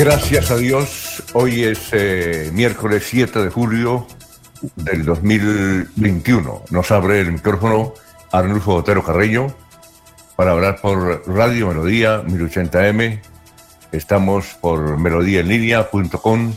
Gracias 0.00 0.50
a 0.50 0.56
Dios, 0.56 1.22
hoy 1.34 1.62
es 1.62 1.90
eh, 1.92 2.50
miércoles 2.54 3.04
7 3.06 3.38
de 3.38 3.50
julio 3.50 4.06
del 4.76 5.04
2021. 5.04 6.62
Nos 6.70 6.90
abre 6.90 7.20
el 7.20 7.32
micrófono 7.32 7.92
Arnulfo 8.32 8.76
Otero 8.76 9.04
Carreño 9.04 9.54
para 10.36 10.52
hablar 10.52 10.80
por 10.80 11.28
Radio 11.28 11.68
Melodía 11.68 12.22
1080M. 12.22 13.20
Estamos 13.92 14.46
por 14.62 14.96
melodíaenlínea.com, 14.96 16.54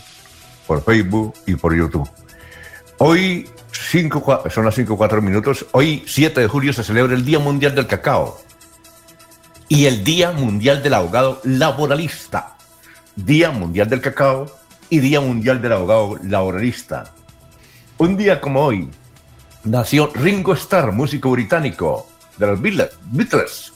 por 0.66 0.82
Facebook 0.86 1.34
y 1.46 1.56
por 1.56 1.76
YouTube. 1.76 2.10
Hoy, 3.00 3.50
cinco, 3.74 4.42
son 4.50 4.64
las 4.64 4.76
5 4.76 4.96
4 4.96 5.22
minutos, 5.22 5.66
hoy 5.74 6.06
7 6.08 6.40
de 6.40 6.48
julio 6.48 6.72
se 6.72 6.86
celebra 6.86 7.14
el 7.14 7.26
Día 7.26 7.40
Mundial 7.40 7.76
del 7.76 7.88
Cacao 7.88 8.40
y 9.68 9.88
el 9.88 10.06
Día 10.06 10.32
Mundial 10.32 10.82
del 10.82 10.94
Abogado 10.94 11.42
Laboralista. 11.44 12.54
Día 13.16 13.52
Mundial 13.52 13.90
del 13.90 14.02
Cacao 14.02 14.48
y 14.90 15.00
Día 15.00 15.22
Mundial 15.22 15.62
del 15.62 15.74
Abogado 15.74 16.18
Laboralista. 16.24 17.14
Un 17.98 18.18
día 18.18 18.42
como 18.42 18.62
hoy 18.62 18.90
nació 19.64 20.12
Ringo 20.16 20.54
Starr, 20.54 20.92
músico 20.92 21.30
británico 21.30 22.08
de 22.38 22.48
los 22.48 22.60
Beatles. 22.62 23.74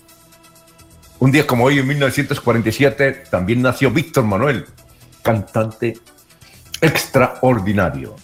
Un 1.20 1.32
día 1.32 1.46
como 1.46 1.66
hoy, 1.66 1.80
en 1.80 1.88
1947, 1.88 3.24
también 3.30 3.62
nació 3.62 3.92
Víctor 3.92 4.24
Manuel, 4.24 4.66
cantante 5.22 5.98
extraordinario. 6.82 8.16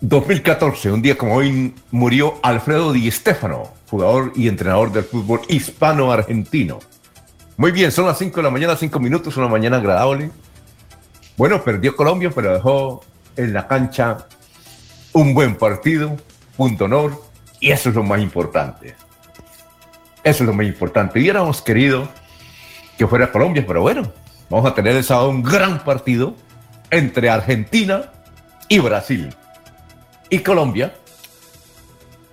2014, 0.00 0.92
un 0.92 1.02
día 1.02 1.16
como 1.16 1.36
hoy, 1.36 1.74
murió 1.90 2.38
Alfredo 2.42 2.92
Di 2.92 3.10
Stefano, 3.10 3.72
jugador 3.88 4.32
y 4.36 4.46
entrenador 4.46 4.92
del 4.92 5.04
fútbol 5.04 5.40
hispano-argentino. 5.48 6.78
Muy 7.58 7.72
bien, 7.72 7.90
son 7.90 8.04
las 8.04 8.18
5 8.18 8.36
de 8.36 8.42
la 8.42 8.50
mañana, 8.50 8.76
5 8.76 9.00
minutos, 9.00 9.36
una 9.38 9.48
mañana 9.48 9.78
agradable. 9.78 10.30
Bueno, 11.38 11.62
perdió 11.64 11.96
Colombia, 11.96 12.30
pero 12.34 12.52
dejó 12.52 13.02
en 13.34 13.54
la 13.54 13.66
cancha 13.66 14.26
un 15.12 15.32
buen 15.32 15.56
partido, 15.56 16.16
punto 16.54 16.84
honor, 16.84 17.22
y 17.58 17.70
eso 17.70 17.88
es 17.88 17.94
lo 17.94 18.02
más 18.02 18.20
importante. 18.20 18.94
Eso 20.22 20.42
es 20.42 20.46
lo 20.46 20.52
más 20.52 20.66
importante. 20.66 21.18
Hubiéramos 21.18 21.62
querido 21.62 22.06
que 22.98 23.06
fuera 23.06 23.32
Colombia, 23.32 23.64
pero 23.66 23.80
bueno, 23.80 24.12
vamos 24.50 24.70
a 24.70 24.74
tener 24.74 24.94
el 24.94 25.04
sábado 25.04 25.30
un 25.30 25.42
gran 25.42 25.82
partido 25.82 26.34
entre 26.90 27.30
Argentina 27.30 28.12
y 28.68 28.80
Brasil. 28.80 29.34
Y 30.28 30.40
Colombia, 30.40 30.94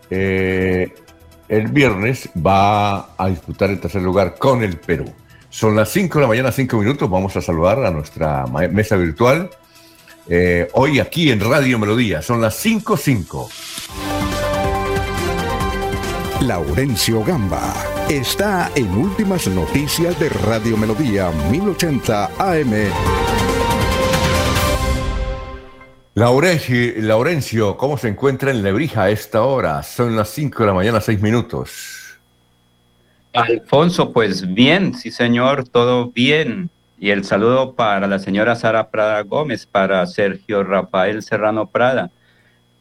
eh, 0.09 0.93
el 1.47 1.67
viernes 1.67 2.29
va 2.35 3.15
a 3.17 3.27
disputar 3.29 3.69
el 3.69 3.79
tercer 3.79 4.01
lugar 4.01 4.35
con 4.37 4.63
el 4.63 4.77
Perú. 4.77 5.11
Son 5.49 5.75
las 5.75 5.89
5 5.89 6.17
de 6.17 6.21
la 6.21 6.27
mañana, 6.27 6.51
5 6.51 6.77
minutos. 6.77 7.09
Vamos 7.09 7.35
a 7.37 7.41
saludar 7.41 7.85
a 7.85 7.91
nuestra 7.91 8.45
mesa 8.47 8.95
virtual. 8.95 9.49
Eh, 10.27 10.67
hoy 10.73 10.99
aquí 10.99 11.31
en 11.31 11.39
Radio 11.39 11.77
Melodía. 11.77 12.21
Son 12.21 12.41
las 12.41 12.65
5.5. 12.65 13.49
Laurencio 16.41 17.23
Gamba 17.23 17.73
está 18.09 18.69
en 18.75 18.89
Últimas 18.97 19.47
Noticias 19.47 20.19
de 20.19 20.29
Radio 20.29 20.75
Melodía 20.75 21.31
1080 21.49 22.31
AM. 22.37 23.42
Laurencio, 26.15 27.75
¿cómo 27.75 27.97
se 27.97 28.07
encuentra 28.07 28.51
en 28.51 28.61
Lebrija 28.61 29.03
a 29.03 29.09
esta 29.09 29.41
hora? 29.41 29.81
Son 29.81 30.15
las 30.15 30.29
5 30.29 30.61
de 30.61 30.67
la 30.67 30.73
mañana, 30.73 31.01
6 31.01 31.19
minutos. 31.21 32.19
Alfonso, 33.33 34.13
pues 34.13 34.53
bien, 34.53 34.93
sí 34.93 35.09
señor, 35.09 35.67
todo 35.67 36.11
bien. 36.11 36.69
Y 36.99 37.09
el 37.09 37.25
saludo 37.25 37.73
para 37.73 38.05
la 38.05 38.19
señora 38.19 38.55
Sara 38.55 38.89
Prada 38.89 39.23
Gómez, 39.23 39.65
para 39.65 40.05
Sergio 40.05 40.63
Rafael 40.63 41.23
Serrano 41.23 41.65
Prada, 41.65 42.11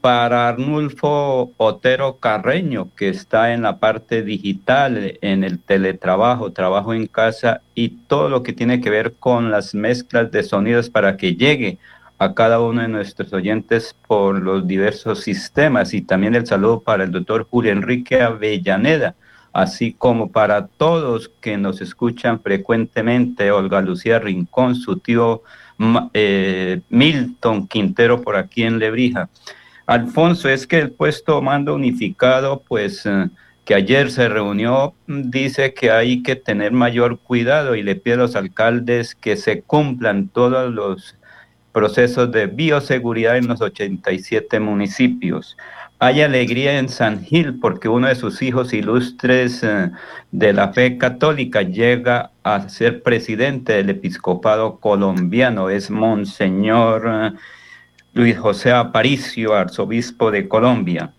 para 0.03 0.49
Arnulfo 0.49 1.53
Otero 1.56 2.19
Carreño, 2.19 2.91
que 2.94 3.09
está 3.09 3.54
en 3.54 3.62
la 3.62 3.78
parte 3.78 4.22
digital, 4.22 5.19
en 5.22 5.43
el 5.43 5.59
teletrabajo, 5.59 6.53
trabajo 6.53 6.93
en 6.93 7.06
casa 7.06 7.62
y 7.75 7.88
todo 8.06 8.28
lo 8.28 8.43
que 8.43 8.53
tiene 8.53 8.82
que 8.82 8.91
ver 8.91 9.14
con 9.14 9.50
las 9.50 9.75
mezclas 9.75 10.31
de 10.31 10.43
sonidos 10.43 10.91
para 10.91 11.16
que 11.16 11.34
llegue 11.34 11.78
a 12.22 12.34
cada 12.34 12.60
uno 12.60 12.82
de 12.82 12.88
nuestros 12.88 13.32
oyentes 13.32 13.96
por 14.06 14.40
los 14.40 14.64
diversos 14.66 15.22
sistemas 15.22 15.92
y 15.92 16.02
también 16.02 16.36
el 16.36 16.46
saludo 16.46 16.80
para 16.80 17.02
el 17.02 17.10
doctor 17.10 17.48
Julio 17.50 17.72
Enrique 17.72 18.22
Avellaneda, 18.22 19.16
así 19.52 19.92
como 19.92 20.30
para 20.30 20.68
todos 20.68 21.32
que 21.40 21.56
nos 21.58 21.80
escuchan 21.80 22.40
frecuentemente, 22.40 23.50
Olga 23.50 23.80
Lucía 23.80 24.20
Rincón, 24.20 24.76
su 24.76 24.98
tío 24.98 25.42
eh, 26.14 26.80
Milton 26.90 27.66
Quintero 27.66 28.22
por 28.22 28.36
aquí 28.36 28.62
en 28.62 28.78
Lebrija. 28.78 29.28
Alfonso, 29.86 30.48
es 30.48 30.68
que 30.68 30.78
el 30.78 30.92
puesto 30.92 31.42
mando 31.42 31.74
unificado, 31.74 32.62
pues 32.68 33.04
eh, 33.04 33.30
que 33.64 33.74
ayer 33.74 34.12
se 34.12 34.28
reunió, 34.28 34.94
dice 35.08 35.74
que 35.74 35.90
hay 35.90 36.22
que 36.22 36.36
tener 36.36 36.70
mayor 36.70 37.18
cuidado 37.18 37.74
y 37.74 37.82
le 37.82 37.96
pide 37.96 38.14
a 38.14 38.18
los 38.18 38.36
alcaldes 38.36 39.16
que 39.16 39.36
se 39.36 39.62
cumplan 39.62 40.28
todos 40.28 40.72
los 40.72 41.16
procesos 41.72 42.30
de 42.30 42.46
bioseguridad 42.46 43.36
en 43.36 43.48
los 43.48 43.60
87 43.60 44.60
municipios. 44.60 45.56
Hay 45.98 46.20
alegría 46.20 46.78
en 46.78 46.88
San 46.88 47.24
Gil 47.24 47.60
porque 47.60 47.88
uno 47.88 48.08
de 48.08 48.16
sus 48.16 48.42
hijos 48.42 48.72
ilustres 48.72 49.62
eh, 49.62 49.90
de 50.32 50.52
la 50.52 50.72
fe 50.72 50.98
católica 50.98 51.62
llega 51.62 52.32
a 52.42 52.68
ser 52.68 53.04
presidente 53.04 53.74
del 53.74 53.90
episcopado 53.90 54.78
colombiano, 54.80 55.70
es 55.70 55.90
Monseñor 55.90 57.04
eh, 57.06 57.32
Luis 58.14 58.36
José 58.36 58.72
Aparicio, 58.72 59.54
arzobispo 59.54 60.30
de 60.32 60.48
Colombia. 60.48 61.12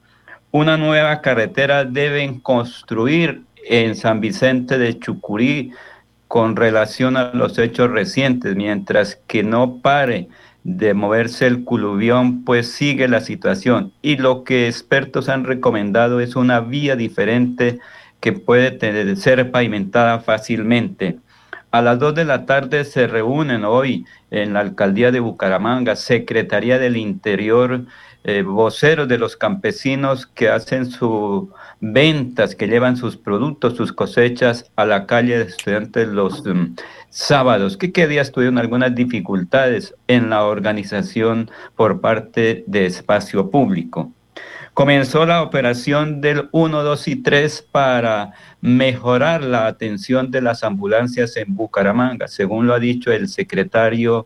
Una 0.51 0.77
nueva 0.77 1.21
carretera 1.21 1.85
deben 1.85 2.39
construir 2.41 3.41
en 3.65 3.95
San 3.95 4.19
Vicente 4.19 4.77
de 4.77 4.99
Chucurí 4.99 5.71
con 6.27 6.55
relación 6.55 7.15
a 7.15 7.31
los 7.33 7.57
hechos 7.57 7.89
recientes, 7.89 8.55
mientras 8.55 9.15
que 9.27 9.43
no 9.43 9.77
pare 9.77 10.27
de 10.63 10.93
moverse 10.93 11.47
el 11.47 11.63
culuvión, 11.63 12.43
pues 12.43 12.71
sigue 12.71 13.07
la 13.07 13.21
situación. 13.21 13.91
Y 14.01 14.17
lo 14.17 14.43
que 14.43 14.67
expertos 14.67 15.29
han 15.29 15.43
recomendado 15.43 16.19
es 16.19 16.35
una 16.35 16.59
vía 16.61 16.95
diferente 16.95 17.79
que 18.19 18.31
puede 18.31 19.15
ser 19.17 19.51
pavimentada 19.51 20.19
fácilmente. 20.19 21.19
A 21.71 21.81
las 21.81 21.99
2 21.99 22.15
de 22.15 22.25
la 22.25 22.45
tarde 22.45 22.85
se 22.85 23.07
reúnen 23.07 23.65
hoy 23.65 24.05
en 24.31 24.53
la 24.53 24.59
alcaldía 24.59 25.11
de 25.11 25.19
Bucaramanga, 25.19 25.95
Secretaría 25.95 26.77
del 26.77 26.97
Interior, 26.97 27.81
eh, 28.23 28.43
voceros 28.43 29.07
de 29.09 29.17
los 29.17 29.35
campesinos 29.35 30.25
que 30.25 30.49
hacen 30.49 30.85
sus 30.85 31.49
ventas, 31.81 32.55
que 32.55 32.67
llevan 32.67 32.95
sus 32.95 33.17
productos, 33.17 33.75
sus 33.75 33.91
cosechas 33.91 34.71
a 34.77 34.85
la 34.85 35.05
calle 35.07 35.37
de 35.37 35.45
estudiantes 35.45 36.07
los 36.07 36.45
mm, 36.45 36.75
sábados, 37.13 37.77
qué 37.77 38.07
días 38.07 38.31
tuvieron 38.31 38.57
algunas 38.57 38.95
dificultades 38.95 39.93
en 40.07 40.31
la 40.31 40.45
organización 40.45 41.51
por 41.75 42.01
parte 42.01 42.63
de 42.65 42.87
espacio 42.87 43.51
público. 43.51 44.11
Comenzó 44.73 45.27
la 45.27 45.43
operación 45.43 46.21
del 46.21 46.49
1, 46.51 46.81
2 46.81 47.07
y 47.07 47.15
3 47.17 47.67
para 47.71 48.31
mejorar 48.61 49.43
la 49.43 49.67
atención 49.67 50.31
de 50.31 50.41
las 50.41 50.63
ambulancias 50.63 51.37
en 51.37 51.55
Bucaramanga, 51.55 52.27
según 52.27 52.65
lo 52.65 52.73
ha 52.73 52.79
dicho 52.79 53.11
el 53.11 53.27
secretario 53.27 54.25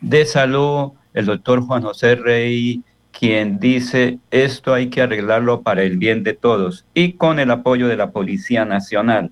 de 0.00 0.26
Salud, 0.26 0.90
el 1.12 1.26
doctor 1.26 1.60
Juan 1.60 1.82
José 1.82 2.16
Rey, 2.16 2.82
quien 3.12 3.60
dice 3.60 4.18
esto 4.32 4.74
hay 4.74 4.88
que 4.88 5.02
arreglarlo 5.02 5.62
para 5.62 5.84
el 5.84 5.98
bien 5.98 6.24
de 6.24 6.32
todos 6.32 6.84
y 6.94 7.12
con 7.12 7.38
el 7.38 7.52
apoyo 7.52 7.86
de 7.86 7.96
la 7.96 8.10
Policía 8.10 8.64
Nacional. 8.64 9.30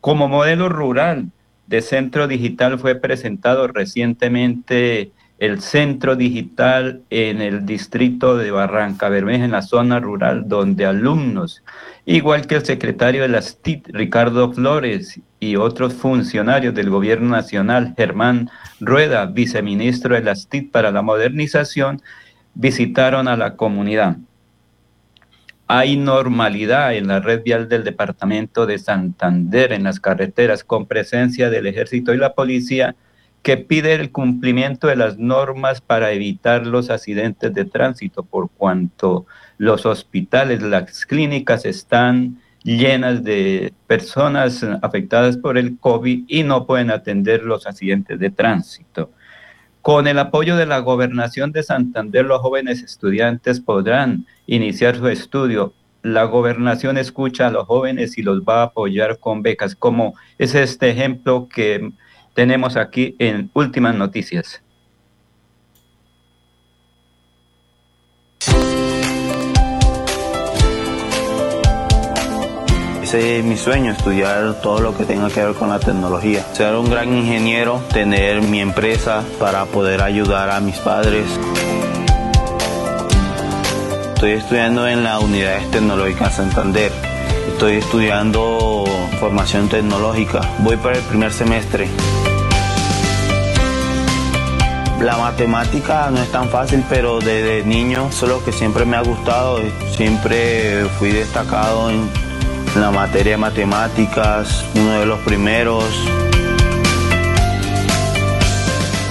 Como 0.00 0.28
modelo 0.28 0.68
rural 0.68 1.32
de 1.70 1.82
centro 1.82 2.26
digital 2.26 2.80
fue 2.80 2.96
presentado 2.96 3.68
recientemente 3.68 5.12
el 5.38 5.60
centro 5.60 6.16
digital 6.16 7.02
en 7.10 7.40
el 7.40 7.64
distrito 7.64 8.36
de 8.36 8.50
Barranca 8.50 9.08
Bermeja, 9.08 9.44
en 9.44 9.52
la 9.52 9.62
zona 9.62 10.00
rural, 10.00 10.48
donde 10.48 10.84
alumnos, 10.84 11.62
igual 12.04 12.48
que 12.48 12.56
el 12.56 12.64
secretario 12.64 13.22
de 13.22 13.28
las 13.28 13.58
TIT, 13.62 13.86
Ricardo 13.92 14.52
Flores, 14.52 15.20
y 15.38 15.54
otros 15.54 15.94
funcionarios 15.94 16.74
del 16.74 16.90
gobierno 16.90 17.30
nacional, 17.30 17.94
Germán 17.96 18.50
Rueda, 18.80 19.24
viceministro 19.26 20.16
de 20.16 20.22
las 20.22 20.48
TIT 20.48 20.72
para 20.72 20.90
la 20.90 21.02
modernización, 21.02 22.02
visitaron 22.54 23.28
a 23.28 23.36
la 23.36 23.54
comunidad. 23.54 24.16
Hay 25.72 25.96
normalidad 25.96 26.96
en 26.96 27.06
la 27.06 27.20
red 27.20 27.44
vial 27.44 27.68
del 27.68 27.84
departamento 27.84 28.66
de 28.66 28.76
Santander 28.76 29.70
en 29.70 29.84
las 29.84 30.00
carreteras 30.00 30.64
con 30.64 30.86
presencia 30.86 31.48
del 31.48 31.68
ejército 31.68 32.12
y 32.12 32.16
la 32.16 32.34
policía 32.34 32.96
que 33.44 33.56
pide 33.56 33.94
el 33.94 34.10
cumplimiento 34.10 34.88
de 34.88 34.96
las 34.96 35.16
normas 35.18 35.80
para 35.80 36.10
evitar 36.10 36.66
los 36.66 36.90
accidentes 36.90 37.54
de 37.54 37.64
tránsito 37.66 38.24
por 38.24 38.50
cuanto 38.50 39.26
los 39.58 39.86
hospitales, 39.86 40.60
las 40.60 41.06
clínicas 41.06 41.64
están 41.64 42.40
llenas 42.64 43.22
de 43.22 43.72
personas 43.86 44.66
afectadas 44.82 45.36
por 45.36 45.56
el 45.56 45.78
COVID 45.78 46.24
y 46.26 46.42
no 46.42 46.66
pueden 46.66 46.90
atender 46.90 47.44
los 47.44 47.68
accidentes 47.68 48.18
de 48.18 48.30
tránsito. 48.30 49.12
Con 49.82 50.06
el 50.06 50.18
apoyo 50.18 50.56
de 50.56 50.66
la 50.66 50.80
gobernación 50.80 51.52
de 51.52 51.62
Santander, 51.62 52.26
los 52.26 52.42
jóvenes 52.42 52.82
estudiantes 52.82 53.60
podrán 53.60 54.26
iniciar 54.46 54.96
su 54.96 55.08
estudio. 55.08 55.72
La 56.02 56.24
gobernación 56.24 56.98
escucha 56.98 57.46
a 57.46 57.50
los 57.50 57.66
jóvenes 57.66 58.18
y 58.18 58.22
los 58.22 58.42
va 58.42 58.60
a 58.60 58.64
apoyar 58.64 59.18
con 59.18 59.42
becas, 59.42 59.74
como 59.74 60.14
es 60.36 60.54
este 60.54 60.90
ejemplo 60.90 61.48
que 61.48 61.92
tenemos 62.34 62.76
aquí 62.76 63.16
en 63.18 63.50
Últimas 63.54 63.94
Noticias. 63.94 64.62
Es 73.12 73.42
mi 73.42 73.56
sueño, 73.56 73.90
estudiar 73.90 74.60
todo 74.62 74.78
lo 74.78 74.96
que 74.96 75.04
tenga 75.04 75.28
que 75.30 75.44
ver 75.44 75.54
con 75.54 75.68
la 75.68 75.80
tecnología. 75.80 76.46
Ser 76.52 76.76
un 76.76 76.88
gran 76.88 77.12
ingeniero, 77.12 77.82
tener 77.92 78.40
mi 78.40 78.60
empresa 78.60 79.24
para 79.40 79.64
poder 79.64 80.00
ayudar 80.00 80.48
a 80.48 80.60
mis 80.60 80.76
padres. 80.76 81.26
Estoy 84.14 84.30
estudiando 84.32 84.86
en 84.86 85.02
la 85.02 85.18
Unidades 85.18 85.68
Tecnológicas 85.72 86.36
Santander. 86.36 86.92
Estoy 87.48 87.78
estudiando 87.78 88.84
formación 89.18 89.68
tecnológica. 89.68 90.42
Voy 90.60 90.76
para 90.76 90.98
el 90.98 91.02
primer 91.02 91.32
semestre. 91.32 91.88
La 95.00 95.16
matemática 95.16 96.10
no 96.12 96.22
es 96.22 96.30
tan 96.30 96.48
fácil, 96.48 96.84
pero 96.88 97.18
desde 97.18 97.64
niño 97.64 98.08
es 98.08 98.22
lo 98.22 98.44
que 98.44 98.52
siempre 98.52 98.84
me 98.84 98.96
ha 98.96 99.02
gustado. 99.02 99.58
Siempre 99.96 100.84
fui 100.98 101.10
destacado 101.10 101.90
en 101.90 102.29
la 102.76 102.90
materia 102.90 103.32
de 103.32 103.36
matemáticas, 103.36 104.64
uno 104.74 105.00
de 105.00 105.06
los 105.06 105.18
primeros. 105.20 105.84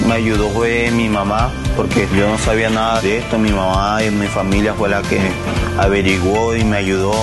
Me 0.07 0.15
ayudó 0.15 0.49
fue 0.49 0.89
mi 0.91 1.09
mamá, 1.09 1.51
porque 1.75 2.07
yo 2.15 2.29
no 2.29 2.37
sabía 2.37 2.69
nada 2.69 3.01
de 3.01 3.17
esto. 3.19 3.37
Mi 3.37 3.51
mamá 3.51 4.03
y 4.03 4.11
mi 4.11 4.27
familia 4.27 4.73
fue 4.73 4.89
la 4.89 5.01
que 5.01 5.19
averiguó 5.77 6.55
y 6.55 6.63
me 6.63 6.77
ayudó. 6.77 7.13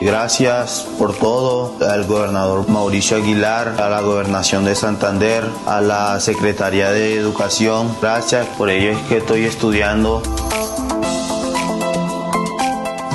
Gracias 0.00 0.86
por 0.98 1.14
todo 1.14 1.76
al 1.86 2.06
gobernador 2.06 2.66
Mauricio 2.68 3.18
Aguilar, 3.18 3.76
a 3.78 3.90
la 3.90 4.00
gobernación 4.00 4.64
de 4.64 4.74
Santander, 4.74 5.44
a 5.66 5.80
la 5.80 6.18
Secretaría 6.20 6.90
de 6.90 7.16
Educación. 7.16 7.94
Gracias 8.00 8.46
por 8.56 8.70
ello 8.70 8.92
es 8.92 8.98
que 9.08 9.18
estoy 9.18 9.44
estudiando. 9.44 10.22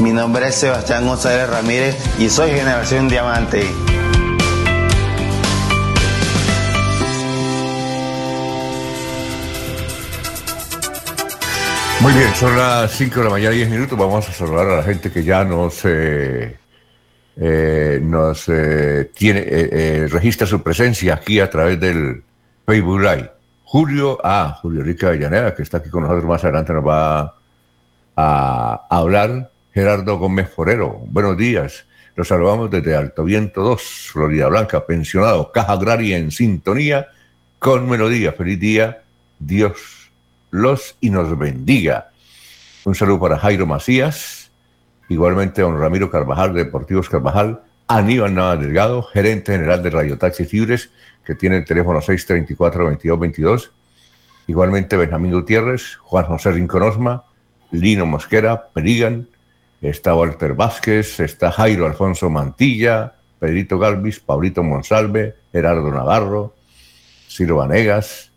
Mi 0.01 0.11
nombre 0.11 0.49
es 0.49 0.55
Sebastián 0.55 1.07
González 1.07 1.49
Ramírez 1.49 1.95
y 2.19 2.29
soy 2.29 2.51
Generación 2.51 3.07
Diamante. 3.07 3.63
Muy 12.01 12.13
bien, 12.13 12.35
son 12.35 12.57
las 12.57 12.91
5 12.91 13.19
de 13.19 13.23
la 13.23 13.29
mañana, 13.29 13.51
10 13.51 13.69
minutos. 13.69 13.97
Vamos 13.97 14.27
a 14.27 14.33
saludar 14.33 14.67
a 14.67 14.75
la 14.77 14.83
gente 14.83 15.11
que 15.11 15.23
ya 15.23 15.45
nos, 15.45 15.85
eh, 15.85 16.57
eh, 17.37 18.01
eh, 18.01 20.07
registra 20.11 20.45
su 20.45 20.61
presencia 20.61 21.15
aquí 21.15 21.39
a 21.39 21.49
través 21.49 21.79
del 21.79 22.21
Facebook 22.65 22.99
Live. 22.99 23.31
Julio, 23.63 24.19
ah, 24.23 24.59
Julio 24.61 24.83
Rica 24.83 25.11
Villanera, 25.11 25.55
que 25.55 25.63
está 25.63 25.77
aquí 25.77 25.89
con 25.89 26.03
nosotros 26.03 26.25
más 26.25 26.43
adelante, 26.43 26.73
nos 26.73 26.85
va 26.85 27.33
a 28.17 28.87
hablar 28.89 29.54
Gerardo 29.75 30.17
Gómez 30.17 30.49
Forero. 30.49 31.01
Buenos 31.05 31.35
días. 31.35 31.85
Los 32.15 32.29
saludamos 32.29 32.71
desde 32.71 32.95
Alto 32.95 33.25
Viento 33.25 33.61
2, 33.61 34.09
Florida 34.13 34.47
Blanca, 34.47 34.85
pensionado, 34.85 35.51
Caja 35.51 35.73
Agraria 35.73 36.17
en 36.17 36.31
sintonía 36.31 37.09
con 37.59 37.89
melodía. 37.89 38.31
Feliz 38.31 38.57
día. 38.57 39.03
Dios 39.37 40.09
los 40.49 40.95
y 41.01 41.09
nos 41.09 41.37
bendiga. 41.37 42.11
Un 42.85 42.95
saludo 42.95 43.19
para 43.19 43.37
Jairo 43.37 43.65
Macías, 43.65 44.49
igualmente 45.09 45.61
don 45.61 45.77
Ramiro 45.77 46.09
Carvajal 46.09 46.53
de 46.53 46.63
Deportivos 46.63 47.09
Carvajal, 47.09 47.61
Aníbal 47.89 48.33
Nava 48.33 48.55
Delgado, 48.55 49.03
gerente 49.03 49.51
general 49.51 49.83
de 49.83 49.89
Radio 49.89 50.17
Taxis 50.17 50.53
Libres, 50.53 50.89
que 51.25 51.35
tiene 51.35 51.57
el 51.57 51.65
teléfono 51.65 51.99
634-2222. 51.99 53.71
Igualmente 54.47 54.95
Benjamín 54.95 55.33
Gutiérrez, 55.33 55.97
Juan 55.97 56.23
José 56.27 56.53
Rinconosma, 56.53 57.25
Lino 57.71 58.05
Mosquera, 58.05 58.69
Perigan, 58.69 59.27
está 59.89 60.15
Walter 60.15 60.53
Vázquez, 60.53 61.19
está 61.19 61.51
Jairo 61.51 61.85
Alfonso 61.85 62.29
Mantilla, 62.29 63.15
Pedrito 63.39 63.77
Galvis, 63.77 64.19
Pablito 64.19 64.63
Monsalve, 64.63 65.35
Gerardo 65.51 65.91
Navarro, 65.91 66.55
Ciro 67.27 67.57
Vanegas, 67.57 68.31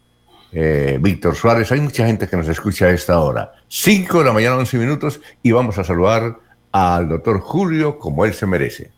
eh, 0.52 0.98
Víctor 1.00 1.34
Suárez. 1.34 1.70
Hay 1.72 1.80
mucha 1.80 2.06
gente 2.06 2.28
que 2.28 2.36
nos 2.36 2.48
escucha 2.48 2.86
a 2.86 2.90
esta 2.90 3.18
hora. 3.18 3.52
Cinco 3.68 4.18
de 4.18 4.24
la 4.26 4.32
mañana, 4.32 4.56
once 4.56 4.76
minutos, 4.76 5.20
y 5.42 5.52
vamos 5.52 5.78
a 5.78 5.84
saludar 5.84 6.36
al 6.72 7.08
doctor 7.08 7.40
Julio 7.40 7.98
como 7.98 8.24
él 8.24 8.34
se 8.34 8.46
merece. 8.46 8.90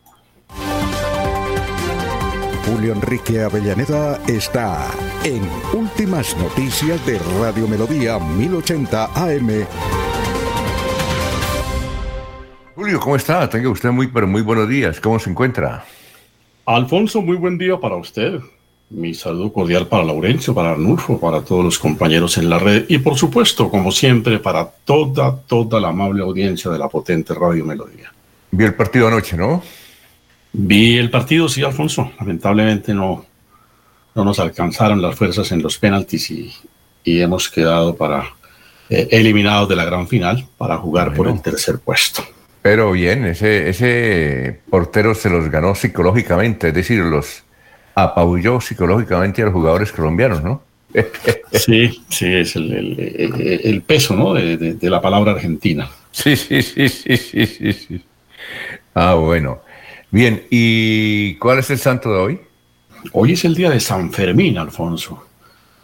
Julio 2.65 2.93
Enrique 2.93 3.41
Avellaneda 3.41 4.19
está 4.27 4.91
en 5.23 5.41
Últimas 5.73 6.37
Noticias 6.37 7.05
de 7.05 7.19
Radio 7.39 7.67
Melodía 7.67 8.17
1080 8.17 9.05
AM. 9.13 10.00
Julio, 12.81 12.99
¿cómo 12.99 13.15
está? 13.15 13.47
Tenga 13.47 13.69
usted 13.69 13.91
muy, 13.91 14.07
pero 14.07 14.25
muy 14.25 14.41
buenos 14.41 14.67
días. 14.67 14.99
¿Cómo 14.99 15.19
se 15.19 15.29
encuentra? 15.29 15.85
Alfonso, 16.65 17.21
muy 17.21 17.37
buen 17.37 17.55
día 17.55 17.77
para 17.77 17.95
usted. 17.95 18.39
Mi 18.89 19.13
saludo 19.13 19.53
cordial 19.53 19.85
para 19.85 20.03
Laurencio, 20.03 20.51
para 20.55 20.71
Arnulfo, 20.71 21.19
para 21.19 21.41
todos 21.43 21.63
los 21.63 21.77
compañeros 21.77 22.39
en 22.39 22.49
la 22.49 22.57
red 22.57 22.85
y 22.89 22.97
por 22.97 23.15
supuesto, 23.15 23.69
como 23.69 23.91
siempre, 23.91 24.39
para 24.39 24.65
toda, 24.65 25.37
toda 25.41 25.79
la 25.79 25.89
amable 25.89 26.23
audiencia 26.23 26.71
de 26.71 26.79
la 26.79 26.89
potente 26.89 27.35
Radio 27.35 27.63
Melodía. 27.65 28.11
Vi 28.49 28.65
el 28.65 28.73
partido 28.73 29.09
anoche, 29.09 29.37
¿no? 29.37 29.61
Vi 30.51 30.97
el 30.97 31.11
partido, 31.11 31.47
sí, 31.49 31.61
Alfonso. 31.61 32.11
Lamentablemente 32.19 32.95
no, 32.95 33.23
no 34.15 34.25
nos 34.25 34.39
alcanzaron 34.39 35.03
las 35.03 35.15
fuerzas 35.15 35.51
en 35.51 35.61
los 35.61 35.77
penaltis 35.77 36.31
y, 36.31 36.51
hemos 37.03 37.47
quedado 37.47 37.95
para 37.95 38.23
eh, 38.89 39.07
eliminados 39.11 39.69
de 39.69 39.75
la 39.75 39.85
gran 39.85 40.07
final 40.07 40.47
para 40.57 40.77
jugar 40.77 41.13
por 41.13 41.27
el 41.27 41.39
tercer 41.43 41.77
puesto. 41.77 42.23
Pero 42.61 42.91
bien, 42.91 43.25
ese, 43.25 43.69
ese 43.69 44.59
portero 44.69 45.15
se 45.15 45.29
los 45.29 45.49
ganó 45.49 45.73
psicológicamente, 45.73 46.67
es 46.67 46.73
decir, 46.73 46.99
los 46.99 47.43
apabulló 47.95 48.61
psicológicamente 48.61 49.41
a 49.41 49.45
los 49.45 49.53
jugadores 49.53 49.91
colombianos, 49.91 50.43
¿no? 50.43 50.61
Sí, 51.53 52.01
sí, 52.09 52.33
es 52.33 52.55
el, 52.55 53.83
peso, 53.85 54.15
¿no? 54.15 54.33
De, 54.33 54.77
la 54.81 55.01
palabra 55.01 55.33
argentina. 55.33 55.89
Sí, 56.11 56.35
sí, 56.35 56.61
sí, 56.61 56.87
sí, 56.87 57.17
sí, 57.17 57.73
sí, 57.73 58.01
Ah, 58.93 59.15
bueno. 59.15 59.61
Bien, 60.11 60.43
¿y 60.49 61.35
cuál 61.35 61.59
es 61.59 61.69
el 61.69 61.77
santo 61.77 62.11
de 62.13 62.19
hoy? 62.19 62.39
Hoy 63.13 63.33
es 63.33 63.45
el 63.45 63.55
día 63.55 63.69
de 63.69 63.79
San 63.79 64.11
Fermín, 64.11 64.57
Alfonso. 64.57 65.25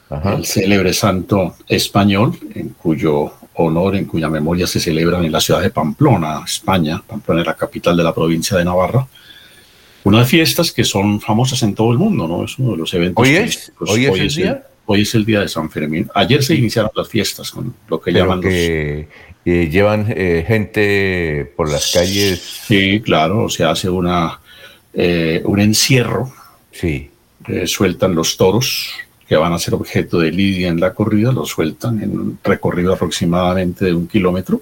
El 0.09 0.45
célebre 0.45 0.93
santo 0.93 1.55
español, 1.67 2.37
en 2.55 2.69
cuyo 2.69 3.33
honor, 3.55 3.95
en 3.95 4.05
cuya 4.05 4.29
memoria 4.29 4.67
se 4.67 4.79
celebran 4.79 5.25
en 5.25 5.31
la 5.31 5.39
ciudad 5.39 5.61
de 5.61 5.69
Pamplona, 5.69 6.43
España. 6.45 7.01
Pamplona 7.05 7.41
es 7.41 7.47
la 7.47 7.55
capital 7.55 7.97
de 7.97 8.03
la 8.03 8.13
provincia 8.13 8.57
de 8.57 8.65
Navarra. 8.65 9.07
Unas 10.03 10.29
fiestas 10.29 10.71
que 10.71 10.83
son 10.83 11.19
famosas 11.19 11.61
en 11.63 11.75
todo 11.75 11.91
el 11.91 11.97
mundo, 11.97 12.27
¿no? 12.27 12.45
Es 12.45 12.57
uno 12.59 12.71
de 12.71 12.77
los 12.77 12.93
eventos. 12.93 13.21
¿Hoy 13.21 13.35
es? 13.35 13.71
¿Hoy 13.79 14.05
es, 14.05 14.19
el 14.19 14.29
día? 14.29 14.63
hoy 14.85 15.01
es 15.01 15.15
el 15.15 15.25
día 15.25 15.41
de 15.41 15.49
San 15.49 15.69
Fermín. 15.69 16.09
Ayer 16.13 16.41
se 16.43 16.55
iniciaron 16.55 16.91
las 16.95 17.09
fiestas 17.09 17.51
con 17.51 17.73
lo 17.89 17.99
que 17.99 18.11
llaman 18.11 18.39
que, 18.39 19.09
eh, 19.43 19.69
llevan 19.69 20.05
eh, 20.09 20.45
gente 20.47 21.51
por 21.57 21.69
las 21.69 21.91
calles. 21.91 22.39
Sí, 22.67 23.01
claro, 23.03 23.49
se 23.49 23.65
hace 23.65 23.89
una, 23.89 24.39
eh, 24.93 25.41
un 25.45 25.59
encierro. 25.59 26.31
Sí. 26.71 27.09
sueltan 27.65 28.13
los 28.13 28.37
toros 28.37 28.93
que 29.27 29.35
van 29.35 29.53
a 29.53 29.59
ser 29.59 29.73
objeto 29.73 30.19
de 30.19 30.31
lidia 30.31 30.69
en 30.69 30.79
la 30.79 30.93
corrida, 30.93 31.31
los 31.31 31.49
sueltan 31.49 32.01
en 32.01 32.11
un 32.11 32.39
recorrido 32.43 32.93
aproximadamente 32.93 33.85
de 33.85 33.93
un 33.93 34.07
kilómetro, 34.07 34.61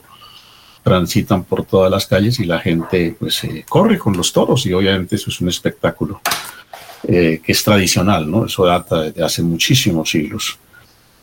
transitan 0.84 1.44
por 1.44 1.66
todas 1.66 1.92
las 1.92 2.06
calles 2.06 2.40
y 2.40 2.46
la 2.46 2.60
gente 2.60 3.16
pues 3.18 3.42
corre 3.68 3.98
con 3.98 4.16
los 4.16 4.32
toros 4.34 4.66
y 4.66 4.74
obviamente 4.74 5.16
eso 5.16 5.30
es 5.30 5.42
un 5.42 5.50
espectáculo 5.50 6.22
eh, 7.08 7.42
que 7.44 7.52
es 7.52 7.64
tradicional, 7.64 8.30
¿no? 8.30 8.46
Eso 8.46 8.66
data 8.66 9.04
de 9.04 9.24
hace 9.24 9.44
muchísimos 9.44 10.10
siglos 10.10 10.58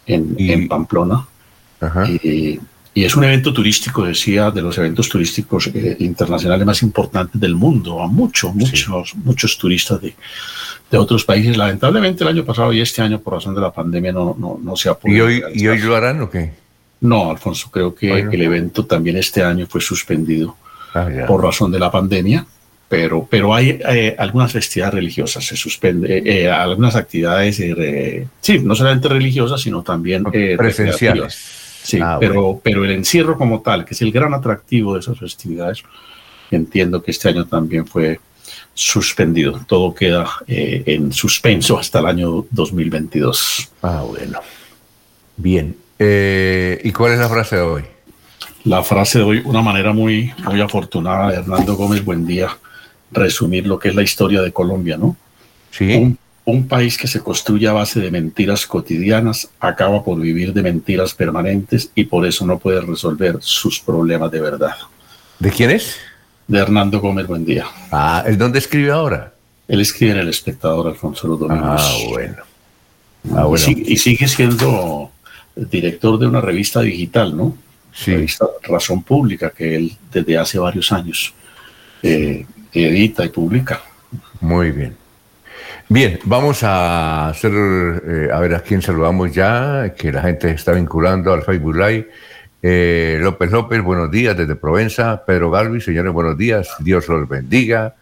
en, 0.06 0.68
Pamplona. 0.68 1.26
Y, 2.22 2.60
es 2.94 3.16
un 3.16 3.24
evento 3.24 3.52
turístico, 3.52 4.04
decía, 4.04 4.50
de 4.50 4.60
los 4.60 4.76
eventos 4.76 5.08
turísticos 5.08 5.68
eh, 5.68 5.96
internacionales 6.00 6.66
más 6.66 6.82
importantes 6.82 7.40
del 7.40 7.54
mundo. 7.54 8.02
A 8.02 8.06
muchos, 8.06 8.54
muchos, 8.54 9.14
muchos 9.16 9.56
turistas 9.56 10.00
de, 10.02 10.14
de 10.90 10.98
otros 10.98 11.24
países. 11.24 11.56
Lamentablemente 11.56 12.22
el 12.22 12.28
año 12.28 12.44
pasado 12.44 12.72
y 12.72 12.80
este 12.82 13.00
año 13.00 13.18
por 13.18 13.34
razón 13.34 13.54
de 13.54 13.62
la 13.62 13.72
pandemia 13.72 14.12
no, 14.12 14.36
no, 14.38 14.60
no 14.62 14.76
se 14.76 14.90
ha 14.90 14.94
podido. 14.94 15.30
¿Y 15.30 15.42
hoy, 15.42 15.44
¿Y 15.54 15.66
hoy 15.68 15.78
lo 15.78 15.96
harán 15.96 16.20
o 16.20 16.30
qué? 16.30 16.52
No, 17.00 17.30
Alfonso, 17.30 17.70
creo 17.70 17.94
que 17.94 18.12
el 18.12 18.42
evento 18.42 18.84
también 18.84 19.16
este 19.16 19.42
año 19.42 19.66
fue 19.66 19.80
suspendido 19.80 20.56
ah, 20.94 21.08
por 21.26 21.42
razón 21.42 21.72
de 21.72 21.80
la 21.80 21.90
pandemia, 21.90 22.46
pero, 22.88 23.26
pero 23.28 23.54
hay 23.54 23.80
eh, 23.88 24.14
algunas 24.16 24.52
festividades 24.52 24.94
religiosas, 24.94 25.44
se 25.44 25.56
suspende, 25.56 26.22
eh, 26.24 26.48
algunas 26.48 26.94
actividades, 26.94 27.60
sí, 28.40 28.58
no 28.60 28.76
solamente 28.76 29.08
religiosas, 29.08 29.62
sino 29.62 29.82
también 29.82 30.22
presenciales. 30.24 31.61
Sí, 31.82 31.98
ah, 32.00 32.16
pero, 32.20 32.60
pero 32.62 32.84
el 32.84 32.92
encierro 32.92 33.36
como 33.36 33.60
tal, 33.60 33.84
que 33.84 33.94
es 33.94 34.02
el 34.02 34.12
gran 34.12 34.32
atractivo 34.34 34.94
de 34.94 35.00
esas 35.00 35.18
festividades, 35.18 35.82
entiendo 36.50 37.02
que 37.02 37.10
este 37.10 37.28
año 37.28 37.46
también 37.46 37.86
fue 37.86 38.20
suspendido. 38.74 39.60
Todo 39.66 39.94
queda 39.94 40.28
eh, 40.46 40.82
en 40.86 41.12
suspenso 41.12 41.78
hasta 41.78 41.98
el 41.98 42.06
año 42.06 42.46
2022. 42.50 43.70
Ah, 43.82 44.04
bueno. 44.06 44.40
Bien. 45.36 45.76
Eh, 45.98 46.80
¿Y 46.84 46.92
cuál 46.92 47.12
es 47.12 47.18
la 47.18 47.28
frase 47.28 47.56
de 47.56 47.62
hoy? 47.62 47.82
La 48.64 48.82
frase 48.82 49.18
de 49.18 49.24
hoy, 49.24 49.42
una 49.44 49.60
manera 49.60 49.92
muy, 49.92 50.32
muy 50.44 50.60
afortunada 50.60 51.30
de 51.30 51.36
Hernando 51.38 51.74
Gómez 51.74 52.04
Buen 52.04 52.26
día, 52.26 52.56
resumir 53.10 53.66
lo 53.66 53.78
que 53.78 53.88
es 53.88 53.94
la 53.94 54.02
historia 54.02 54.40
de 54.40 54.52
Colombia, 54.52 54.96
¿no? 54.96 55.16
Sí. 55.70 55.94
Un, 55.94 56.18
un 56.44 56.66
país 56.66 56.98
que 56.98 57.06
se 57.06 57.20
construye 57.20 57.68
a 57.68 57.72
base 57.72 58.00
de 58.00 58.10
mentiras 58.10 58.66
cotidianas 58.66 59.48
acaba 59.60 60.02
por 60.02 60.20
vivir 60.20 60.52
de 60.52 60.62
mentiras 60.62 61.14
permanentes 61.14 61.90
y 61.94 62.04
por 62.04 62.26
eso 62.26 62.44
no 62.44 62.58
puede 62.58 62.80
resolver 62.80 63.36
sus 63.40 63.78
problemas 63.78 64.30
de 64.30 64.40
verdad. 64.40 64.76
¿De 65.38 65.50
quién 65.50 65.70
es? 65.70 65.98
de 66.46 66.58
Hernando 66.58 67.00
Gómez 67.00 67.26
Buendía. 67.26 67.66
Ah, 67.90 68.24
¿el 68.26 68.36
dónde 68.36 68.58
escribe 68.58 68.90
ahora? 68.90 69.32
Él 69.68 69.80
escribe 69.80 70.12
en 70.12 70.18
El 70.18 70.28
Espectador, 70.28 70.88
Alfonso 70.88 71.28
Los 71.28 71.40
Ah, 71.50 71.78
bueno. 72.10 72.36
Ah, 73.34 73.44
bueno. 73.44 73.64
Y, 73.68 73.96
sigue, 73.96 74.28
siendo 74.28 75.10
director 75.54 76.18
de 76.18 76.26
una 76.26 76.40
revista 76.40 76.80
digital, 76.80 77.36
¿no? 77.36 77.56
Sí. 77.94 78.12
Revista 78.12 78.46
Razón 78.62 79.02
Pública, 79.02 79.50
que 79.50 79.76
él 79.76 79.96
desde 80.12 80.36
hace 80.36 80.58
varios 80.58 80.90
años 80.92 81.32
eh, 82.02 82.44
edita 82.72 83.24
y 83.24 83.28
publica. 83.28 83.82
Muy 84.40 84.72
bien. 84.72 84.96
Bien, 85.92 86.18
vamos 86.24 86.62
a 86.62 87.28
hacer, 87.28 87.52
eh, 87.52 88.28
a 88.32 88.40
ver 88.40 88.54
a 88.54 88.60
quién 88.60 88.80
saludamos 88.80 89.30
ya, 89.30 89.92
que 89.94 90.10
la 90.10 90.22
gente 90.22 90.50
está 90.52 90.72
vinculando 90.72 91.34
al 91.34 91.42
Facebook 91.42 91.76
Live. 91.76 92.08
Eh, 92.62 93.18
López 93.20 93.50
López, 93.50 93.82
buenos 93.82 94.10
días 94.10 94.34
desde 94.34 94.56
Provenza. 94.56 95.22
Pedro 95.26 95.50
Galvi, 95.50 95.82
señores, 95.82 96.10
buenos 96.10 96.38
días. 96.38 96.70
Dios 96.78 97.06
los 97.08 97.28
bendiga. 97.28 97.94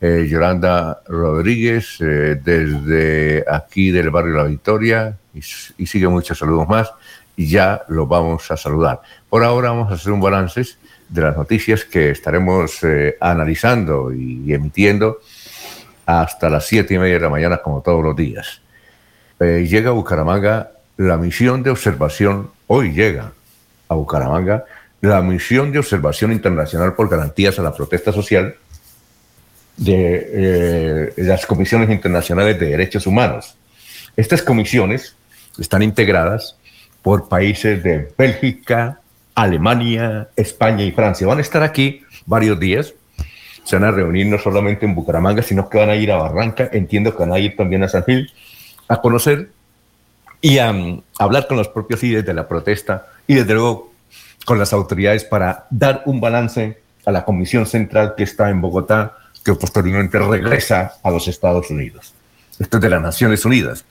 Eh, 0.00 0.26
Yolanda 0.28 1.00
Rodríguez, 1.06 2.00
eh, 2.00 2.40
desde 2.42 3.44
aquí 3.48 3.92
del 3.92 4.10
barrio 4.10 4.34
La 4.34 4.44
Victoria, 4.44 5.16
y, 5.32 5.40
sigue 5.86 6.08
muchos 6.08 6.38
saludos 6.38 6.68
más, 6.68 6.90
y 7.36 7.46
ya 7.46 7.82
los 7.86 8.08
vamos 8.08 8.50
a 8.50 8.56
saludar. 8.56 9.00
Por 9.30 9.44
ahora 9.44 9.70
vamos 9.70 9.92
a 9.92 9.94
hacer 9.94 10.10
un 10.10 10.20
balance 10.20 10.64
de 11.08 11.22
las 11.22 11.36
noticias 11.36 11.84
que 11.84 12.10
estaremos 12.10 12.80
analizando 13.20 14.12
y, 14.12 14.52
emitiendo 14.52 15.20
hasta 16.08 16.48
las 16.48 16.64
siete 16.64 16.94
y 16.94 16.98
media 16.98 17.14
de 17.14 17.20
la 17.20 17.28
mañana, 17.28 17.58
como 17.58 17.82
todos 17.82 18.02
los 18.02 18.16
días. 18.16 18.62
llega 19.38 19.90
a 19.90 19.92
Bucaramanga 19.92 20.70
la 20.96 21.18
misión 21.18 21.62
de 21.62 21.68
observación, 21.68 22.50
hoy 22.66 22.92
llega 22.92 23.32
a 23.90 23.94
Bucaramanga 23.94 24.64
la 25.02 25.20
misión 25.20 25.70
de 25.70 25.80
observación 25.80 26.32
internacional 26.32 26.94
por 26.94 27.10
garantías 27.10 27.58
a 27.58 27.62
la 27.62 27.74
protesta 27.74 28.10
social 28.10 28.54
de 29.76 30.30
eh, 30.32 31.12
las 31.18 31.44
comisiones 31.44 31.90
internacionales 31.90 32.58
de 32.58 32.70
derechos 32.70 33.06
humanos. 33.06 33.58
Estas 34.16 34.40
comisiones 34.40 35.14
están 35.58 35.82
integradas 35.82 36.56
por 37.02 37.28
países 37.28 37.82
de 37.82 38.10
Bélgica, 38.16 39.00
Alemania, 39.34 40.28
España 40.36 40.84
y 40.84 40.90
Francia. 40.90 41.26
Van 41.26 41.36
a 41.36 41.42
estar 41.42 41.62
aquí 41.62 42.02
varios 42.24 42.58
días. 42.58 42.94
Se 43.68 43.76
van 43.76 43.84
a 43.84 43.90
reunir 43.90 44.26
no 44.26 44.38
solamente 44.38 44.86
en 44.86 44.94
Bucaramanga, 44.94 45.42
sino 45.42 45.68
que 45.68 45.76
van 45.76 45.90
a 45.90 45.94
ir 45.94 46.10
a 46.10 46.16
Barranca. 46.16 46.70
Entiendo 46.72 47.12
que 47.14 47.18
van 47.18 47.34
a 47.34 47.38
ir 47.38 47.54
también 47.54 47.82
a 47.82 47.88
San 47.88 48.02
Gil 48.02 48.32
a 48.88 48.98
conocer 49.02 49.50
y 50.40 50.56
a, 50.56 50.72
hablar 51.18 51.46
con 51.46 51.58
los 51.58 51.68
propios 51.68 52.02
líderes 52.02 52.24
de 52.24 52.32
la 52.32 52.48
protesta 52.48 53.08
y 53.26 53.34
desde 53.34 53.52
luego 53.52 53.92
con 54.46 54.58
las 54.58 54.72
autoridades 54.72 55.24
para 55.24 55.66
dar 55.68 56.02
un 56.06 56.18
balance 56.18 56.80
a 57.04 57.12
la 57.12 57.26
Comisión 57.26 57.66
Central 57.66 58.14
que 58.16 58.22
está 58.22 58.48
en 58.48 58.62
Bogotá, 58.62 59.18
que 59.44 59.52
posteriormente 59.52 60.18
regresa 60.18 60.94
a 61.02 61.10
los 61.10 61.28
Estados 61.28 61.68
Unidos. 61.68 62.14
Esto 62.58 62.78
es 62.78 62.82
de 62.82 62.88
las 62.88 63.02
Naciones 63.02 63.44
Unidas. 63.44 63.84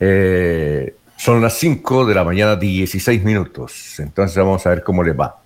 Eh, 0.00 0.94
son 1.18 1.42
las 1.42 1.52
5 1.58 2.06
de 2.06 2.14
la 2.14 2.24
mañana, 2.24 2.56
16 2.56 3.22
minutos. 3.24 4.00
Entonces 4.00 4.38
vamos 4.38 4.64
a 4.64 4.70
ver 4.70 4.82
cómo 4.82 5.02
les 5.02 5.20
va. 5.20 5.39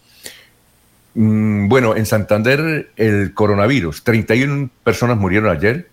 Mm, 1.15 1.69
bueno, 1.69 1.97
en 1.97 2.07
Santander 2.07 2.91
el 2.97 3.35
coronavirus. 3.35 4.03
31 4.03 4.71
personas 4.83 5.17
murieron 5.17 5.51
ayer, 5.51 5.89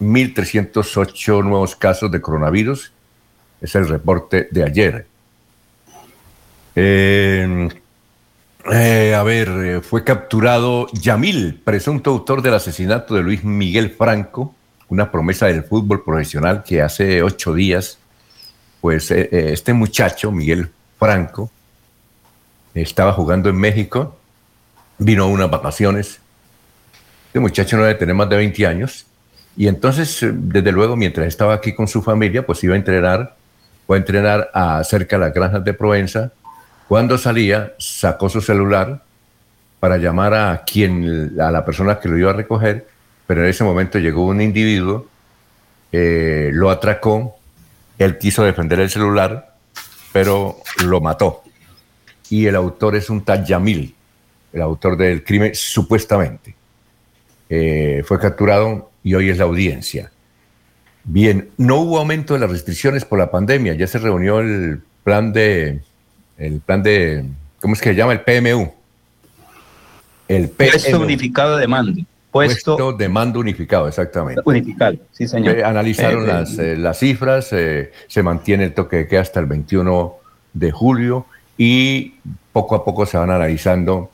1.308 0.00 1.42
nuevos 1.44 1.74
casos 1.76 2.10
de 2.10 2.20
coronavirus. 2.20 2.92
Es 3.60 3.74
el 3.74 3.88
reporte 3.88 4.48
de 4.50 4.64
ayer. 4.64 5.06
Eh, 6.76 7.68
eh, 8.70 9.14
a 9.14 9.22
ver, 9.22 9.48
eh, 9.48 9.80
fue 9.80 10.04
capturado 10.04 10.86
Yamil, 10.92 11.60
presunto 11.64 12.10
autor 12.10 12.42
del 12.42 12.54
asesinato 12.54 13.14
de 13.14 13.22
Luis 13.22 13.42
Miguel 13.42 13.90
Franco, 13.90 14.54
una 14.88 15.10
promesa 15.10 15.46
del 15.46 15.64
fútbol 15.64 16.04
profesional 16.04 16.62
que 16.62 16.80
hace 16.80 17.22
ocho 17.22 17.52
días, 17.52 17.98
pues 18.80 19.10
este 19.10 19.72
muchacho, 19.72 20.30
Miguel 20.30 20.70
Franco, 20.98 21.50
estaba 22.74 23.12
jugando 23.12 23.48
en 23.48 23.56
México, 23.56 24.16
vino 24.98 25.24
a 25.24 25.26
unas 25.26 25.50
vacaciones. 25.50 26.20
Este 27.28 27.40
muchacho 27.40 27.76
no 27.76 27.84
debe 27.84 27.98
tener 27.98 28.14
más 28.14 28.28
de 28.28 28.36
20 28.36 28.66
años. 28.66 29.06
Y 29.56 29.66
entonces, 29.66 30.18
desde 30.22 30.72
luego, 30.72 30.96
mientras 30.96 31.26
estaba 31.26 31.54
aquí 31.54 31.74
con 31.74 31.88
su 31.88 32.02
familia, 32.02 32.46
pues 32.46 32.62
iba 32.62 32.74
a 32.74 32.76
entrenar, 32.76 33.36
fue 33.86 33.96
a 33.96 34.00
entrenar 34.00 34.50
a 34.54 34.82
cerca 34.84 35.16
de 35.16 35.24
las 35.26 35.34
granjas 35.34 35.64
de 35.64 35.74
Provenza, 35.74 36.32
cuando 36.86 37.18
salía, 37.18 37.74
sacó 37.78 38.28
su 38.28 38.40
celular 38.40 39.02
para 39.80 39.98
llamar 39.98 40.34
a 40.34 40.64
quien, 40.64 41.34
a 41.40 41.50
la 41.50 41.64
persona 41.64 41.98
que 41.98 42.08
lo 42.08 42.16
iba 42.16 42.30
a 42.30 42.34
recoger, 42.34 42.86
pero 43.26 43.42
en 43.42 43.50
ese 43.50 43.64
momento 43.64 43.98
llegó 43.98 44.24
un 44.24 44.40
individuo, 44.40 45.06
eh, 45.92 46.50
lo 46.52 46.70
atracó, 46.70 47.36
él 47.98 48.16
quiso 48.16 48.42
defender 48.44 48.80
el 48.80 48.90
celular, 48.90 49.54
pero 50.12 50.56
lo 50.86 51.00
mató. 51.00 51.42
Y 52.30 52.46
el 52.46 52.56
autor 52.56 52.96
es 52.96 53.10
un 53.10 53.24
tal 53.24 53.44
Yamil, 53.44 53.94
el 54.52 54.62
autor 54.62 54.96
del 54.96 55.24
crimen, 55.24 55.54
supuestamente. 55.54 56.54
Eh, 57.50 58.02
fue 58.04 58.18
capturado 58.18 58.90
y 59.02 59.14
hoy 59.14 59.30
es 59.30 59.38
la 59.38 59.44
audiencia. 59.44 60.10
Bien, 61.04 61.48
no 61.56 61.76
hubo 61.76 61.98
aumento 61.98 62.34
de 62.34 62.40
las 62.40 62.50
restricciones 62.50 63.04
por 63.04 63.18
la 63.18 63.30
pandemia, 63.30 63.74
ya 63.74 63.86
se 63.86 63.98
reunió 63.98 64.40
el 64.40 64.82
plan 65.04 65.32
de 65.32 65.80
el 66.36 66.60
plan 66.60 66.82
de, 66.82 67.24
¿cómo 67.60 67.74
es 67.74 67.80
que 67.80 67.90
se 67.90 67.94
llama? 67.96 68.12
El 68.12 68.20
PMU. 68.20 68.72
El 70.28 70.48
PMU. 70.50 70.70
Puesto 70.70 71.00
unificado 71.00 71.56
de 71.56 71.66
mando. 71.66 72.02
puesto, 72.30 72.92
de 72.92 73.08
mando 73.08 73.40
unificado, 73.40 73.88
exactamente. 73.88 74.42
Unificado, 74.44 74.96
sí, 75.12 75.26
señor. 75.26 75.58
Eh, 75.58 75.64
analizaron 75.64 76.26
las, 76.26 76.52
las, 76.52 76.98
cifras, 76.98 77.46
se 77.48 78.22
mantiene 78.22 78.64
el 78.64 78.74
toque 78.74 78.98
de 78.98 79.08
queda 79.08 79.22
hasta 79.22 79.40
el 79.40 79.46
21 79.46 80.14
de 80.52 80.70
julio 80.70 81.26
y 81.56 82.14
poco 82.52 82.76
a 82.76 82.84
poco 82.84 83.06
se 83.06 83.16
van 83.16 83.30
analizando 83.30 84.10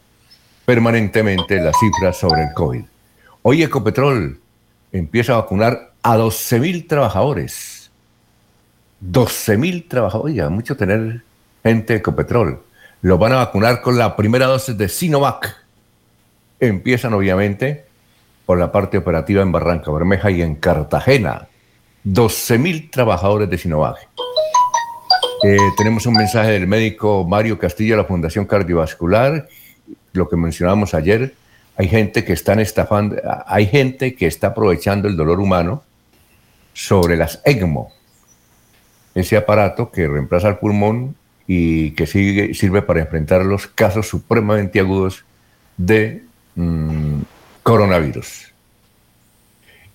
permanentemente 0.65 1.61
las 1.61 1.77
cifras 1.79 2.17
sobre 2.17 2.43
el 2.43 2.53
COVID. 2.55 2.85
Hoy 3.43 3.63
Ecopetrol 3.63 4.39
empieza 4.93 5.35
a 5.35 5.37
vacunar 5.37 5.93
a 6.03 6.17
12.000 6.17 6.89
trabajadores. 6.89 7.91
12.000 9.03 9.89
trabajadores, 9.89 10.33
oiga, 10.35 10.49
mucho 10.49 10.77
tener 10.77 11.23
gente 11.63 11.93
de 11.93 11.99
Ecopetrol. 11.99 12.63
Los 13.03 13.19
van 13.19 13.33
a 13.33 13.37
vacunar 13.37 13.83
con 13.83 13.99
la 13.99 14.17
primera 14.17 14.47
dosis 14.47 14.79
de 14.79 14.89
Sinovac. 14.89 15.55
Empiezan 16.61 17.13
obviamente 17.13 17.85
por 18.47 18.59
la 18.59 18.73
parte 18.73 18.97
operativa 18.97 19.43
en 19.43 19.53
Barranca 19.53 19.91
Bermeja 19.91 20.31
y 20.31 20.43
en 20.43 20.55
Cartagena. 20.55 21.49
12.000 22.07 22.91
trabajadores 22.91 23.51
de 23.51 23.59
Sinovac. 23.59 24.09
Eh, 25.43 25.59
tenemos 25.77 26.07
un 26.07 26.15
mensaje 26.15 26.53
del 26.53 26.67
médico 26.67 27.27
Mario 27.29 27.59
Castillo 27.59 27.97
de 27.97 28.03
la 28.03 28.09
Fundación 28.09 28.47
Cardiovascular, 28.47 29.47
lo 30.15 30.29
que 30.29 30.37
mencionábamos 30.37 30.95
ayer, 30.95 31.35
hay 31.77 31.89
gente 31.89 32.25
que 32.25 32.33
está 32.33 32.55
estafando, 32.55 33.17
hay 33.47 33.67
gente 33.67 34.15
que 34.15 34.27
está 34.27 34.49
aprovechando 34.49 35.09
el 35.09 35.17
dolor 35.17 35.41
humano 35.41 35.83
sobre 36.73 37.17
las 37.17 37.41
ECMO, 37.45 37.93
ese 39.15 39.37
aparato 39.37 39.91
que 39.91 40.09
reemplaza 40.09 40.49
el 40.49 40.57
pulmón 40.57 41.17
y 41.47 41.91
que 41.93 42.07
sirve 42.07 42.83
para 42.83 43.01
enfrentar 43.01 43.45
los 43.45 43.67
casos 43.67 44.09
supremamente 44.09 44.81
agudos 44.81 45.25
de 45.77 46.23
mm, 46.55 47.21
coronavirus. 47.63 48.53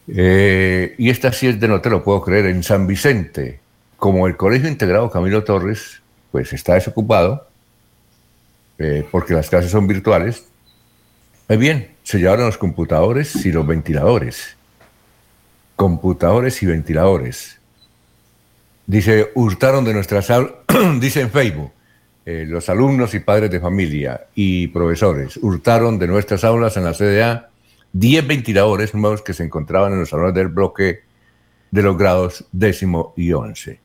Eh, 0.08 0.96
y 0.98 1.10
esta 1.10 1.32
sí 1.32 1.48
es 1.48 1.60
de 1.60 1.68
no 1.68 1.82
te 1.82 1.90
lo 1.90 2.04
puedo 2.04 2.22
creer, 2.22 2.48
en 2.48 2.64
San 2.64 2.88
Vicente, 2.88 3.60
como 3.98 4.28
el 4.28 4.36
Colegio 4.36 4.68
Integrado 4.68 5.10
Camilo 5.10 5.44
Torres, 5.44 6.02
pues 6.32 6.52
está 6.54 6.76
desocupado, 6.76 7.49
eh, 8.80 9.06
porque 9.12 9.34
las 9.34 9.50
clases 9.50 9.72
son 9.72 9.88
virtuales, 9.88 10.46
muy 11.48 11.58
bien, 11.58 11.92
se 12.04 12.20
llevaron 12.20 12.46
los 12.46 12.58
computadores 12.58 13.46
y 13.46 13.52
los 13.52 13.66
ventiladores. 13.66 14.56
Computadores 15.76 16.62
y 16.64 16.66
ventiladores. 16.66 17.60
Dice, 18.88 19.32
hurtaron 19.36 19.84
de 19.86 19.94
nuestras 19.94 20.30
aulas, 20.30 20.54
dice 21.00 21.22
en 21.22 21.30
Facebook, 21.30 21.72
eh, 22.26 22.46
los 22.48 22.70
alumnos 22.70 23.14
y 23.14 23.20
padres 23.20 23.50
de 23.50 23.60
familia 23.60 24.28
y 24.36 24.68
profesores 24.68 25.38
hurtaron 25.38 25.98
de 25.98 26.08
nuestras 26.08 26.44
aulas 26.44 26.78
en 26.78 26.84
la 26.84 26.94
CDA 26.94 27.50
10 27.94 28.28
ventiladores 28.28 28.94
nuevos 28.94 29.22
que 29.22 29.34
se 29.34 29.44
encontraban 29.44 29.94
en 29.94 30.00
los 30.00 30.10
salones 30.10 30.36
del 30.36 30.50
bloque 30.50 31.02
de 31.72 31.82
los 31.82 31.98
grados 31.98 32.46
décimo 32.52 33.14
y 33.16 33.32
once. 33.34 33.80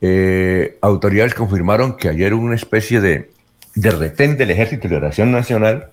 Eh, 0.00 0.78
autoridades 0.80 1.34
confirmaron 1.34 1.96
que 1.96 2.08
ayer 2.08 2.34
hubo 2.34 2.44
una 2.44 2.56
especie 2.56 3.00
de, 3.00 3.30
de 3.74 3.90
retén 3.90 4.36
del 4.36 4.50
Ejército 4.50 4.82
de 4.82 4.88
Liberación 4.90 5.32
Nacional 5.32 5.90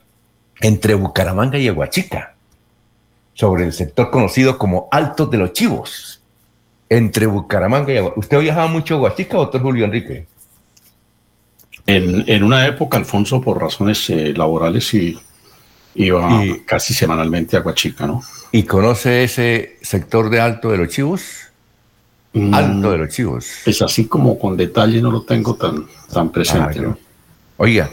entre 0.62 0.94
Bucaramanga 0.94 1.58
y 1.58 1.68
Aguachica, 1.68 2.36
sobre 3.34 3.66
el 3.66 3.74
sector 3.74 4.12
conocido 4.12 4.58
como 4.58 4.88
Altos 4.92 5.32
de 5.32 5.38
los 5.38 5.54
Chivos, 5.54 6.22
entre 6.90 7.26
Bucaramanga 7.26 7.92
y 7.94 7.98
Aguachica. 7.98 8.20
¿Usted 8.20 8.40
viajaba 8.40 8.68
mucho 8.68 8.94
a 8.94 8.98
Aguachica, 8.98 9.38
doctor 9.38 9.62
Julio 9.62 9.86
Enrique? 9.86 10.28
En, 11.88 12.44
una 12.44 12.68
época, 12.68 12.98
Alfonso, 12.98 13.42
por 13.42 13.60
razones 13.60 14.08
eh, 14.12 14.34
laborales, 14.36 14.94
y 14.94 15.18
iba 15.96 16.44
casi 16.66 16.94
semanalmente 16.94 17.58
a 17.58 17.60
Aguachica, 17.60 18.06
¿no? 18.06 18.22
¿Y 18.52 18.64
conoce 18.64 19.24
ese 19.24 19.78
sector 19.82 20.30
de 20.30 20.40
Alto 20.40 20.70
de 20.70 20.78
los 20.78 20.90
Chivos? 20.90 21.24
Mm, 22.34 22.54
Alto 22.54 22.92
de 22.92 22.98
los 23.00 23.10
Chivos. 23.10 23.68
Es 23.68 23.82
así 23.82 24.06
como 24.06 24.38
con 24.38 24.56
detalle 24.56 25.02
no 25.02 25.12
lo 25.12 25.24
tengo 25.24 25.56
tan, 25.56 25.88
tan 26.14 26.32
presente, 26.32 26.80
ah, 26.80 26.82
¿no? 26.82 27.11
Oiga, 27.64 27.92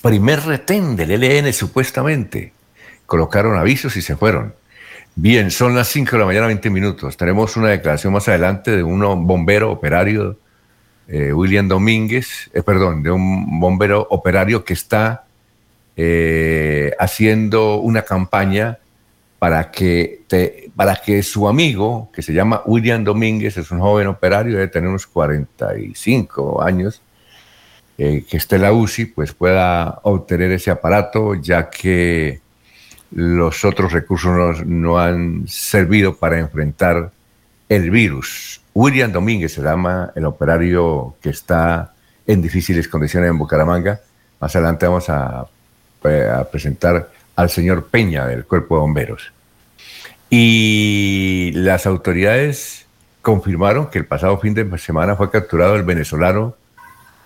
primer 0.00 0.40
retén 0.46 0.96
del 0.96 1.22
ELN 1.22 1.52
supuestamente. 1.52 2.54
Colocaron 3.04 3.58
avisos 3.58 3.94
y 3.98 4.00
se 4.00 4.16
fueron. 4.16 4.54
Bien, 5.14 5.50
son 5.50 5.74
las 5.74 5.88
5 5.88 6.12
de 6.12 6.18
la 6.20 6.24
mañana, 6.24 6.46
20 6.46 6.70
minutos. 6.70 7.18
Tenemos 7.18 7.54
una 7.58 7.68
declaración 7.68 8.14
más 8.14 8.26
adelante 8.28 8.74
de 8.74 8.82
un 8.82 9.26
bombero 9.26 9.72
operario, 9.72 10.38
eh, 11.06 11.34
William 11.34 11.68
Domínguez, 11.68 12.50
eh, 12.54 12.62
perdón, 12.62 13.02
de 13.02 13.10
un 13.10 13.60
bombero 13.60 14.06
operario 14.08 14.64
que 14.64 14.72
está 14.72 15.26
eh, 15.96 16.94
haciendo 16.98 17.74
una 17.76 18.00
campaña 18.00 18.78
para 19.38 19.70
que, 19.70 20.22
para 20.74 20.96
que 20.96 21.22
su 21.22 21.46
amigo, 21.46 22.08
que 22.10 22.22
se 22.22 22.32
llama 22.32 22.62
William 22.64 23.04
Domínguez, 23.04 23.58
es 23.58 23.70
un 23.70 23.80
joven 23.80 24.06
operario, 24.06 24.54
debe 24.54 24.68
tener 24.68 24.88
unos 24.88 25.06
45 25.06 26.62
años, 26.62 27.02
eh, 28.02 28.24
que 28.26 28.38
esté 28.38 28.56
la 28.56 28.72
UCI, 28.72 29.04
pues 29.04 29.34
pueda 29.34 30.00
obtener 30.04 30.50
ese 30.52 30.70
aparato, 30.70 31.34
ya 31.34 31.68
que 31.68 32.40
los 33.10 33.62
otros 33.66 33.92
recursos 33.92 34.64
no, 34.64 34.98
han 34.98 35.46
servido 35.46 36.16
para 36.16 36.38
enfrentar 36.38 37.12
el 37.68 37.90
virus. 37.90 38.62
William 38.72 39.12
Domínguez 39.12 39.52
se 39.52 39.60
llama 39.60 40.12
el 40.14 40.24
operario 40.24 41.16
que 41.20 41.28
está 41.28 41.92
en 42.26 42.40
difíciles 42.40 42.88
condiciones 42.88 43.28
en 43.28 43.36
Bucaramanga. 43.36 44.00
Más 44.40 44.56
adelante 44.56 44.86
vamos 44.86 45.10
a, 45.10 45.46
eh, 46.04 46.26
a 46.34 46.44
presentar 46.44 47.10
al 47.36 47.50
señor 47.50 47.88
Peña 47.88 48.26
del 48.26 48.46
Cuerpo 48.46 48.76
de 48.76 48.80
Bomberos. 48.80 49.30
Y 50.30 51.50
las 51.52 51.84
autoridades 51.84 52.86
confirmaron 53.20 53.90
que 53.90 53.98
el 53.98 54.06
pasado 54.06 54.38
fin 54.38 54.54
de 54.54 54.78
semana 54.78 55.16
fue 55.16 55.30
capturado 55.30 55.76
el 55.76 55.82
venezolano 55.82 56.56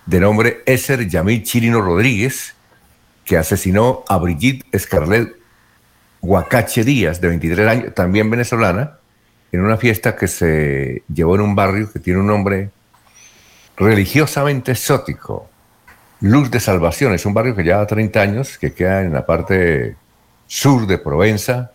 de 0.05 0.19
nombre 0.19 0.61
Eser 0.65 1.07
Yamil 1.07 1.43
Chirino 1.43 1.81
Rodríguez, 1.81 2.53
que 3.23 3.37
asesinó 3.37 4.03
a 4.07 4.17
Brigitte 4.17 4.65
Scarlett 4.77 5.35
Huacache 6.21 6.83
Díaz, 6.83 7.21
de 7.21 7.27
23 7.29 7.67
años, 7.67 7.93
también 7.95 8.29
venezolana, 8.29 8.97
en 9.51 9.61
una 9.61 9.77
fiesta 9.77 10.15
que 10.15 10.27
se 10.27 11.03
llevó 11.11 11.35
en 11.35 11.41
un 11.41 11.55
barrio 11.55 11.91
que 11.91 11.99
tiene 11.99 12.19
un 12.19 12.27
nombre 12.27 12.69
religiosamente 13.77 14.73
exótico, 14.73 15.49
Luz 16.21 16.49
de 16.51 16.59
Salvación. 16.59 17.13
Es 17.13 17.25
un 17.25 17.33
barrio 17.33 17.55
que 17.55 17.63
lleva 17.63 17.85
30 17.85 18.21
años, 18.21 18.57
que 18.57 18.73
queda 18.73 19.01
en 19.01 19.13
la 19.13 19.25
parte 19.25 19.95
sur 20.47 20.87
de 20.87 20.97
Provenza, 20.97 21.71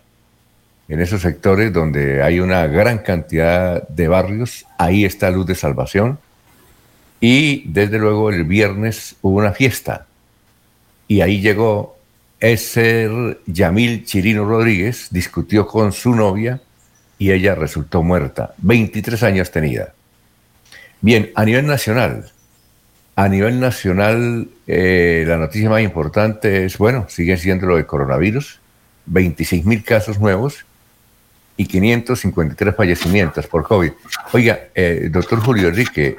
en 0.87 1.01
esos 1.01 1.21
sectores 1.21 1.71
donde 1.71 2.21
hay 2.21 2.39
una 2.39 2.67
gran 2.67 2.99
cantidad 2.99 3.87
de 3.87 4.07
barrios. 4.07 4.65
Ahí 4.77 5.05
está 5.05 5.29
Luz 5.29 5.45
de 5.45 5.55
Salvación 5.55 6.19
y 7.21 7.63
desde 7.67 7.99
luego 7.99 8.31
el 8.31 8.43
viernes 8.43 9.15
hubo 9.21 9.37
una 9.37 9.53
fiesta 9.53 10.07
y 11.07 11.21
ahí 11.21 11.39
llegó 11.39 11.97
ese 12.39 13.37
Yamil 13.45 14.05
Chirino 14.05 14.45
Rodríguez, 14.45 15.07
discutió 15.11 15.67
con 15.67 15.91
su 15.91 16.15
novia 16.15 16.61
y 17.19 17.31
ella 17.31 17.53
resultó 17.53 18.01
muerta, 18.01 18.55
23 18.57 19.21
años 19.23 19.51
tenida. 19.51 19.93
Bien, 21.01 21.31
a 21.35 21.45
nivel 21.45 21.67
nacional, 21.67 22.31
a 23.15 23.27
nivel 23.27 23.59
nacional 23.59 24.47
eh, 24.65 25.25
la 25.27 25.37
noticia 25.37 25.69
más 25.69 25.81
importante 25.81 26.65
es, 26.65 26.77
bueno, 26.77 27.05
sigue 27.09 27.37
siendo 27.37 27.67
lo 27.67 27.75
de 27.75 27.85
coronavirus, 27.85 28.59
26 29.05 29.65
mil 29.65 29.83
casos 29.83 30.19
nuevos 30.19 30.65
y 31.57 31.65
553 31.65 32.75
fallecimientos 32.75 33.45
por 33.47 33.63
COVID. 33.63 33.91
Oiga, 34.31 34.59
eh, 34.73 35.09
doctor 35.11 35.39
Julio 35.41 35.67
Enrique, 35.67 36.15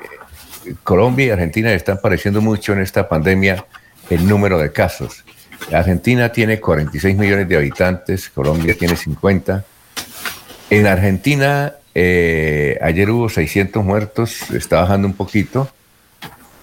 Colombia 0.85 1.27
y 1.27 1.31
Argentina 1.31 1.73
están 1.73 1.99
pareciendo 2.03 2.41
mucho 2.41 2.73
en 2.73 2.81
esta 2.81 3.09
pandemia 3.09 3.65
el 4.11 4.29
número 4.29 4.59
de 4.59 4.73
casos. 4.73 5.25
Argentina 5.73 6.31
tiene 6.31 6.61
46 6.61 7.17
millones 7.17 7.49
de 7.49 7.57
habitantes, 7.57 8.29
Colombia 8.31 8.75
tiene 8.79 8.97
50. 8.97 9.65
En 10.71 10.87
Argentina 10.87 11.75
eh, 11.95 12.79
ayer 12.81 13.11
hubo 13.11 13.29
600 13.29 13.85
muertos, 13.85 14.51
está 14.51 14.81
bajando 14.81 15.07
un 15.07 15.15
poquito, 15.15 15.69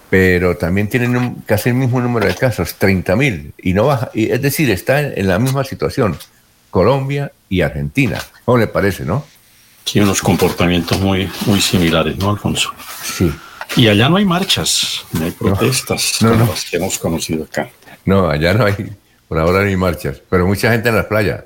pero 0.10 0.58
también 0.58 0.90
tienen 0.90 1.36
casi 1.46 1.70
el 1.70 1.76
mismo 1.76 2.02
número 2.02 2.28
de 2.28 2.36
casos, 2.36 2.76
30 2.76 3.16
mil, 3.16 3.54
y 3.58 3.74
no 3.74 3.86
baja. 3.86 4.10
Y 4.14 4.32
es 4.32 4.42
decir, 4.42 4.70
está 4.72 5.00
en, 5.02 5.28
la 5.28 5.38
misma 5.40 5.64
situación, 5.64 6.18
Colombia 6.72 7.32
y 7.48 7.62
Argentina. 7.62 8.20
¿Cómo 8.46 8.58
le 8.58 8.68
parece, 8.68 9.06
no? 9.06 9.26
Sí, 9.86 10.00
unos 10.00 10.22
comportamientos 10.22 11.00
muy, 11.00 11.30
muy 11.46 11.62
similares, 11.62 12.18
¿no, 12.18 12.32
Alfonso? 12.32 12.72
Sí. 13.04 13.32
Y 13.76 13.88
allá 13.88 14.10
no 14.10 14.18
hay 14.18 14.26
marchas, 14.26 15.06
no 15.14 15.26
hay 15.26 15.32
protestas, 15.32 16.18
no, 16.22 16.36
no, 16.36 16.48
las 16.48 16.66
que 16.66 16.78
hemos 16.78 16.98
conocido 16.98 17.44
acá. 17.46 17.70
No, 18.06 18.30
allá 18.30 18.54
no 18.54 18.66
hay, 18.66 18.92
por 19.28 19.40
ahora 19.40 19.62
no 19.62 19.68
hay 19.68 19.76
marchas, 19.76 20.22
pero 20.30 20.48
mucha 20.48 20.72
gente 20.72 20.90
en 20.90 20.96
la 20.96 21.08
playa, 21.08 21.46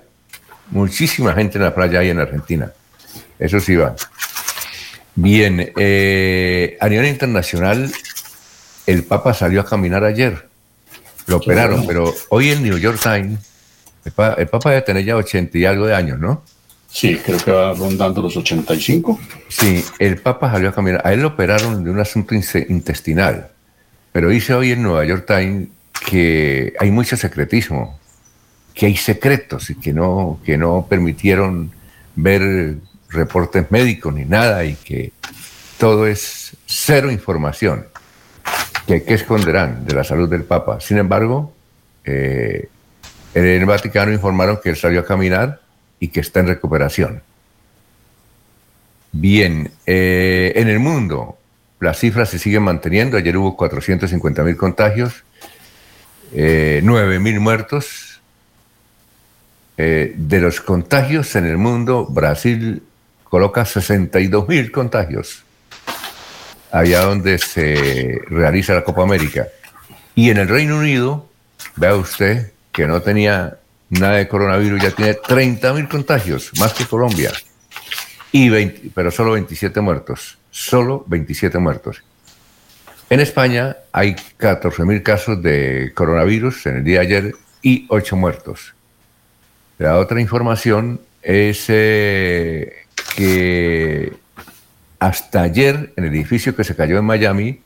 muchísima 0.72 1.34
gente 1.34 1.58
en 1.58 1.66
la 1.66 1.76
playa 1.76 2.00
hay 2.00 2.10
en 2.10 2.20
Argentina. 2.20 2.72
Eso 3.38 3.60
sí 3.60 3.76
va. 3.76 3.96
Bien, 5.16 5.74
eh, 5.78 6.78
a 6.80 6.90
nivel 6.90 7.08
internacional, 7.08 7.92
el 8.88 9.04
Papa 9.04 9.34
salió 9.34 9.62
a 9.62 9.66
caminar 9.66 10.04
ayer. 10.04 10.48
Lo 11.28 11.38
operaron, 11.38 11.86
pero 11.86 12.14
hoy 12.30 12.50
el 12.50 12.62
New 12.62 12.78
York 12.78 13.00
Times 13.02 13.40
El, 14.06 14.12
Papa 14.12 14.70
debe 14.70 14.82
tener 14.82 15.06
ya 15.06 15.16
80 15.16 15.58
y 15.58 15.66
algo 15.66 15.88
de 15.88 15.96
años, 15.96 16.20
¿no? 16.20 16.44
Sí, 16.94 17.18
creo 17.18 17.40
que 17.40 17.52
va 17.52 17.74
rondando 17.74 18.22
los 18.22 18.38
85. 18.38 19.20
Sí, 19.50 19.84
el 19.98 20.20
Papa 20.20 20.52
salió 20.52 20.70
a 20.70 20.76
caminar. 20.76 21.02
A 21.04 21.12
él 21.12 21.22
lo 21.22 21.30
operaron 21.30 21.84
de 21.84 21.90
un 21.90 22.00
asunto 22.00 22.36
intestinal. 22.36 23.50
Pero 24.12 24.30
dice 24.30 24.54
hoy 24.54 24.74
en 24.74 24.84
Nueva 24.84 25.04
York 25.04 25.26
Times 25.26 25.70
que 26.08 26.74
hay 26.80 26.92
mucho 26.92 27.18
secretismo, 27.18 28.00
que 28.76 28.86
hay 28.86 28.96
secretos 28.96 29.72
y 29.72 29.76
que 29.76 29.92
no, 29.92 30.40
que 30.46 30.56
no 30.56 30.86
permitieron 30.88 31.72
ver 32.16 32.76
reportes 33.10 33.72
médicos 33.72 34.14
ni 34.14 34.26
nada 34.26 34.64
y 34.64 34.76
que 34.76 35.12
todo 35.80 36.06
es 36.06 36.56
cero 36.68 37.12
información 37.12 37.88
que, 38.86 39.02
que 39.02 39.16
esconderán 39.16 39.84
de 39.84 39.96
la 39.96 40.04
salud 40.04 40.30
del 40.30 40.44
Papa. 40.44 40.80
Sin 40.80 41.00
embargo, 41.00 41.56
eh, 42.06 42.70
en 43.34 43.46
el 43.48 43.66
Vaticano 43.66 44.14
informaron 44.14 44.60
que 44.64 44.70
él 44.70 44.76
salió 44.76 45.00
a 45.00 45.06
caminar 45.06 45.63
y 46.04 46.10
que 46.10 46.20
está 46.20 46.42
en 46.42 46.48
recuperación. 46.48 47.24
Bien, 49.14 49.72
eh, 49.86 50.52
en 50.58 50.68
el 50.68 50.80
mundo 50.80 51.38
las 51.80 51.98
cifras 51.98 52.30
se 52.30 52.40
siguen 52.40 52.64
manteniendo. 52.64 53.16
Ayer 53.16 53.38
hubo 53.38 53.56
450 53.56 54.44
mil 54.44 54.58
contagios, 54.58 55.24
eh, 56.34 56.82
9 56.84 57.20
mil 57.20 57.40
muertos. 57.40 58.22
Eh, 59.78 60.14
de 60.18 60.42
los 60.42 60.60
contagios 60.60 61.38
en 61.38 61.46
el 61.46 61.58
mundo, 61.58 62.06
Brasil 62.06 62.84
coloca 63.24 63.64
62 63.66 64.48
mil 64.50 64.72
contagios 64.74 65.44
allá 66.70 67.06
donde 67.06 67.38
se 67.38 68.20
realiza 68.28 68.74
la 68.74 68.84
Copa 68.84 69.04
América. 69.04 69.48
Y 70.16 70.32
en 70.32 70.38
el 70.38 70.50
Reino 70.50 70.80
Unido, 70.80 71.30
vea 71.78 71.96
usted 71.96 72.52
que 72.74 72.88
no 72.88 73.02
tenía 73.02 73.58
nada 74.00 74.16
de 74.16 74.28
coronavirus, 74.28 74.82
ya 74.82 74.92
tiene 74.92 75.18
30.000 75.18 75.88
contagios, 75.88 76.52
más 76.60 76.74
que 76.74 76.86
Colombia, 76.86 77.32
y 78.32 78.50
pero 78.90 79.12
solo 79.12 79.34
27 79.34 79.80
muertos, 79.82 80.38
solo 80.50 81.04
27 81.08 81.60
muertos. 81.60 82.04
En 83.10 83.20
España 83.20 83.78
hay 83.92 84.16
14.000 84.40 85.04
casos 85.04 85.42
de 85.42 85.92
coronavirus 85.94 86.66
en 86.66 86.78
el 86.78 86.84
día 86.84 87.00
de 87.00 87.06
ayer 87.06 87.36
y 87.62 87.86
8 87.90 88.16
muertos. 88.16 88.74
La 89.78 89.98
otra 89.98 90.20
información 90.20 91.00
es 91.22 91.66
eh, 91.68 92.74
que 93.16 94.14
hasta 95.00 95.42
ayer, 95.42 95.94
en 95.96 96.06
el 96.06 96.14
edificio 96.14 96.56
que 96.56 96.64
se 96.64 96.76
cayó 96.76 96.98
en 96.98 97.06
Miami, 97.06 97.62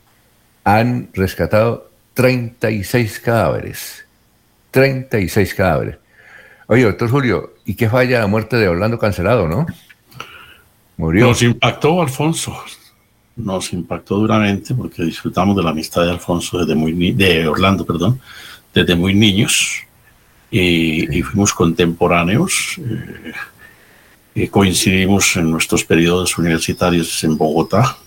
han 0.64 1.10
rescatado 1.14 1.92
36 2.14 3.20
cadáveres. 3.20 4.06
36 4.72 5.54
cadáveres. 5.54 5.98
Oye, 6.68 6.84
doctor 6.84 7.10
Julio, 7.10 7.54
¿y 7.66 7.76
qué 7.76 7.90
falla 7.90 8.20
la 8.20 8.28
muerte 8.28 8.58
de 8.58 8.68
Orlando 8.68 9.00
Cancelado, 9.00 9.48
no? 9.48 9.66
Murió. 10.98 11.28
Nos 11.28 11.42
impactó, 11.42 12.02
Alfonso. 12.02 12.58
Nos 13.38 13.72
impactó 13.72 14.18
duramente 14.18 14.76
porque 14.76 15.04
disfrutamos 15.04 15.56
de 15.56 15.64
la 15.64 15.70
amistad 15.70 16.04
de 16.04 16.12
Alfonso 16.12 16.60
desde 16.60 16.76
muy 16.76 17.14
de 17.14 17.48
Orlando, 17.48 17.86
perdón, 17.86 18.20
desde 18.74 18.96
muy 18.96 19.14
niños 19.14 19.84
y, 20.52 21.22
fuimos 21.22 21.54
contemporáneos. 21.54 22.80
Eh, 24.36 24.50
coincidimos 24.50 25.36
en 25.38 25.50
nuestros 25.50 25.86
periodos 25.86 26.38
universitarios 26.38 27.24
en 27.24 27.38
Bogotá, 27.38 27.98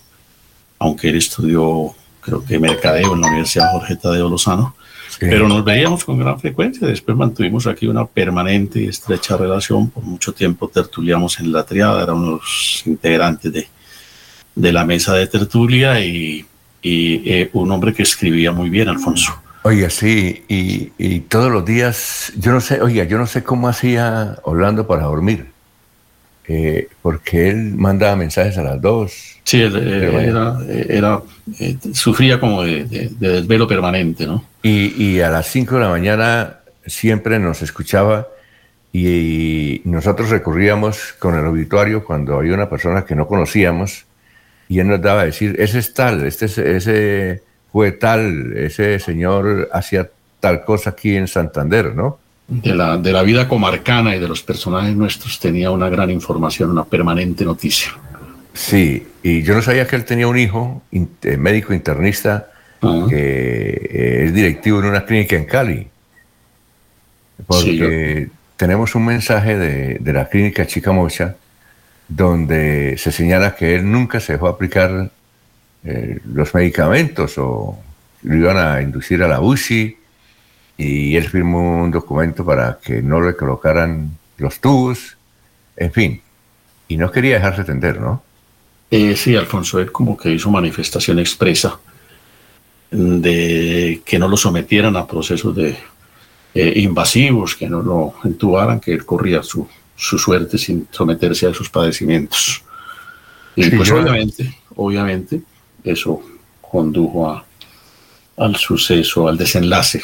aunque 0.79 1.09
él 1.09 1.16
estudió, 1.16 1.94
creo 2.20 2.44
que 2.44 2.59
mercadeo 2.59 3.14
en 3.14 3.23
la 3.23 3.29
Universidad 3.29 3.73
Jorge 3.73 3.96
Tadeo 3.96 4.29
Lozano, 4.29 4.75
pero 5.18 5.49
nos 5.49 5.64
veíamos 5.64 6.05
con 6.05 6.18
gran 6.18 6.38
frecuencia. 6.38 6.87
Después 6.87 7.16
mantuvimos 7.16 7.66
aquí 7.66 7.87
una 7.87 8.07
permanente 8.07 8.81
y 8.81 8.88
estrecha 8.88 9.37
relación. 9.37 9.90
Por 9.90 10.05
mucho 10.05 10.33
tiempo 10.33 10.68
tertuliamos 10.68 11.40
en 11.40 11.53
la 11.53 11.64
triada, 11.64 12.03
éramos 12.03 12.29
unos 12.29 12.83
integrantes 12.87 13.53
de, 13.53 13.68
de 14.55 14.73
la 14.73 14.85
mesa 14.85 15.14
de 15.14 15.27
tertulia 15.27 16.05
y, 16.05 16.46
y 16.83 17.31
eh, 17.31 17.51
un 17.53 17.70
hombre 17.70 17.92
que 17.92 18.03
escribía 18.03 18.53
muy 18.53 18.70
bien, 18.70 18.88
Alfonso. 18.88 19.40
Oiga, 19.62 19.90
sí, 19.90 20.42
y, 20.49 20.92
y, 20.96 21.20
todos 21.20 21.53
los 21.53 21.66
días, 21.66 22.33
yo 22.38 22.53
no 22.53 22.62
sé, 22.62 22.81
oiga, 22.81 23.05
yo 23.05 23.18
no 23.18 23.27
sé 23.27 23.42
cómo 23.42 23.68
hacía 23.68 24.38
Orlando 24.42 24.87
para 24.87 25.03
dormir. 25.03 25.49
Eh, 26.53 26.89
porque 27.01 27.49
él 27.49 27.77
mandaba 27.77 28.17
mensajes 28.17 28.59
a 28.59 28.65
las 28.65 28.81
dos. 28.81 29.39
Sí, 29.45 29.63
era, 29.63 30.59
era 30.69 31.23
eh, 31.61 31.77
sufría 31.93 32.41
como 32.41 32.65
de, 32.65 32.87
desvelo 33.21 33.69
permanente, 33.69 34.27
¿no? 34.27 34.45
Y, 34.61 35.21
a 35.21 35.31
las 35.31 35.47
5 35.47 35.77
de 35.77 35.81
la 35.81 35.89
mañana 35.89 36.57
siempre 36.85 37.39
nos 37.39 37.63
escuchaba 37.63 38.27
y, 38.93 39.81
nosotros 39.85 40.31
recurríamos 40.31 41.15
con 41.21 41.39
el 41.39 41.47
obituario 41.47 42.05
cuando 42.05 42.39
había 42.39 42.55
una 42.55 42.69
persona 42.69 43.05
que 43.05 43.15
no 43.15 43.29
conocíamos 43.29 44.07
y 44.69 44.81
él 44.81 44.89
nos 44.89 45.01
daba 45.01 45.21
a 45.21 45.27
decir, 45.27 45.55
ese 45.61 45.79
es 45.79 45.95
tal, 45.95 46.27
este 46.27 46.47
ese 46.47 47.43
fue 47.71 47.93
tal, 47.93 48.57
ese 48.57 48.99
señor 48.99 49.69
hacía 49.73 50.11
tal 50.41 50.65
cosa 50.65 50.91
aquí 50.91 51.15
en 51.15 51.29
Santander, 51.29 51.95
¿no? 51.95 52.19
De 52.51 52.75
la, 52.75 52.99
de 52.99 53.13
la 53.13 53.23
vida 53.23 53.49
comarcana 53.49 54.15
y 54.15 54.19
de 54.19 54.29
los 54.29 54.43
personajes 54.43 54.95
nuestros 54.95 55.39
tenía 55.39 55.71
una 55.71 55.89
gran 55.89 56.11
información, 56.11 56.71
una 56.71 56.85
permanente 56.85 57.45
noticia. 57.45 57.93
Sí, 58.53 59.07
y 59.23 59.43
yo 59.43 59.55
no 59.55 59.63
sabía 59.63 59.87
que 59.87 59.97
él 59.97 60.05
tenía 60.05 60.27
un 60.27 60.39
hijo, 60.39 60.83
eh, 60.93 61.37
médico 61.37 61.73
internista, 61.73 62.51
ah. 62.83 63.07
que 63.09 63.17
eh, 63.17 64.25
es 64.27 64.35
directivo 64.35 64.81
en 64.81 64.87
una 64.87 65.05
clínica 65.07 65.37
en 65.37 65.45
Cali. 65.45 65.87
Porque 67.47 68.29
tenemos 68.57 68.95
un 68.95 69.07
mensaje 69.07 69.57
de, 69.57 69.99
de 70.01 70.13
la 70.13 70.29
clínica 70.29 70.67
Chica 70.67 70.93
Mocha 70.93 71.37
donde 72.11 72.97
se 72.99 73.13
señala 73.13 73.55
que 73.55 73.77
él 73.77 73.91
nunca 73.91 74.19
se 74.19 74.33
dejó 74.33 74.49
aplicar 74.49 75.11
eh, 75.85 76.19
los 76.25 76.53
medicamentos 76.55 77.39
o 77.39 77.79
lo 78.23 78.35
iban 78.35 78.59
a 78.59 78.83
inducir 78.83 79.23
a 79.23 79.29
la 79.29 79.41
UCI 79.41 79.97
y 80.81 81.14
él 81.14 81.29
firmó 81.29 81.83
un 81.83 81.90
documento 81.90 82.43
para 82.43 82.79
que 82.83 83.03
no 83.03 83.21
le 83.21 83.37
colocaran 83.37 84.16
los 84.38 84.61
tubos, 84.61 85.19
en 85.77 85.93
fin, 85.93 86.23
y 86.88 86.97
no 86.97 87.12
quería 87.12 87.35
dejarse 87.35 87.64
tender, 87.64 88.01
¿no? 88.01 88.23
Eh, 88.90 89.14
sí, 89.14 89.37
Alfonso, 89.37 89.79
él 89.79 89.93
como 89.93 90.16
que 90.16 90.31
hizo 90.31 90.51
manifestación 90.51 91.19
expresa 91.19 91.79
de 92.90 94.01
que 94.07 94.19
no 94.19 94.27
lo 94.27 94.38
sometieran 94.38 94.97
a 94.97 95.07
procesos 95.07 95.55
de 95.55 95.77
eh, 96.55 96.73
invasivos, 96.77 97.57
que 97.57 97.69
no 97.69 97.83
lo 97.83 98.14
entubaran, 98.25 98.81
que 98.81 98.95
él 98.95 99.05
corría 99.05 99.43
su, 99.43 99.69
su 99.95 100.19
suerte 100.19 100.57
sin 100.57 100.88
someterse 100.90 101.47
a 101.47 101.51
esos 101.51 101.69
padecimientos. 101.69 102.62
Y 103.55 103.69
pues 103.69 103.90
obviamente, 103.90 104.57
obviamente, 104.77 105.43
eso 105.85 106.23
condujo 106.62 107.29
a, 107.29 107.45
al 108.38 108.57
suceso, 108.57 109.29
al 109.29 109.37
desenlace 109.37 110.03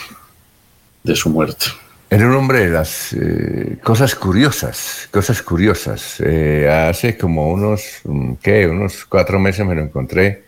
de 1.07 1.17
su 1.17 1.31
muerte. 1.31 1.67
Era 2.11 2.27
un 2.27 2.35
hombre 2.35 2.67
de 2.67 2.69
las 2.69 3.13
eh, 3.15 3.79
cosas 3.83 4.15
curiosas, 4.15 5.09
cosas 5.11 5.43
curiosas. 5.43 6.21
Eh, 6.21 6.69
hace 6.69 7.17
como 7.17 7.51
unos, 7.51 8.01
mm, 8.05 8.35
¿qué? 8.43 8.67
Unos 8.67 9.05
cuatro 9.07 9.39
meses 9.39 9.67
me 9.67 9.75
lo 9.75 9.83
encontré 9.83 10.45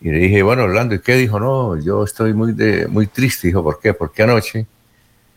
y 0.00 0.10
le 0.10 0.18
dije, 0.18 0.42
bueno, 0.42 0.64
Orlando, 0.64 0.94
¿y 0.94 1.00
qué? 1.00 1.14
Dijo, 1.14 1.40
no, 1.40 1.80
yo 1.80 2.04
estoy 2.04 2.34
muy, 2.34 2.52
de, 2.52 2.86
muy 2.86 3.06
triste. 3.06 3.48
Dijo, 3.48 3.62
¿por 3.62 3.80
qué? 3.80 3.94
Porque 3.94 4.22
anoche 4.22 4.66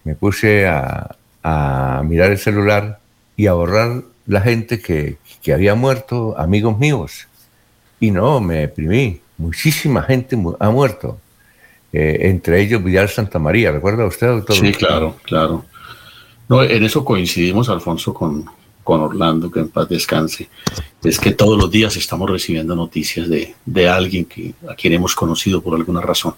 me 0.03 0.15
puse 0.15 0.67
a, 0.67 1.15
a 1.43 2.01
mirar 2.05 2.31
el 2.31 2.37
celular 2.37 2.99
y 3.37 3.47
a 3.47 3.53
borrar 3.53 4.03
la 4.25 4.41
gente 4.41 4.79
que, 4.81 5.17
que 5.41 5.53
había 5.53 5.75
muerto, 5.75 6.37
amigos 6.37 6.77
míos. 6.77 7.27
Y 7.99 8.11
no, 8.11 8.41
me 8.41 8.55
deprimí. 8.59 9.21
Muchísima 9.37 10.03
gente 10.03 10.37
ha 10.59 10.69
muerto. 10.69 11.19
Eh, 11.93 12.17
entre 12.29 12.59
ellos 12.59 12.83
Villar 12.83 13.07
Santa 13.07 13.37
María. 13.37 13.71
¿Recuerda 13.71 14.05
usted, 14.07 14.27
doctor? 14.27 14.55
Sí, 14.55 14.71
claro, 14.71 15.15
claro. 15.23 15.63
No, 16.49 16.63
en 16.63 16.83
eso 16.83 17.05
coincidimos, 17.05 17.69
Alfonso, 17.69 18.13
con, 18.13 18.45
con 18.83 18.99
Orlando, 18.99 19.51
que 19.51 19.59
en 19.59 19.69
paz 19.69 19.87
descanse. 19.87 20.49
Es 21.03 21.19
que 21.19 21.31
todos 21.31 21.57
los 21.57 21.69
días 21.69 21.95
estamos 21.95 22.29
recibiendo 22.29 22.75
noticias 22.75 23.29
de, 23.29 23.53
de 23.63 23.87
alguien 23.87 24.25
que, 24.25 24.53
a 24.67 24.73
quien 24.73 24.93
hemos 24.93 25.13
conocido 25.13 25.61
por 25.61 25.75
alguna 25.75 26.01
razón 26.01 26.33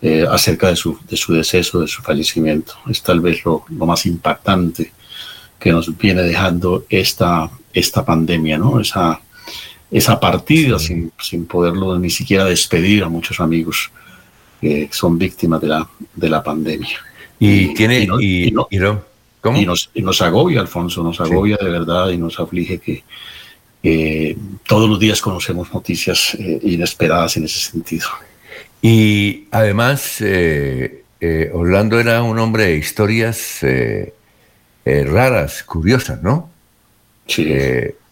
eh, 0.00 0.24
acerca 0.30 0.68
de 0.68 0.76
su, 0.76 0.96
de 1.08 1.16
su 1.16 1.34
deceso, 1.34 1.80
de 1.80 1.88
su 1.88 2.00
fallecimiento. 2.00 2.74
Es 2.88 3.02
tal 3.02 3.20
vez 3.20 3.44
lo, 3.44 3.64
lo 3.68 3.84
más 3.84 4.06
impactante 4.06 4.92
que 5.58 5.72
nos 5.72 5.98
viene 5.98 6.22
dejando 6.22 6.84
esta, 6.88 7.50
esta 7.72 8.04
pandemia, 8.04 8.58
¿no? 8.58 8.80
Esa, 8.80 9.20
esa 9.90 10.20
partida 10.20 10.78
sin, 10.78 11.10
sin 11.20 11.46
poderlo 11.46 11.98
ni 11.98 12.10
siquiera 12.10 12.44
despedir 12.44 13.02
a 13.02 13.08
muchos 13.08 13.40
amigos 13.40 13.90
que 14.60 14.88
son 14.92 15.18
víctimas 15.18 15.60
de 15.60 15.68
la, 15.68 15.88
de 16.14 16.28
la 16.28 16.42
pandemia. 16.42 16.98
Y, 17.38 17.72
tiene, 17.74 18.08
y, 18.20 18.50
nos, 18.50 19.90
nos, 19.94 20.22
agobia, 20.22 20.60
Alfonso, 20.60 21.02
nos 21.04 21.20
agobia 21.20 21.56
de 21.60 21.70
verdad 21.70 22.10
y 22.10 22.18
nos 22.18 22.40
aflige 22.40 22.78
que 22.78 23.04
todos 24.66 24.88
los 24.88 24.98
días 24.98 25.20
conocemos 25.20 25.72
noticias 25.72 26.34
eh, 26.34 26.58
inesperadas 26.62 27.36
en 27.36 27.44
ese 27.44 27.60
sentido. 27.60 28.08
Y 28.82 29.46
además, 29.50 30.20
eh, 30.20 31.04
eh, 31.20 31.50
Orlando 31.52 31.98
era 31.98 32.22
un 32.22 32.38
hombre 32.38 32.66
de 32.66 32.76
historias 32.76 33.60
raras, 34.84 35.62
curiosas, 35.64 36.22
¿no? 36.22 36.48
Sí. 37.26 37.52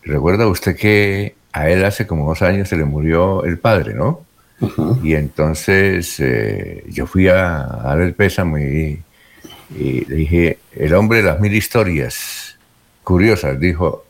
Recuerda 0.02 0.46
usted 0.46 0.76
que 0.76 1.34
a 1.52 1.70
él 1.70 1.84
hace 1.86 2.06
como 2.06 2.28
dos 2.28 2.42
años 2.42 2.68
se 2.68 2.76
le 2.76 2.84
murió 2.84 3.44
el 3.44 3.58
padre, 3.58 3.94
¿no? 3.94 4.25
Y 5.02 5.14
entonces 5.14 6.16
eh, 6.18 6.84
yo 6.88 7.06
fui 7.06 7.28
a, 7.28 7.56
a 7.62 7.82
dar 7.88 8.00
el 8.00 8.14
pésame 8.14 8.62
y, 8.64 9.78
y 9.78 10.04
le 10.06 10.14
dije, 10.14 10.58
el 10.72 10.94
hombre 10.94 11.18
de 11.18 11.24
las 11.24 11.40
mil 11.40 11.54
historias 11.54 12.56
curiosas, 13.04 13.60
dijo, 13.60 14.04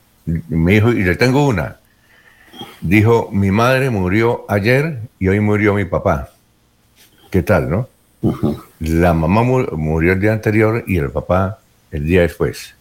me 0.48 0.72
dijo, 0.74 0.92
y 0.92 1.02
le 1.02 1.16
tengo 1.16 1.46
una. 1.46 1.76
Dijo, 2.80 3.28
mi 3.32 3.50
madre 3.50 3.90
murió 3.90 4.44
ayer 4.48 5.00
y 5.18 5.28
hoy 5.28 5.40
murió 5.40 5.74
mi 5.74 5.84
papá. 5.84 6.30
¿Qué 7.30 7.42
tal, 7.42 7.68
no? 7.68 7.88
La 8.80 9.12
mamá 9.12 9.42
mu- 9.42 9.66
murió 9.76 10.12
el 10.12 10.20
día 10.20 10.32
anterior 10.32 10.84
y 10.86 10.96
el 10.96 11.10
papá 11.10 11.58
el 11.90 12.06
día 12.06 12.22
después. 12.22 12.74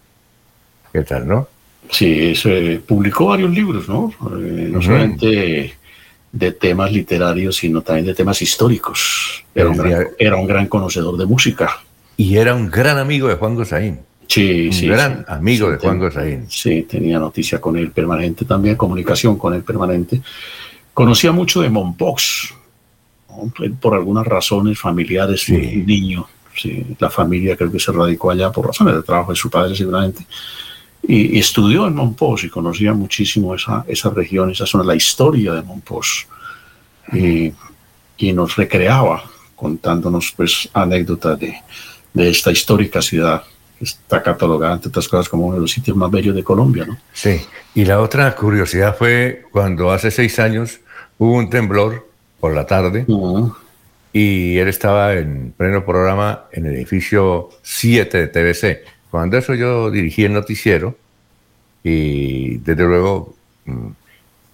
¿Qué 0.93 1.01
tal, 1.01 1.27
no? 1.27 1.47
Sí, 1.89 2.33
se 2.35 2.81
publicó 2.87 3.27
varios 3.27 3.51
libros, 3.51 3.87
¿no? 3.89 4.11
Eh, 4.39 4.69
no 4.71 4.81
solamente 4.81 5.73
de 6.35 6.51
temas 6.51 6.91
literarios, 6.91 7.55
sino 7.55 7.81
también 7.81 8.05
de 8.07 8.13
temas 8.13 8.41
históricos. 8.41 9.43
Era 9.55 9.69
un, 9.69 9.77
gran, 9.77 9.87
día- 9.89 10.07
era 10.19 10.35
un 10.35 10.45
gran 10.45 10.67
conocedor 10.67 11.15
de 11.17 11.25
música. 11.25 11.79
Y 12.17 12.35
era 12.35 12.53
un 12.53 12.69
gran 12.69 12.97
amigo 12.97 13.29
de 13.29 13.35
Juan 13.35 13.55
Gosaín. 13.55 13.99
Sí, 14.27 14.67
Un 14.67 14.73
sí. 14.73 14.87
gran 14.87 15.19
sí. 15.19 15.23
amigo 15.29 15.67
Sí, 15.67 15.71
de 15.73 15.77
Juan 15.77 15.91
ten- 15.93 15.99
Gosaín. 15.99 16.45
Sí, 16.49 16.81
tenía 16.89 17.19
noticia 17.19 17.61
con 17.61 17.77
él 17.77 17.91
permanente, 17.91 18.43
también 18.43 18.75
comunicación 18.75 19.37
con 19.37 19.53
él 19.53 19.63
permanente. 19.63 20.21
Conocía 20.93 21.31
mucho 21.31 21.61
de. 21.61 21.69
Él, 23.59 23.73
por 23.79 23.93
algunas 23.93 24.25
razones 24.25 24.77
familiares, 24.79 25.41
Sí. 25.41 25.53
un 25.55 25.85
niño, 25.85 26.27
sí, 26.55 26.85
la 26.99 27.09
familia 27.09 27.55
creo 27.55 27.71
que 27.71 27.79
se 27.79 27.91
radicó 27.91 28.31
allá 28.31 28.51
por 28.51 28.67
razones 28.67 28.95
de 28.95 29.03
trabajo 29.03 29.31
de 29.31 29.35
su 29.37 29.49
padre 29.49 29.75
seguramente, 29.75 30.25
y, 31.07 31.37
y 31.37 31.39
estudió 31.39 31.87
en 31.87 31.95
Mompox 31.95 32.45
y 32.45 32.49
conocía 32.49 32.93
muchísimo 32.93 33.55
esa, 33.55 33.85
esa 33.87 34.09
región, 34.09 34.51
esa 34.51 34.65
zona, 34.65 34.83
la 34.83 34.95
historia 34.95 35.53
de 35.53 35.61
Mompox, 35.61 36.27
y, 37.13 37.53
y 38.17 38.33
nos 38.33 38.55
recreaba 38.55 39.23
contándonos 39.55 40.33
pues 40.35 40.69
anécdotas 40.73 41.39
de, 41.39 41.55
de 42.13 42.29
esta 42.29 42.51
histórica 42.51 43.01
ciudad 43.01 43.43
que 43.77 43.85
está 43.85 44.23
catalogada, 44.23 44.73
entre 44.73 44.89
otras 44.89 45.07
cosas, 45.07 45.29
como 45.29 45.47
uno 45.47 45.55
de 45.55 45.61
los 45.61 45.71
sitios 45.71 45.95
más 45.97 46.09
bellos 46.09 46.35
de 46.35 46.43
Colombia, 46.43 46.85
¿no? 46.85 46.97
Sí. 47.13 47.41
Y 47.73 47.85
la 47.85 47.99
otra 47.99 48.33
curiosidad 48.35 48.95
fue 48.97 49.45
cuando 49.51 49.91
hace 49.91 50.11
seis 50.11 50.39
años 50.39 50.79
hubo 51.17 51.33
un 51.33 51.49
temblor 51.49 52.07
por 52.39 52.53
la 52.53 52.65
tarde 52.65 53.05
y 54.13 54.57
él 54.57 54.69
estaba 54.69 55.13
en 55.13 55.53
pleno 55.57 55.83
programa 55.85 56.45
en 56.53 56.67
el 56.67 56.75
edificio 56.75 57.49
7 57.63 58.17
de 58.17 58.27
TVC. 58.27 58.94
Cuando 59.15 59.37
eso 59.37 59.53
yo 59.53 59.91
dirigí 59.91 60.25
el 60.25 60.33
noticiero 60.33 60.93
y 61.81 62.57
desde 62.57 62.83
luego 62.83 63.33
mm, 63.63 63.87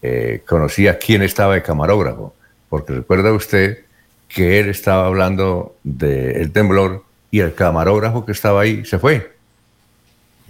eh, 0.04 0.44
conocía 0.46 1.00
quién 1.00 1.24
estaba 1.24 1.56
de 1.56 1.64
camarógrafo, 1.64 2.36
porque 2.70 2.94
recuerda 2.94 3.34
usted 3.34 3.80
que 4.28 4.60
él 4.60 4.70
estaba 4.70 5.08
hablando 5.08 5.78
del 5.84 6.52
temblor 6.52 7.04
y 7.32 7.40
el 7.40 7.56
camarógrafo 7.56 8.24
que 8.24 8.34
estaba 8.34 8.62
ahí 8.62 8.86
se 8.86 9.00
fue. 9.00 9.32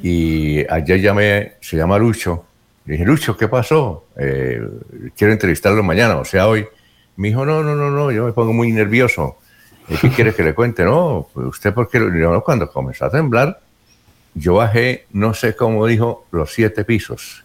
Y 0.04 0.69
ayer 0.69 1.00
llamé, 1.00 1.54
se 1.62 1.78
llama 1.78 1.97
Lucho, 1.97 2.43
le 2.88 2.95
dije, 2.95 3.06
Lucho, 3.06 3.38
¿qué 3.38 3.47
pasó? 3.47 4.08
Eh, 4.17 4.62
quiero 5.15 5.32
entrevistarlo 5.32 5.84
mañana, 5.84 6.17
o 6.17 6.26
sea, 6.26 6.50
hoy. 6.50 6.67
Me 7.15 7.30
dijo, 7.30 7.45
no, 7.45 7.63
no, 7.63 7.78
no, 7.78 7.89
no, 7.89 8.12
yo 8.12 8.26
me 8.26 8.34
pongo 8.34 8.52
muy 8.52 8.74
nervioso. 8.74 9.38
¿Y 9.88 9.95
¿Qué 9.95 10.10
quiere 10.10 10.36
que 10.36 10.43
le 10.43 10.54
cuente? 10.54 10.84
No, 10.84 11.30
pues 11.34 11.47
usted 11.47 11.74
porque 11.74 11.97
cuando 12.43 12.69
comenzó 12.69 13.06
a 13.06 13.10
temblar, 13.10 13.58
yo 14.34 14.56
bajé, 14.56 15.06
no 15.12 15.34
sé 15.34 15.56
cómo 15.56 15.86
dijo, 15.88 16.26
los 16.32 16.52
siete 16.52 16.86
pisos. 16.86 17.44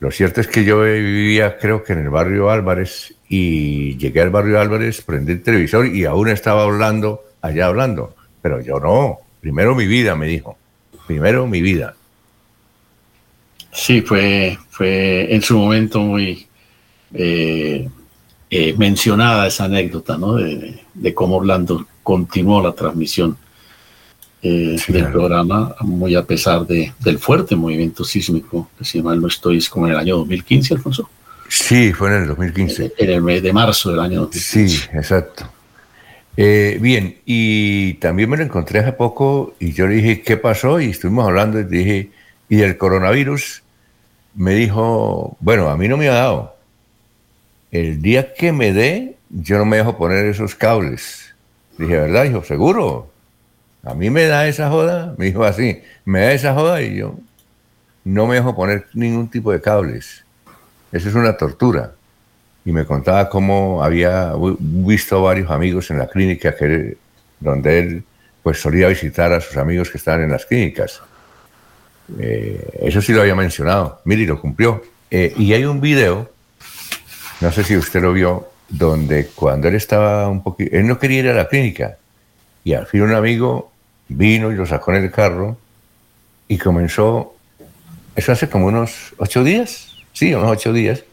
Lo 0.00 0.10
cierto 0.10 0.40
es 0.40 0.46
que 0.46 0.64
yo 0.64 0.82
vivía, 0.82 1.58
creo 1.58 1.82
que 1.82 1.94
en 1.94 2.00
el 2.00 2.10
barrio 2.10 2.50
Álvarez, 2.50 3.14
y 3.28 3.96
llegué 3.96 4.20
al 4.20 4.30
barrio 4.30 4.60
Álvarez, 4.60 5.00
prendí 5.00 5.32
el 5.32 5.42
televisor 5.42 5.86
y 5.86 6.04
aún 6.04 6.28
estaba 6.28 6.64
hablando, 6.64 7.24
allá 7.40 7.66
hablando. 7.66 8.14
Pero 8.42 8.60
yo 8.60 8.78
no, 8.78 9.18
primero 9.40 9.74
mi 9.74 9.86
vida, 9.86 10.14
me 10.14 10.26
dijo. 10.26 10.58
Primero 11.06 11.46
mi 11.46 11.62
vida. 11.62 11.94
Sí, 13.72 14.02
fue, 14.02 14.58
fue 14.70 15.34
en 15.34 15.40
su 15.42 15.56
momento 15.58 16.00
muy 16.00 16.46
eh, 17.14 17.88
eh, 18.50 18.74
mencionada 18.76 19.46
esa 19.46 19.64
anécdota, 19.64 20.18
¿no? 20.18 20.34
De, 20.34 20.78
de 20.92 21.14
cómo 21.14 21.36
Orlando 21.36 21.86
continuó 22.02 22.62
la 22.62 22.72
transmisión 22.72 23.36
eh, 24.74 24.78
Sí, 24.78 24.92
del 24.92 25.02
claro. 25.02 25.18
programa, 25.18 25.74
muy 25.80 26.14
a 26.14 26.22
pesar 26.22 26.66
de, 26.66 26.92
del 27.00 27.18
fuerte 27.18 27.56
movimiento 27.56 28.04
sísmico, 28.04 28.68
que 28.78 28.84
si 28.84 29.02
mal 29.02 29.20
no 29.20 29.28
estoy, 29.28 29.58
es 29.58 29.68
como 29.68 29.86
en 29.86 29.92
el 29.94 29.98
año 29.98 30.16
2015, 30.18 30.74
Alfonso, 30.74 31.08
Sí, 31.48 31.92
fue 31.92 32.08
en 32.08 32.22
el 32.22 32.26
2015. 32.28 32.94
en 32.98 33.10
el 33.10 33.22
mes 33.22 33.40
de 33.42 33.52
marzo 33.52 33.90
del 33.90 34.00
año 34.00 34.20
2015. 34.22 34.68
Sí, 34.68 34.84
exacto. 34.92 35.48
Eh, 36.36 36.76
bien, 36.80 37.16
y 37.24 37.94
también 37.94 38.28
me 38.28 38.36
lo 38.36 38.42
encontré 38.42 38.80
hace 38.80 38.92
poco 38.92 39.54
y 39.58 39.72
yo 39.72 39.86
le 39.86 39.94
dije, 39.94 40.22
¿qué 40.22 40.36
pasó? 40.36 40.80
Y 40.80 40.90
estuvimos 40.90 41.24
hablando 41.26 41.60
y 41.60 41.64
dije, 41.64 42.10
¿y 42.48 42.56
del 42.56 42.76
coronavirus? 42.76 43.62
Me 44.34 44.54
dijo, 44.54 45.36
bueno, 45.40 45.68
a 45.70 45.76
mí 45.78 45.88
no 45.88 45.96
me 45.96 46.08
ha 46.08 46.14
dado. 46.14 46.56
El 47.70 48.02
día 48.02 48.34
que 48.34 48.52
me 48.52 48.72
dé, 48.72 49.16
yo 49.30 49.56
no 49.58 49.64
me 49.64 49.78
dejo 49.78 49.96
poner 49.96 50.26
esos 50.26 50.54
cables. 50.54 51.32
Dije, 51.78 51.96
¿verdad? 51.96 52.24
Dijo, 52.24 52.44
seguro. 52.44 53.10
A 53.86 53.94
mí 53.94 54.10
me 54.10 54.24
da 54.24 54.46
esa 54.48 54.68
joda. 54.68 55.14
Me 55.16 55.26
dijo 55.26 55.44
así, 55.44 55.80
me 56.04 56.20
da 56.20 56.32
esa 56.32 56.52
joda 56.54 56.82
y 56.82 56.96
yo 56.96 57.14
no 58.04 58.26
me 58.26 58.36
dejo 58.36 58.54
poner 58.54 58.86
ningún 58.94 59.28
tipo 59.28 59.52
de 59.52 59.60
cables. 59.60 60.24
Eso 60.92 61.08
es 61.08 61.14
una 61.14 61.36
tortura 61.36 61.92
y 62.64 62.72
me 62.72 62.84
contaba 62.84 63.28
cómo 63.28 63.82
había 63.82 64.32
vi- 64.34 64.56
visto 64.58 65.22
varios 65.22 65.50
amigos 65.50 65.90
en 65.90 65.98
la 65.98 66.08
clínica 66.08 66.54
que, 66.54 66.96
donde 67.40 67.78
él 67.78 68.04
pues 68.42 68.60
solía 68.60 68.88
visitar 68.88 69.32
a 69.32 69.40
sus 69.40 69.56
amigos 69.56 69.90
que 69.90 69.98
estaban 69.98 70.22
en 70.22 70.30
las 70.30 70.46
clínicas. 70.46 71.00
Eh, 72.18 72.80
eso 72.82 73.00
sí 73.00 73.12
lo 73.12 73.22
había 73.22 73.34
mencionado. 73.34 74.00
Mire, 74.04 74.26
lo 74.26 74.40
cumplió. 74.40 74.82
Eh, 75.10 75.32
y 75.36 75.52
hay 75.52 75.64
un 75.64 75.80
video, 75.80 76.30
no 77.40 77.50
sé 77.52 77.64
si 77.64 77.76
usted 77.76 78.02
lo 78.02 78.12
vio, 78.12 78.48
donde 78.68 79.26
cuando 79.28 79.68
él 79.68 79.74
estaba 79.76 80.28
un 80.28 80.42
poquito, 80.42 80.76
él 80.76 80.86
no 80.86 80.98
quería 80.98 81.20
ir 81.20 81.28
a 81.28 81.34
la 81.34 81.48
clínica 81.48 81.98
y 82.64 82.74
al 82.74 82.88
un 82.94 83.12
amigo 83.12 83.72
vino 84.08 84.52
y 84.52 84.54
lo 84.54 84.66
sacó 84.66 84.92
en 84.92 85.04
el 85.04 85.10
carro 85.10 85.56
y 86.48 86.58
comenzó, 86.58 87.34
eso 88.14 88.32
hace 88.32 88.48
como 88.48 88.66
unos 88.66 89.14
ocho 89.18 89.42
días, 89.42 89.96
sí, 90.12 90.32
unos 90.34 90.50
ocho 90.50 90.72
días, 90.72 91.04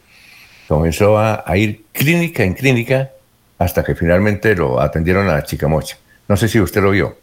comenzó 0.68 1.18
a, 1.18 1.44
a 1.46 1.58
ir 1.58 1.84
clínica 1.92 2.44
en 2.44 2.54
clínica 2.54 3.12
hasta 3.58 3.84
que 3.84 3.96
finalmente 3.96 4.56
lo 4.56 4.80
atendieron 4.80 5.28
a 5.30 5.34
la 5.34 5.44
chica 5.44 5.68
mocha. 5.68 5.98
No 6.28 6.38
sé 6.38 6.48
si 6.48 6.60
usted 6.60 6.82
lo 6.82 6.92
vio. 6.92 7.18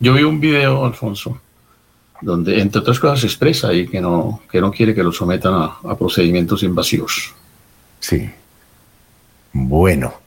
Yo 0.00 0.14
vi 0.14 0.22
un 0.22 0.40
video, 0.40 0.84
Alfonso, 0.84 1.40
donde 2.20 2.60
entre 2.60 2.80
otras 2.80 2.98
cosas 2.98 3.20
se 3.20 3.26
expresa 3.26 3.68
ahí 3.68 3.86
que 3.86 4.00
no, 4.00 4.42
que 4.50 4.60
no 4.60 4.70
quiere 4.70 4.94
que 4.94 5.02
lo 5.02 5.12
sometan 5.12 5.54
a, 5.54 5.78
a 5.88 5.96
procedimientos 5.96 6.62
invasivos. 6.62 7.34
Sí. 8.00 8.30
Bueno. 9.52 10.21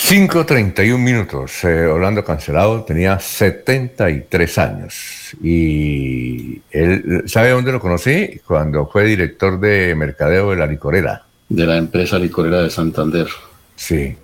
5.31 0.00 0.96
minutos. 0.96 1.64
Eh, 1.64 1.86
Orlando 1.86 2.24
Cancelado 2.24 2.82
tenía 2.84 3.18
73 3.18 4.58
años. 4.58 5.36
Y 5.42 6.60
él, 6.70 7.24
¿sabe 7.26 7.50
dónde 7.50 7.72
lo 7.72 7.80
conocí? 7.80 8.40
Cuando 8.46 8.86
fue 8.86 9.04
director 9.04 9.58
de 9.58 9.94
mercadeo 9.96 10.50
de 10.50 10.56
la 10.56 10.66
licorera. 10.66 11.24
de 11.48 11.66
la 11.66 11.76
empresa 11.76 12.18
licorera 12.18 12.62
de 12.62 12.70
Santander. 12.70 13.26
Sí. 13.74 14.14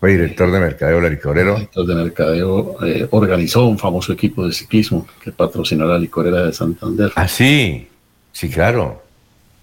Fue 0.00 0.12
director 0.12 0.50
de 0.50 0.60
mercadeo 0.60 0.96
de 0.96 1.02
la 1.02 1.08
licorera. 1.10 1.54
Director 1.54 1.86
de 1.86 1.94
mercadeo 1.94 2.76
eh, 2.84 3.06
organizó 3.10 3.66
un 3.66 3.78
famoso 3.78 4.12
equipo 4.12 4.46
de 4.46 4.52
ciclismo 4.52 5.06
que 5.22 5.30
patrocinó 5.30 5.86
la 5.86 5.98
licorera 5.98 6.42
de 6.42 6.52
Santander. 6.52 7.12
Ah, 7.14 7.28
sí. 7.28 7.86
Sí, 8.32 8.50
claro. 8.50 9.02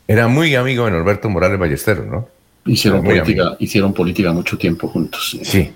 Era 0.07 0.27
muy 0.27 0.55
amigo 0.55 0.85
de 0.85 0.91
Norberto 0.91 1.29
Morales 1.29 1.59
Ballesteros, 1.59 2.05
¿no? 2.07 2.29
Hicieron 2.67 3.03
muy 3.03 3.19
política, 3.19 3.55
hicieron 3.59 3.93
política 3.93 4.31
mucho 4.31 4.57
tiempo 4.57 4.87
juntos. 4.87 5.37
sí. 5.43 5.73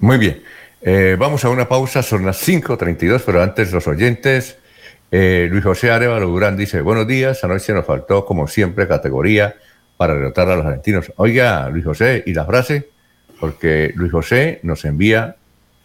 Muy 0.00 0.16
bien. 0.16 0.42
Eh, 0.82 1.16
vamos 1.18 1.44
a 1.44 1.50
una 1.50 1.68
pausa, 1.68 2.02
son 2.02 2.24
las 2.24 2.46
5.32, 2.48 3.22
pero 3.24 3.42
antes 3.42 3.70
los 3.70 3.86
oyentes. 3.86 4.56
eh, 5.10 5.46
Luis 5.50 5.62
José 5.62 5.90
Arevalo 5.90 6.28
Durán 6.28 6.56
dice, 6.56 6.80
buenos 6.80 7.06
días, 7.06 7.44
anoche 7.44 7.74
nos 7.74 7.84
faltó, 7.84 8.24
como 8.24 8.46
siempre, 8.46 8.88
categoría 8.88 9.54
para 9.98 10.14
derrotar 10.14 10.48
a 10.48 10.56
los 10.56 10.64
argentinos. 10.64 11.12
Oiga, 11.16 11.68
Luis 11.68 11.84
José, 11.84 12.22
¿y 12.24 12.32
la 12.32 12.46
frase? 12.46 12.88
Porque 13.38 13.92
Luis 13.94 14.10
José 14.10 14.60
nos 14.62 14.84
envía 14.86 15.36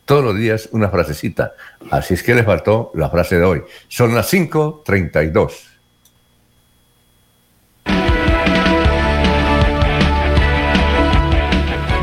todos 0.06 0.24
los 0.24 0.38
días 0.38 0.70
una 0.72 0.90
frasecita. 0.90 1.54
Así 1.92 2.14
es 2.14 2.24
que 2.24 2.34
le 2.34 2.44
faltó 2.44 2.92
la 2.96 3.10
frase 3.10 3.38
de 3.38 3.44
hoy. 3.44 3.64
Son 3.90 4.16
las 4.16 4.32
5.32. 4.32 5.52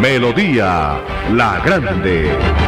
Melodía 0.00 1.00
La 1.32 1.60
Grande. 1.64 2.67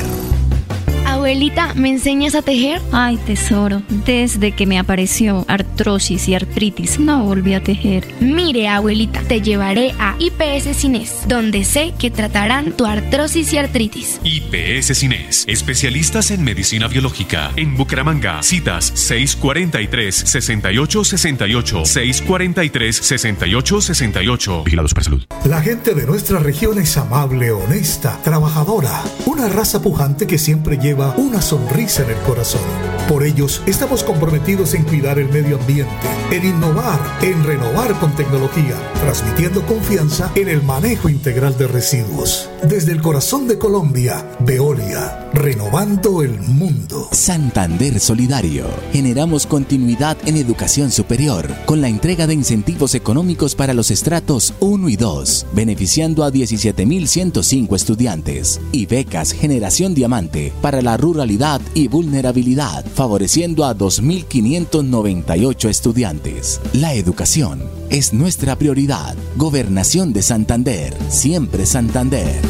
Ser. 0.00 0.39
Abuelita, 1.20 1.74
¿me 1.74 1.90
enseñas 1.90 2.34
a 2.34 2.40
tejer? 2.40 2.80
Ay, 2.92 3.18
tesoro, 3.18 3.82
desde 4.06 4.52
que 4.52 4.64
me 4.64 4.78
apareció 4.78 5.44
artrosis 5.48 6.26
y 6.28 6.34
artritis, 6.34 6.98
no 6.98 7.24
volví 7.24 7.52
a 7.52 7.62
tejer. 7.62 8.06
Mire, 8.20 8.68
abuelita, 8.68 9.20
te 9.20 9.42
llevaré 9.42 9.92
a 9.98 10.16
IPS 10.18 10.78
Cines, 10.78 11.28
donde 11.28 11.64
sé 11.64 11.92
que 11.98 12.10
tratarán 12.10 12.72
tu 12.72 12.86
artrosis 12.86 13.52
y 13.52 13.58
artritis. 13.58 14.18
IPS 14.24 14.96
Cines, 14.96 15.44
especialistas 15.46 16.30
en 16.30 16.42
medicina 16.42 16.88
biológica. 16.88 17.50
En 17.54 17.76
Bucaramanga, 17.76 18.42
citas 18.42 18.94
643-6868, 18.94 21.84
643-6868. 21.84 24.64
Vigilados 24.64 24.94
para 24.94 25.04
salud. 25.04 25.22
La 25.44 25.60
gente 25.60 25.94
de 25.94 26.06
nuestra 26.06 26.38
región 26.38 26.78
es 26.78 26.96
amable, 26.96 27.52
honesta, 27.52 28.18
trabajadora, 28.24 29.02
una 29.26 29.50
raza 29.50 29.82
pujante 29.82 30.26
que 30.26 30.38
siempre 30.38 30.78
lleva 30.78 31.09
una 31.16 31.40
sonrisa 31.40 32.02
en 32.02 32.10
el 32.10 32.18
corazón. 32.18 32.99
Por 33.08 33.24
ellos 33.24 33.62
estamos 33.66 34.04
comprometidos 34.04 34.74
en 34.74 34.84
cuidar 34.84 35.18
el 35.18 35.28
medio 35.28 35.58
ambiente, 35.58 35.92
en 36.30 36.46
innovar, 36.46 37.00
en 37.22 37.42
renovar 37.44 37.98
con 37.98 38.14
tecnología, 38.14 38.76
transmitiendo 39.00 39.66
confianza 39.66 40.30
en 40.34 40.48
el 40.48 40.62
manejo 40.62 41.08
integral 41.08 41.56
de 41.58 41.66
residuos. 41.66 42.48
Desde 42.62 42.92
el 42.92 43.02
corazón 43.02 43.48
de 43.48 43.58
Colombia, 43.58 44.24
Veolia, 44.40 45.28
renovando 45.32 46.22
el 46.22 46.38
mundo. 46.40 47.08
Santander 47.12 47.98
Solidario. 47.98 48.66
Generamos 48.92 49.46
continuidad 49.46 50.16
en 50.26 50.36
educación 50.36 50.90
superior 50.90 51.48
con 51.66 51.80
la 51.80 51.88
entrega 51.88 52.26
de 52.26 52.34
incentivos 52.34 52.94
económicos 52.94 53.54
para 53.54 53.74
los 53.74 53.90
estratos 53.90 54.54
1 54.60 54.88
y 54.88 54.96
2, 54.96 55.46
beneficiando 55.52 56.24
a 56.24 56.30
17.105 56.30 57.76
estudiantes 57.76 58.60
y 58.72 58.86
becas 58.86 59.32
Generación 59.32 59.94
Diamante 59.94 60.52
para 60.60 60.82
la 60.82 60.96
ruralidad 60.96 61.60
y 61.74 61.88
vulnerabilidad, 61.88 62.84
favoreciendo 62.94 63.64
a 63.64 63.74
2.598 63.74 65.68
estudiantes. 65.68 66.60
La 66.72 66.94
educación 66.94 67.62
es 67.88 68.12
nuestra 68.12 68.56
prioridad. 68.56 69.16
Gobernación 69.36 70.12
de 70.12 70.22
Santander, 70.22 70.96
siempre 71.08 71.66
Santander. 71.66 72.40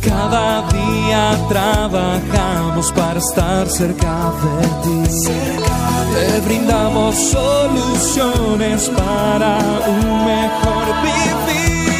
Cada 0.00 0.68
día 0.70 1.38
trabajamos 1.48 2.92
para 2.92 3.18
estar 3.18 3.68
cerca 3.68 4.32
de 4.42 4.68
ti. 4.82 5.28
Te 6.14 6.40
brindamos 6.46 7.16
soluciones 7.16 8.90
para 8.90 9.58
un 9.88 10.24
mejor 10.26 10.86
vivir. 11.02 11.94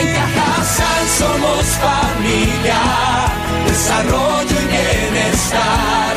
En 0.00 0.14
Cajasal 0.14 1.08
somos 1.18 1.66
familia 1.76 3.10
desarrollo 3.70 4.56
y 4.60 4.89
bienestar. 5.20 6.14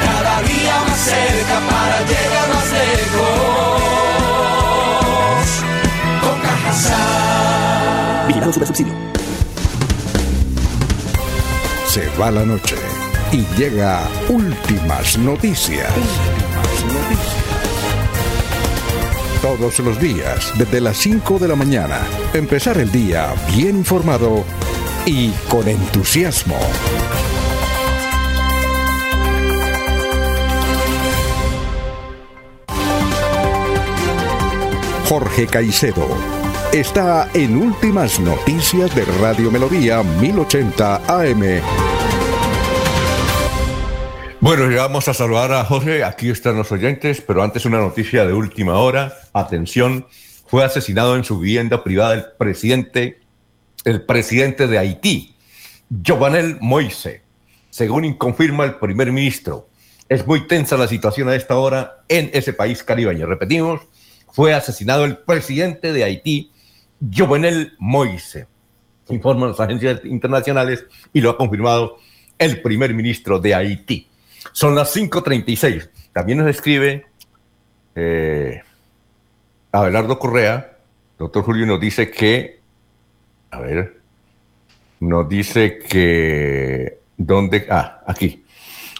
Cada 0.00 0.42
día 0.42 0.80
más 0.86 0.98
cerca 0.98 1.60
para 1.68 2.00
llegar 2.00 2.48
más 2.54 2.72
lejos. 2.72 3.80
Con 6.20 6.40
Cajasal. 6.40 8.26
Vigilado 8.28 8.52
Super 8.52 8.68
Subsidio. 8.68 8.92
Se 11.88 12.08
va 12.20 12.30
la 12.30 12.44
noche 12.44 12.76
y 13.32 13.46
llega 13.56 14.02
últimas 14.28 15.16
noticias. 15.18 15.88
Últimas 15.96 16.84
noticias. 16.92 17.36
Todos 19.40 19.78
los 19.78 20.00
días, 20.00 20.52
desde 20.58 20.80
las 20.80 20.96
5 20.96 21.38
de 21.38 21.48
la 21.48 21.54
mañana, 21.54 22.00
empezar 22.34 22.78
el 22.78 22.90
día 22.90 23.32
bien 23.54 23.76
informado 23.76 24.44
y 25.06 25.30
con 25.48 25.68
entusiasmo. 25.68 26.58
Jorge 35.08 35.46
Caicedo 35.46 36.08
está 36.72 37.30
en 37.32 37.56
Últimas 37.56 38.18
Noticias 38.18 38.92
de 38.92 39.04
Radio 39.20 39.52
Melodía 39.52 40.02
1080 40.02 40.96
AM. 41.06 41.42
Bueno, 44.40 44.76
vamos 44.76 45.06
a 45.06 45.14
saludar 45.14 45.52
a 45.52 45.64
Jorge. 45.64 46.02
Aquí 46.02 46.28
están 46.28 46.56
los 46.56 46.72
oyentes, 46.72 47.20
pero 47.20 47.44
antes 47.44 47.64
una 47.64 47.78
noticia 47.78 48.26
de 48.26 48.32
última 48.32 48.78
hora. 48.78 49.14
Atención, 49.32 50.08
fue 50.48 50.64
asesinado 50.64 51.14
en 51.14 51.22
su 51.22 51.38
vivienda 51.38 51.84
privada 51.84 52.14
el 52.14 52.24
presidente 52.36 53.20
el 53.84 54.02
presidente 54.02 54.66
de 54.66 54.78
Haití, 54.78 55.36
Jovenel 56.04 56.58
Moise, 56.60 57.22
según 57.70 58.12
confirma 58.14 58.64
el 58.64 58.74
primer 58.74 59.12
ministro. 59.12 59.68
Es 60.08 60.26
muy 60.26 60.48
tensa 60.48 60.76
la 60.76 60.88
situación 60.88 61.28
a 61.28 61.36
esta 61.36 61.56
hora 61.56 62.02
en 62.08 62.28
ese 62.34 62.52
país 62.52 62.82
caribeño. 62.82 63.26
Repetimos, 63.26 63.82
fue 64.36 64.52
asesinado 64.52 65.06
el 65.06 65.16
presidente 65.16 65.94
de 65.94 66.04
Haití, 66.04 66.52
Jovenel 67.10 67.72
Moise. 67.78 68.46
Informan 69.08 69.48
las 69.48 69.60
agencias 69.60 70.04
internacionales 70.04 70.84
y 71.14 71.22
lo 71.22 71.30
ha 71.30 71.38
confirmado 71.38 71.96
el 72.38 72.60
primer 72.60 72.92
ministro 72.92 73.38
de 73.38 73.54
Haití. 73.54 74.08
Son 74.52 74.74
las 74.74 74.94
5.36. 74.94 75.88
También 76.12 76.36
nos 76.36 76.50
escribe 76.50 77.06
eh, 77.94 78.60
Abelardo 79.72 80.18
Correa, 80.18 80.76
doctor 81.18 81.42
Julio, 81.42 81.64
nos 81.64 81.80
dice 81.80 82.10
que 82.10 82.60
a 83.50 83.60
ver, 83.60 84.02
nos 85.00 85.26
dice 85.30 85.78
que, 85.78 86.98
¿dónde? 87.16 87.66
Ah, 87.70 88.02
aquí. 88.06 88.44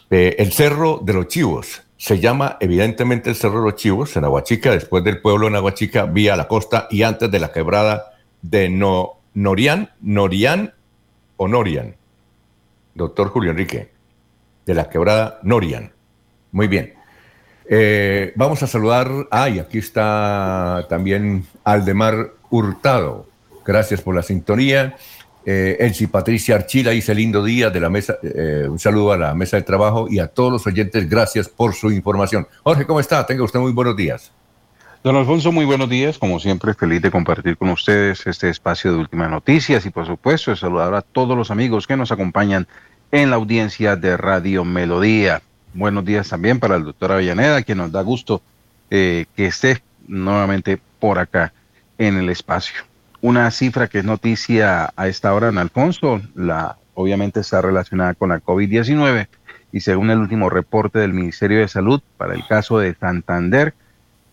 Eh, 0.08 0.36
el 0.38 0.50
Cerro 0.50 0.98
de 1.04 1.12
los 1.12 1.28
Chivos. 1.28 1.82
Se 1.96 2.20
llama 2.20 2.56
evidentemente 2.60 3.30
el 3.30 3.36
Cerro 3.36 3.60
de 3.60 3.70
los 3.70 3.76
Chivos, 3.76 4.16
en 4.16 4.24
Aguachica, 4.24 4.70
después 4.70 5.02
del 5.02 5.20
pueblo 5.20 5.48
en 5.48 5.56
Aguachica, 5.56 6.04
vía 6.04 6.36
la 6.36 6.46
costa 6.46 6.88
y 6.90 7.02
antes 7.02 7.30
de 7.30 7.38
la 7.38 7.52
quebrada 7.52 8.12
de 8.42 8.68
no, 8.68 9.20
Norian, 9.34 9.90
Norian 10.00 10.74
o 11.36 11.48
Norian. 11.48 11.96
Doctor 12.94 13.28
Julio 13.28 13.50
Enrique, 13.50 13.90
de 14.64 14.74
la 14.74 14.88
quebrada 14.88 15.40
Norian. 15.42 15.92
Muy 16.52 16.68
bien. 16.68 16.94
Eh, 17.68 18.32
vamos 18.36 18.62
a 18.62 18.66
saludar. 18.66 19.10
Ay, 19.30 19.58
aquí 19.58 19.78
está 19.78 20.86
también 20.88 21.46
Aldemar 21.64 22.32
Hurtado. 22.50 23.26
Gracias 23.64 24.00
por 24.00 24.14
la 24.14 24.22
sintonía. 24.22 24.96
Eh, 25.48 25.76
Elsie 25.78 26.08
Patricia 26.08 26.56
Archila 26.56 26.90
dice 26.90 27.14
lindo 27.14 27.44
día 27.44 27.70
de 27.70 27.78
la 27.78 27.88
mesa. 27.88 28.18
Eh, 28.20 28.66
un 28.68 28.80
saludo 28.80 29.12
a 29.12 29.16
la 29.16 29.32
mesa 29.32 29.56
de 29.56 29.62
trabajo 29.62 30.08
y 30.10 30.18
a 30.18 30.26
todos 30.26 30.50
los 30.50 30.66
oyentes. 30.66 31.08
Gracias 31.08 31.48
por 31.48 31.72
su 31.72 31.92
información. 31.92 32.48
Jorge, 32.64 32.84
¿cómo 32.84 32.98
está? 32.98 33.24
Tenga 33.24 33.44
usted 33.44 33.60
muy 33.60 33.70
buenos 33.70 33.96
días. 33.96 34.32
Don 35.04 35.14
Alfonso, 35.14 35.52
muy 35.52 35.64
buenos 35.64 35.88
días. 35.88 36.18
Como 36.18 36.40
siempre, 36.40 36.74
feliz 36.74 37.00
de 37.00 37.12
compartir 37.12 37.56
con 37.56 37.68
ustedes 37.68 38.26
este 38.26 38.50
espacio 38.50 38.90
de 38.90 38.98
últimas 38.98 39.30
noticias 39.30 39.86
y, 39.86 39.90
por 39.90 40.04
supuesto, 40.04 40.50
de 40.50 40.56
saludar 40.56 40.92
a 40.94 41.02
todos 41.02 41.36
los 41.36 41.52
amigos 41.52 41.86
que 41.86 41.96
nos 41.96 42.10
acompañan 42.10 42.66
en 43.12 43.30
la 43.30 43.36
audiencia 43.36 43.94
de 43.94 44.16
Radio 44.16 44.64
Melodía. 44.64 45.42
Buenos 45.74 46.04
días 46.04 46.28
también 46.28 46.58
para 46.58 46.74
el 46.74 46.82
doctor 46.82 47.12
Avellaneda, 47.12 47.62
quien 47.62 47.78
nos 47.78 47.92
da 47.92 48.02
gusto 48.02 48.42
eh, 48.90 49.26
que 49.36 49.46
esté 49.46 49.80
nuevamente 50.08 50.80
por 50.98 51.20
acá 51.20 51.52
en 51.98 52.16
el 52.16 52.30
espacio 52.30 52.82
una 53.20 53.50
cifra 53.50 53.88
que 53.88 53.98
es 53.98 54.04
noticia 54.04 54.92
a 54.96 55.08
esta 55.08 55.34
hora 55.34 55.48
en 55.48 55.58
Alfonso, 55.58 56.22
la, 56.34 56.78
obviamente 56.94 57.40
está 57.40 57.60
relacionada 57.62 58.14
con 58.14 58.28
la 58.30 58.40
COVID-19 58.40 59.28
y 59.72 59.80
según 59.80 60.10
el 60.10 60.18
último 60.18 60.50
reporte 60.50 60.98
del 60.98 61.12
Ministerio 61.12 61.58
de 61.58 61.68
Salud 61.68 62.00
para 62.16 62.34
el 62.34 62.44
caso 62.46 62.78
de 62.78 62.94
Santander, 62.94 63.74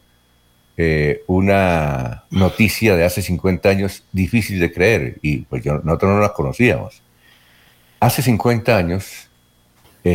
eh, 0.76 1.22
una 1.26 2.24
noticia 2.30 2.96
de 2.96 3.04
hace 3.04 3.20
50 3.20 3.68
años 3.68 4.04
difícil 4.12 4.60
de 4.60 4.72
creer 4.72 5.18
y 5.22 5.38
pues 5.38 5.64
nosotros 5.66 6.12
no 6.12 6.20
la 6.20 6.32
conocíamos. 6.32 7.02
Hace 8.00 8.22
50 8.22 8.76
años 8.76 9.28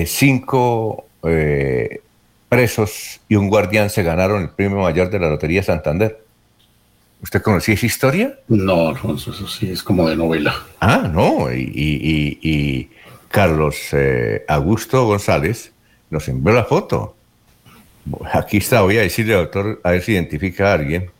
cinco 0.05 1.05
presos 2.49 3.21
y 3.29 3.35
un 3.35 3.49
guardián 3.49 3.89
se 3.89 4.03
ganaron 4.03 4.41
el 4.41 4.49
premio 4.49 4.79
mayor 4.79 5.09
de 5.09 5.19
la 5.19 5.29
Lotería 5.29 5.63
Santander. 5.63 6.26
¿Usted 7.21 7.41
conocía 7.41 7.73
esa 7.73 7.85
historia? 7.85 8.39
No, 8.47 8.89
Alfonso, 8.89 9.31
eso 9.31 9.47
sí 9.47 9.69
es 9.71 9.81
como 9.81 10.07
de 10.07 10.15
novela. 10.15 10.55
Ah, 10.79 11.09
no, 11.11 11.51
y, 11.51 12.89
Carlos 13.29 13.75
eh, 13.91 14.45
Augusto 14.47 15.05
González 15.05 15.73
nos 16.09 16.27
envió 16.27 16.53
la 16.53 16.63
foto. 16.63 17.15
Aquí 18.33 18.57
está, 18.57 18.81
voy 18.81 18.97
a 18.97 19.01
decirle, 19.01 19.33
doctor, 19.33 19.81
a 19.83 19.91
ver 19.91 20.01
si 20.01 20.13
identifica 20.13 20.71
a 20.71 20.73
alguien. 20.75 21.11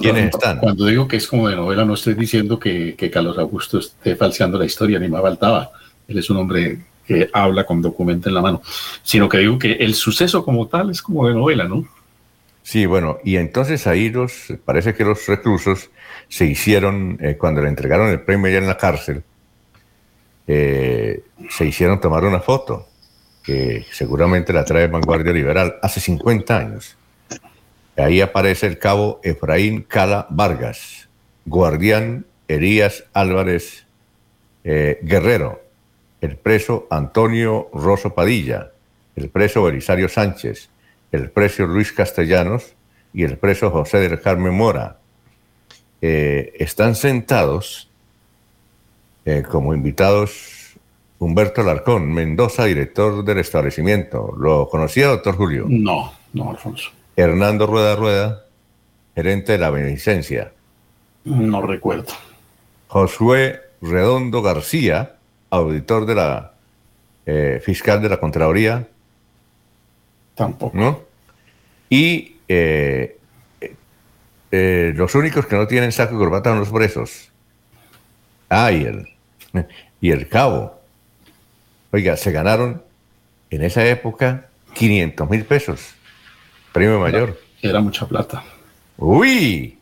¿Quiénes 0.00 0.34
están? 0.34 0.58
Cuando 0.58 0.86
digo 0.86 1.06
que 1.06 1.16
es 1.16 1.26
como 1.26 1.48
de 1.48 1.56
novela, 1.56 1.84
no 1.84 1.94
estoy 1.94 2.14
diciendo 2.14 2.58
que, 2.58 2.94
que 2.96 3.10
Carlos 3.10 3.38
Augusto 3.38 3.78
esté 3.78 4.16
falseando 4.16 4.58
la 4.58 4.66
historia, 4.66 4.98
ni 4.98 5.08
más 5.08 5.22
faltaba. 5.22 5.70
Él 6.06 6.18
es 6.18 6.28
un 6.28 6.38
hombre 6.38 6.78
que 7.06 7.30
habla 7.32 7.64
con 7.64 7.80
documento 7.80 8.28
en 8.28 8.34
la 8.34 8.42
mano, 8.42 8.60
sino 9.02 9.28
que 9.28 9.38
digo 9.38 9.58
que 9.58 9.72
el 9.72 9.94
suceso 9.94 10.44
como 10.44 10.66
tal 10.66 10.90
es 10.90 11.00
como 11.00 11.26
de 11.26 11.34
novela, 11.34 11.64
¿no? 11.64 11.86
Sí, 12.68 12.84
bueno, 12.84 13.16
y 13.24 13.38
entonces 13.38 13.86
ahí 13.86 14.10
los, 14.10 14.52
parece 14.62 14.92
que 14.92 15.02
los 15.02 15.26
reclusos 15.26 15.88
se 16.28 16.44
hicieron, 16.44 17.16
eh, 17.18 17.38
cuando 17.38 17.62
le 17.62 17.68
entregaron 17.70 18.10
el 18.10 18.20
premio 18.20 18.50
ya 18.50 18.58
en 18.58 18.66
la 18.66 18.76
cárcel, 18.76 19.22
eh, 20.46 21.22
se 21.48 21.64
hicieron 21.64 21.98
tomar 21.98 22.26
una 22.26 22.40
foto, 22.40 22.86
que 23.42 23.86
seguramente 23.90 24.52
la 24.52 24.66
trae 24.66 24.86
Vanguardia 24.86 25.32
Liberal, 25.32 25.76
hace 25.80 25.98
50 25.98 26.58
años. 26.58 26.98
Ahí 27.96 28.20
aparece 28.20 28.66
el 28.66 28.78
cabo 28.78 29.18
Efraín 29.24 29.80
Cala 29.80 30.26
Vargas, 30.28 31.08
guardián 31.46 32.26
Elías 32.48 33.04
Álvarez 33.14 33.86
eh, 34.64 34.98
Guerrero, 35.00 35.62
el 36.20 36.36
preso 36.36 36.86
Antonio 36.90 37.70
Rosso 37.72 38.14
Padilla, 38.14 38.72
el 39.16 39.30
preso 39.30 39.62
Belisario 39.62 40.10
Sánchez, 40.10 40.68
el 41.12 41.30
preso 41.30 41.66
Luis 41.66 41.92
Castellanos 41.92 42.74
y 43.12 43.24
el 43.24 43.38
preso 43.38 43.70
José 43.70 43.98
del 43.98 44.20
Carmen 44.20 44.54
Mora. 44.54 44.98
Eh, 46.00 46.52
están 46.58 46.94
sentados 46.94 47.90
eh, 49.24 49.42
como 49.42 49.74
invitados 49.74 50.76
Humberto 51.18 51.62
Larcón, 51.62 52.12
Mendoza, 52.12 52.64
director 52.64 53.24
del 53.24 53.38
establecimiento. 53.38 54.34
¿Lo 54.38 54.68
conocía, 54.68 55.08
doctor 55.08 55.36
Julio? 55.36 55.66
No, 55.68 56.12
no, 56.32 56.50
Alfonso. 56.50 56.90
Hernando 57.16 57.66
Rueda 57.66 57.96
Rueda, 57.96 58.44
gerente 59.16 59.52
de 59.52 59.58
la 59.58 59.70
beneficencia. 59.70 60.52
No 61.24 61.60
recuerdo. 61.60 62.12
Josué 62.86 63.60
Redondo 63.82 64.42
García, 64.42 65.16
auditor 65.50 66.06
de 66.06 66.14
la 66.14 66.52
eh, 67.26 67.60
fiscal 67.64 68.00
de 68.00 68.08
la 68.08 68.18
Contraloría. 68.18 68.88
Tampoco. 70.38 70.76
¿No? 70.76 71.02
Y 71.90 72.36
eh, 72.48 73.18
eh, 74.50 74.92
los 74.94 75.14
únicos 75.14 75.46
que 75.46 75.56
no 75.56 75.66
tienen 75.66 75.92
saco 75.92 76.14
y 76.14 76.18
corbata 76.18 76.50
son 76.50 76.60
los 76.60 76.70
presos. 76.70 77.28
Ah, 78.48 78.72
y 78.72 78.84
el, 78.84 79.08
y 80.00 80.10
el 80.10 80.28
cabo. 80.28 80.80
Oiga, 81.90 82.16
se 82.16 82.32
ganaron 82.32 82.82
en 83.50 83.62
esa 83.62 83.84
época 83.84 84.46
500 84.74 85.28
mil 85.28 85.44
pesos. 85.44 85.80
Premio 86.72 87.00
mayor. 87.00 87.38
Era 87.60 87.80
mucha 87.80 88.06
plata. 88.06 88.42
Uy, 88.96 89.76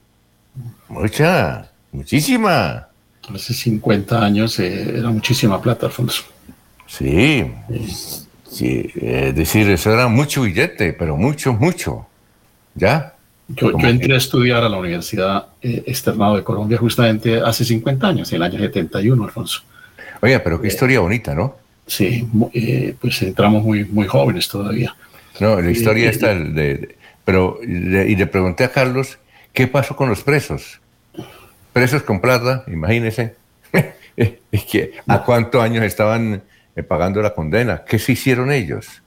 mucha, 0.89 1.71
muchísima 1.93 2.89
hace 3.35 3.55
50 3.55 4.25
años 4.25 4.59
eh, 4.61 4.99
era 4.99 5.11
muchísima 5.11 5.61
plata, 5.61 5.87
Alfonso. 5.87 6.25
Sí, 6.87 7.45
sí, 7.69 8.26
es 8.63 9.35
decir, 9.35 9.69
eso 9.71 9.93
era 9.93 10.09
mucho 10.09 10.43
billete, 10.43 10.93
pero 10.93 11.17
mucho, 11.17 11.53
mucho. 11.53 12.07
¿Ya? 12.75 13.15
Yo, 13.49 13.71
entré 13.79 14.15
a 14.15 14.19
estudiar 14.19 14.65
a 14.65 14.69
la 14.69 14.77
Universidad 14.77 15.47
eh, 15.63 15.85
Externado 15.87 16.37
de 16.37 16.43
Colombia 16.43 16.79
justamente 16.79 17.41
hace 17.41 17.65
50 17.65 18.07
años, 18.07 18.33
en 18.33 18.37
el 18.37 18.43
año 18.43 18.59
71, 18.59 19.25
Alfonso. 19.25 19.63
Oye, 20.21 20.39
pero 20.41 20.61
qué 20.61 20.69
historia 20.69 21.01
bonita, 21.01 21.35
¿no? 21.35 21.57
Sí, 21.87 22.29
pues 23.01 23.23
entramos 23.23 23.63
muy, 23.63 23.85
muy 23.85 24.07
jóvenes 24.07 24.49
todavía. 24.49 24.97
No, 25.39 25.61
la 25.61 25.71
historia 25.71 26.11
está 26.11 26.35
de, 26.35 26.97
pero, 27.25 27.61
y 27.63 28.17
le 28.17 28.27
pregunté 28.27 28.65
a 28.65 28.73
Carlos, 28.73 29.19
¿qué 29.53 29.69
pasó 29.69 29.95
con 29.95 30.09
los 30.09 30.23
presos? 30.23 30.81
presos 31.77 32.03
con 32.05 32.23
plata, 32.23 32.65
imagínense. 32.69 33.35
es 34.17 34.65
que, 34.65 34.95
¿A 35.07 35.23
cuántos 35.23 35.63
años 35.63 35.85
estaban 35.85 36.35
eh, 36.35 36.41
pagando 36.83 37.23
la 37.23 37.35
condena? 37.35 37.85
¿Qué 37.85 37.99
se 37.99 38.13
hicieron 38.13 38.53
ellos? 38.53 39.03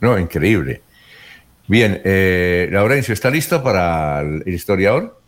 No, 0.00 0.18
increíble. 0.18 0.82
Bien, 1.66 2.00
eh, 2.04 2.68
Laurencio, 2.70 3.14
¿está 3.14 3.30
listo 3.30 3.62
para 3.62 4.20
el 4.20 4.48
historiador? 4.48 5.20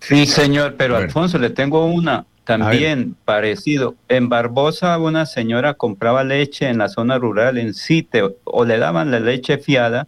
Sí, 0.00 0.26
señor, 0.26 0.74
pero 0.76 0.96
Alfonso, 0.96 1.38
le 1.38 1.50
tengo 1.50 1.86
una 1.86 2.26
también 2.44 3.16
parecido. 3.24 3.94
En 4.08 4.28
Barbosa 4.28 4.98
una 4.98 5.24
señora 5.26 5.74
compraba 5.74 6.24
leche 6.24 6.68
en 6.68 6.78
la 6.78 6.88
zona 6.88 7.18
rural, 7.18 7.56
en 7.58 7.72
Cite, 7.72 8.22
o 8.44 8.64
le 8.64 8.78
daban 8.78 9.10
la 9.10 9.20
leche 9.20 9.58
fiada 9.58 10.06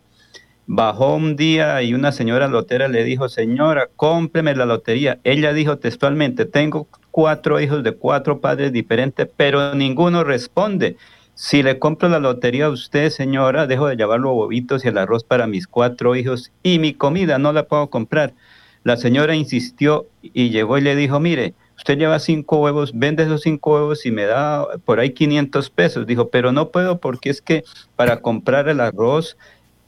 Bajó 0.68 1.14
un 1.14 1.36
día 1.36 1.80
y 1.82 1.94
una 1.94 2.10
señora 2.10 2.48
lotera 2.48 2.88
le 2.88 3.04
dijo, 3.04 3.28
señora, 3.28 3.88
cómpreme 3.94 4.56
la 4.56 4.66
lotería. 4.66 5.20
Ella 5.22 5.52
dijo 5.52 5.78
textualmente, 5.78 6.44
tengo 6.44 6.88
cuatro 7.12 7.60
hijos 7.60 7.84
de 7.84 7.92
cuatro 7.92 8.40
padres 8.40 8.72
diferentes, 8.72 9.28
pero 9.36 9.76
ninguno 9.76 10.24
responde. 10.24 10.96
Si 11.34 11.62
le 11.62 11.78
compro 11.78 12.08
la 12.08 12.18
lotería 12.18 12.66
a 12.66 12.70
usted, 12.70 13.10
señora, 13.10 13.68
dejo 13.68 13.86
de 13.86 13.96
llevar 13.96 14.18
los 14.18 14.32
bobitos 14.32 14.84
y 14.84 14.88
el 14.88 14.98
arroz 14.98 15.22
para 15.22 15.46
mis 15.46 15.68
cuatro 15.68 16.16
hijos 16.16 16.50
y 16.64 16.80
mi 16.80 16.94
comida 16.94 17.38
no 17.38 17.52
la 17.52 17.64
puedo 17.68 17.88
comprar. 17.88 18.34
La 18.82 18.96
señora 18.96 19.36
insistió 19.36 20.06
y 20.22 20.50
llegó 20.50 20.78
y 20.78 20.80
le 20.80 20.96
dijo, 20.96 21.20
mire, 21.20 21.54
usted 21.76 21.98
lleva 21.98 22.18
cinco 22.18 22.58
huevos, 22.58 22.92
vende 22.94 23.22
esos 23.22 23.42
cinco 23.42 23.74
huevos 23.74 24.06
y 24.06 24.10
me 24.10 24.24
da 24.24 24.66
por 24.84 24.98
ahí 24.98 25.10
500 25.10 25.70
pesos. 25.70 26.06
Dijo, 26.06 26.28
pero 26.28 26.52
no 26.52 26.70
puedo 26.70 26.98
porque 27.00 27.30
es 27.30 27.40
que 27.40 27.64
para 27.96 28.20
comprar 28.20 28.68
el 28.68 28.80
arroz, 28.80 29.36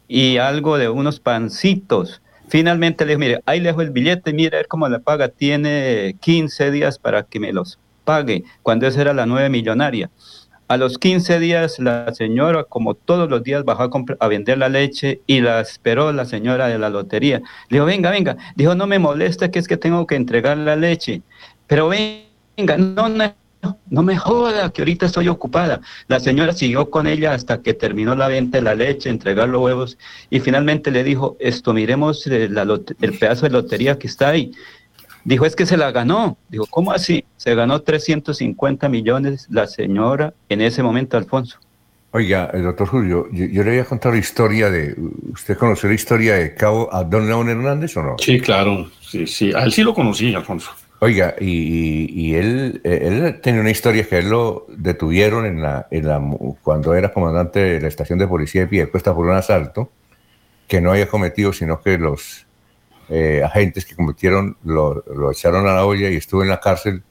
y 0.09 0.39
algo 0.39 0.79
de 0.79 0.89
unos 0.89 1.21
pancitos. 1.21 2.23
Finalmente 2.49 3.05
le 3.05 3.11
dije, 3.11 3.19
mire, 3.19 3.43
ahí 3.45 3.61
le 3.61 3.69
dejo 3.69 3.83
el 3.83 3.91
billete, 3.91 4.33
mire 4.33 4.57
a 4.57 4.61
ver 4.61 4.69
cómo 4.69 4.89
la 4.89 4.99
paga, 5.01 5.29
tiene 5.29 6.17
15 6.21 6.71
días 6.71 6.99
para 6.99 7.23
que 7.23 7.39
me 7.39 7.53
los 7.53 7.79
pague, 8.05 8.43
cuando 8.63 8.87
esa 8.87 9.03
era 9.03 9.13
la 9.13 9.27
nueve 9.27 9.51
millonaria. 9.51 10.11
A 10.67 10.77
los 10.77 10.99
15 10.99 11.39
días 11.41 11.79
la 11.79 12.13
señora, 12.15 12.65
como 12.65 12.95
todos 12.95 13.29
los 13.29 13.43
días, 13.43 13.65
bajó 13.65 13.91
a, 14.21 14.29
vender 14.29 14.59
la 14.59 14.69
leche 14.69 15.21
y 15.27 15.41
la 15.41 15.61
esperó 15.61 16.13
la 16.13 16.25
señora 16.25 16.69
de 16.69 16.79
la 16.79 16.91
lotería. 16.91 17.39
Le 17.69 17.77
dijo, 17.77 17.87
venga, 17.87 18.11
venga. 18.11 18.37
Dijo, 18.55 18.75
no 18.75 18.87
me 18.87 18.99
molesta 18.99 19.51
que 19.51 19.59
es 19.59 19.69
que 19.69 19.79
tengo 19.79 20.07
que 20.07 20.17
entregar 20.17 20.59
la 20.59 20.77
leche. 20.77 21.23
Pero 21.67 21.89
venga, 21.89 22.77
no, 22.77 23.09
no, 23.09 23.33
no 23.91 24.03
me 24.03 24.17
joda, 24.17 24.71
que 24.71 24.83
ahorita 24.83 25.07
estoy 25.07 25.29
ocupada. 25.29 25.81
La 26.07 26.21
señora 26.21 26.53
siguió 26.53 26.91
con 26.91 27.07
ella 27.07 27.33
hasta 27.33 27.63
que 27.63 27.75
terminó 27.75 28.15
la 28.15 28.29
venta 28.29 28.59
de 28.59 28.63
la 28.63 28.75
leche, 28.75 29.11
entregar 29.11 29.49
los 29.49 29.63
huevos 29.63 29.99
y 30.31 30.41
finalmente 30.41 30.91
le 30.91 31.05
dijo, 31.05 31.37
esto 31.41 31.73
miremos 31.73 32.27
el 32.27 33.19
pedazo 33.19 33.47
de 33.47 33.51
lotería 33.51 33.99
que 33.99 34.07
está 34.07 34.29
ahí. 34.29 34.53
Dijo, 35.25 35.45
es 35.45 35.57
que 35.57 35.67
se 35.67 35.77
la 35.77 35.91
ganó. 35.91 36.39
Dijo, 36.49 36.67
¿cómo 36.71 36.93
así? 36.93 37.25
Se 37.37 37.55
ganó 37.55 37.83
350 37.83 38.89
millones 38.89 39.47
la 39.51 39.67
señora 39.67 40.33
en 40.49 40.63
ese 40.63 40.83
momento, 40.83 41.17
Alfonso. 41.17 41.59
Oiga, 42.13 42.51
el 42.55 42.63
doctor 42.63 42.87
Julio, 42.89 43.29
yo, 43.31 43.63
le 43.63 43.71
voy 43.71 43.79
a 43.81 43.85
contar 43.85 44.13
la 44.13 44.19
historia 44.19 44.71
de. 44.71 44.97
¿Usted 45.31 45.59
conoce 45.59 45.87
la 45.87 45.95
historia 45.95 46.37
de 46.37 46.55
Cabo 46.55 46.89
a 46.95 47.05
Don 47.05 47.27
León 47.27 47.51
Hernández 47.51 47.95
o 47.99 48.03
no? 48.03 48.17
Sí, 48.19 48.41
claro. 48.41 48.91
Sí, 49.03 49.27
sí. 49.27 49.53
A 49.55 49.65
él 49.65 49.73
sí 49.73 49.83
lo 49.83 49.93
conocí, 49.93 50.35
Alfonso. 50.35 50.71
Oiga, 51.01 51.37
y, 51.41 52.35
él, 52.35 52.81
él 52.83 53.41
tenía 53.41 53.61
una 53.61 53.71
historia 53.71 54.03
que 54.09 54.19
él 54.19 54.31
lo 54.31 54.67
detuvieron 54.69 55.47
en 55.47 55.63
la, 55.63 55.87
en 55.93 56.09
la, 56.09 56.21
cuando 56.63 56.93
era 56.95 57.13
comandante 57.13 57.61
de 57.61 57.81
la 57.81 57.87
estación 57.87 58.19
de 58.19 58.27
policía 58.27 58.63
de 58.63 58.67
Piedecuesta 58.67 59.15
por 59.15 59.27
un 59.27 59.37
asalto 59.37 59.93
que 60.67 60.81
no 60.81 60.91
había 60.91 61.09
cometido, 61.09 61.53
sino 61.53 61.81
que 61.81 61.99
los 61.99 62.47
eh, 63.11 63.43
agentes 63.45 63.87
que 63.87 63.95
cometieron 63.95 64.57
lo, 64.65 65.03
echaron 65.33 65.67
a 65.67 65.73
la 65.73 65.87
olla 65.87 66.11
y 66.11 66.17
estuvo 66.17 66.43
en 66.43 66.49
la 66.49 66.61
cárcel 66.61 67.03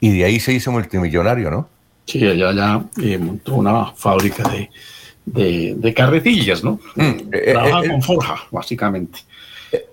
y 0.00 0.18
de 0.18 0.24
ahí 0.24 0.40
se 0.40 0.52
hizo 0.52 0.72
multimillonario, 0.72 1.50
¿no? 1.50 1.68
Sí, 2.06 2.26
allá 2.26 2.52
ya 2.52 2.84
eh, 3.02 3.18
montó 3.18 3.54
una 3.54 3.92
fábrica 3.92 4.48
de, 5.24 5.74
de, 5.76 5.94
carretillas, 5.94 6.64
¿no? 6.64 6.80
Mm, 6.94 7.30
eh, 7.32 7.54
con 7.88 8.02
forja, 8.02 8.36
básicamente. 8.50 9.20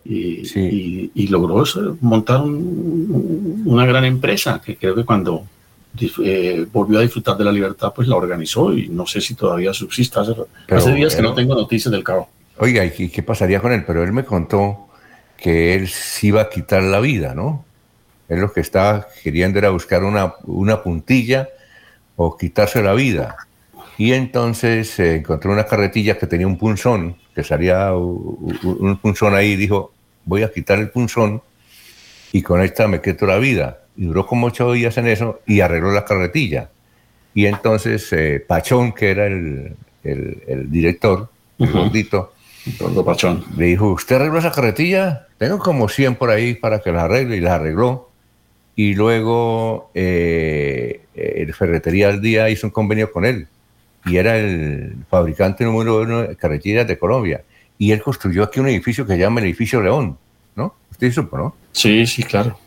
Y, 0.06 1.12
y, 1.16 1.28
logró 1.28 1.64
montar 2.02 2.42
una 2.44 3.86
gran 3.86 4.06
empresa 4.06 4.62
que 4.64 4.78
creo 4.78 4.96
que 4.96 5.06
cuando 5.06 5.46
volvió 6.72 7.00
a 7.00 7.02
disfrutar 7.02 7.38
de 7.38 7.44
la 7.44 7.52
libertad, 7.52 7.94
pues 7.96 8.08
la 8.08 8.16
organizó 8.16 8.74
y 8.74 8.90
no 8.90 9.06
sé 9.06 9.22
si 9.22 9.36
todavía 9.36 9.74
subsiste. 9.74 10.20
Hace, 10.20 10.34
hace 10.70 10.94
días 10.94 11.16
que 11.16 11.22
no 11.22 11.34
tengo 11.34 11.56
noticias 11.56 11.92
del 11.92 12.04
cabo. 12.04 12.30
Oiga, 12.58 12.84
¿y 12.86 13.10
qué 13.10 13.24
pasaría 13.24 13.60
con 13.60 13.72
él? 13.72 13.84
Pero 13.86 14.04
él 14.04 14.12
me 14.12 14.26
contó 14.26 14.88
que 15.38 15.76
él 15.76 15.88
se 15.88 16.28
iba 16.28 16.42
a 16.42 16.50
quitar 16.50 16.84
la 16.84 17.00
vida, 17.00 17.34
¿no? 17.36 17.66
Él 18.30 18.40
lo 18.40 18.52
que 18.54 18.62
estaba 18.62 19.08
queriendo 19.24 19.60
era 19.60 19.70
buscar 19.70 20.04
una, 20.04 20.34
una 20.44 20.82
puntilla 20.82 21.50
o 22.16 22.38
quitarse 22.38 22.82
la 22.82 22.94
vida. 22.94 23.36
Y 24.04 24.12
entonces 24.12 24.90
se 24.90 25.16
encontró 25.16 25.54
una 25.54 25.66
carretilla 25.66 26.18
que 26.18 26.28
tenía 26.28 26.46
un 26.46 26.58
punzón, 26.58 27.16
que 27.34 27.42
salía 27.42 27.94
un, 27.94 29.00
punzón 29.02 29.34
ahí 29.34 29.52
y 29.52 29.56
dijo, 29.56 29.94
voy 30.26 30.44
a 30.44 30.52
quitar 30.52 30.78
el 30.78 30.90
punzón 30.90 31.42
y 32.34 32.42
con 32.42 32.62
esta 32.62 32.86
me 32.90 33.00
quito 33.00 33.26
la 33.26 33.38
vida. 33.38 33.80
Y 33.96 34.04
duró 34.04 34.28
como 34.28 34.48
ocho 34.48 34.74
días 34.74 34.98
en 34.98 35.08
eso 35.08 35.40
y 35.48 35.62
arregló 35.62 35.94
la 35.94 36.04
carretilla. 36.04 36.70
Y 37.34 37.46
entonces 37.46 38.12
eh, 38.12 38.44
Pachón, 38.46 38.92
que 38.92 39.10
era 39.10 39.26
el, 39.26 39.74
el, 40.04 40.70
director, 40.70 41.30
el 41.60 41.72
gordito, 41.72 42.34
Pachón. 43.06 43.46
Le 43.56 43.68
dijo, 43.68 43.90
¿usted 43.94 44.18
arregló 44.18 44.40
esa 44.40 44.52
carretilla? 44.52 45.28
Tengo 45.38 45.60
como 45.60 45.88
100 45.88 46.16
por 46.16 46.30
ahí 46.30 46.56
para 46.56 46.80
que 46.80 46.92
las 46.92 47.04
arregle 47.04 47.38
y 47.38 47.40
las 47.40 47.54
arregló. 47.54 48.10
Y 48.76 48.96
luego 48.96 49.92
eh, 49.94 51.06
el 51.14 51.54
Ferretería 51.54 52.10
al 52.10 52.20
Día 52.20 52.50
hizo 52.50 52.68
un 52.68 52.72
convenio 52.72 53.10
con 53.10 53.24
él. 53.24 53.48
Y 54.06 54.18
era 54.18 54.38
el 54.38 54.96
fabricante 55.10 55.64
número 55.64 56.02
uno 56.02 56.22
de 56.24 56.36
carretillas 56.36 56.88
de 56.88 56.98
Colombia. 56.98 57.44
Y 57.78 57.92
él 57.92 58.02
construyó 58.02 58.44
aquí 58.44 58.60
un 58.60 58.68
edificio 58.68 59.06
que 59.06 59.14
se 59.14 59.20
llama 59.20 59.40
el 59.40 59.48
Edificio 59.48 59.82
León. 59.82 60.18
¿No? 60.56 60.76
¿Usted 60.92 61.12
supo, 61.12 61.38
no? 61.38 61.56
Sí, 61.72 62.06
sí, 62.06 62.24
claro. 62.24 62.58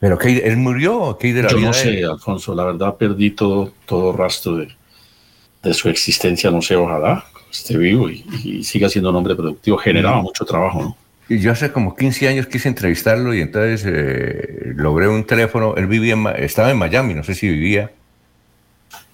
¿Pero 0.00 0.18
que 0.18 0.38
él 0.38 0.56
murió? 0.56 1.16
¿Qué 1.20 1.32
de 1.32 1.42
la 1.42 1.50
Yo 1.50 1.60
no 1.60 1.72
sé, 1.72 2.04
Alfonso. 2.04 2.54
La 2.54 2.64
verdad 2.64 2.96
perdí 2.96 3.30
todo, 3.30 3.72
todo 3.86 4.12
rastro 4.12 4.56
de, 4.56 4.68
de 5.62 5.74
su 5.74 5.88
existencia. 5.88 6.50
No 6.50 6.62
sé, 6.62 6.74
ojalá 6.74 7.24
esté 7.50 7.76
vivo 7.76 8.08
y, 8.08 8.64
siga 8.64 8.88
siendo 8.88 9.10
un 9.10 9.16
hombre 9.16 9.34
productivo. 9.34 9.76
Generaba 9.76 10.22
mucho 10.22 10.44
trabajo, 10.44 10.82
¿no? 10.82 10.96
Y 11.28 11.38
yo 11.38 11.52
hace 11.52 11.70
como 11.70 11.94
15 11.94 12.28
años 12.28 12.46
quise 12.46 12.68
entrevistarlo 12.68 13.32
y 13.32 13.40
entonces 13.40 13.84
eh, 13.86 14.72
logré 14.74 15.06
un 15.06 15.24
teléfono. 15.24 15.76
Él 15.76 15.86
vivía 15.86 16.16
estaba 16.38 16.70
en 16.72 16.78
Miami, 16.78 17.14
no 17.14 17.22
sé 17.22 17.34
si 17.34 17.48
vivía. 17.48 17.92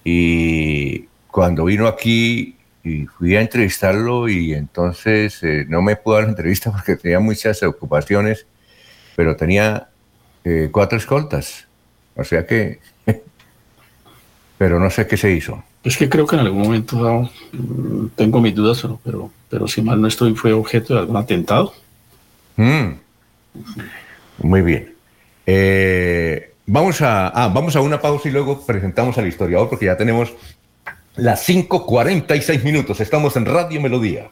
Y 0.03 1.05
cuando 1.29 1.65
vino 1.65 1.87
aquí 1.87 2.55
y 2.83 3.05
fui 3.05 3.35
a 3.35 3.41
entrevistarlo 3.41 4.29
y 4.29 4.53
entonces 4.53 5.43
eh, 5.43 5.65
no 5.67 5.81
me 5.81 5.95
pudo 5.95 6.15
dar 6.15 6.23
la 6.23 6.29
entrevista 6.29 6.71
porque 6.73 6.95
tenía 6.95 7.19
muchas 7.19 7.61
ocupaciones, 7.63 8.45
pero 9.15 9.35
tenía 9.35 9.89
eh, 10.43 10.69
cuatro 10.71 10.97
escoltas. 10.97 11.67
O 12.15 12.23
sea 12.23 12.45
que... 12.45 12.79
pero 14.57 14.79
no 14.79 14.89
sé 14.89 15.05
qué 15.07 15.17
se 15.17 15.31
hizo. 15.31 15.63
Es 15.83 15.97
que 15.97 16.09
creo 16.09 16.25
que 16.25 16.35
en 16.35 16.41
algún 16.41 16.63
momento 16.63 17.01
dado, 17.01 17.29
mm, 17.53 18.07
tengo 18.15 18.41
mis 18.41 18.55
dudas, 18.55 18.85
pero, 19.03 19.31
pero, 19.49 19.67
si 19.67 19.81
mal 19.81 20.01
no 20.01 20.07
estoy, 20.07 20.35
fue 20.35 20.51
objeto 20.51 20.93
de 20.93 20.99
algún 20.99 21.15
atentado. 21.15 21.73
Mm. 22.57 22.93
Muy 24.39 24.61
bien. 24.61 24.93
Eh, 25.45 26.53
vamos, 26.65 27.01
a, 27.01 27.29
ah, 27.29 27.47
vamos 27.47 27.75
a 27.75 27.81
una 27.81 28.01
pausa 28.01 28.27
y 28.27 28.31
luego 28.31 28.65
presentamos 28.65 29.17
al 29.17 29.27
historiador 29.27 29.69
porque 29.69 29.85
ya 29.85 29.95
tenemos 29.95 30.33
las 31.17 31.49
5.46 31.49 32.63
minutos. 32.63 33.01
Estamos 33.01 33.35
en 33.35 33.45
Radio 33.45 33.81
Melodía. 33.81 34.31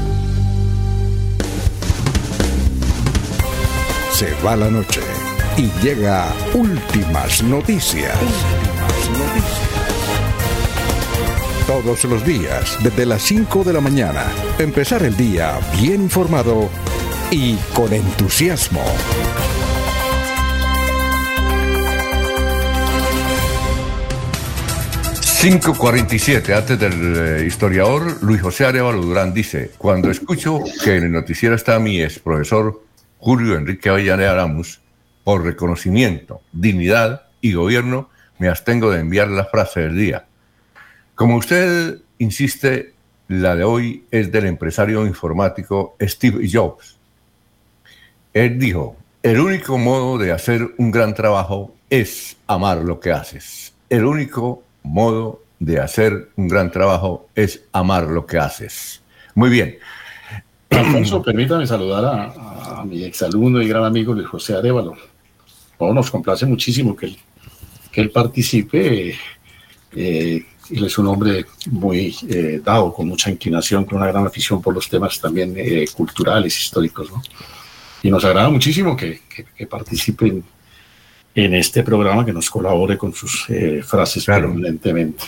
Se 4.21 4.35
va 4.45 4.55
la 4.55 4.69
noche 4.69 5.01
y 5.57 5.71
llega 5.83 6.31
últimas 6.53 7.41
noticias. 7.41 8.15
Todos 11.65 12.03
los 12.03 12.23
días, 12.23 12.77
desde 12.83 13.07
las 13.07 13.23
5 13.23 13.63
de 13.63 13.73
la 13.73 13.81
mañana, 13.81 14.25
empezar 14.59 15.01
el 15.01 15.17
día 15.17 15.57
bien 15.81 16.03
informado 16.03 16.69
y 17.31 17.55
con 17.73 17.91
entusiasmo. 17.93 18.83
...5.47, 25.41 26.55
antes 26.55 26.79
del 26.79 27.17
eh, 27.17 27.45
historiador 27.47 28.21
Luis 28.21 28.43
José 28.43 28.65
Arevalo 28.65 29.01
Durán 29.01 29.33
dice... 29.33 29.71
...cuando 29.79 30.11
escucho 30.11 30.59
que 30.83 30.97
en 30.97 31.05
el 31.05 31.11
noticiero 31.11 31.55
está 31.55 31.79
mi 31.79 31.99
ex 31.99 32.19
profesor 32.19 32.90
Julio 33.21 33.55
Enrique 33.55 33.87
Avellaneda 33.87 34.31
Aramus, 34.31 34.81
por 35.23 35.43
reconocimiento, 35.43 36.41
dignidad 36.51 37.27
y 37.39 37.53
gobierno, 37.53 38.09
me 38.39 38.49
abstengo 38.49 38.89
de 38.89 38.99
enviar 38.99 39.27
la 39.27 39.45
frase 39.45 39.81
del 39.81 39.95
día. 39.95 40.25
Como 41.13 41.37
usted 41.37 41.99
insiste, 42.17 42.95
la 43.27 43.55
de 43.55 43.63
hoy 43.63 44.05
es 44.09 44.31
del 44.31 44.47
empresario 44.47 45.05
informático 45.05 45.95
Steve 46.01 46.49
Jobs. 46.51 46.97
Él 48.33 48.57
dijo, 48.57 48.95
el 49.21 49.39
único 49.39 49.77
modo 49.77 50.17
de 50.17 50.31
hacer 50.31 50.73
un 50.79 50.89
gran 50.89 51.13
trabajo 51.13 51.75
es 51.91 52.37
amar 52.47 52.77
lo 52.77 52.99
que 52.99 53.11
haces. 53.11 53.75
El 53.87 54.05
único 54.05 54.63
modo 54.81 55.43
de 55.59 55.79
hacer 55.79 56.29
un 56.37 56.47
gran 56.47 56.71
trabajo 56.71 57.27
es 57.35 57.65
amar 57.71 58.05
lo 58.05 58.25
que 58.25 58.39
haces. 58.39 59.03
Muy 59.35 59.51
bien. 59.51 59.77
Alfonso, 60.71 61.21
permítame 61.21 61.67
saludar 61.67 62.05
a, 62.05 62.33
a 62.81 62.85
mi 62.85 63.03
exalumno 63.03 63.61
y 63.61 63.67
gran 63.67 63.85
amigo 63.85 64.13
Luis 64.13 64.27
José 64.27 64.55
Arevalo. 64.55 64.95
Oh, 65.77 65.93
nos 65.93 66.09
complace 66.11 66.45
muchísimo 66.45 66.95
que 66.95 67.07
él, 67.07 67.17
que 67.91 68.01
él 68.01 68.09
participe. 68.11 69.15
Eh, 69.95 70.45
él 70.69 70.85
es 70.85 70.97
un 70.97 71.07
hombre 71.07 71.45
muy 71.69 72.15
eh, 72.29 72.61
dado, 72.63 72.93
con 72.93 73.07
mucha 73.07 73.29
inclinación, 73.29 73.85
con 73.85 73.97
una 73.97 74.07
gran 74.07 74.25
afición 74.25 74.61
por 74.61 74.73
los 74.73 74.87
temas 74.89 75.19
también 75.19 75.53
eh, 75.57 75.85
culturales, 75.95 76.57
históricos. 76.57 77.11
¿no? 77.11 77.21
Y 78.03 78.09
nos 78.09 78.23
agrada 78.25 78.49
muchísimo 78.49 78.95
que, 78.95 79.21
que, 79.33 79.45
que 79.45 79.67
participen 79.67 80.43
en 81.35 81.53
este 81.55 81.83
programa, 81.83 82.25
que 82.25 82.33
nos 82.33 82.49
colabore 82.49 82.97
con 82.97 83.13
sus 83.13 83.45
eh, 83.49 83.81
frases 83.83 84.25
Claro. 84.25 84.47
permanentemente. 84.47 85.23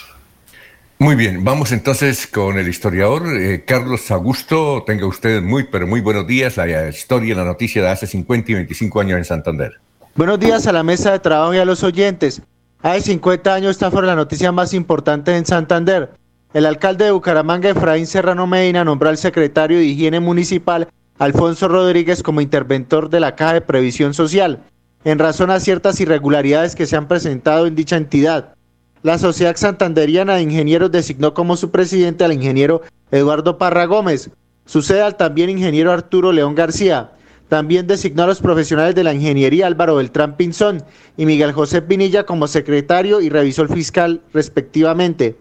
Muy 1.04 1.16
bien, 1.16 1.44
vamos 1.44 1.74
entonces 1.74 2.28
con 2.28 2.58
el 2.58 2.70
historiador 2.70 3.24
eh, 3.36 3.66
Carlos 3.68 4.10
Augusto. 4.10 4.86
Tenga 4.88 5.06
usted 5.06 5.42
muy, 5.42 5.66
pero 5.66 5.86
muy 5.86 6.00
buenos 6.00 6.26
días. 6.26 6.56
La 6.56 6.88
historia, 6.88 7.36
la 7.36 7.44
noticia 7.44 7.82
de 7.82 7.90
hace 7.90 8.08
50 8.08 8.52
y 8.52 8.56
25 8.56 9.02
años 9.02 9.18
en 9.18 9.26
Santander. 9.26 9.82
Buenos 10.16 10.40
días 10.40 10.66
a 10.66 10.72
la 10.72 10.82
mesa 10.82 11.12
de 11.12 11.20
trabajo 11.20 11.54
y 11.54 11.58
a 11.58 11.66
los 11.66 11.84
oyentes. 11.84 12.42
Hace 12.82 13.02
50 13.02 13.54
años 13.54 13.72
esta 13.72 13.92
fue 13.92 14.02
la 14.04 14.16
noticia 14.16 14.54
más 14.54 14.74
importante 14.74 15.36
en 15.36 15.46
Santander. 15.46 16.12
El 16.54 16.66
alcalde 16.66 17.04
de 17.04 17.12
Bucaramanga, 17.12 17.72
Efraín 17.72 18.08
Serrano 18.08 18.48
Medina, 18.48 18.86
nombró 18.86 19.10
al 19.10 19.18
secretario 19.18 19.80
de 19.80 19.84
Higiene 19.84 20.22
Municipal, 20.22 20.88
Alfonso 21.20 21.68
Rodríguez, 21.68 22.24
como 22.24 22.40
interventor 22.40 23.10
de 23.10 23.20
la 23.20 23.36
Caja 23.36 23.56
de 23.56 23.62
Previsión 23.62 24.14
Social, 24.14 24.64
en 25.04 25.20
razón 25.20 25.52
a 25.52 25.60
ciertas 25.60 26.00
irregularidades 26.00 26.76
que 26.76 26.86
se 26.86 26.96
han 26.96 27.10
presentado 27.10 27.68
en 27.68 27.76
dicha 27.76 27.98
entidad. 27.98 28.56
La 29.04 29.18
Sociedad 29.18 29.58
Santanderiana 29.58 30.36
de 30.36 30.44
Ingenieros 30.44 30.90
designó 30.90 31.34
como 31.34 31.58
su 31.58 31.72
presidente 31.72 32.24
al 32.24 32.32
ingeniero 32.32 32.84
Eduardo 33.12 33.58
Parra 33.58 33.86
Gómez. 33.86 34.30
Sucede 34.66 35.02
al 35.02 35.18
también 35.18 35.50
ingeniero 35.50 35.92
Arturo 35.92 36.32
León 36.32 36.56
García. 36.56 37.12
También 37.50 37.86
designó 37.86 38.24
a 38.24 38.28
los 38.28 38.40
profesionales 38.40 38.96
de 38.96 39.04
la 39.04 39.14
ingeniería 39.14 39.68
Álvaro 39.68 39.98
Beltrán 39.98 40.38
Pinzón 40.38 40.84
y 41.18 41.26
Miguel 41.26 41.52
José 41.52 41.82
Pinilla 41.82 42.26
como 42.26 42.48
secretario 42.48 43.20
y 43.20 43.28
revisor 43.28 43.68
fiscal 43.68 44.22
respectivamente. 44.34 45.36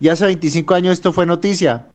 Y 0.00 0.10
hace 0.10 0.26
25 0.26 0.74
años 0.74 0.92
esto 0.92 1.14
fue 1.14 1.24
noticia. 1.24 1.86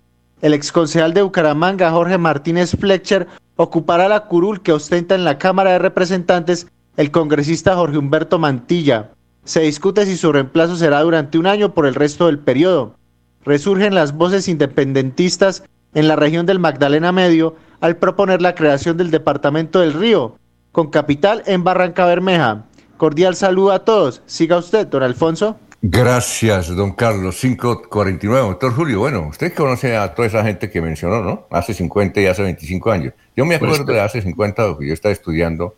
El 0.42 0.56
exconcejal 0.56 1.14
de 1.14 1.22
Bucaramanga, 1.22 1.92
Jorge 1.92 2.18
Martínez 2.18 2.72
Fletcher, 2.72 3.28
ocupará 3.56 4.10
la 4.10 4.26
curul 4.26 4.64
que 4.64 4.74
ostenta 4.74 5.14
en 5.14 5.26
la 5.26 5.38
Cámara 5.38 5.74
de 5.74 5.80
Representantes 5.80 6.66
el 6.98 7.12
congresista 7.12 7.76
Jorge 7.76 8.00
Humberto 8.00 8.40
Mantilla. 8.40 9.12
Se 9.46 9.62
discute 9.62 10.06
si 10.06 10.16
su 10.16 10.32
reemplazo 10.32 10.76
será 10.78 11.02
durante 11.02 11.38
un 11.38 11.48
año 11.48 11.74
por 11.74 11.86
el 11.86 11.96
resto 11.96 12.28
del 12.28 12.40
periodo. 12.40 12.96
Resurgen 13.44 13.94
las 13.94 14.14
voces 14.14 14.48
independentistas 14.48 15.64
en 15.94 16.08
la 16.08 16.16
región 16.16 16.46
del 16.46 16.60
Magdalena 16.60 17.12
Medio 17.12 17.56
al 17.82 17.98
proponer 17.98 18.42
la 18.42 18.56
creación 18.56 18.96
del 18.96 19.12
Departamento 19.12 19.82
del 19.82 19.94
Río, 19.94 20.38
con 20.72 20.90
capital 20.90 21.44
en 21.46 21.64
Barranca 21.66 22.06
Bermeja. 22.06 22.64
Cordial 22.96 23.36
saludo 23.36 23.74
a 23.74 23.84
todos. 23.84 24.22
Siga 24.26 24.58
usted, 24.58 24.88
don 24.88 25.04
Alfonso. 25.04 25.58
Gracias, 25.82 26.74
don 26.74 26.94
Carlos. 26.94 27.36
549. 27.42 28.48
Doctor 28.48 28.74
Julio, 28.74 29.00
bueno, 29.00 29.28
usted 29.28 29.54
conoce 29.54 29.98
a 29.98 30.16
toda 30.16 30.30
esa 30.30 30.42
gente 30.46 30.70
que 30.70 30.80
mencionó, 30.82 31.22
¿no? 31.22 31.48
Hace 31.52 31.74
50 31.74 32.22
y 32.22 32.28
hace 32.28 32.42
25 32.44 32.92
años. 32.92 33.14
Yo 33.36 33.46
me 33.46 33.56
acuerdo 33.56 33.84
Pues, 33.84 33.88
de 33.88 34.00
hace 34.02 34.22
50, 34.22 34.70
porque 34.70 34.88
yo 34.88 34.94
estaba 34.94 35.12
estudiando 35.12 35.76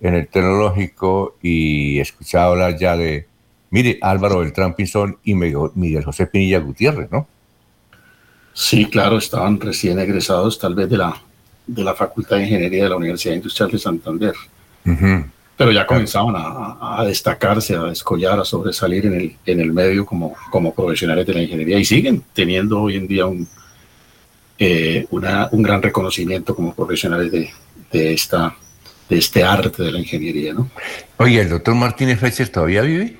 en 0.00 0.14
el 0.14 0.28
tecnológico 0.28 1.36
y 1.42 1.98
escuchaba 2.00 2.46
hablar 2.52 2.76
ya 2.78 2.96
de, 2.96 3.26
mire, 3.70 3.98
Álvaro 4.02 4.40
Beltrán 4.40 4.74
Pinzón 4.74 5.18
y 5.24 5.34
Miguel 5.34 6.04
José 6.04 6.26
Pinilla 6.26 6.58
Gutiérrez, 6.58 7.10
¿no? 7.10 7.26
Sí, 8.52 8.86
claro, 8.86 9.18
estaban 9.18 9.58
recién 9.60 9.98
egresados 9.98 10.58
tal 10.58 10.74
vez 10.74 10.88
de 10.88 10.96
la, 10.98 11.14
de 11.66 11.82
la 11.82 11.94
Facultad 11.94 12.36
de 12.36 12.44
Ingeniería 12.44 12.84
de 12.84 12.90
la 12.90 12.96
Universidad 12.96 13.34
Industrial 13.34 13.70
de 13.70 13.78
Santander, 13.78 14.34
pero 15.56 15.72
ya 15.72 15.86
comenzaban 15.86 16.34
a 16.36 17.04
destacarse, 17.04 17.74
a 17.74 17.84
descollar, 17.84 18.38
a 18.38 18.44
sobresalir 18.44 19.06
en 19.06 19.14
el, 19.14 19.36
en 19.46 19.60
el 19.60 19.72
medio 19.72 20.04
como, 20.04 20.34
como 20.50 20.74
profesionales 20.74 21.26
de 21.26 21.34
la 21.34 21.42
ingeniería 21.42 21.78
y 21.78 21.84
siguen 21.84 22.22
teniendo 22.32 22.80
hoy 22.82 22.96
en 22.96 23.08
día 23.08 23.26
un, 23.26 23.48
eh, 24.58 25.06
una- 25.10 25.48
un 25.50 25.62
gran 25.62 25.82
reconocimiento 25.82 26.54
como 26.54 26.74
profesionales 26.74 27.32
de, 27.32 27.50
de, 27.90 28.12
esta, 28.12 28.54
de 29.08 29.18
este 29.18 29.42
arte 29.44 29.82
de 29.82 29.92
la 29.92 29.98
ingeniería. 29.98 30.54
¿no? 30.54 30.70
Oye, 31.18 31.40
¿el 31.40 31.48
doctor 31.48 31.74
Martínez 31.74 32.18
Fletcher 32.18 32.48
todavía 32.48 32.82
vive? 32.82 33.18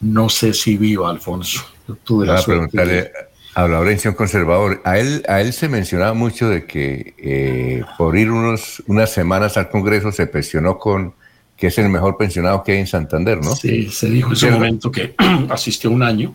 No 0.00 0.28
sé 0.28 0.52
si 0.52 0.76
viva, 0.76 1.10
Alfonso. 1.10 1.64
Yo 1.88 1.96
tuve 1.96 2.26
la 2.26 2.42
preguntarle 2.42 2.92
de- 2.94 3.12
a 3.54 3.68
Laurencio, 3.68 4.16
conservador. 4.16 4.82
A 4.84 4.98
él, 4.98 5.24
a 5.28 5.40
él 5.40 5.52
se 5.52 5.68
mencionaba 5.68 6.12
mucho 6.12 6.48
de 6.48 6.66
que 6.66 7.14
eh, 7.18 7.84
por 7.96 8.16
ir 8.18 8.30
unos, 8.30 8.82
unas 8.86 9.10
semanas 9.12 9.56
al 9.56 9.70
Congreso 9.70 10.10
se 10.12 10.26
pensionó 10.26 10.78
con 10.78 11.14
que 11.56 11.68
es 11.68 11.78
el 11.78 11.88
mejor 11.88 12.16
pensionado 12.16 12.64
que 12.64 12.72
hay 12.72 12.78
en 12.78 12.86
Santander, 12.88 13.38
¿no? 13.38 13.54
Sí, 13.54 13.88
se 13.88 14.10
dijo 14.10 14.30
en 14.30 14.36
su 14.36 14.50
momento 14.50 14.90
que 14.90 15.14
asistió 15.50 15.90
un 15.90 16.02
año 16.02 16.34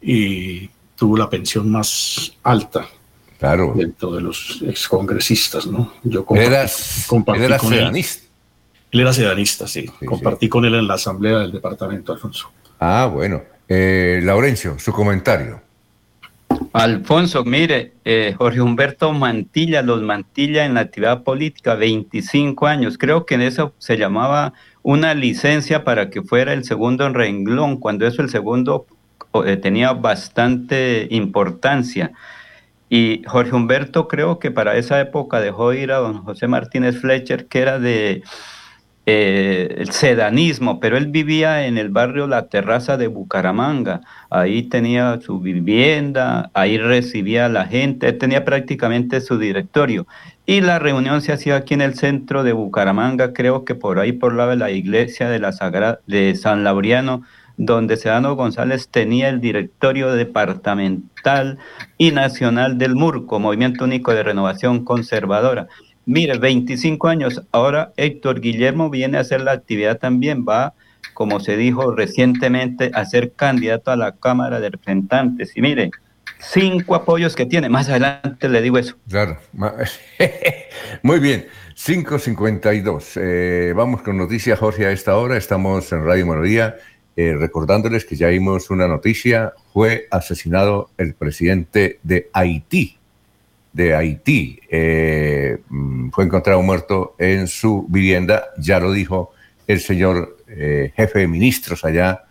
y 0.00 0.70
tuvo 0.96 1.16
la 1.16 1.28
pensión 1.28 1.70
más 1.70 2.32
alta 2.44 2.86
Claro. 3.38 3.72
dentro 3.76 4.10
de 4.12 4.20
los 4.20 4.62
excongresistas, 4.66 5.66
¿no? 5.66 5.92
Yo 6.02 6.20
Él 6.20 6.26
compartí, 6.26 6.54
era, 6.54 6.66
compartí 7.06 7.40
él 7.40 7.46
era 7.46 7.58
con 7.58 7.72
él. 7.72 7.78
sedanista. 7.78 8.26
Él 8.90 9.00
era 9.00 9.12
sedanista, 9.12 9.68
sí. 9.68 9.86
compartí 10.04 10.48
con 10.48 10.64
él 10.64 10.74
en 10.74 10.88
la 10.88 10.94
asamblea 10.94 11.38
del 11.38 11.52
departamento, 11.52 12.12
Alfonso. 12.12 12.50
Ah, 12.80 13.08
bueno. 13.12 13.42
Eh, 13.68 14.20
Laurencio, 14.24 14.78
su 14.78 14.92
comentario. 14.92 15.60
Alfonso, 16.72 17.44
mire, 17.44 17.92
eh, 18.04 18.34
Jorge 18.36 18.60
Humberto 18.60 19.12
Mantilla, 19.12 19.82
los 19.82 20.02
Mantilla 20.02 20.64
en 20.64 20.74
la 20.74 20.80
actividad 20.80 21.22
política, 21.22 21.74
25 21.74 22.66
años. 22.66 22.98
Creo 22.98 23.26
que 23.26 23.34
en 23.34 23.42
eso 23.42 23.74
se 23.78 23.96
llamaba 23.96 24.54
una 24.82 25.14
licencia 25.14 25.84
para 25.84 26.08
que 26.10 26.22
fuera 26.22 26.52
el 26.52 26.64
segundo 26.64 27.06
en 27.06 27.14
renglón, 27.14 27.76
cuando 27.76 28.06
eso 28.06 28.22
el 28.22 28.30
segundo 28.30 28.86
eh, 29.44 29.56
tenía 29.56 29.92
bastante 29.92 31.06
importancia. 31.10 32.12
Y 32.90 33.22
Jorge 33.26 33.54
Humberto 33.54 34.08
creo 34.08 34.38
que 34.38 34.50
para 34.50 34.76
esa 34.76 35.00
época 35.00 35.40
dejó 35.40 35.72
ir 35.72 35.92
a 35.92 35.98
don 35.98 36.22
José 36.24 36.48
Martínez 36.48 36.98
Fletcher, 37.00 37.46
que 37.46 37.60
era 37.60 37.78
de 37.78 38.22
eh, 39.10 39.74
el 39.78 39.90
sedanismo, 39.92 40.80
pero 40.80 40.98
él 40.98 41.06
vivía 41.06 41.66
en 41.66 41.78
el 41.78 41.88
barrio 41.88 42.26
La 42.26 42.48
Terraza 42.48 42.98
de 42.98 43.06
Bucaramanga. 43.06 44.02
Ahí 44.28 44.64
tenía 44.64 45.18
su 45.22 45.40
vivienda, 45.40 46.50
ahí 46.52 46.76
recibía 46.76 47.46
a 47.46 47.48
la 47.48 47.64
gente, 47.64 48.12
tenía 48.12 48.44
prácticamente 48.44 49.22
su 49.22 49.38
directorio. 49.38 50.06
Y 50.44 50.60
la 50.60 50.78
reunión 50.78 51.22
se 51.22 51.32
hacía 51.32 51.56
aquí 51.56 51.72
en 51.72 51.80
el 51.80 51.94
centro 51.94 52.42
de 52.42 52.52
Bucaramanga, 52.52 53.32
creo 53.32 53.64
que 53.64 53.74
por 53.74 53.98
ahí 53.98 54.12
por 54.12 54.34
lado 54.34 54.50
de 54.50 54.56
la 54.56 54.70
iglesia 54.70 55.30
de, 55.30 55.38
la 55.38 55.52
Sagrada, 55.52 56.00
de 56.06 56.34
San 56.36 56.62
Laureano, 56.62 57.22
donde 57.58 57.96
Sedano 57.96 58.36
González 58.36 58.88
tenía 58.88 59.28
el 59.28 59.40
directorio 59.40 60.12
departamental 60.12 61.58
y 61.98 62.12
nacional 62.12 62.78
del 62.78 62.94
MURCO, 62.94 63.40
Movimiento 63.40 63.84
Único 63.84 64.14
de 64.14 64.22
Renovación 64.22 64.84
Conservadora. 64.84 65.66
Mire, 66.06 66.38
25 66.38 67.08
años, 67.08 67.42
ahora 67.52 67.92
Héctor 67.96 68.40
Guillermo 68.40 68.88
viene 68.88 69.18
a 69.18 69.22
hacer 69.22 69.42
la 69.42 69.52
actividad 69.52 69.98
también, 69.98 70.46
va, 70.48 70.72
como 71.12 71.40
se 71.40 71.56
dijo 71.56 71.94
recientemente, 71.94 72.92
a 72.94 73.04
ser 73.04 73.32
candidato 73.32 73.90
a 73.90 73.96
la 73.96 74.12
Cámara 74.12 74.60
de 74.60 74.70
Representantes. 74.70 75.54
Y 75.56 75.60
mire, 75.60 75.90
cinco 76.38 76.94
apoyos 76.94 77.34
que 77.34 77.44
tiene, 77.44 77.68
más 77.68 77.88
adelante 77.88 78.48
le 78.48 78.62
digo 78.62 78.78
eso. 78.78 78.96
Claro. 79.08 79.36
Muy 81.02 81.18
bien. 81.18 81.46
5.52. 81.76 83.20
Eh, 83.20 83.72
vamos 83.72 84.02
con 84.02 84.16
noticias, 84.16 84.58
Jorge, 84.58 84.86
a 84.86 84.90
esta 84.90 85.16
hora. 85.16 85.36
Estamos 85.36 85.92
en 85.92 86.04
Radio 86.04 86.26
Melodía. 86.26 86.76
Eh, 87.20 87.34
recordándoles 87.36 88.04
que 88.04 88.14
ya 88.14 88.28
vimos 88.28 88.70
una 88.70 88.86
noticia. 88.86 89.52
Fue 89.72 90.06
asesinado 90.08 90.90
el 90.96 91.14
presidente 91.14 91.98
de 92.04 92.30
Haití. 92.32 92.96
De 93.72 93.92
Haití. 93.92 94.60
Eh, 94.70 95.58
mm, 95.68 96.10
fue 96.10 96.26
encontrado 96.26 96.62
muerto 96.62 97.16
en 97.18 97.48
su 97.48 97.84
vivienda. 97.88 98.44
Ya 98.56 98.78
lo 98.78 98.92
dijo 98.92 99.32
el 99.66 99.80
señor 99.80 100.36
eh, 100.46 100.92
jefe 100.94 101.18
de 101.18 101.26
ministros 101.26 101.84
allá 101.84 102.22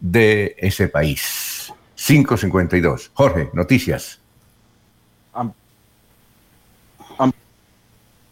de 0.00 0.56
ese 0.58 0.88
país. 0.88 1.72
5.52. 1.96 3.10
Jorge, 3.14 3.50
noticias. 3.52 4.18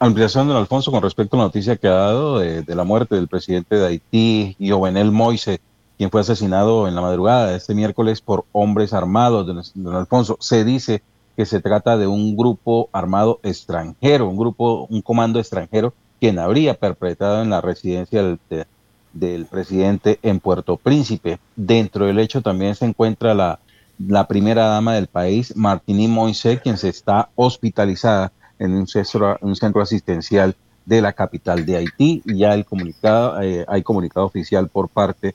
Ampliación, 0.01 0.49
don 0.49 0.57
Alfonso, 0.57 0.91
con 0.91 1.01
respecto 1.01 1.37
a 1.37 1.39
la 1.39 1.45
noticia 1.45 1.77
que 1.77 1.87
ha 1.87 1.93
dado 1.93 2.41
de, 2.41 2.63
de 2.63 2.75
la 2.75 2.83
muerte 2.83 3.15
del 3.15 3.29
presidente 3.29 3.77
de 3.77 3.87
Haití, 3.87 4.57
Jovenel 4.59 5.13
Moise, 5.13 5.61
quien 5.99 6.11
fue 6.11 6.21
asesinado 6.23 6.89
en 6.89 6.95
la 6.95 7.01
madrugada 7.01 7.49
de 7.49 7.57
este 7.57 7.75
miércoles 7.75 8.21
por 8.21 8.45
hombres 8.53 8.93
armados, 8.93 9.47
don, 9.47 9.63
don 9.75 9.95
Alfonso. 9.97 10.37
Se 10.41 10.65
dice 10.65 11.03
que 11.37 11.47
se 11.47 11.61
trata 11.61 11.97
de 11.97 12.07
un 12.07 12.37
grupo 12.37 12.89
armado 12.93 13.41
extranjero, 13.43 14.29
un 14.29 14.37
grupo, 14.37 14.87
un 14.91 15.01
comando 15.03 15.39
extranjero, 15.39 15.95
quien 16.21 16.39
habría 16.39 16.75
perpetrado 16.75 17.43
en 17.43 17.51
la 17.51 17.61
residencia 17.61 18.23
del, 18.23 18.39
de- 18.51 18.67
del 19.13 19.47
presidente 19.47 20.19
en 20.23 20.41
Puerto 20.41 20.77
Príncipe. 20.77 21.39
Dentro 21.57 22.07
del 22.07 22.19
hecho 22.19 22.43
también 22.43 22.75
se 22.75 22.87
encuentra 22.87 23.35
la 23.35 24.27
primera 24.27 24.67
dama 24.67 24.95
del 24.95 25.07
país, 25.07 25.55
Martini 25.57 26.09
Moise, 26.09 26.61
quien 26.61 26.77
se 26.79 26.89
está 26.89 27.29
hospitalizada 27.37 28.33
en 28.59 28.73
un 28.75 28.87
centro, 28.87 29.37
un 29.43 29.55
centro 29.55 29.83
asistencial 29.83 30.55
de 30.87 31.01
la 31.01 31.13
capital 31.13 31.65
de 31.67 31.77
Haití. 31.77 32.23
Ya 32.25 32.55
el 32.55 32.65
comunicado, 32.65 33.41
eh, 33.43 33.65
hay 33.69 33.83
comunicado 33.83 34.27
oficial 34.27 34.69
por 34.69 34.89
parte 34.89 35.35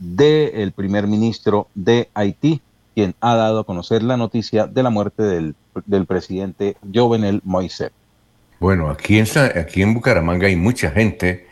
del 0.00 0.72
primer 0.72 1.06
ministro 1.06 1.68
de 1.74 2.08
Haití, 2.14 2.60
quien 2.94 3.14
ha 3.20 3.34
dado 3.34 3.60
a 3.60 3.64
conocer 3.64 4.02
la 4.02 4.16
noticia 4.16 4.66
de 4.66 4.82
la 4.82 4.90
muerte 4.90 5.22
del, 5.22 5.54
del 5.86 6.06
presidente 6.06 6.76
Jovenel 6.92 7.40
Moise. 7.44 7.90
Bueno, 8.60 8.90
aquí 8.90 9.18
en, 9.18 9.26
aquí 9.56 9.82
en 9.82 9.94
Bucaramanga 9.94 10.48
hay 10.48 10.56
mucha 10.56 10.90
gente 10.90 11.46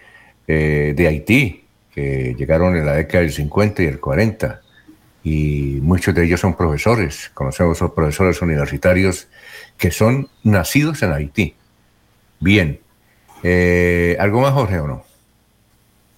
eh, 0.48 0.92
de 0.96 1.06
Haití 1.06 1.64
que 1.92 2.34
llegaron 2.36 2.76
en 2.76 2.84
la 2.84 2.94
década 2.94 3.22
del 3.22 3.32
50 3.32 3.82
y 3.82 3.86
el 3.86 4.00
40 4.00 4.60
y 5.22 5.78
muchos 5.82 6.14
de 6.14 6.24
ellos 6.24 6.40
son 6.40 6.54
profesores. 6.54 7.30
Conocemos 7.34 7.80
a 7.82 7.94
profesores 7.94 8.42
universitarios 8.42 9.28
que 9.76 9.90
son 9.90 10.28
nacidos 10.44 11.02
en 11.02 11.12
Haití. 11.12 11.54
Bien. 12.38 12.80
Eh, 13.42 14.16
¿Algo 14.20 14.40
más, 14.40 14.52
Jorge, 14.52 14.78
o 14.78 14.86
no? 14.86 15.05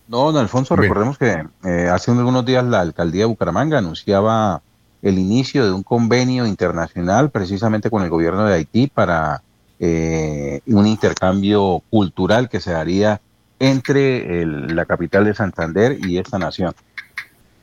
No, 0.08 0.32
don 0.32 0.38
Alfonso, 0.38 0.74
recordemos 0.74 1.18
que 1.18 1.44
eh, 1.64 1.88
hace 1.92 2.10
algunos 2.10 2.44
días 2.44 2.64
la 2.64 2.80
alcaldía 2.80 3.22
de 3.22 3.26
Bucaramanga 3.26 3.78
anunciaba 3.78 4.62
el 5.02 5.18
inicio 5.18 5.66
de 5.66 5.72
un 5.72 5.82
convenio 5.82 6.46
internacional 6.46 7.30
precisamente 7.30 7.90
con 7.90 8.02
el 8.02 8.08
gobierno 8.08 8.46
de 8.46 8.54
Haití 8.54 8.86
para 8.86 9.42
eh, 9.78 10.60
un 10.66 10.86
intercambio 10.86 11.82
cultural 11.90 12.48
que 12.48 12.58
se 12.58 12.74
haría 12.74 13.20
entre 13.60 14.46
la 14.46 14.86
capital 14.86 15.26
de 15.26 15.34
Santander 15.34 15.98
y 16.00 16.16
esta 16.18 16.38
nación. 16.38 16.74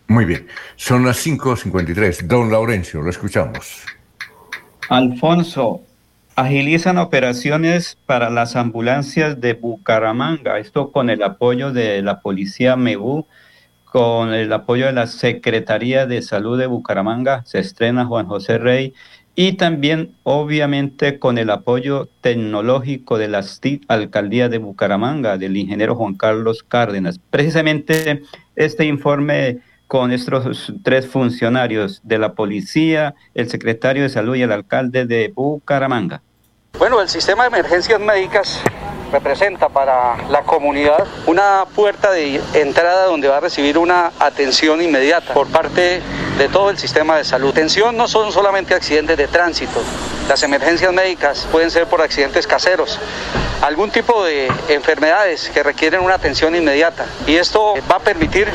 Muy 0.08 0.26
bien, 0.26 0.46
son 0.76 1.04
las 1.04 1.26
5.53. 1.26 2.28
Don 2.28 2.52
Laurencio, 2.52 3.02
lo 3.02 3.10
escuchamos. 3.10 3.82
Alfonso, 4.90 5.82
agilizan 6.36 6.98
operaciones 6.98 7.98
para 8.06 8.30
las 8.30 8.58
ambulancias 8.58 9.40
de 9.40 9.54
Bucaramanga, 9.54 10.60
esto 10.60 10.92
con 10.92 11.10
el 11.10 11.24
apoyo 11.24 11.72
de 11.72 12.02
la 12.02 12.20
policía 12.20 12.76
MEBU, 12.76 13.26
con 13.86 14.34
el 14.34 14.52
apoyo 14.52 14.86
de 14.86 14.92
la 14.92 15.08
Secretaría 15.08 16.06
de 16.06 16.22
Salud 16.22 16.60
de 16.60 16.68
Bucaramanga, 16.68 17.44
se 17.46 17.60
estrena 17.60 18.06
Juan 18.06 18.28
José 18.28 18.58
Rey, 18.58 18.94
y 19.34 19.54
también 19.54 20.16
obviamente 20.24 21.20
con 21.20 21.38
el 21.38 21.50
apoyo 21.50 22.10
tecnológico 22.22 23.18
de 23.18 23.30
la 23.30 23.44
Alcaldía 23.88 24.50
de 24.50 24.58
Bucaramanga, 24.58 25.38
del 25.38 25.56
ingeniero 25.56 25.96
Juan 25.96 26.16
Carlos 26.16 26.64
Cárdenas. 26.64 27.20
Precisamente 27.30 28.24
este 28.56 28.86
informe 28.86 29.60
con 29.88 30.12
estos 30.12 30.74
tres 30.84 31.08
funcionarios 31.08 32.02
de 32.04 32.18
la 32.18 32.34
policía, 32.34 33.16
el 33.34 33.50
secretario 33.50 34.04
de 34.04 34.10
salud 34.10 34.36
y 34.36 34.42
el 34.42 34.52
alcalde 34.52 35.06
de 35.06 35.32
Bucaramanga. 35.34 36.22
Bueno, 36.78 37.02
el 37.02 37.08
sistema 37.08 37.44
de 37.44 37.50
emergencias 37.50 38.00
médicas 38.00 38.62
representa 39.12 39.70
para 39.70 40.18
la 40.30 40.42
comunidad 40.42 41.06
una 41.26 41.66
puerta 41.76 42.12
de 42.12 42.42
entrada 42.54 43.06
donde 43.06 43.28
va 43.28 43.38
a 43.38 43.42
recibir 43.42 43.78
una 43.78 44.12
atención 44.20 44.82
inmediata 44.82 45.34
por 45.34 45.48
parte 45.48 46.02
de 46.38 46.50
todo 46.50 46.70
el 46.70 46.78
sistema 46.78 47.18
de 47.18 47.24
salud. 47.24 47.52
Atención 47.52 47.96
no 47.96 48.08
son 48.08 48.32
solamente 48.32 48.74
accidentes 48.74 49.18
de 49.18 49.28
tránsito, 49.28 49.82
las 50.28 50.42
emergencias 50.42 50.92
médicas 50.92 51.48
pueden 51.52 51.70
ser 51.70 51.86
por 51.86 52.02
accidentes 52.02 52.48
caseros, 52.48 53.00
algún 53.62 53.92
tipo 53.92 54.24
de 54.26 54.52
enfermedades 54.70 55.52
que 55.54 55.62
requieren 55.62 56.02
una 56.02 56.16
atención 56.16 56.56
inmediata. 56.56 57.06
Y 57.28 57.36
esto 57.36 57.76
va 57.90 57.98
a 57.98 58.00
permitir 58.00 58.48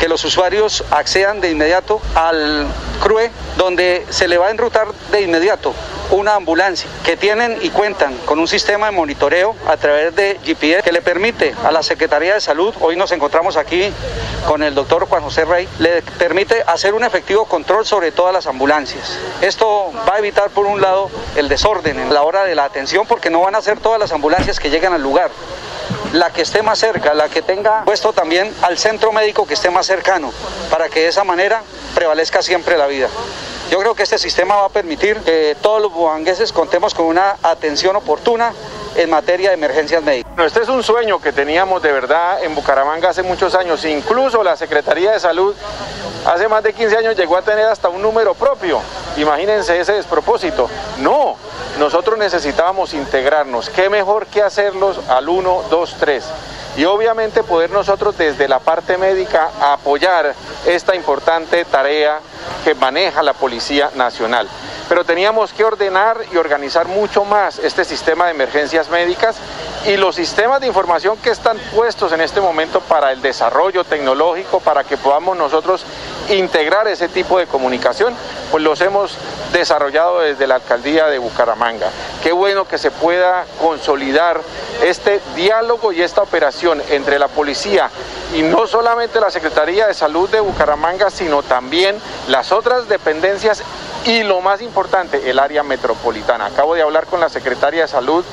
que 0.00 0.08
los 0.08 0.24
usuarios 0.24 0.84
accedan 0.90 1.40
de 1.40 1.50
inmediato 1.50 2.00
al 2.14 2.66
CRUE 3.02 3.30
donde 3.56 4.06
se 4.08 4.26
le 4.26 4.38
va 4.38 4.46
a 4.46 4.50
enrutar 4.50 4.88
de 5.10 5.20
inmediato 5.20 5.74
una 6.10 6.36
ambulancia 6.36 6.88
que 7.04 7.16
tienen 7.16 7.58
y 7.60 7.70
cuentan 7.70 8.16
con 8.24 8.38
un 8.38 8.48
sistema 8.48 8.86
de 8.86 8.92
monitoreo 8.92 9.54
a 9.66 9.76
través 9.76 9.97
de 9.98 10.38
GPS 10.44 10.82
que 10.84 10.92
le 10.92 11.02
permite 11.02 11.54
a 11.64 11.72
la 11.72 11.82
Secretaría 11.82 12.34
de 12.34 12.40
Salud, 12.40 12.72
hoy 12.80 12.94
nos 12.94 13.10
encontramos 13.10 13.56
aquí 13.56 13.92
con 14.46 14.62
el 14.62 14.72
doctor 14.72 15.08
Juan 15.08 15.22
José 15.24 15.44
Rey, 15.44 15.68
le 15.80 16.02
permite 16.02 16.62
hacer 16.68 16.94
un 16.94 17.02
efectivo 17.02 17.46
control 17.46 17.84
sobre 17.84 18.12
todas 18.12 18.32
las 18.32 18.46
ambulancias. 18.46 19.18
Esto 19.40 19.90
va 20.08 20.14
a 20.14 20.18
evitar 20.18 20.50
por 20.50 20.66
un 20.66 20.80
lado 20.80 21.10
el 21.34 21.48
desorden 21.48 21.98
en 21.98 22.14
la 22.14 22.22
hora 22.22 22.44
de 22.44 22.54
la 22.54 22.64
atención 22.64 23.06
porque 23.06 23.28
no 23.28 23.40
van 23.40 23.56
a 23.56 23.60
ser 23.60 23.80
todas 23.80 23.98
las 23.98 24.12
ambulancias 24.12 24.60
que 24.60 24.70
llegan 24.70 24.92
al 24.92 25.02
lugar 25.02 25.30
la 26.12 26.30
que 26.30 26.42
esté 26.42 26.62
más 26.62 26.78
cerca, 26.78 27.12
la 27.12 27.28
que 27.28 27.42
tenga 27.42 27.84
puesto 27.84 28.12
también 28.12 28.52
al 28.62 28.78
centro 28.78 29.12
médico 29.12 29.46
que 29.46 29.54
esté 29.54 29.68
más 29.68 29.86
cercano, 29.86 30.32
para 30.70 30.88
que 30.88 31.00
de 31.00 31.08
esa 31.08 31.24
manera 31.24 31.62
prevalezca 31.94 32.40
siempre 32.40 32.78
la 32.78 32.86
vida. 32.86 33.08
Yo 33.70 33.78
creo 33.78 33.94
que 33.94 34.02
este 34.02 34.16
sistema 34.16 34.56
va 34.56 34.66
a 34.66 34.68
permitir 34.70 35.18
que 35.18 35.54
todos 35.60 35.82
los 35.82 35.92
buangueses 35.92 36.52
contemos 36.52 36.94
con 36.94 37.04
una 37.04 37.36
atención 37.42 37.94
oportuna 37.96 38.54
en 38.96 39.10
materia 39.10 39.50
de 39.50 39.54
emergencias 39.56 40.02
médicas. 40.02 40.32
este 40.46 40.62
es 40.62 40.70
un 40.70 40.82
sueño 40.82 41.20
que 41.20 41.32
teníamos 41.32 41.82
de 41.82 41.92
verdad 41.92 42.42
en 42.42 42.54
Bucaramanga 42.54 43.10
hace 43.10 43.22
muchos 43.22 43.54
años. 43.54 43.84
Incluso 43.84 44.42
la 44.42 44.56
Secretaría 44.56 45.12
de 45.12 45.20
Salud 45.20 45.54
hace 46.24 46.48
más 46.48 46.62
de 46.62 46.72
15 46.72 46.96
años 46.96 47.16
llegó 47.16 47.36
a 47.36 47.42
tener 47.42 47.66
hasta 47.66 47.90
un 47.90 48.00
número 48.00 48.32
propio. 48.32 48.80
Imagínense 49.18 49.78
ese 49.78 49.92
despropósito. 49.92 50.70
No, 50.98 51.36
nosotros 51.78 52.18
necesitábamos 52.18 52.94
integrarnos. 52.94 53.68
¿Qué 53.68 53.90
mejor 53.90 54.26
que 54.26 54.42
hacerlos 54.42 54.98
al 55.08 55.28
1, 55.28 55.64
2, 55.68 55.96
3? 56.00 56.24
Y 56.78 56.84
obviamente 56.84 57.42
poder 57.42 57.70
nosotros 57.70 58.16
desde 58.16 58.46
la 58.46 58.60
parte 58.60 58.96
médica 58.96 59.50
apoyar 59.60 60.32
esta 60.64 60.94
importante 60.94 61.64
tarea 61.64 62.20
que 62.64 62.76
maneja 62.76 63.20
la 63.24 63.32
Policía 63.32 63.90
Nacional. 63.96 64.48
Pero 64.88 65.04
teníamos 65.04 65.52
que 65.52 65.64
ordenar 65.64 66.18
y 66.32 66.36
organizar 66.36 66.86
mucho 66.86 67.24
más 67.24 67.58
este 67.58 67.84
sistema 67.84 68.26
de 68.26 68.30
emergencias 68.30 68.88
médicas 68.90 69.34
y 69.86 69.96
los 69.96 70.14
sistemas 70.14 70.60
de 70.60 70.68
información 70.68 71.16
que 71.18 71.30
están 71.30 71.58
puestos 71.74 72.12
en 72.12 72.20
este 72.20 72.40
momento 72.40 72.80
para 72.80 73.10
el 73.10 73.22
desarrollo 73.22 73.82
tecnológico, 73.82 74.60
para 74.60 74.84
que 74.84 74.96
podamos 74.96 75.36
nosotros 75.36 75.84
integrar 76.30 76.86
ese 76.88 77.08
tipo 77.08 77.38
de 77.38 77.46
comunicación, 77.46 78.14
pues 78.50 78.62
los 78.62 78.80
hemos 78.80 79.16
desarrollado 79.52 80.20
desde 80.20 80.46
la 80.46 80.56
alcaldía 80.56 81.06
de 81.06 81.18
Bucaramanga. 81.18 81.88
Qué 82.22 82.32
bueno 82.32 82.66
que 82.68 82.76
se 82.76 82.90
pueda 82.90 83.46
consolidar 83.60 84.40
este 84.84 85.20
diálogo 85.34 85.92
y 85.92 86.02
esta 86.02 86.22
operación 86.22 86.67
entre 86.90 87.18
la 87.18 87.28
policía 87.28 87.90
y 88.34 88.42
no 88.42 88.66
solamente 88.66 89.20
la 89.20 89.30
Secretaría 89.30 89.86
de 89.86 89.94
Salud 89.94 90.28
de 90.28 90.40
Bucaramanga, 90.40 91.10
sino 91.10 91.42
también 91.42 92.00
las 92.28 92.52
otras 92.52 92.88
dependencias 92.88 93.62
y 94.04 94.22
lo 94.22 94.40
más 94.40 94.62
importante, 94.62 95.30
el 95.30 95.38
área 95.38 95.62
metropolitana. 95.62 96.46
Acabo 96.46 96.74
de 96.74 96.82
hablar 96.82 97.06
con 97.06 97.20
la 97.20 97.28
Secretaria 97.28 97.82
de 97.82 97.88
Salud 97.88 98.24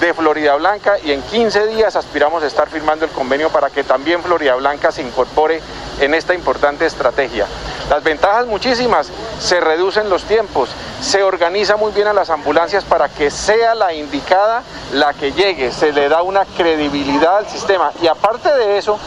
de 0.00 0.14
Florida 0.14 0.54
Blanca 0.56 0.98
y 1.04 1.12
en 1.12 1.20
15 1.22 1.66
días 1.66 1.94
aspiramos 1.94 2.42
a 2.42 2.46
estar 2.46 2.68
firmando 2.68 3.04
el 3.04 3.10
convenio 3.10 3.50
para 3.50 3.68
que 3.68 3.84
también 3.84 4.22
Florida 4.22 4.54
Blanca 4.54 4.90
se 4.90 5.02
incorpore 5.02 5.60
en 6.00 6.14
esta 6.14 6.34
importante 6.34 6.86
estrategia. 6.86 7.46
Las 7.90 8.02
ventajas 8.02 8.46
muchísimas, 8.46 9.10
se 9.38 9.60
reducen 9.60 10.08
los 10.08 10.24
tiempos, 10.24 10.70
se 11.02 11.22
organiza 11.22 11.76
muy 11.76 11.92
bien 11.92 12.06
a 12.06 12.12
las 12.12 12.30
ambulancias 12.30 12.84
para 12.84 13.08
que 13.08 13.30
sea 13.30 13.74
la 13.74 13.92
indicada 13.92 14.62
la 14.92 15.12
que 15.12 15.32
llegue, 15.32 15.70
se 15.70 15.92
le 15.92 16.08
da 16.08 16.22
una 16.22 16.44
credibilidad 16.44 17.36
al 17.36 17.48
sistema 17.48 17.92
y 18.02 18.06
aparte 18.06 18.52
de 18.56 18.78
eso, 18.78 18.98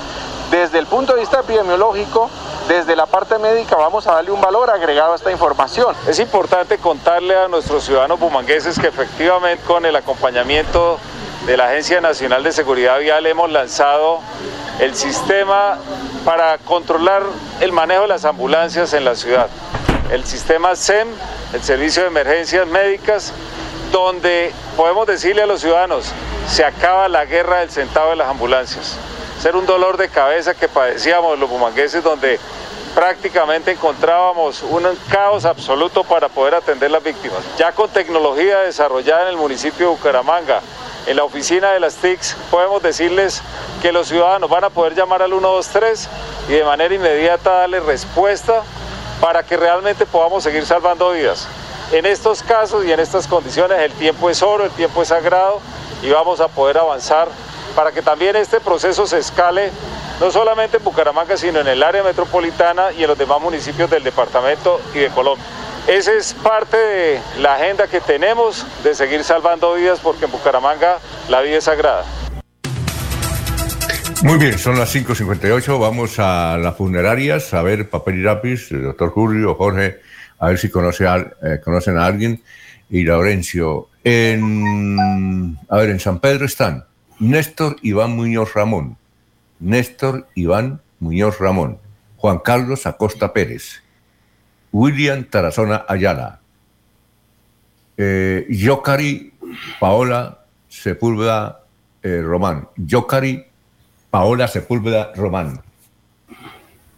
desde 0.52 0.80
el 0.80 0.86
punto 0.88 1.14
de 1.14 1.22
vista 1.22 1.40
epidemiológico, 1.40 2.30
desde 2.68 2.96
la 2.96 3.06
parte 3.06 3.38
médica 3.40 3.76
vamos 3.76 4.08
a 4.08 4.14
darle 4.14 4.32
un 4.32 4.42
valor 4.42 4.70
agregado 4.70 5.14
a 5.14 5.16
esta 5.16 5.32
información. 5.32 5.96
Es 6.08 6.20
importante 6.20 6.78
contarle 6.78 7.36
a 7.36 7.48
nuestros 7.48 7.84
ciudadanos 7.84 8.20
bumangueses 8.20 8.80
que 8.80 8.88
efectivamente 8.88 9.64
con 9.66 9.86
el 9.86 9.96
acompañamiento 9.96 11.00
de 11.46 11.58
la 11.58 11.68
Agencia 11.68 12.00
Nacional 12.00 12.44
de 12.44 12.52
Seguridad 12.52 13.00
Vial 13.00 13.26
hemos 13.26 13.52
lanzado 13.52 14.20
el 14.80 14.96
sistema 14.96 15.78
para 16.24 16.58
controlar 16.60 17.24
el 17.60 17.74
manejo 17.74 18.04
de 18.04 18.08
las 18.08 18.26
ambulancias 18.26 18.94
en 18.94 19.04
la 19.04 19.16
ciudad. 19.16 19.50
El 20.12 20.24
sistema 20.26 20.76
SEM, 20.76 21.10
el 21.54 21.64
Servicio 21.64 22.04
de 22.04 22.08
Emergencias 22.08 22.66
Médicas, 22.68 23.34
donde 23.92 24.54
podemos 24.78 25.06
decirle 25.06 25.44
a 25.44 25.46
los 25.46 25.62
ciudadanos, 25.62 26.06
se 26.48 26.64
acaba 26.64 27.08
la 27.10 27.26
guerra 27.26 27.60
del 27.60 27.72
centavo 27.72 28.12
de 28.12 28.16
las 28.18 28.30
ambulancias 28.30 28.98
ser 29.44 29.58
un 29.58 29.66
dolor 29.66 29.98
de 29.98 30.08
cabeza 30.08 30.54
que 30.54 30.70
padecíamos 30.70 31.38
los 31.38 31.50
bumangueses 31.50 32.02
donde 32.02 32.40
prácticamente 32.96 33.72
encontrábamos 33.72 34.64
un 34.64 34.88
caos 35.10 35.44
absoluto 35.44 36.06
para 36.06 36.30
poder 36.30 36.56
atender 36.56 36.90
las 36.90 37.04
víctimas. 37.04 37.40
Ya 37.58 37.74
con 37.74 37.90
tecnología 37.90 38.60
desarrollada 38.60 39.24
en 39.24 39.28
el 39.28 39.36
municipio 39.36 39.88
de 39.88 39.96
Bucaramanga, 39.96 40.62
en 41.08 41.18
la 41.18 41.26
oficina 41.26 41.72
de 41.72 41.82
las 41.82 41.96
TICs, 41.96 42.38
podemos 42.50 42.82
decirles 42.82 43.42
que 43.82 43.92
los 43.92 44.08
ciudadanos 44.08 44.50
van 44.50 44.64
a 44.64 44.70
poder 44.70 44.96
llamar 44.96 45.22
al 45.22 45.32
123 45.32 46.08
y 46.48 46.54
de 46.54 46.64
manera 46.64 46.96
inmediata 46.96 47.52
darle 47.52 47.82
respuesta 47.82 48.64
para 49.20 49.44
que 49.44 49.58
realmente 49.58 50.06
podamos 50.06 50.42
seguir 50.46 50.66
salvando 50.66 51.12
vidas. 51.12 51.50
En 51.92 52.06
estos 52.06 52.42
casos 52.44 52.86
y 52.86 52.94
en 52.94 53.02
estas 53.02 53.28
condiciones 53.28 53.78
el 53.82 53.92
tiempo 53.92 54.30
es 54.30 54.42
oro, 54.42 54.64
el 54.64 54.72
tiempo 54.72 55.02
es 55.02 55.10
sagrado 55.10 55.60
y 56.02 56.10
vamos 56.12 56.40
a 56.40 56.48
poder 56.48 56.78
avanzar 56.78 57.28
para 57.76 57.92
que 57.92 58.02
también 58.02 58.36
este 58.36 58.60
proceso 58.60 59.06
se 59.06 59.20
escale 59.20 59.72
no 60.20 60.32
solamente 60.32 60.78
en 60.78 60.84
Bucaramanga, 60.84 61.38
sino 61.38 61.60
en 61.60 61.68
el 61.68 61.84
área 61.84 62.04
metropolitana 62.04 62.92
y 62.94 63.04
en 63.04 63.10
los 63.10 63.18
demás 63.18 63.42
municipios 63.42 63.90
del 63.90 64.04
departamento 64.04 64.80
y 64.94 65.00
de 65.00 65.10
Colombia. 65.10 65.46
Esa 65.88 66.14
es 66.14 66.34
parte 66.34 66.78
de 66.78 67.20
la 67.40 67.56
agenda 67.56 67.88
que 67.88 68.00
tenemos 68.00 68.66
de 68.84 68.96
seguir 68.96 69.24
salvando 69.24 69.74
vidas 69.74 70.00
porque 70.00 70.26
en 70.26 70.32
Bucaramanga 70.32 71.00
la 71.30 71.42
vida 71.42 71.58
es 71.58 71.66
sagrada. 71.66 72.06
Muy 74.22 74.38
bien, 74.38 74.58
son 74.58 74.80
las 74.80 74.96
5.58, 74.96 75.78
vamos 75.78 76.18
a 76.20 76.58
las 76.58 76.78
funerarias, 76.78 77.54
a 77.54 77.62
ver 77.62 77.90
papel 77.90 78.20
y 78.20 78.22
lápiz, 78.22 78.72
el 78.72 78.84
doctor 78.84 79.10
Julio, 79.10 79.56
Jorge, 79.56 80.00
a 80.40 80.48
ver 80.48 80.58
si 80.58 80.70
conoce 80.70 81.06
a, 81.06 81.18
eh, 81.18 81.60
conocen 81.62 81.98
a 81.98 82.06
alguien, 82.06 82.42
y 82.90 83.04
Laurencio. 83.04 83.90
En, 84.06 85.58
a 85.68 85.78
ver, 85.78 85.90
en 85.90 86.00
San 86.00 86.20
Pedro 86.20 86.46
están 86.46 86.86
Néstor 87.20 87.78
Iván 87.82 88.16
Muñoz 88.16 88.54
Ramón, 88.54 88.98
Néstor 89.60 90.28
Iván 90.36 90.82
Muñoz 91.00 91.40
Ramón, 91.40 91.80
Juan 92.18 92.40
Carlos 92.40 92.86
Acosta 92.86 93.34
Pérez, 93.34 93.84
William 94.72 95.24
Tarazona 95.24 95.86
Ayala, 95.88 96.40
eh, 97.98 98.46
Yocari 98.50 99.34
Paola 99.80 100.46
Sepúlveda 100.68 101.64
eh, 102.02 102.22
Román, 102.22 102.68
Yocari 102.78 103.46
Paola 104.10 104.48
Sepúlveda 104.48 105.12
Román. 105.16 105.62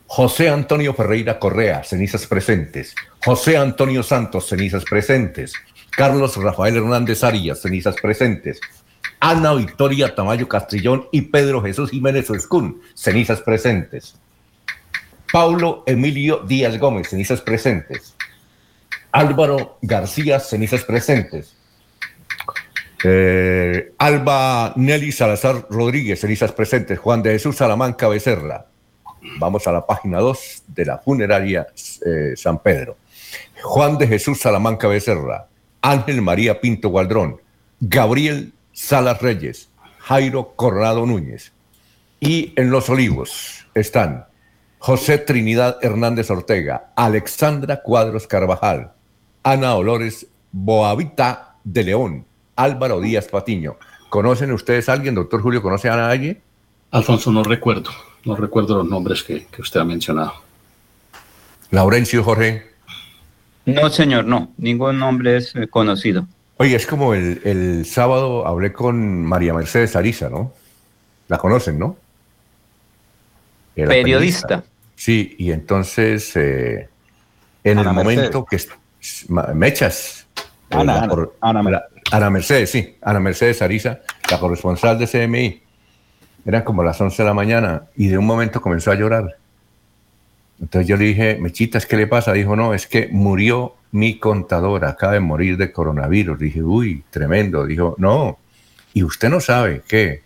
José 0.08 0.50
Antonio 0.50 0.94
Ferreira 0.94 1.40
Correa, 1.40 1.84
cenizas 1.84 2.26
presentes. 2.28 2.94
José 3.26 3.58
Antonio 3.58 4.04
Santos, 4.04 4.48
cenizas 4.48 4.86
presentes. 4.86 5.54
Carlos 5.90 6.38
Rafael 6.38 6.78
Hernández 6.78 7.24
Arias, 7.24 7.62
cenizas 7.62 7.96
presentes. 8.02 8.62
Ana 9.28 9.56
Victoria 9.56 10.14
Tamayo 10.14 10.48
Castrillón 10.48 11.08
y 11.12 11.24
Pedro 11.24 11.60
Jesús 11.64 11.90
Jiménez 11.90 12.30
Escún, 12.30 12.84
cenizas 12.94 13.42
presentes. 13.42 14.20
Paulo 15.34 15.84
Emilio 15.88 16.44
Díaz 16.48 16.78
Gómez, 16.78 17.10
cenizas 17.10 17.42
presentes. 17.42 18.16
Álvaro 19.12 19.80
García, 19.82 20.40
cenizas 20.40 20.84
presentes. 20.84 21.58
Eh, 23.04 23.96
Alba 23.98 24.74
Nelly 24.76 25.12
Salazar 25.12 25.66
Rodríguez, 25.72 26.20
cenizas 26.20 26.52
presentes. 26.52 27.00
Juan 27.00 27.24
de 27.24 27.32
Jesús 27.32 27.56
Salamanca 27.56 28.08
Becerra. 28.08 28.68
Vamos 29.40 29.66
a 29.66 29.72
la 29.72 29.88
página 29.88 30.20
2 30.20 30.66
de 30.68 30.86
la 30.86 31.00
funeraria 31.00 31.66
eh, 32.06 32.34
San 32.36 32.60
Pedro. 32.60 32.96
Juan 33.64 33.98
de 33.98 34.06
Jesús 34.06 34.40
Salamanca 34.40 34.88
Becerra. 34.88 35.48
Ángel 35.82 36.22
María 36.22 36.62
Pinto 36.62 36.90
Gualdrón. 36.90 37.42
Gabriel 37.80 38.54
Salas 38.76 39.22
Reyes. 39.22 39.70
Jairo 40.00 40.54
Coronado 40.56 41.06
Núñez. 41.06 41.54
Y 42.20 42.54
en 42.58 42.70
Los 42.70 42.90
Olivos 42.90 43.66
están 43.74 44.26
José 44.80 45.18
Trinidad 45.18 45.78
Hernández 45.82 46.30
Ortega, 46.30 46.92
Alexandra 46.96 47.82
Cuadros 47.82 48.28
Carvajal, 48.28 48.92
Ana 49.44 49.76
Olores 49.76 50.28
Boavita 50.52 51.56
de 51.64 51.84
León, 51.86 52.26
Álvaro 52.56 53.00
Díaz 53.00 53.30
Patiño. 53.30 53.78
¿Conocen 54.10 54.52
ustedes 54.52 54.90
a 54.90 54.94
alguien, 54.94 55.16
doctor 55.16 55.42
Julio? 55.42 55.62
¿Conoce 55.62 55.90
a 55.90 56.10
alguien? 56.10 56.42
Alfonso, 56.92 57.32
no 57.32 57.44
recuerdo, 57.44 57.92
no 58.26 58.36
recuerdo 58.36 58.76
los 58.76 58.88
nombres 58.88 59.24
que, 59.24 59.46
que 59.46 59.62
usted 59.62 59.80
ha 59.80 59.86
mencionado. 59.86 60.34
Laurencio 61.72 62.24
Jorge. 62.24 62.64
No, 63.66 63.90
señor, 63.90 64.26
no, 64.26 64.52
ningún 64.58 65.00
nombre 65.00 65.38
es 65.38 65.56
eh, 65.56 65.68
conocido. 65.68 66.28
Oye, 66.58 66.76
es 66.76 66.88
como 66.88 67.14
el, 67.14 67.42
el 67.44 67.86
sábado 67.86 68.48
hablé 68.48 68.72
con 68.72 69.24
María 69.26 69.54
Mercedes 69.54 69.96
Ariza, 69.96 70.30
¿no? 70.30 70.54
La 71.28 71.38
conocen, 71.38 71.78
¿no? 71.78 71.98
Era 73.76 73.90
Periodista. 73.90 74.64
Sí, 74.96 75.36
y 75.38 75.52
entonces 75.52 76.32
eh, 76.36 76.88
en 77.64 77.80
Ana 77.80 77.90
el 77.90 77.96
momento 77.96 78.46
Mercedes. 78.50 78.68
que 79.28 79.54
Mechas, 79.54 80.28
eh, 80.38 80.76
Ana, 80.78 80.84
la 80.84 80.98
Ana, 81.00 81.08
cor- 81.10 81.36
Ana 81.42 81.64
Mer- 81.64 81.74
la- 81.74 81.86
Ana 82.12 82.30
Mercedes, 82.30 82.72
sí, 82.72 82.96
Ana 83.02 83.20
Mercedes 83.20 83.62
Ariza, 83.62 84.00
la 84.32 84.40
corresponsal 84.40 84.98
de 84.98 85.08
CMI, 85.08 85.62
eran 86.46 86.64
como 86.64 86.84
las 86.84 87.02
11 87.02 87.22
de 87.22 87.28
la 87.28 87.34
mañana 87.34 87.84
y 87.98 88.08
de 88.08 88.18
un 88.18 88.26
momento 88.26 88.62
comenzó 88.62 88.92
a 88.92 88.96
llorar. 88.96 89.38
Entonces 90.62 90.88
yo 90.88 90.96
le 90.96 91.06
dije, 91.06 91.38
Mechitas, 91.38 91.86
¿qué 91.86 91.98
le 91.98 92.08
pasa? 92.08 92.32
Dijo, 92.32 92.56
no, 92.56 92.74
es 92.74 92.88
que 92.88 93.10
murió 93.12 93.76
mi 93.96 94.20
contadora, 94.20 94.90
acaba 94.90 95.14
de 95.14 95.22
morir 95.22 95.56
de 95.56 95.72
coronavirus. 95.72 96.38
Dije, 96.38 96.62
uy, 96.62 97.06
tremendo. 97.10 97.66
Dijo, 97.66 97.96
no, 97.98 98.38
y 98.94 99.04
usted 99.04 99.30
no 99.30 99.40
sabe 99.40 99.84
que 99.88 100.22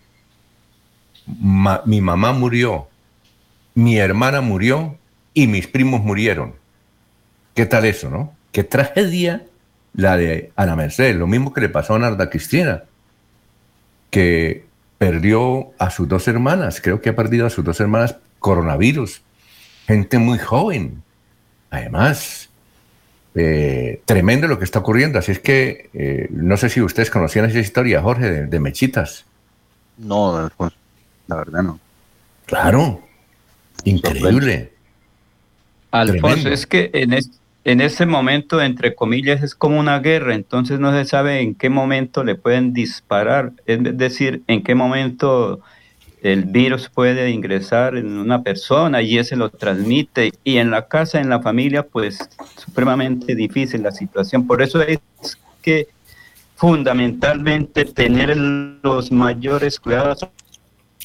mi 1.84 2.00
mamá 2.00 2.32
murió, 2.32 2.88
mi 3.74 3.96
hermana 3.96 4.40
murió 4.40 4.98
y 5.34 5.46
mis 5.46 5.68
primos 5.68 6.02
murieron. 6.02 6.54
¿Qué 7.54 7.64
tal 7.64 7.84
eso, 7.84 8.10
no? 8.10 8.34
Qué 8.50 8.64
tragedia 8.64 9.44
la 9.94 10.16
de 10.16 10.50
Ana 10.56 10.74
Mercedes, 10.74 11.14
lo 11.14 11.28
mismo 11.28 11.52
que 11.52 11.60
le 11.60 11.68
pasó 11.68 11.94
a 11.94 12.00
Narda 12.00 12.28
Cristina, 12.28 12.82
que 14.10 14.64
perdió 14.98 15.70
a 15.78 15.90
sus 15.90 16.08
dos 16.08 16.26
hermanas, 16.26 16.80
creo 16.80 17.00
que 17.00 17.10
ha 17.10 17.16
perdido 17.16 17.46
a 17.46 17.50
sus 17.50 17.64
dos 17.64 17.78
hermanas 17.78 18.16
coronavirus, 18.40 19.22
gente 19.86 20.18
muy 20.18 20.38
joven. 20.38 21.04
Además, 21.70 22.49
eh, 23.34 24.02
tremendo 24.06 24.48
lo 24.48 24.58
que 24.58 24.64
está 24.64 24.80
ocurriendo. 24.80 25.18
Así 25.18 25.32
es 25.32 25.38
que 25.40 25.90
eh, 25.94 26.28
no 26.30 26.56
sé 26.56 26.68
si 26.68 26.80
ustedes 26.80 27.10
conocían 27.10 27.44
esa 27.46 27.58
historia, 27.60 28.02
Jorge, 28.02 28.30
de, 28.30 28.46
de 28.46 28.60
Mechitas. 28.60 29.24
No, 29.98 30.36
Alfonso, 30.36 30.76
la 31.26 31.36
verdad 31.36 31.62
no. 31.62 31.78
Claro, 32.46 33.00
increíble. 33.84 34.72
Alfonso, 35.90 36.20
Tremendo. 36.22 36.50
es 36.50 36.66
que 36.66 36.90
en, 36.94 37.12
es- 37.12 37.30
en 37.64 37.80
ese 37.82 38.06
momento, 38.06 38.62
entre 38.62 38.94
comillas, 38.94 39.42
es 39.42 39.54
como 39.54 39.78
una 39.78 39.98
guerra, 39.98 40.34
entonces 40.34 40.80
no 40.80 40.92
se 40.92 41.04
sabe 41.04 41.40
en 41.40 41.54
qué 41.54 41.68
momento 41.68 42.24
le 42.24 42.34
pueden 42.34 42.72
disparar, 42.72 43.52
es 43.66 43.78
decir, 43.98 44.42
en 44.46 44.62
qué 44.62 44.74
momento 44.74 45.60
el 46.22 46.44
virus 46.44 46.88
puede 46.88 47.30
ingresar 47.30 47.96
en 47.96 48.18
una 48.18 48.42
persona 48.42 49.02
y 49.02 49.18
ese 49.18 49.36
lo 49.36 49.48
transmite. 49.50 50.32
Y 50.44 50.58
en 50.58 50.70
la 50.70 50.86
casa, 50.86 51.20
en 51.20 51.28
la 51.28 51.40
familia, 51.40 51.82
pues 51.82 52.18
supremamente 52.56 53.34
difícil 53.34 53.82
la 53.82 53.92
situación. 53.92 54.46
Por 54.46 54.62
eso 54.62 54.82
es 54.82 54.98
que 55.62 55.88
fundamentalmente 56.56 57.84
tener 57.86 58.36
los 58.36 59.10
mayores 59.10 59.80
cuidados, 59.80 60.26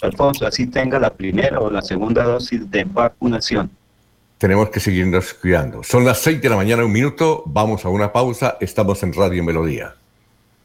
Alfonso, 0.01 0.45
así 0.45 0.67
tenga 0.67 0.99
la 0.99 1.13
primera 1.13 1.59
o 1.59 1.71
la 1.71 1.81
segunda 1.81 2.23
dosis 2.23 2.69
de 2.69 2.83
vacunación. 2.83 3.71
Tenemos 4.37 4.69
que 4.69 4.81
seguirnos 4.81 5.33
cuidando. 5.33 5.81
Son 5.81 6.03
las 6.03 6.19
6 6.19 6.41
de 6.41 6.49
la 6.49 6.57
mañana, 6.57 6.83
un 6.83 6.91
minuto. 6.91 7.43
Vamos 7.45 7.85
a 7.85 7.89
una 7.89 8.11
pausa. 8.11 8.57
Estamos 8.59 9.01
en 9.03 9.13
Radio 9.13 9.43
Melodía. 9.45 9.95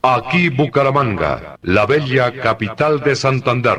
Aquí 0.03 0.49
Bucaramanga, 0.49 1.59
la 1.63 1.87
bella 1.87 2.33
capital 2.41 3.01
de 3.01 3.15
Santander. 3.15 3.79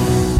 Bye. 0.01 0.30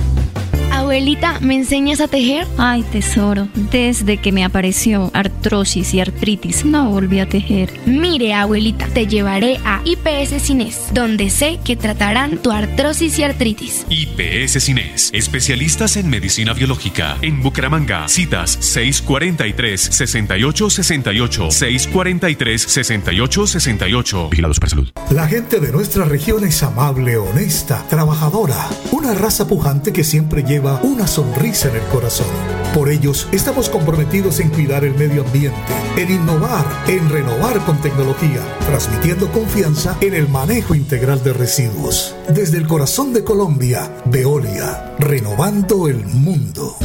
Abuelita, 0.91 1.39
¿me 1.39 1.55
enseñas 1.55 2.01
a 2.01 2.09
tejer? 2.09 2.45
Ay, 2.57 2.83
tesoro, 2.83 3.47
desde 3.71 4.17
que 4.17 4.33
me 4.33 4.43
apareció 4.43 5.09
artrosis 5.13 5.93
y 5.93 6.01
artritis, 6.01 6.65
no 6.65 6.89
volví 6.89 7.21
a 7.21 7.29
tejer. 7.29 7.71
Mire, 7.85 8.33
abuelita, 8.33 8.87
te 8.87 9.07
llevaré 9.07 9.57
a 9.63 9.81
IPS 9.85 10.43
Cines, 10.43 10.87
donde 10.93 11.29
sé 11.29 11.61
que 11.63 11.77
tratarán 11.77 12.39
tu 12.39 12.51
artrosis 12.51 13.17
y 13.19 13.23
artritis. 13.23 13.85
IPS 13.89 14.61
Cines, 14.61 15.11
especialistas 15.13 15.95
en 15.95 16.09
medicina 16.09 16.51
biológica. 16.51 17.15
En 17.21 17.41
Bucaramanga, 17.41 18.09
citas 18.09 18.59
643-6868, 18.59 21.51
643-6868. 21.87 24.29
Vigilados 24.29 24.59
para 24.59 24.69
salud. 24.69 24.89
La 25.09 25.25
gente 25.25 25.61
de 25.61 25.71
nuestra 25.71 26.03
región 26.03 26.43
es 26.43 26.61
amable, 26.63 27.15
honesta, 27.15 27.85
trabajadora, 27.89 28.67
una 28.91 29.13
raza 29.13 29.47
pujante 29.47 29.93
que 29.93 30.03
siempre 30.03 30.43
lleva 30.43 30.80
una 30.84 31.07
sonrisa 31.07 31.69
en 31.69 31.75
el 31.75 31.84
corazón. 31.89 32.27
Por 32.73 32.89
ellos 32.89 33.27
estamos 33.32 33.69
comprometidos 33.69 34.39
en 34.39 34.49
cuidar 34.49 34.86
el 34.86 34.95
medio 34.95 35.23
ambiente, 35.23 35.59
en 35.97 36.11
innovar, 36.11 36.65
en 36.88 37.09
renovar 37.09 37.59
con 37.65 37.79
tecnología, 37.82 38.41
transmitiendo 38.65 39.32
confianza 39.32 39.97
en 40.01 40.13
el 40.13 40.29
manejo 40.29 40.73
integral 40.73 41.23
de 41.23 41.34
residuos. 41.34 42.15
Desde 42.29 42.57
el 42.57 42.67
corazón 42.67 43.13
de 43.13 43.23
Colombia, 43.23 43.91
Veolia, 44.05 44.95
renovando 44.99 45.88
el 45.88 46.05
mundo. 46.05 46.77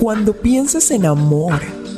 Cuando 0.00 0.34
pienses 0.34 0.90
en 0.90 1.06
amor, 1.06 1.60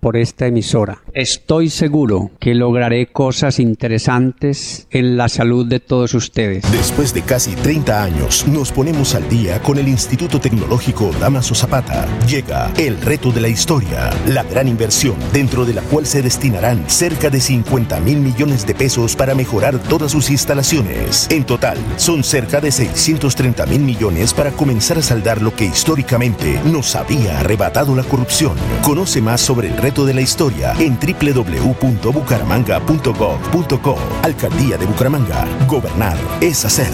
por 0.00 0.16
esta 0.16 0.46
emisora. 0.46 1.02
Estoy 1.12 1.70
seguro 1.70 2.30
que 2.40 2.54
lograré 2.54 3.06
cosas 3.06 3.58
interesantes 3.60 4.86
en 4.90 5.16
la 5.16 5.28
salud 5.28 5.66
de 5.66 5.78
todos 5.78 6.14
ustedes. 6.14 6.64
Después 6.72 7.12
de 7.12 7.22
casi 7.22 7.52
30 7.52 8.02
años, 8.02 8.46
nos 8.48 8.72
ponemos 8.72 9.14
al 9.14 9.28
día 9.28 9.60
con 9.62 9.78
el 9.78 9.88
Instituto 9.88 10.40
Tecnológico 10.40 11.10
Damaso 11.20 11.54
Zapata. 11.54 12.06
Llega 12.26 12.72
el 12.78 13.00
reto 13.00 13.30
de 13.30 13.42
la 13.42 13.48
historia, 13.48 14.10
la 14.26 14.42
gran 14.42 14.68
inversión 14.68 15.16
dentro 15.32 15.64
de 15.64 15.74
la 15.74 15.82
cual 15.82 16.06
se 16.06 16.22
destinarán 16.22 16.88
cerca 16.88 17.28
de 17.28 17.40
50 17.40 18.00
mil 18.00 18.18
millones 18.18 18.66
de 18.66 18.74
pesos 18.74 19.14
para 19.14 19.34
mejorar 19.34 19.78
todas 19.78 20.12
sus 20.12 20.30
instalaciones. 20.30 21.28
En 21.30 21.44
total, 21.44 21.78
son 21.96 22.24
cerca 22.24 22.60
de 22.60 22.72
630 22.72 23.66
mil 23.66 23.80
millones 23.80 24.32
para 24.32 24.50
comenzar 24.52 24.98
a 24.98 25.02
saldar 25.02 25.42
lo 25.42 25.54
que 25.54 25.66
históricamente 25.66 26.58
nos 26.64 26.96
había 26.96 27.40
arrebatado 27.40 27.94
la 27.94 28.04
corrupción. 28.04 28.54
Conoce 28.82 29.20
más 29.20 29.40
sobre 29.40 29.68
el 29.68 29.76
reto 29.76 29.89
de 29.90 30.14
la 30.14 30.20
historia 30.20 30.72
en 30.78 30.96
www.bucaramanga.gov.co. 30.98 33.98
Alcaldía 34.22 34.78
de 34.78 34.86
Bucaramanga. 34.86 35.44
Gobernar 35.66 36.16
es 36.40 36.64
hacer. 36.64 36.92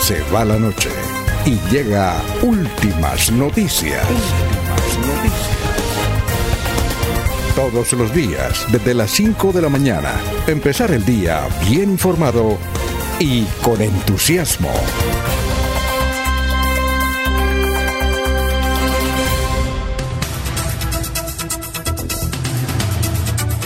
Se 0.00 0.20
va 0.30 0.44
la 0.44 0.58
noche 0.58 0.90
y 1.46 1.58
llega 1.72 2.20
últimas 2.42 3.32
noticias. 3.32 4.04
Últimas 4.10 4.98
noticias. 5.06 5.48
Todos 7.56 7.94
los 7.94 8.12
días, 8.12 8.66
desde 8.70 8.92
las 8.92 9.10
5 9.10 9.52
de 9.52 9.62
la 9.62 9.70
mañana, 9.70 10.20
empezar 10.46 10.90
el 10.90 11.06
día 11.06 11.48
bien 11.66 11.92
informado 11.92 12.58
y 13.18 13.44
con 13.62 13.80
entusiasmo. 13.80 14.74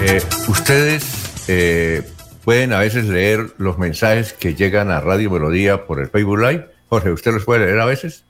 Eh, 0.01 0.23
ustedes 0.49 1.49
eh, 1.49 2.03
pueden 2.45 2.73
a 2.73 2.79
veces 2.79 3.07
leer 3.07 3.53
los 3.59 3.79
mensajes 3.79 4.33
que 4.33 4.55
llegan 4.55 4.93
a 4.93 5.01
Radio 5.01 5.29
Melodía 5.29 5.87
por 5.87 5.99
el 5.99 6.09
Facebook 6.09 6.39
Live. 6.39 6.69
Jorge, 6.89 7.11
¿usted 7.11 7.33
los 7.33 7.45
puede 7.45 7.67
leer 7.67 7.81
a 7.81 7.85
veces? 7.85 8.25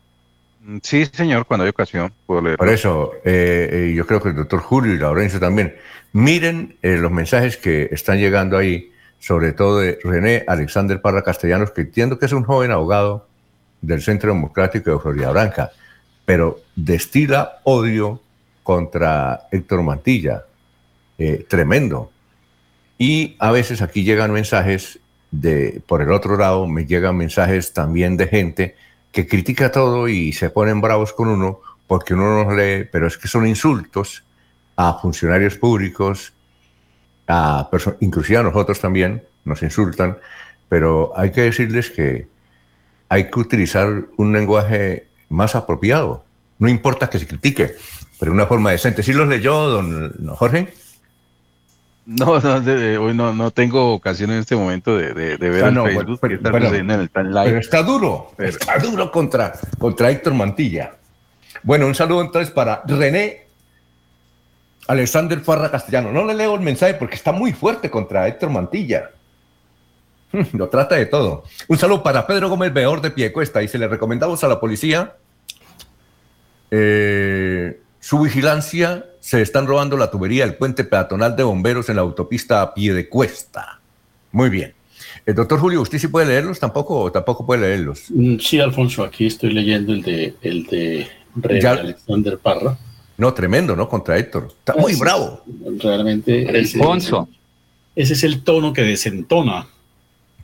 Sí, 0.83 1.05
señor, 1.05 1.45
cuando 1.45 1.65
hay 1.65 1.71
ocasión 1.71 2.11
puedo 2.25 2.41
leer. 2.41 2.57
Por 2.57 2.71
eso, 2.71 3.13
eh, 3.23 3.93
yo 3.95 4.07
creo 4.07 4.23
que 4.23 4.31
el 4.31 4.37
doctor 4.37 4.61
Julio 4.61 4.95
y 4.95 4.99
Laurencio 4.99 5.39
también. 5.39 5.77
Miren 6.13 6.77
los 6.81 7.13
mensajes 7.13 7.59
que 7.59 7.91
están 7.93 8.19
llegando 8.19 8.57
ahí, 8.57 8.91
sobre 9.19 9.53
todo 9.53 9.81
de 9.81 9.99
René 10.03 10.45
Alexander 10.49 11.03
Parra 11.03 11.23
Castellanos, 11.23 11.71
que 11.73 11.83
entiendo 11.83 12.19
que 12.19 12.27
es 12.27 12.33
un 12.33 12.45
joven 12.45 12.71
abogado 12.71 13.29
del 13.83 14.01
Centro 14.01 14.33
Democrático 14.33 14.91
de 14.91 14.99
Florida 14.99 15.31
Blanca, 15.33 15.71
pero 16.25 16.61
destila 16.75 17.59
odio 17.65 18.23
contra 18.63 19.49
Héctor 19.53 19.83
Mantilla, 19.83 20.45
eh, 21.19 21.45
tremendo. 21.49 22.11
Y 22.97 23.37
a 23.39 23.51
veces 23.51 23.83
aquí 23.83 24.05
llegan 24.05 24.33
mensajes 24.33 24.99
de, 25.31 25.83
por 25.87 26.03
el 26.03 26.13
otro 26.13 26.37
lado, 26.37 26.67
me 26.67 26.87
llegan 26.87 27.17
mensajes 27.17 27.73
también 27.73 28.17
de 28.17 28.29
gente 28.29 28.77
que 29.13 29.27
critica 29.27 29.71
todo 29.71 30.09
y 30.09 30.33
se 30.33 30.51
ponen 30.51 30.81
bravos 30.81 31.13
con 31.13 31.29
uno 31.29 31.61
porque 31.87 32.15
uno 32.15 32.45
no 32.45 32.55
lee, 32.55 32.89
pero 32.91 33.07
es 33.07 33.17
que 33.17 33.29
son 33.29 33.47
insultos 33.47 34.25
a 34.77 34.95
funcionarios 34.95 35.57
públicos, 35.57 36.33
a 37.27 37.69
inclusive 38.01 38.39
a 38.39 38.43
nosotros 38.43 38.79
también 38.79 39.25
nos 39.45 39.63
insultan, 39.63 40.19
pero 40.69 41.13
hay 41.17 41.33
que 41.33 41.43
decirles 41.43 41.91
que 41.91 42.29
hay 43.09 43.31
que 43.31 43.41
utilizar 43.41 44.05
un 44.17 44.33
lenguaje 44.33 45.09
más 45.31 45.55
apropiado. 45.55 46.25
No 46.59 46.69
importa 46.69 47.09
que 47.09 47.19
se 47.19 47.27
critique, 47.27 47.75
pero 48.21 48.33
una 48.33 48.47
forma 48.47 48.71
decente. 48.71 49.03
¿Sí 49.03 49.13
los 49.13 49.29
leyó, 49.29 49.69
don 49.69 50.13
Jorge? 50.37 50.75
No, 52.09 52.41
no, 52.41 53.03
hoy 53.03 53.15
no, 53.15 53.35
no 53.35 53.51
tengo 53.51 53.93
ocasión 53.93 54.31
en 54.31 54.39
este 54.39 54.57
momento 54.57 54.97
de, 54.97 55.13
de, 55.13 55.37
ver 55.37 55.65
ah, 55.65 55.69
el 55.69 55.75
no, 55.75 55.85
Facebook 55.85 56.19
pero, 56.23 56.51
bueno, 56.51 56.75
en 56.75 56.91
el 56.91 57.11
timeline. 57.11 57.45
pero 57.45 57.59
está 57.59 57.83
duro, 57.83 58.33
está 58.39 58.79
duro 58.79 59.13
contra, 59.13 59.53
contra 59.79 60.11
Héctor 60.11 60.33
Mantilla. 60.33 60.95
Bueno, 61.63 61.87
un 61.87 61.95
saludo 61.95 62.23
entonces 62.23 62.51
para 62.51 62.83
René 62.87 63.47
Alexander 64.87 65.39
Farra 65.41 65.71
Castellano. 65.71 66.11
No 66.11 66.25
le 66.25 66.33
leo 66.33 66.55
el 66.55 66.63
mensaje 66.63 66.95
porque 66.95 67.15
está 67.15 67.31
muy 67.31 67.53
fuerte 67.53 67.91
contra 67.91 68.27
Héctor 68.27 68.49
Mantilla. 68.49 69.11
Lo 70.55 70.71
trata 70.71 70.95
de 70.95 71.05
todo. 71.05 71.45
Un 71.69 71.77
saludo 71.77 72.03
para 72.03 72.27
Pedro 72.27 72.49
Gómez 72.49 72.73
Beor 72.73 73.03
de 73.03 73.11
Piecuesta. 73.11 73.63
Y 73.63 73.69
se 73.69 73.77
le 73.77 73.87
recomendamos 73.87 74.43
a 74.43 74.49
la 74.49 74.59
policía 74.59 75.15
eh, 76.71 77.79
su 78.09 78.21
vigilancia. 78.21 79.05
Se 79.21 79.43
están 79.43 79.67
robando 79.67 79.99
la 79.99 80.11
tubería 80.11 80.47
del 80.47 80.55
puente 80.57 80.83
peatonal 80.85 81.37
de 81.37 81.43
bomberos 81.43 81.91
en 81.91 81.97
la 81.97 82.03
autopista 82.03 82.63
a 82.63 82.73
pie 82.73 82.95
de 82.95 83.07
cuesta. 83.07 83.81
Muy 84.33 84.49
bien. 84.49 84.73
El 85.27 85.35
doctor 85.35 85.61
Julio, 85.61 85.83
¿usted 85.83 85.99
sí 85.99 86.09
puede 86.09 86.27
leerlos 86.27 86.59
tampoco 86.59 86.99
o 87.01 87.13
tampoco 87.13 87.45
puede 87.45 87.61
leerlos? 87.63 88.05
Mm, 88.09 88.39
Sí, 88.39 88.59
Alfonso, 88.61 89.05
aquí 89.05 89.27
estoy 89.27 89.53
leyendo 89.53 89.93
el 89.93 90.01
de, 90.01 90.35
el 90.41 90.65
de 90.65 91.07
René 91.37 91.61
Ya- 91.61 91.73
Alexander 91.73 92.39
Parra. 92.39 92.79
No, 93.19 93.35
tremendo, 93.35 93.77
¿no? 93.77 93.87
Contra 93.89 94.17
Héctor. 94.17 94.49
Está 94.59 94.75
muy 94.77 94.95
Sí, 94.95 95.01
bravo. 95.01 95.43
Realmente. 95.79 96.49
Alfonso. 96.49 97.29
Ese 97.95 98.15
es 98.15 98.25
el 98.25 98.43
tono 98.43 98.73
que 98.73 98.83
desentona 98.83 99.67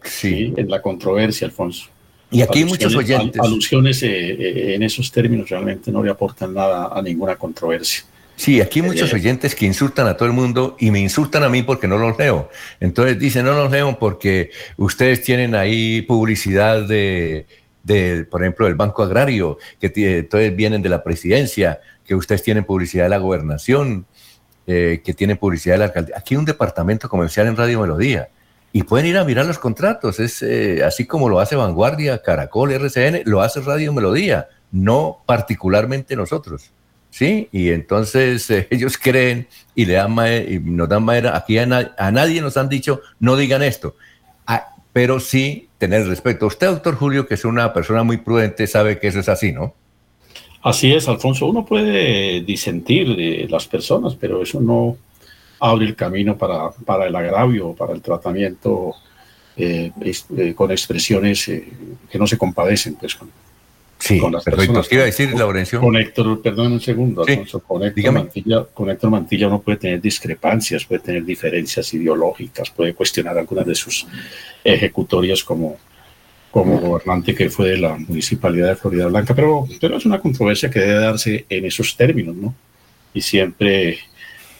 Sí. 0.02 0.52
en 0.54 0.68
la 0.68 0.82
controversia, 0.82 1.46
Alfonso. 1.46 1.86
Y 2.34 2.42
aquí 2.42 2.58
hay 2.60 2.64
muchos 2.64 2.94
oyentes. 2.94 3.40
al- 3.40 3.46
Alusiones 3.46 4.02
eh, 4.02 4.08
eh, 4.08 4.74
en 4.74 4.82
esos 4.82 5.10
términos 5.10 5.48
realmente 5.48 5.90
no 5.90 6.02
le 6.02 6.10
aportan 6.10 6.52
nada 6.54 6.90
a 6.92 7.00
ninguna 7.00 7.36
controversia. 7.36 8.04
Sí, 8.36 8.60
aquí 8.60 8.80
hay 8.80 8.86
muchos 8.86 9.12
Eh, 9.12 9.16
oyentes 9.16 9.54
que 9.54 9.64
insultan 9.64 10.08
a 10.08 10.16
todo 10.16 10.26
el 10.26 10.34
mundo 10.34 10.76
y 10.80 10.90
me 10.90 10.98
insultan 10.98 11.44
a 11.44 11.48
mí 11.48 11.62
porque 11.62 11.86
no 11.86 11.96
los 11.98 12.18
leo. 12.18 12.50
Entonces 12.80 13.18
dicen, 13.18 13.44
no 13.44 13.52
los 13.54 13.70
leo 13.70 13.96
porque 13.98 14.50
ustedes 14.76 15.22
tienen 15.22 15.54
ahí 15.54 16.02
publicidad 16.02 16.82
de, 16.82 17.46
de, 17.84 18.24
por 18.24 18.42
ejemplo, 18.42 18.66
del 18.66 18.74
Banco 18.74 19.04
Agrario, 19.04 19.58
que 19.80 19.92
entonces 20.18 20.56
vienen 20.56 20.82
de 20.82 20.88
la 20.88 21.04
presidencia, 21.04 21.78
que 22.04 22.16
ustedes 22.16 22.42
tienen 22.42 22.64
publicidad 22.64 23.04
de 23.04 23.10
la 23.10 23.18
gobernación, 23.18 24.04
eh, 24.66 25.00
que 25.04 25.14
tienen 25.14 25.36
publicidad 25.36 25.74
de 25.74 25.78
la 25.78 25.84
alcaldía. 25.84 26.16
Aquí 26.18 26.34
hay 26.34 26.38
un 26.38 26.44
departamento 26.44 27.08
comercial 27.08 27.46
en 27.46 27.56
Radio 27.56 27.82
Melodía 27.82 28.28
y 28.76 28.82
pueden 28.82 29.06
ir 29.06 29.16
a 29.16 29.24
mirar 29.24 29.46
los 29.46 29.60
contratos. 29.60 30.18
Es 30.18 30.42
eh, 30.42 30.82
así 30.84 31.06
como 31.06 31.28
lo 31.28 31.38
hace 31.38 31.54
Vanguardia, 31.54 32.20
Caracol, 32.20 32.72
RCN, 32.72 33.22
lo 33.24 33.40
hace 33.40 33.60
Radio 33.60 33.92
Melodía, 33.92 34.48
no 34.72 35.20
particularmente 35.26 36.16
nosotros. 36.16 36.72
¿sí? 37.08 37.48
Y 37.52 37.70
entonces 37.70 38.50
eh, 38.50 38.66
ellos 38.72 38.98
creen 38.98 39.46
y 39.76 39.84
le 39.84 39.92
dan 39.94 40.12
y 40.48 40.58
nos 40.58 40.88
dan 40.88 41.04
madera. 41.04 41.36
Aquí 41.36 41.56
a 41.56 41.66
nadie 41.66 42.40
nos 42.40 42.56
han 42.56 42.68
dicho 42.68 43.00
no 43.20 43.36
digan 43.36 43.62
esto, 43.62 43.94
Ah, 44.44 44.74
pero 44.92 45.20
sí 45.20 45.68
tener 45.78 46.08
respeto. 46.08 46.46
Usted, 46.46 46.66
doctor 46.66 46.96
Julio, 46.96 47.28
que 47.28 47.34
es 47.34 47.44
una 47.44 47.72
persona 47.72 48.02
muy 48.02 48.16
prudente, 48.16 48.66
sabe 48.66 48.98
que 48.98 49.06
eso 49.06 49.20
es 49.20 49.28
así, 49.28 49.52
¿no? 49.52 49.72
Así 50.62 50.92
es, 50.92 51.06
Alfonso. 51.06 51.46
Uno 51.46 51.64
puede 51.64 52.40
disentir 52.40 53.14
de 53.14 53.46
las 53.48 53.68
personas, 53.68 54.16
pero 54.16 54.42
eso 54.42 54.60
no 54.60 54.96
abre 55.64 55.86
el 55.86 55.96
camino 55.96 56.36
para, 56.36 56.70
para 56.84 57.06
el 57.06 57.16
agravio, 57.16 57.72
para 57.72 57.92
el 57.94 58.02
tratamiento 58.02 58.94
eh, 59.56 59.90
eh, 60.00 60.54
con 60.54 60.70
expresiones 60.70 61.48
eh, 61.48 61.68
que 62.10 62.18
no 62.18 62.26
se 62.26 62.36
compadecen 62.36 62.96
pues, 62.96 63.14
con, 63.14 63.30
Sí, 63.98 64.18
con 64.18 64.32
las 64.32 64.44
perfecto. 64.44 64.74
personas. 64.74 64.88
¿Qué 64.88 64.94
iba 64.96 65.04
a 65.04 65.06
decir, 65.06 65.32
Laurencio? 65.38 65.80
Con 65.80 65.96
Héctor, 65.96 66.42
perdón 66.42 66.72
un 66.72 66.80
segundo, 66.80 67.24
Sí, 67.24 67.30
Alfonso, 67.32 67.60
con 67.60 67.82
Héctor. 67.82 68.12
Mantilla, 68.12 68.64
con 68.74 68.90
Héctor 68.90 69.10
Mantilla 69.10 69.46
uno 69.46 69.62
puede 69.62 69.78
tener 69.78 70.00
discrepancias, 70.00 70.84
puede 70.84 71.00
tener 71.00 71.24
diferencias 71.24 71.94
ideológicas, 71.94 72.70
puede 72.70 72.92
cuestionar 72.92 73.38
algunas 73.38 73.64
de 73.64 73.74
sus 73.74 74.06
ejecutorias 74.62 75.42
como, 75.42 75.78
como 76.50 76.78
gobernante 76.78 77.34
que 77.34 77.48
fue 77.48 77.70
de 77.70 77.78
la 77.78 77.96
municipalidad 77.96 78.68
de 78.70 78.76
Florida 78.76 79.06
Blanca, 79.06 79.34
pero, 79.34 79.66
pero 79.80 79.96
es 79.96 80.04
una 80.04 80.20
controversia 80.20 80.68
que 80.68 80.80
debe 80.80 81.00
darse 81.00 81.46
en 81.48 81.64
esos 81.64 81.96
términos, 81.96 82.36
¿no? 82.36 82.54
Y 83.14 83.22
siempre 83.22 84.00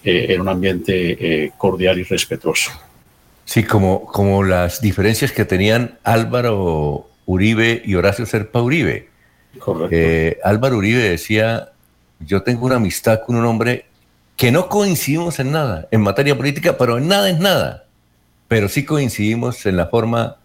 eh, 0.05 0.27
en 0.35 0.41
un 0.43 0.49
ambiente 0.49 1.45
eh, 1.45 1.53
cordial 1.57 1.99
y 1.99 2.03
respetuoso. 2.03 2.71
Sí, 3.45 3.65
como, 3.65 4.05
como 4.07 4.43
las 4.43 4.81
diferencias 4.81 5.33
que 5.33 5.45
tenían 5.45 5.99
Álvaro 6.05 7.09
Uribe 7.27 7.83
y 7.85 7.95
Horacio 7.95 8.27
Serpa 8.27 8.61
Uribe. 8.61 9.09
Correcto. 9.59 9.89
Eh, 9.97 10.39
Álvaro 10.45 10.79
Uribe 10.79 11.03
decía, 11.03 11.73
yo 12.21 12.43
tengo 12.43 12.67
una 12.67 12.77
amistad 12.77 13.23
con 13.25 13.37
un 13.37 13.45
hombre 13.45 13.87
que 14.37 14.51
no 14.51 14.69
coincidimos 14.69 15.39
en 15.39 15.53
nada, 15.53 15.89
en 15.91 16.01
materia 16.01 16.37
política, 16.37 16.77
pero 16.77 16.99
en 16.99 17.09
nada 17.09 17.31
es 17.31 17.39
nada. 17.39 17.85
Pero 18.49 18.69
sí 18.69 18.85
coincidimos 18.85 19.65
en 19.67 19.77
la 19.77 19.87
forma 19.87 20.37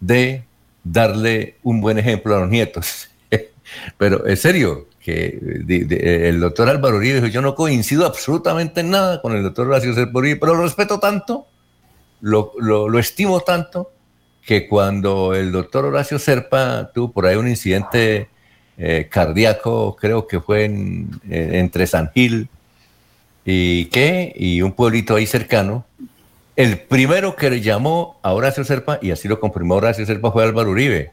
de 0.00 0.42
darle 0.84 1.56
un 1.62 1.80
buen 1.80 1.98
ejemplo 1.98 2.36
a 2.36 2.40
los 2.40 2.48
nietos. 2.48 3.08
pero 3.96 4.26
en 4.26 4.36
serio, 4.36 4.88
que 5.02 5.38
el 6.28 6.40
doctor 6.40 6.68
Álvaro 6.68 6.96
Uribe 6.96 7.16
dijo, 7.16 7.26
yo 7.26 7.42
no 7.42 7.54
coincido 7.54 8.06
absolutamente 8.06 8.80
en 8.80 8.90
nada 8.90 9.20
con 9.20 9.34
el 9.36 9.42
doctor 9.42 9.66
Horacio 9.66 9.94
Serpa 9.94 10.18
Uribe, 10.20 10.36
pero 10.36 10.54
lo 10.54 10.62
respeto 10.62 11.00
tanto, 11.00 11.46
lo, 12.20 12.52
lo- 12.58 12.88
lo 12.88 12.98
estimo 12.98 13.40
tanto, 13.40 13.90
que 14.46 14.68
cuando 14.68 15.34
el 15.34 15.50
doctor 15.52 15.84
Horacio 15.86 16.18
Serpa 16.18 16.90
tuvo 16.94 17.10
por 17.12 17.26
ahí 17.26 17.36
un 17.36 17.48
incidente 17.48 18.28
eh, 18.78 19.08
cardíaco, 19.10 19.96
creo 19.96 20.26
que 20.26 20.40
fue 20.40 20.64
en- 20.64 21.10
en- 21.28 21.54
entre 21.56 21.86
San 21.86 22.10
Gil 22.12 22.48
y 23.44 23.86
qué, 23.86 24.32
y 24.36 24.62
un 24.62 24.72
pueblito 24.72 25.16
ahí 25.16 25.26
cercano, 25.26 25.84
el 26.54 26.78
primero 26.78 27.34
que 27.34 27.50
le 27.50 27.60
llamó 27.60 28.18
a 28.22 28.32
Horacio 28.32 28.62
Serpa, 28.64 28.98
y 29.02 29.10
así 29.10 29.26
lo 29.26 29.40
confirmó 29.40 29.74
Horacio 29.76 30.06
Serpa, 30.06 30.30
fue 30.30 30.44
Álvaro 30.44 30.70
Uribe. 30.70 31.10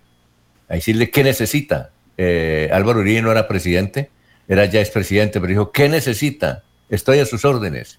A 0.68 0.76
decirle, 0.76 1.10
¿qué 1.10 1.24
necesita? 1.24 1.90
Eh, 2.22 2.70
Álvaro 2.74 3.00
Uribe 3.00 3.22
no 3.22 3.32
era 3.32 3.48
presidente, 3.48 4.10
era 4.46 4.66
ya 4.66 4.82
expresidente, 4.82 5.40
pero 5.40 5.52
dijo, 5.52 5.72
¿qué 5.72 5.88
necesita? 5.88 6.64
Estoy 6.90 7.20
a 7.20 7.26
sus 7.26 7.46
órdenes. 7.46 7.98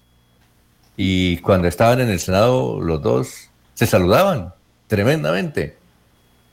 Y 0.95 1.37
cuando 1.37 1.67
estaban 1.67 2.01
en 2.01 2.09
el 2.09 2.19
Senado, 2.19 2.79
los 2.79 3.01
dos 3.01 3.49
se 3.73 3.87
saludaban 3.87 4.53
tremendamente. 4.85 5.75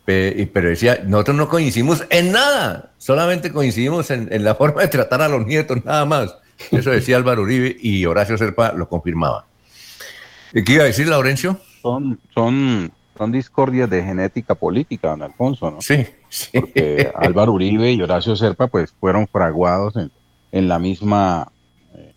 Pero 0.07 0.71
decía, 0.71 1.03
nosotros 1.05 1.37
no 1.37 1.51
coincidimos 1.51 2.07
en 2.09 2.33
nada, 2.33 2.93
solamente 2.97 3.53
coincidimos 3.53 4.11
en, 4.11 4.33
en 4.33 4.45
la 4.45 4.55
forma 4.55 4.81
de 4.81 4.89
tratar 4.89 5.21
a 5.21 5.29
los 5.29 5.45
nietos, 5.45 5.85
nada 5.85 6.07
más. 6.07 6.35
Eso 6.71 6.89
decía 6.89 7.19
Álvaro 7.19 7.43
Uribe 7.43 7.77
y 7.79 8.07
Horacio 8.07 8.39
Serpa 8.39 8.73
lo 8.73 8.89
confirmaba. 8.89 9.45
¿Y 10.55 10.64
¿Qué 10.64 10.73
iba 10.73 10.85
a 10.85 10.87
decir, 10.87 11.07
Laurencio? 11.07 11.61
Son, 11.83 12.19
son, 12.33 12.91
son 13.19 13.31
discordias 13.31 13.91
de 13.91 14.03
genética 14.03 14.55
política, 14.55 15.09
don 15.11 15.21
Alfonso, 15.23 15.71
¿no? 15.71 15.83
Sí, 15.83 16.07
Porque 16.53 17.11
Álvaro 17.14 17.53
Uribe 17.53 17.93
y 17.93 18.03
Horacio 18.03 18.37
Serpa, 18.37 18.66
pues, 18.68 18.93
fueron 19.01 19.26
fraguados 19.29 19.97
en, 19.97 20.11
en 20.53 20.68
la 20.68 20.79
misma, 20.79 21.51
eh, 21.95 22.12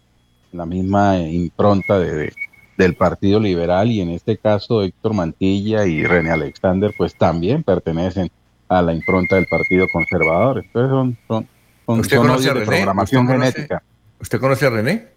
en 0.52 0.58
la 0.58 0.66
misma 0.66 1.18
impronta 1.20 2.00
de, 2.00 2.14
de- 2.14 2.34
del 2.78 2.96
Partido 2.96 3.40
Liberal 3.40 3.92
y 3.92 4.02
en 4.02 4.10
este 4.10 4.38
caso 4.38 4.82
Héctor 4.82 5.14
Mantilla 5.14 5.86
y 5.86 6.04
René 6.04 6.32
Alexander, 6.32 6.92
pues, 6.98 7.16
también 7.16 7.62
pertenecen 7.64 8.32
a 8.70 8.82
la 8.82 8.94
impronta 8.94 9.36
del 9.36 9.46
Partido 9.48 9.86
Conservador. 9.94 10.64
Entonces 10.66 10.90
son, 10.90 11.18
son, 11.28 11.48
son, 11.86 12.00
¿Usted 12.00 12.16
son 12.18 12.28
conoce 12.28 12.50
a 12.50 12.54
de 12.54 12.60
René? 12.62 12.72
programación 12.78 13.22
¿Usted 13.24 13.34
conoce? 13.36 13.52
genética. 13.54 13.84
¿Usted 14.20 14.40
conoce 14.40 14.66
a 14.66 14.70
René? 14.72 15.08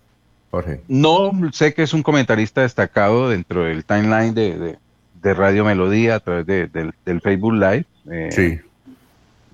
Jorge. 0.50 0.80
No, 0.88 1.30
sé 1.52 1.72
que 1.74 1.82
es 1.84 1.94
un 1.94 2.02
comentarista 2.02 2.60
destacado 2.62 3.28
dentro 3.30 3.64
del 3.64 3.84
timeline 3.84 4.34
de, 4.34 4.58
de- 4.58 4.78
de 5.22 5.34
Radio 5.34 5.64
Melodía 5.64 6.16
a 6.16 6.20
través 6.20 6.44
de- 6.46 6.66
del, 6.66 6.92
del 7.06 7.20
Facebook 7.22 7.54
Live. 7.54 7.86
Eh, 8.10 8.28
Sí. 8.30 8.58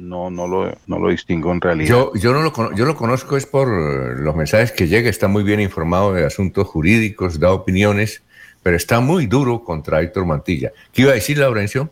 No, 0.01 0.31
no 0.31 0.47
lo, 0.49 0.73
no 0.87 0.99
lo 0.99 1.11
distingo 1.11 1.53
en 1.53 1.61
realidad. 1.61 1.91
Yo, 1.91 2.13
yo, 2.15 2.33
no 2.33 2.41
lo, 2.41 2.53
cono- 2.53 2.75
yo 2.75 2.87
lo 2.87 2.97
conozco 2.97 3.37
es 3.37 3.45
por 3.45 3.69
eh, 3.69 4.15
los 4.17 4.35
mensajes 4.35 4.73
que 4.73 4.89
llega, 4.89 5.11
está 5.11 5.29
muy 5.29 5.43
bien 5.43 5.61
informado 5.61 6.15
de 6.15 6.25
asuntos 6.25 6.67
jurídicos, 6.67 7.39
da 7.39 7.53
opiniones, 7.53 8.23
pero 8.63 8.77
está 8.77 9.01
muy 9.01 9.27
duro 9.27 9.63
contra 9.63 10.01
Héctor 10.01 10.25
Mantilla. 10.25 10.73
¿Qué 10.93 11.03
iba 11.03 11.11
a 11.11 11.15
decir, 11.15 11.37
Laurencio? 11.39 11.91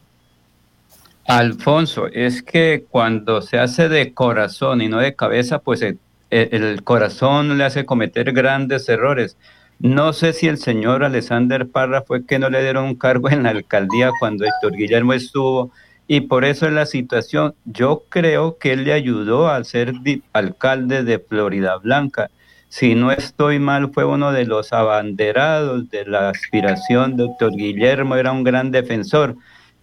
Alfonso, 1.26 2.06
es 2.06 2.42
que 2.42 2.84
cuando 2.88 3.42
se 3.42 3.58
hace 3.58 3.90
de 3.90 4.14
corazón 4.14 4.80
y 4.80 4.88
no 4.88 4.98
de 4.98 5.14
cabeza, 5.14 5.58
pues 5.58 5.82
el, 5.82 5.98
el 6.30 6.82
corazón 6.84 7.58
le 7.58 7.64
hace 7.64 7.84
cometer 7.84 8.32
grandes 8.32 8.88
errores. 8.88 9.36
No 9.78 10.14
sé 10.14 10.32
si 10.32 10.48
el 10.48 10.56
señor 10.56 11.04
Alexander 11.04 11.68
Parra 11.68 12.02
fue 12.02 12.24
que 12.24 12.38
no 12.38 12.48
le 12.48 12.62
dieron 12.62 12.84
un 12.84 12.94
cargo 12.94 13.28
en 13.30 13.42
la 13.42 13.50
alcaldía 13.50 14.10
cuando 14.18 14.44
Héctor 14.46 14.72
Guillermo 14.72 15.12
estuvo 15.12 15.70
y 16.08 16.22
por 16.22 16.44
eso 16.44 16.66
es 16.66 16.72
la 16.72 16.86
situación. 16.86 17.54
Yo 17.64 18.04
creo 18.08 18.58
que 18.58 18.72
él 18.72 18.84
le 18.84 18.92
ayudó 18.92 19.48
a 19.48 19.62
ser 19.62 19.92
alcalde 20.32 21.04
de 21.04 21.20
Florida 21.20 21.76
Blanca. 21.76 22.30
Si 22.68 22.96
no 22.96 23.12
estoy 23.12 23.60
mal, 23.60 23.92
fue 23.92 24.04
uno 24.04 24.32
de 24.32 24.44
los 24.44 24.72
abanderados 24.72 25.88
de 25.90 26.04
la 26.06 26.30
aspiración 26.30 27.16
de 27.16 27.26
Héctor 27.26 27.52
Guillermo, 27.52 28.16
era 28.16 28.32
un 28.32 28.42
gran 28.42 28.72
defensor 28.72 29.36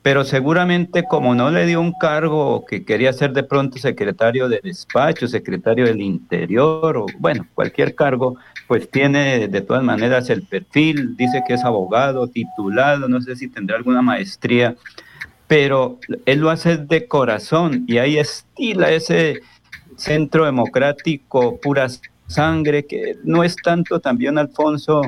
pero 0.06 0.24
seguramente 0.24 1.04
como 1.04 1.34
no 1.34 1.50
le 1.50 1.66
dio 1.66 1.82
un 1.82 1.92
cargo 1.92 2.64
que 2.70 2.86
quería 2.86 3.12
ser 3.12 3.34
de 3.34 3.42
pronto 3.42 3.80
secretario 3.80 4.48
de 4.48 4.62
despacho, 4.64 5.28
secretario 5.28 5.86
del 5.86 6.00
interior 6.00 6.96
o 6.96 7.08
bueno, 7.18 7.48
cualquier 7.56 7.96
cargo, 7.96 8.36
pues 8.68 8.88
tiene 8.92 9.48
de 9.48 9.62
todas 9.62 9.84
maneras 9.84 10.30
el 10.30 10.44
perfil, 10.44 11.18
dice 11.18 11.44
que 11.48 11.56
es 11.56 11.66
abogado, 11.66 12.28
titulado, 12.28 13.08
no 13.10 13.20
sé 13.20 13.36
si 13.36 13.48
tendrá 13.48 13.78
alguna 13.78 14.04
maestría, 14.04 14.76
pero 15.48 16.00
él 16.26 16.40
lo 16.40 16.50
hace 16.50 16.78
de 16.78 17.08
corazón 17.08 17.86
y 17.88 17.98
ahí 17.98 18.18
estila 18.18 18.92
ese 18.92 19.42
centro 19.96 20.46
democrático 20.46 21.60
pura 21.60 21.88
sangre 22.28 22.86
que 22.86 23.18
no 23.24 23.44
es 23.44 23.56
tanto 23.56 24.00
también 24.00 24.38
Alfonso 24.38 25.02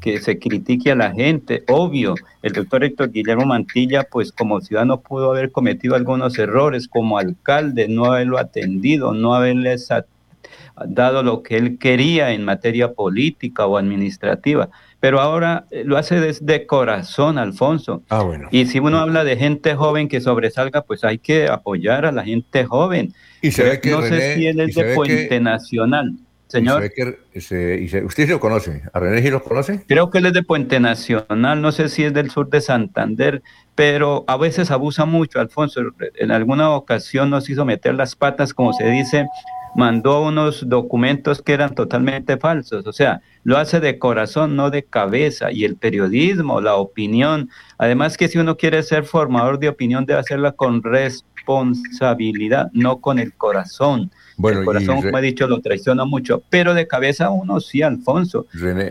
que 0.00 0.20
se 0.20 0.38
critique 0.38 0.90
a 0.90 0.94
la 0.94 1.12
gente. 1.12 1.62
Obvio, 1.68 2.14
el 2.42 2.52
doctor 2.52 2.84
Héctor 2.84 3.10
Guillermo 3.10 3.44
Mantilla, 3.44 4.04
pues 4.04 4.32
como 4.32 4.60
ciudadano 4.60 5.00
pudo 5.00 5.30
haber 5.30 5.52
cometido 5.52 5.94
algunos 5.94 6.38
errores, 6.38 6.88
como 6.88 7.18
alcalde, 7.18 7.86
no 7.86 8.06
haberlo 8.06 8.38
atendido, 8.38 9.12
no 9.12 9.34
haberles 9.34 9.88
dado 10.86 11.22
lo 11.22 11.42
que 11.42 11.58
él 11.58 11.78
quería 11.78 12.32
en 12.32 12.44
materia 12.44 12.94
política 12.94 13.66
o 13.66 13.76
administrativa. 13.76 14.70
Pero 15.00 15.20
ahora 15.20 15.64
eh, 15.70 15.82
lo 15.84 15.96
hace 15.96 16.20
desde 16.20 16.66
corazón, 16.66 17.38
Alfonso. 17.38 18.02
Ah, 18.10 18.22
bueno. 18.22 18.48
Y 18.50 18.66
si 18.66 18.78
uno 18.78 18.98
habla 18.98 19.24
de 19.24 19.36
gente 19.36 19.74
joven 19.74 20.08
que 20.08 20.20
sobresalga, 20.20 20.82
pues 20.82 21.04
hay 21.04 21.18
que 21.18 21.48
apoyar 21.48 22.04
a 22.04 22.12
la 22.12 22.22
gente 22.22 22.64
joven. 22.64 23.14
Y 23.40 23.50
se 23.50 23.64
ve 23.64 23.80
que 23.80 23.90
no 23.90 24.02
sé 24.02 24.34
si 24.34 24.46
él 24.46 24.60
es 24.60 24.74
de 24.74 24.94
Puente 24.94 25.40
Nacional. 25.40 26.14
Señor. 26.50 26.82
¿Usted 26.82 28.28
lo 28.28 28.40
conoce? 28.40 28.82
¿A 28.92 28.98
René 28.98 29.22
sí 29.22 29.30
lo 29.30 29.40
conoce? 29.40 29.84
Creo 29.86 30.10
que 30.10 30.18
él 30.18 30.26
es 30.26 30.32
de 30.32 30.42
Puente 30.42 30.80
Nacional, 30.80 31.62
no 31.62 31.70
sé 31.70 31.88
si 31.88 32.02
es 32.02 32.12
del 32.12 32.28
sur 32.28 32.50
de 32.50 32.60
Santander, 32.60 33.40
pero 33.76 34.24
a 34.26 34.36
veces 34.36 34.72
abusa 34.72 35.04
mucho, 35.04 35.38
Alfonso. 35.38 35.80
En 36.16 36.32
alguna 36.32 36.70
ocasión 36.70 37.30
nos 37.30 37.48
hizo 37.48 37.64
meter 37.64 37.94
las 37.94 38.16
patas, 38.16 38.52
como 38.52 38.72
se 38.72 38.84
dice, 38.90 39.28
mandó 39.74 40.22
unos 40.22 40.68
documentos 40.68 41.42
que 41.42 41.52
eran 41.52 41.74
totalmente 41.74 42.36
falsos. 42.36 42.86
O 42.86 42.92
sea, 42.92 43.20
lo 43.44 43.56
hace 43.58 43.80
de 43.80 43.98
corazón, 43.98 44.56
no 44.56 44.70
de 44.70 44.84
cabeza. 44.84 45.52
Y 45.52 45.64
el 45.64 45.76
periodismo, 45.76 46.60
la 46.60 46.76
opinión, 46.76 47.50
además 47.78 48.16
que 48.16 48.28
si 48.28 48.38
uno 48.38 48.56
quiere 48.56 48.82
ser 48.82 49.04
formador 49.04 49.58
de 49.58 49.68
opinión, 49.68 50.06
debe 50.06 50.20
hacerla 50.20 50.52
con 50.52 50.82
responsabilidad, 50.82 52.70
no 52.72 53.00
con 53.00 53.18
el 53.18 53.34
corazón. 53.34 54.10
Bueno, 54.36 54.60
el 54.60 54.64
corazón, 54.64 55.02
como 55.02 55.18
he 55.18 55.22
dicho, 55.22 55.46
lo 55.46 55.60
traiciona 55.60 56.04
mucho, 56.04 56.42
pero 56.48 56.74
de 56.74 56.86
cabeza 56.86 57.30
uno 57.30 57.60
sí, 57.60 57.82
Alfonso. 57.82 58.46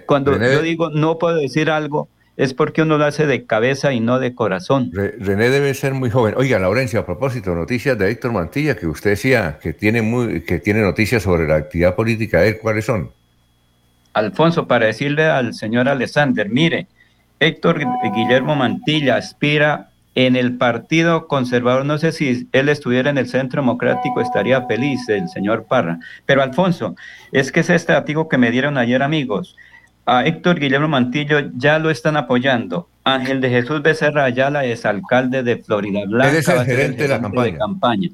Cuando 0.06 0.38
yo 0.38 0.62
digo 0.62 0.90
no 0.90 1.18
puedo 1.18 1.38
decir 1.38 1.70
algo, 1.70 2.08
es 2.40 2.54
porque 2.54 2.84
uno 2.84 2.98
lo 2.98 3.04
hace 3.04 3.28
de 3.28 3.44
cabeza 3.44 3.92
y 3.92 4.00
no 4.00 4.18
de 4.18 4.34
corazón. 4.34 4.92
René 4.94 5.50
debe 5.50 5.74
ser 5.74 5.94
muy 5.94 6.10
joven. 6.10 6.36
Oiga, 6.38 6.58
Laurencio, 6.58 7.02
a 7.02 7.06
propósito, 7.06 7.54
noticias 7.54 7.98
de 7.98 8.10
Héctor 8.10 8.32
Mantilla, 8.32 8.78
que 8.78 8.88
usted 8.88 9.10
decía 9.10 9.60
que 9.62 9.74
tiene, 9.74 10.02
muy, 10.02 10.40
que 10.44 10.58
tiene 10.60 10.82
noticias 10.82 11.22
sobre 11.22 11.46
la 11.50 11.56
actividad 11.56 11.96
política 11.96 12.40
de 12.40 12.48
él, 12.48 12.58
¿cuáles 12.62 12.86
son? 12.86 13.12
Alfonso, 14.14 14.68
para 14.68 14.86
decirle 14.86 15.26
al 15.26 15.54
señor 15.54 15.90
Alexander, 15.90 16.48
mire, 16.48 16.88
Héctor 17.42 17.82
Guillermo 18.16 18.56
Mantilla 18.56 19.18
aspira 19.18 19.90
en 20.16 20.38
el 20.38 20.56
Partido 20.56 21.28
Conservador, 21.28 21.86
no 21.86 21.98
sé 21.98 22.14
si 22.14 22.48
él 22.54 22.70
estuviera 22.70 23.10
en 23.10 23.18
el 23.18 23.28
Centro 23.28 23.62
Democrático, 23.62 24.22
estaría 24.22 24.66
feliz 24.66 25.02
el 25.10 25.28
señor 25.28 25.66
Parra. 25.66 26.00
Pero 26.26 26.42
Alfonso, 26.42 26.96
es 27.34 27.52
que 27.52 27.60
es 27.60 27.70
este 27.70 27.92
artículo 27.92 28.30
que 28.30 28.38
me 28.38 28.50
dieron 28.50 28.78
ayer 28.78 29.04
amigos. 29.04 29.58
A 30.06 30.26
Héctor 30.26 30.60
Guillermo 30.60 30.88
Mantillo 30.88 31.40
ya 31.56 31.80
lo 31.80 31.90
están 31.90 32.18
apoyando. 32.18 32.90
Ángel 33.04 33.42
de 33.42 33.50
Jesús 33.50 33.82
Becerra 33.82 34.26
Ayala 34.26 34.66
es 34.66 34.86
alcalde 34.86 35.44
de 35.44 35.58
Florida 35.58 36.02
Blanca. 36.06 36.32
Él 36.32 36.38
es 36.38 36.48
el 36.48 36.66
gerente, 36.66 37.04
de 37.04 37.10
la 37.10 37.22
campaña. 37.22 38.10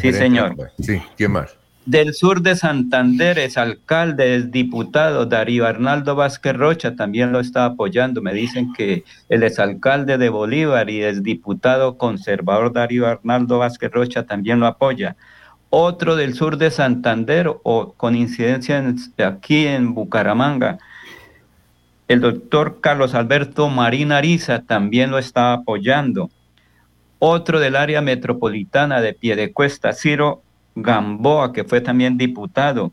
sí, 0.00 0.12
señor. 0.12 0.56
Sí, 0.78 1.00
¿quién 1.16 1.32
más? 1.32 1.56
Del 1.84 2.14
sur 2.14 2.42
de 2.42 2.54
Santander 2.54 3.40
es 3.40 3.58
alcalde, 3.58 4.36
es 4.36 4.52
diputado. 4.52 5.26
Darío 5.26 5.66
Arnaldo 5.66 6.14
Vázquez 6.14 6.54
Rocha 6.54 6.94
también 6.94 7.32
lo 7.32 7.40
está 7.40 7.64
apoyando. 7.64 8.22
Me 8.22 8.32
dicen 8.32 8.72
que 8.72 9.02
el 9.28 9.42
exalcalde 9.42 10.16
de 10.16 10.28
Bolívar 10.28 10.88
y 10.90 11.02
es 11.02 11.24
diputado 11.24 11.98
conservador 11.98 12.72
Darío 12.72 13.08
Arnaldo 13.08 13.58
Vázquez 13.58 13.90
Rocha 13.90 14.22
también 14.26 14.60
lo 14.60 14.66
apoya. 14.68 15.16
Otro 15.70 16.14
del 16.14 16.34
sur 16.34 16.56
de 16.56 16.70
Santander 16.70 17.50
o 17.64 17.94
con 17.94 18.14
incidencia 18.14 18.84
aquí 19.24 19.66
en 19.66 19.92
Bucaramanga, 19.92 20.78
el 22.12 22.20
doctor 22.20 22.80
Carlos 22.80 23.14
Alberto 23.14 23.68
Marín 23.68 24.12
Ariza 24.12 24.62
también 24.62 25.10
lo 25.10 25.18
está 25.18 25.52
apoyando. 25.54 26.30
Otro 27.18 27.58
del 27.58 27.76
área 27.76 28.02
metropolitana 28.02 29.00
de 29.00 29.14
Piedecuesta, 29.14 29.92
Ciro 29.92 30.42
Gamboa, 30.74 31.52
que 31.52 31.64
fue 31.64 31.80
también 31.80 32.18
diputado. 32.18 32.92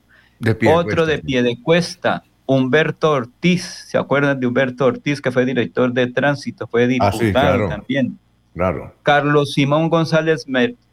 Otro 0.67 1.05
de 1.05 1.17
Piedecuesta, 1.17 2.23
Humberto 2.45 3.11
Ortiz, 3.11 3.63
¿se 3.63 3.97
acuerdan 3.97 4.39
de 4.39 4.47
Humberto 4.47 4.85
Ortiz, 4.85 5.21
que 5.21 5.31
fue 5.31 5.45
director 5.45 5.91
de 5.91 6.07
tránsito, 6.07 6.67
fue 6.67 6.83
ah, 6.83 6.87
diputado 6.87 7.67
también? 7.67 8.17
Claro. 8.53 8.95
Carlos 9.03 9.53
Simón 9.53 9.89
González, 9.89 10.45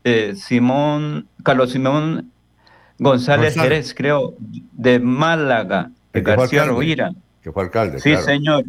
eh, 0.04 0.34
Simón, 0.34 1.28
Carlos 1.42 1.70
Simón 1.70 2.32
González 2.98 3.54
Jerez, 3.54 3.94
creo, 3.94 4.34
de 4.72 4.98
Málaga, 4.98 5.90
de 6.12 6.22
García 6.22 6.64
Rovira. 6.64 7.12
Que 7.46 7.52
fue 7.52 7.62
alcalde. 7.62 8.00
Sí, 8.00 8.16
señor. 8.16 8.64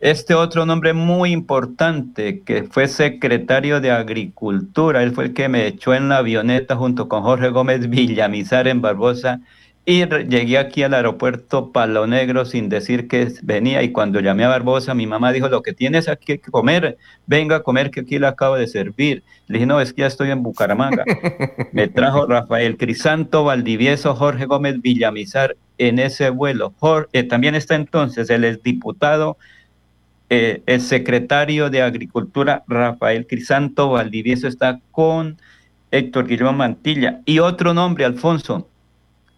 Este 0.00 0.34
otro 0.34 0.64
nombre 0.64 0.94
muy 0.94 1.32
importante, 1.32 2.40
que 2.40 2.62
fue 2.62 2.88
secretario 2.88 3.78
de 3.82 3.90
Agricultura, 3.90 5.02
él 5.02 5.12
fue 5.12 5.24
el 5.24 5.34
que 5.34 5.50
me 5.50 5.66
echó 5.66 5.92
en 5.92 6.08
la 6.08 6.16
avioneta 6.16 6.76
junto 6.76 7.10
con 7.10 7.22
Jorge 7.22 7.50
Gómez 7.50 7.90
Villamizar 7.90 8.68
en 8.68 8.80
Barbosa 8.80 9.42
y 9.90 10.06
llegué 10.06 10.56
aquí 10.56 10.84
al 10.84 10.94
aeropuerto 10.94 11.72
Palo 11.72 12.06
Negro 12.06 12.44
sin 12.44 12.68
decir 12.68 13.08
que 13.08 13.32
venía 13.42 13.82
y 13.82 13.90
cuando 13.90 14.20
llamé 14.20 14.44
a 14.44 14.48
Barbosa 14.48 14.94
mi 14.94 15.08
mamá 15.08 15.32
dijo, 15.32 15.48
lo 15.48 15.62
que 15.62 15.72
tienes 15.72 16.08
aquí 16.08 16.38
que 16.38 16.50
comer, 16.52 16.96
venga 17.26 17.56
a 17.56 17.62
comer 17.64 17.90
que 17.90 18.00
aquí 18.00 18.20
le 18.20 18.28
acabo 18.28 18.54
de 18.54 18.68
servir. 18.68 19.24
Le 19.48 19.54
dije, 19.54 19.66
no, 19.66 19.80
es 19.80 19.92
que 19.92 20.02
ya 20.02 20.06
estoy 20.06 20.30
en 20.30 20.44
Bucaramanga. 20.44 21.04
me 21.72 21.88
trajo 21.88 22.24
Rafael 22.26 22.76
Crisanto 22.76 23.42
Valdivieso, 23.42 24.14
Jorge 24.14 24.46
Gómez 24.46 24.80
Villamizar 24.80 25.56
en 25.76 25.98
ese 25.98 26.30
vuelo. 26.30 26.72
Eh, 27.12 27.24
también 27.24 27.56
está 27.56 27.74
entonces 27.74 28.30
el 28.30 28.60
diputado 28.62 29.38
eh, 30.32 30.62
el 30.66 30.80
secretario 30.82 31.68
de 31.68 31.82
Agricultura, 31.82 32.62
Rafael 32.68 33.26
Crisanto 33.26 33.90
Valdivieso, 33.90 34.46
está 34.46 34.78
con 34.92 35.36
Héctor 35.90 36.28
Guillermo 36.28 36.52
Mantilla. 36.52 37.22
Y 37.24 37.40
otro 37.40 37.74
nombre, 37.74 38.04
Alfonso, 38.04 38.69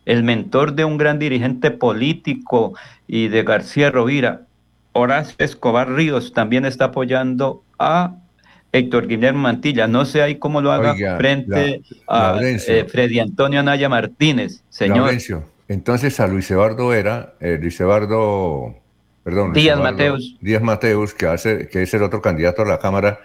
el 0.05 0.23
mentor 0.23 0.75
de 0.75 0.85
un 0.85 0.99
gran 0.99 1.19
dirigente 1.19 1.71
político 1.71 2.75
y 3.07 3.29
de 3.29 3.43
García 3.43 3.91
Rovira, 3.91 4.43
Horacio 4.93 5.35
Escobar 5.39 5.91
Ríos, 5.93 6.33
también 6.33 6.65
está 6.65 6.87
apoyando 6.87 7.63
a 7.79 8.17
Héctor 8.73 9.07
Guillermo 9.07 9.41
Mantilla. 9.41 9.87
No 9.87 10.05
sé 10.05 10.23
ahí 10.23 10.37
cómo 10.37 10.61
lo 10.61 10.73
haga 10.73 10.95
frente 11.17 11.83
a 12.09 12.39
eh, 12.41 12.87
Freddy 12.91 13.21
Antonio 13.21 13.63
Naya 13.63 13.89
Martínez, 13.89 14.63
señor. 14.71 15.11
entonces 15.69 16.19
a 16.21 16.27
Luis 16.27 16.51
Eduardo 16.51 16.93
era, 16.93 17.35
eh, 17.41 17.59
Luis 17.61 17.79
Eduardo 17.81 18.75
perdón, 19.23 19.53
Díaz 19.53 19.79
Mateus. 19.79 20.37
Díaz 20.41 20.63
Mateus, 20.63 21.15
que, 21.15 21.27
hace, 21.27 21.69
que 21.69 21.83
es 21.83 21.95
el 21.95 22.03
otro 22.03 22.21
candidato 22.21 22.63
a 22.63 22.67
la 22.67 22.79
Cámara, 22.79 23.21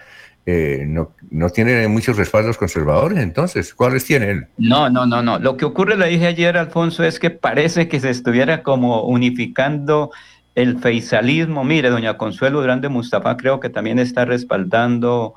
eh, 0.50 0.86
no, 0.88 1.12
no, 1.30 1.50
tiene 1.50 1.90
muchos 1.90 2.16
respaldos 2.16 2.58
conservadores, 2.58 3.20
entonces, 3.20 3.74
¿cuáles 3.74 4.06
tiene 4.06 4.32
él? 4.32 4.48
No, 4.58 4.90
no, 4.90 5.06
no, 5.06 5.22
no. 5.22 5.40
Lo 5.40 5.58
que 5.58 5.66
ocurre, 5.66 5.98
le 5.98 6.08
dije 6.08 6.26
ayer, 6.26 6.56
Alfonso, 6.56 7.04
es 7.04 7.20
que 7.20 7.30
parece 7.30 7.90
que 7.90 8.00
se 8.00 8.10
estuviera 8.10 8.64
como 8.64 9.02
unificando 9.04 10.10
el 10.56 10.80
feizalismo. 10.80 11.66
Mire, 11.66 11.90
doña 11.90 12.18
Consuelo 12.18 12.62
Grande 12.62 12.88
Mustafa 12.88 13.36
creo 13.36 13.60
que 13.60 13.70
también 13.70 14.00
está 14.00 14.24
respaldando 14.24 15.34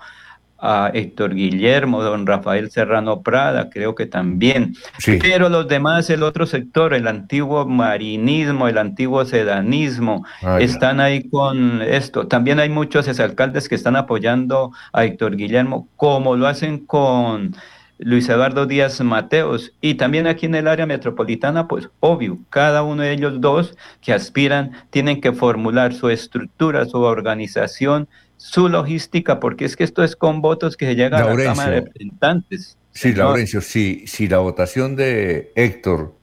a 0.61 0.91
Héctor 0.93 1.35
Guillermo, 1.35 2.03
don 2.03 2.27
Rafael 2.27 2.70
Serrano 2.70 3.23
Prada, 3.23 3.70
creo 3.70 3.95
que 3.95 4.07
también. 4.07 4.74
Pero 5.05 5.49
los 5.49 5.69
demás, 5.69 6.11
el 6.11 6.23
otro 6.23 6.47
sector, 6.47 6.95
el 6.95 7.09
antiguo 7.09 7.66
marinismo, 7.66 8.69
el 8.69 8.78
antiguo 8.78 9.24
sedanismo, 9.24 10.24
ah, 10.43 10.59
están 10.61 11.01
ahí 11.01 11.28
con 11.28 11.82
esto. 11.82 12.27
También 12.27 12.61
hay 12.61 12.69
muchos 12.69 13.09
exalcaldes 13.09 13.69
que 13.69 13.74
están 13.74 13.97
apoyando 13.97 14.73
a 14.93 15.05
Héctor 15.05 15.37
Guillermo, 15.37 15.89
como 15.97 16.37
lo 16.37 16.47
hacen 16.47 16.78
con 16.87 17.55
Luis 17.99 18.28
Eduardo 18.28 18.66
Díaz 18.66 19.01
Mateos. 19.01 19.73
Y 19.81 19.95
también 19.95 20.27
aquí 20.27 20.47
en 20.47 20.55
el 20.55 20.69
área 20.69 20.87
metropolitana, 20.87 21.69
pues 21.69 21.89
obvio, 22.01 22.39
cada 22.49 22.82
uno 22.82 23.03
de 23.03 23.12
ellos 23.12 23.41
dos 23.41 23.77
que 24.01 24.12
aspiran 24.12 24.73
tienen 24.91 25.20
que 25.20 25.32
formular 25.32 25.93
su 25.93 26.09
estructura, 26.09 26.87
su 26.87 26.99
organización 26.99 28.09
su 28.41 28.71
logística, 28.71 29.39
porque 29.39 29.67
es 29.67 29.77
que 29.77 29.85
esto 29.85 30.03
es 30.03 30.17
con 30.17 30.41
votos 30.41 30.75
que 30.79 30.87
se 30.87 30.97
llega 30.97 31.19
a 31.19 31.35
la 31.35 31.45
Cámara 31.45 31.71
de 31.73 31.81
Representantes. 31.83 32.79
Sí, 32.93 33.12
Laurencio, 33.12 33.61
si, 33.61 34.07
si 34.07 34.29
la 34.29 34.39
votación 34.39 34.97
de 34.97 35.53
Héctor 35.55 36.15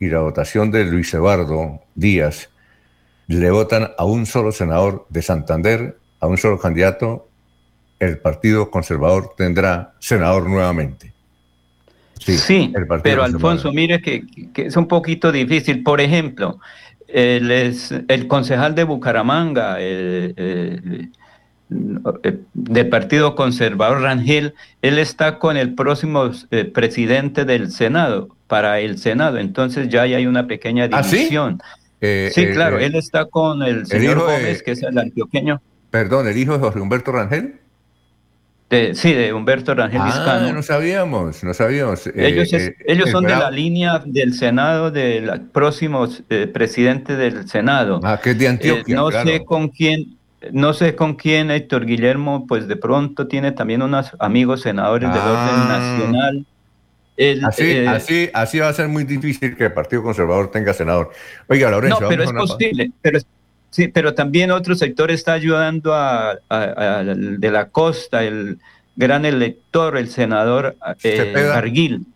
y 0.00 0.08
la 0.08 0.20
votación 0.20 0.70
de 0.70 0.86
Luis 0.86 1.12
Eduardo 1.12 1.82
Díaz 1.94 2.48
le 3.26 3.50
votan 3.50 3.90
a 3.98 4.04
un 4.06 4.24
solo 4.24 4.50
senador 4.50 5.06
de 5.10 5.20
Santander, 5.20 5.98
a 6.20 6.26
un 6.26 6.38
solo 6.38 6.58
candidato, 6.58 7.28
el 8.00 8.16
Partido 8.18 8.70
Conservador 8.70 9.34
tendrá 9.36 9.92
senador 9.98 10.48
nuevamente. 10.48 11.12
Sí, 12.18 12.72
pero 13.02 13.22
Alfonso, 13.22 13.72
mire 13.72 14.00
que, 14.00 14.24
es 14.54 14.76
un 14.76 14.88
poquito 14.88 15.30
difícil. 15.30 15.82
Por 15.82 16.00
ejemplo, 16.00 16.60
el, 17.06 17.50
el 17.50 18.26
concejal 18.26 18.74
de 18.74 18.84
Bucaramanga, 18.84 19.78
el, 19.80 21.12
del 21.68 22.88
Partido 22.88 23.34
Conservador 23.34 24.02
Rangel, 24.02 24.54
él 24.82 24.98
está 24.98 25.38
con 25.38 25.56
el 25.56 25.74
próximo 25.74 26.30
eh, 26.50 26.64
presidente 26.64 27.44
del 27.44 27.70
Senado, 27.70 28.28
para 28.46 28.80
el 28.80 28.98
Senado, 28.98 29.38
entonces 29.38 29.88
ya 29.88 30.02
hay 30.02 30.26
una 30.26 30.46
pequeña 30.46 30.88
¿Ah, 30.90 31.02
división. 31.02 31.60
sí? 32.00 32.30
sí, 32.32 32.46
claro, 32.52 32.78
él 32.78 32.94
está 32.94 33.26
con 33.26 33.62
el 33.62 33.86
señor 33.86 34.20
Gómez, 34.20 34.62
que 34.62 34.72
es 34.72 34.82
el 34.82 34.98
antioqueño. 34.98 35.60
Perdón, 35.90 36.26
¿el 36.28 36.36
hijo 36.36 36.54
de 36.54 36.58
Jorge 36.58 36.80
Humberto 36.80 37.12
Rangel? 37.12 37.60
sí, 38.94 39.14
de 39.14 39.32
Humberto 39.32 39.74
Rangel 39.74 40.00
ah, 40.02 40.50
no 40.52 40.62
sabíamos, 40.62 41.42
no 41.42 41.54
sabíamos. 41.54 42.06
Eh, 42.06 42.12
ellos, 42.16 42.52
eh, 42.52 42.76
ellos 42.86 43.10
son 43.10 43.24
de 43.24 43.30
la 43.30 43.50
línea 43.50 44.02
del 44.04 44.34
Senado, 44.34 44.90
del 44.90 45.40
próximo 45.52 46.06
eh, 46.28 46.46
presidente 46.46 47.16
del 47.16 47.48
Senado. 47.48 48.00
Ah, 48.02 48.20
que 48.22 48.32
es 48.32 48.38
de 48.38 48.48
Antioquia. 48.48 48.94
no 48.94 49.10
sé 49.10 49.44
con 49.44 49.68
quién, 49.68 50.17
no 50.52 50.72
sé 50.72 50.94
con 50.94 51.14
quién 51.14 51.50
Héctor 51.50 51.84
Guillermo, 51.86 52.46
pues 52.46 52.68
de 52.68 52.76
pronto 52.76 53.26
tiene 53.26 53.52
también 53.52 53.82
unos 53.82 54.10
amigos 54.20 54.60
senadores 54.62 55.08
del 55.12 55.18
orden 55.20 55.34
Ah. 55.36 55.98
nacional. 55.98 56.46
así, 57.44 57.78
así, 57.86 58.30
así 58.32 58.58
va 58.60 58.68
a 58.68 58.72
ser 58.72 58.88
muy 58.88 59.02
difícil 59.04 59.56
que 59.56 59.64
el 59.64 59.72
Partido 59.72 60.02
Conservador 60.02 60.50
tenga 60.50 60.72
senador. 60.72 61.10
Oiga, 61.48 61.70
Lorenzo, 61.70 62.00
No, 62.00 62.08
pero 62.08 62.22
es 62.22 62.32
posible. 62.32 62.92
Pero, 63.02 63.18
sí, 63.70 63.88
pero 63.88 64.14
también 64.14 64.52
otro 64.52 64.76
sector 64.76 65.10
está 65.10 65.32
ayudando 65.32 65.92
a, 65.94 66.30
a- 66.30 66.36
a- 66.48 66.98
al 67.00 67.40
de 67.40 67.50
la 67.50 67.66
costa, 67.70 68.22
el 68.22 68.58
gran 68.94 69.24
elector, 69.24 69.96
el 69.96 70.08
senador 70.08 70.76
eh. 71.02 71.32
Barguil. 71.52 72.06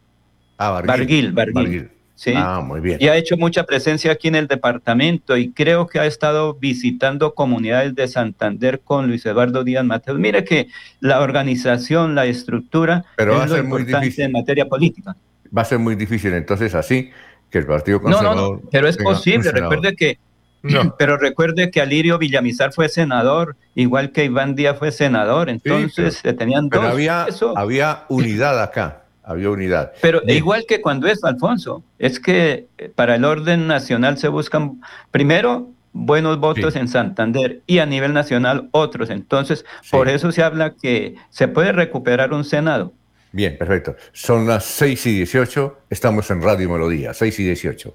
Ah, 0.58 0.70
Barguil. 0.70 0.86
Barguil, 0.88 1.32
Barguil. 1.32 1.54
Barguil. 1.54 1.90
Sí. 2.22 2.32
Ah, 2.36 2.60
muy 2.64 2.78
bien. 2.80 2.98
Y 3.00 3.08
ha 3.08 3.16
hecho 3.16 3.36
mucha 3.36 3.64
presencia 3.64 4.12
aquí 4.12 4.28
en 4.28 4.36
el 4.36 4.46
departamento 4.46 5.36
y 5.36 5.50
creo 5.50 5.88
que 5.88 5.98
ha 5.98 6.06
estado 6.06 6.54
visitando 6.54 7.34
comunidades 7.34 7.96
de 7.96 8.06
Santander 8.06 8.78
con 8.78 9.08
Luis 9.08 9.26
Eduardo 9.26 9.64
Díaz 9.64 9.84
Mateos. 9.84 10.20
Mire 10.20 10.44
que 10.44 10.68
la 11.00 11.20
organización, 11.20 12.14
la 12.14 12.26
estructura 12.26 13.04
Pero 13.16 13.32
va 13.34 13.42
a 13.42 13.44
es 13.46 13.50
lo 13.50 13.56
ser 13.56 13.64
muy 13.64 13.80
importante 13.80 14.04
difícil. 14.06 14.24
en 14.26 14.32
materia 14.32 14.66
política. 14.66 15.16
Va 15.56 15.62
a 15.62 15.64
ser 15.64 15.80
muy 15.80 15.96
difícil 15.96 16.32
entonces 16.34 16.76
así 16.76 17.10
que 17.50 17.58
el 17.58 17.66
Partido 17.66 17.98
No, 17.98 18.08
no, 18.10 18.14
Conservador. 18.14 18.60
no, 18.62 18.68
pero 18.70 18.86
es 18.86 18.96
posible. 18.98 19.50
Recuerde 19.50 19.96
que, 19.96 20.18
pero 20.98 21.16
recuerde 21.16 21.72
que 21.72 21.80
Alirio 21.80 22.18
Villamizar 22.18 22.72
fue 22.72 22.88
senador, 22.88 23.56
igual 23.74 24.12
que 24.12 24.26
Iván 24.26 24.54
Díaz 24.54 24.78
fue 24.78 24.92
senador. 24.92 25.50
Entonces 25.50 26.20
se 26.22 26.32
tenían 26.34 26.68
Pero 26.68 26.82
dos. 26.84 26.92
había, 26.92 27.26
Eso- 27.28 27.58
había 27.58 28.04
unidad 28.08 28.62
acá. 28.62 29.01
Había 29.24 29.50
unidad. 29.50 29.92
Pero 30.00 30.20
Bien. 30.22 30.38
igual 30.38 30.64
que 30.66 30.80
cuando 30.80 31.06
es 31.06 31.22
Alfonso, 31.22 31.82
es 31.98 32.18
que 32.18 32.66
eh, 32.78 32.88
para 32.94 33.14
el 33.14 33.24
orden 33.24 33.66
nacional 33.66 34.18
se 34.18 34.28
buscan 34.28 34.80
primero 35.10 35.70
buenos 35.92 36.38
votos 36.40 36.74
en 36.76 36.88
Santander 36.88 37.62
y 37.66 37.78
a 37.78 37.86
nivel 37.86 38.12
nacional 38.12 38.68
otros. 38.72 39.10
Entonces, 39.10 39.64
por 39.90 40.08
eso 40.08 40.32
se 40.32 40.42
habla 40.42 40.74
que 40.74 41.14
se 41.30 41.48
puede 41.48 41.72
recuperar 41.72 42.32
un 42.32 42.44
Senado. 42.44 42.92
Bien, 43.32 43.56
perfecto. 43.56 43.96
Son 44.12 44.46
las 44.46 44.64
6 44.64 45.06
y 45.06 45.16
18. 45.18 45.78
Estamos 45.88 46.30
en 46.30 46.42
Radio 46.42 46.68
Melodía, 46.68 47.14
6 47.14 47.40
y 47.40 47.44
18. 47.44 47.94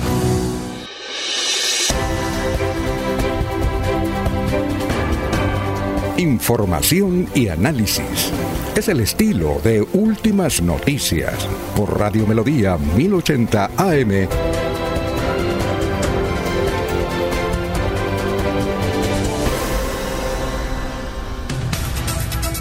Información 6.20 7.30
y 7.34 7.48
análisis. 7.48 8.30
Es 8.76 8.88
el 8.88 9.00
estilo 9.00 9.58
de 9.64 9.80
Últimas 9.80 10.60
Noticias 10.60 11.48
por 11.74 11.98
Radio 11.98 12.26
Melodía 12.26 12.76
1080 12.76 13.70
AM. 13.78 14.28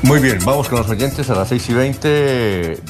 Muy 0.04 0.20
bien, 0.22 0.40
vamos 0.46 0.70
con 0.70 0.80
los 0.80 0.90
oyentes 0.90 1.30
a 1.30 1.36
las 1.36 1.50
6 1.50 1.70
y 1.70 1.74
20 1.74 2.08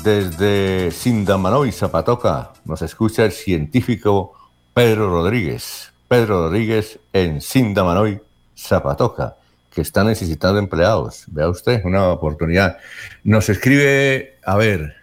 desde 0.03 0.91
Sindamanoy, 0.91 1.71
Zapatoca. 1.71 2.53
Nos 2.65 2.83
escucha 2.83 3.25
el 3.25 3.31
científico 3.31 4.33
Pedro 4.75 5.09
Rodríguez. 5.09 5.91
Pedro 6.07 6.43
Rodríguez 6.43 6.99
en 7.11 7.41
Sindamanoy, 7.41 8.21
Zapatoca, 8.55 9.38
que 9.69 9.81
está 9.81 10.03
necesitando 10.03 10.59
empleados. 10.59 11.25
Vea 11.27 11.49
usted, 11.49 11.81
una 11.85 12.09
oportunidad. 12.09 12.77
Nos 13.23 13.49
escribe, 13.49 14.37
a 14.43 14.55
ver, 14.57 14.95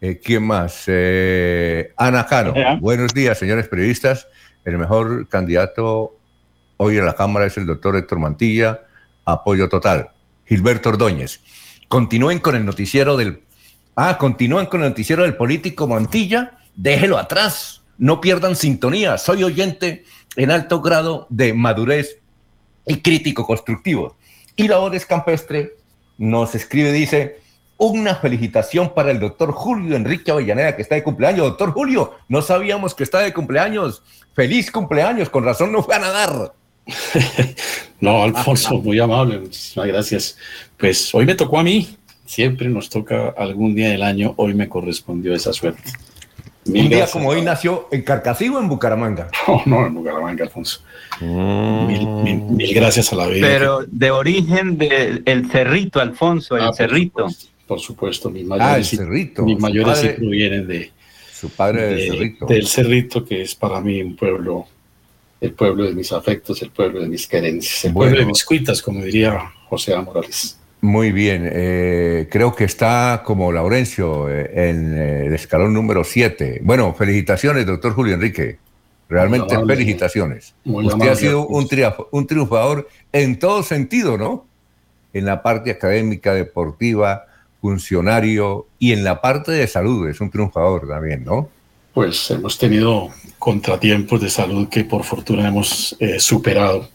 eh, 0.00 0.20
¿quién 0.22 0.42
más? 0.42 0.84
Eh, 0.86 1.92
Ana 1.96 2.26
Cano. 2.26 2.52
Ajá. 2.56 2.76
Buenos 2.80 3.14
días, 3.14 3.38
señores 3.38 3.68
periodistas. 3.68 4.28
El 4.64 4.78
mejor 4.78 5.28
candidato 5.28 6.16
hoy 6.76 6.98
en 6.98 7.06
la 7.06 7.14
Cámara 7.14 7.46
es 7.46 7.56
el 7.56 7.66
doctor 7.66 7.96
Héctor 7.96 8.18
Mantilla. 8.18 8.82
Apoyo 9.24 9.68
total. 9.68 10.10
Gilberto 10.44 10.90
Ordóñez. 10.90 11.40
Continúen 11.88 12.38
con 12.38 12.56
el 12.56 12.64
noticiero 12.64 13.16
del. 13.16 13.42
Ah, 13.94 14.18
continúen 14.18 14.66
con 14.66 14.82
el 14.82 14.90
noticiero 14.90 15.22
del 15.22 15.36
político 15.36 15.86
Mantilla. 15.86 16.58
Déjelo 16.74 17.16
atrás. 17.16 17.82
No 17.96 18.20
pierdan 18.20 18.56
sintonía. 18.56 19.16
Soy 19.16 19.42
oyente 19.42 20.04
en 20.36 20.50
alto 20.50 20.82
grado 20.82 21.26
de 21.30 21.54
madurez 21.54 22.18
y 22.86 22.96
crítico 22.98 23.46
constructivo. 23.46 24.16
Y 24.54 24.68
Labores 24.68 25.04
Campestre 25.04 25.72
nos 26.18 26.54
escribe, 26.54 26.92
dice, 26.92 27.40
una 27.78 28.14
felicitación 28.14 28.94
para 28.94 29.10
el 29.10 29.20
doctor 29.20 29.52
Julio 29.52 29.96
Enrique 29.96 30.30
Avellaneda, 30.30 30.76
que 30.76 30.82
está 30.82 30.94
de 30.94 31.02
cumpleaños. 31.02 31.46
Doctor 31.48 31.72
Julio, 31.72 32.14
no 32.28 32.40
sabíamos 32.40 32.94
que 32.94 33.04
está 33.04 33.20
de 33.20 33.34
cumpleaños. 33.34 34.02
Feliz 34.34 34.70
cumpleaños, 34.70 35.28
con 35.28 35.44
razón 35.44 35.72
no 35.72 35.82
fue 35.82 35.96
a 35.96 35.98
nadar. 35.98 36.52
No, 37.98 38.24
Alfonso, 38.24 38.74
muy 38.82 39.00
amable, 39.00 39.38
muchísimas 39.38 39.86
gracias. 39.86 40.38
Pues 40.76 41.14
hoy 41.14 41.24
me 41.24 41.34
tocó 41.34 41.58
a 41.58 41.62
mí, 41.62 41.96
siempre 42.26 42.68
nos 42.68 42.90
toca 42.90 43.30
algún 43.30 43.74
día 43.74 43.88
del 43.88 44.02
año, 44.02 44.34
hoy 44.36 44.52
me 44.52 44.68
correspondió 44.68 45.34
esa 45.34 45.54
suerte. 45.54 45.92
Mil 46.66 46.82
Un 46.84 46.88
día 46.88 46.98
gracias. 46.98 47.12
como 47.12 47.28
hoy 47.30 47.42
nació 47.42 47.88
en 47.92 48.02
Carcasí 48.02 48.48
o 48.48 48.58
en 48.58 48.68
Bucaramanga. 48.68 49.28
No, 49.46 49.62
no, 49.66 49.86
en 49.86 49.94
Bucaramanga, 49.94 50.44
Alfonso. 50.44 50.80
Mil, 51.20 52.06
mil- 52.06 52.42
mil 52.42 52.74
gracias 52.74 53.12
a 53.12 53.16
la 53.16 53.26
vida. 53.28 53.46
Pero 53.46 53.84
de 53.86 54.10
origen 54.10 54.76
del 54.78 55.22
el 55.24 55.50
Cerrito, 55.50 56.00
Alfonso, 56.00 56.56
el 56.56 56.62
Ah, 56.62 56.66
por 56.68 56.76
Cerrito. 56.76 57.26
Por 57.66 57.80
supuesto, 57.80 58.30
mis 58.30 58.42
Ah, 58.42 58.44
el 58.44 58.48
mayores, 58.60 58.86
sí- 58.88 58.96
Cerrito. 58.96 59.42
mis 59.44 59.58
mayores 59.58 59.98
sí 59.98 60.08
provienen 60.16 60.66
de, 60.66 60.90
Su 61.32 61.50
padre 61.50 61.82
del 61.86 61.96
de- 61.96 62.06
Cerrito. 62.10 62.46
del 62.46 62.66
Cerrito, 62.66 63.24
que 63.24 63.42
es 63.42 63.54
para 63.54 63.80
mí 63.80 64.02
un 64.02 64.14
pueblo, 64.16 64.66
el 65.40 65.52
pueblo 65.52 65.84
de 65.84 65.92
mis 65.94 66.12
afectos, 66.12 66.62
el 66.62 66.70
pueblo 66.70 67.00
de 67.00 67.08
mis 67.08 67.26
querencias, 67.26 67.84
el 67.84 67.92
Bueno. 67.92 68.10
pueblo 68.10 68.20
de 68.24 68.26
mis 68.32 68.44
cuitas, 68.44 68.80
como 68.82 69.02
diría 69.02 69.38
José 69.68 69.94
A. 69.94 70.00
Morales. 70.02 70.58
Muy 70.80 71.10
bien, 71.10 71.48
eh, 71.50 72.28
creo 72.30 72.54
que 72.54 72.64
está 72.64 73.22
como 73.24 73.50
Laurencio 73.50 74.28
eh, 74.28 74.70
en 74.70 74.96
eh, 74.96 75.26
el 75.26 75.34
escalón 75.34 75.72
número 75.72 76.04
7. 76.04 76.60
Bueno, 76.62 76.94
felicitaciones, 76.94 77.66
doctor 77.66 77.92
Julio 77.92 78.14
Enrique. 78.14 78.58
Realmente 79.08 79.54
amable. 79.54 79.76
felicitaciones. 79.76 80.54
Muy 80.64 80.84
Usted 80.84 80.94
amable, 80.94 81.12
ha 81.12 81.16
sido 81.16 81.46
un, 81.46 81.68
un 82.10 82.26
triunfador 82.26 82.88
en 83.12 83.38
todo 83.38 83.62
sentido, 83.62 84.18
¿no? 84.18 84.46
En 85.12 85.24
la 85.24 85.42
parte 85.42 85.70
académica, 85.70 86.34
deportiva, 86.34 87.26
funcionario 87.60 88.66
y 88.78 88.92
en 88.92 89.02
la 89.02 89.20
parte 89.20 89.52
de 89.52 89.66
salud 89.66 90.08
es 90.08 90.20
un 90.20 90.30
triunfador 90.30 90.86
también, 90.88 91.24
¿no? 91.24 91.48
Pues 91.92 92.30
hemos 92.30 92.58
tenido 92.58 93.10
contratiempos 93.38 94.20
de 94.20 94.30
salud 94.30 94.68
que 94.68 94.84
por 94.84 95.02
fortuna 95.02 95.48
hemos 95.48 95.96
eh, 95.98 96.20
superado 96.20 96.88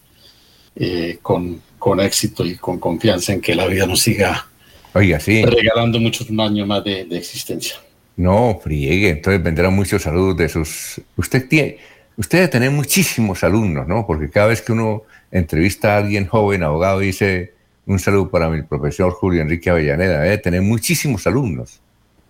eh, 0.76 1.18
con, 1.22 1.62
con 1.82 2.00
éxito 2.00 2.46
y 2.46 2.58
con 2.58 2.80
confianza 2.80 3.34
en 3.34 3.42
que 3.42 3.56
la 3.56 3.66
vida 3.66 3.88
nos 3.88 4.02
siga 4.02 4.48
Oiga, 4.94 5.20
sí. 5.20 5.44
regalando 5.44 6.00
muchos 6.00 6.30
años 6.30 6.68
más 6.68 6.84
de, 6.84 7.06
de 7.06 7.18
existencia. 7.18 7.78
No, 8.18 8.60
friegue, 8.62 9.10
entonces 9.10 9.42
vendrán 9.42 9.74
muchos 9.74 10.04
saludos 10.04 10.38
de 10.38 10.48
sus... 10.48 11.02
Usted 11.18 11.48
tiene, 11.48 11.78
usted 12.18 12.38
debe 12.38 12.50
tener 12.50 12.70
muchísimos 12.70 13.44
alumnos, 13.44 13.88
¿no? 13.88 14.06
Porque 14.06 14.30
cada 14.30 14.48
vez 14.48 14.62
que 14.62 14.74
uno 14.74 15.06
entrevista 15.32 15.96
a 15.96 15.98
alguien 15.98 16.28
joven, 16.28 16.62
abogado, 16.62 17.00
dice 17.00 17.54
un 17.88 17.98
saludo 17.98 18.30
para 18.30 18.48
mi 18.48 18.62
profesor 18.62 19.12
Julio 19.14 19.42
Enrique 19.42 19.72
Avellaneda, 19.72 20.22
debe 20.22 20.38
tener 20.38 20.62
muchísimos 20.62 21.26
alumnos. 21.26 21.82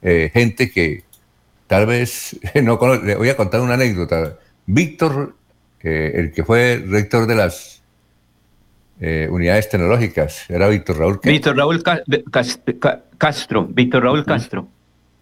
Eh, 0.01 0.31
gente 0.33 0.71
que 0.71 1.03
tal 1.67 1.87
vez 1.87 2.39
no 2.63 2.79
conoce. 2.79 3.05
Le 3.05 3.15
voy 3.15 3.27
a 3.27 3.35
contar 3.35 3.59
una 3.59 3.73
anécdota. 3.73 4.37
Víctor, 4.65 5.35
eh, 5.83 6.13
el 6.15 6.31
que 6.31 6.45
fue 6.45 6.81
rector 6.87 7.27
de 7.27 7.35
las 7.35 7.80
eh, 9.01 9.27
unidades 9.29 9.67
tecnológicas, 9.67 10.49
era 10.49 10.67
Víctor 10.69 10.99
Raúl. 10.99 11.19
Víctor 11.23 11.57
Raúl 11.57 11.81
Ca- 11.83 12.03
Cas- 12.31 12.61
Ca- 12.79 13.01
Castro, 13.17 13.65
Víctor 13.67 14.03
Raúl 14.03 14.23
Castro. 14.23 14.67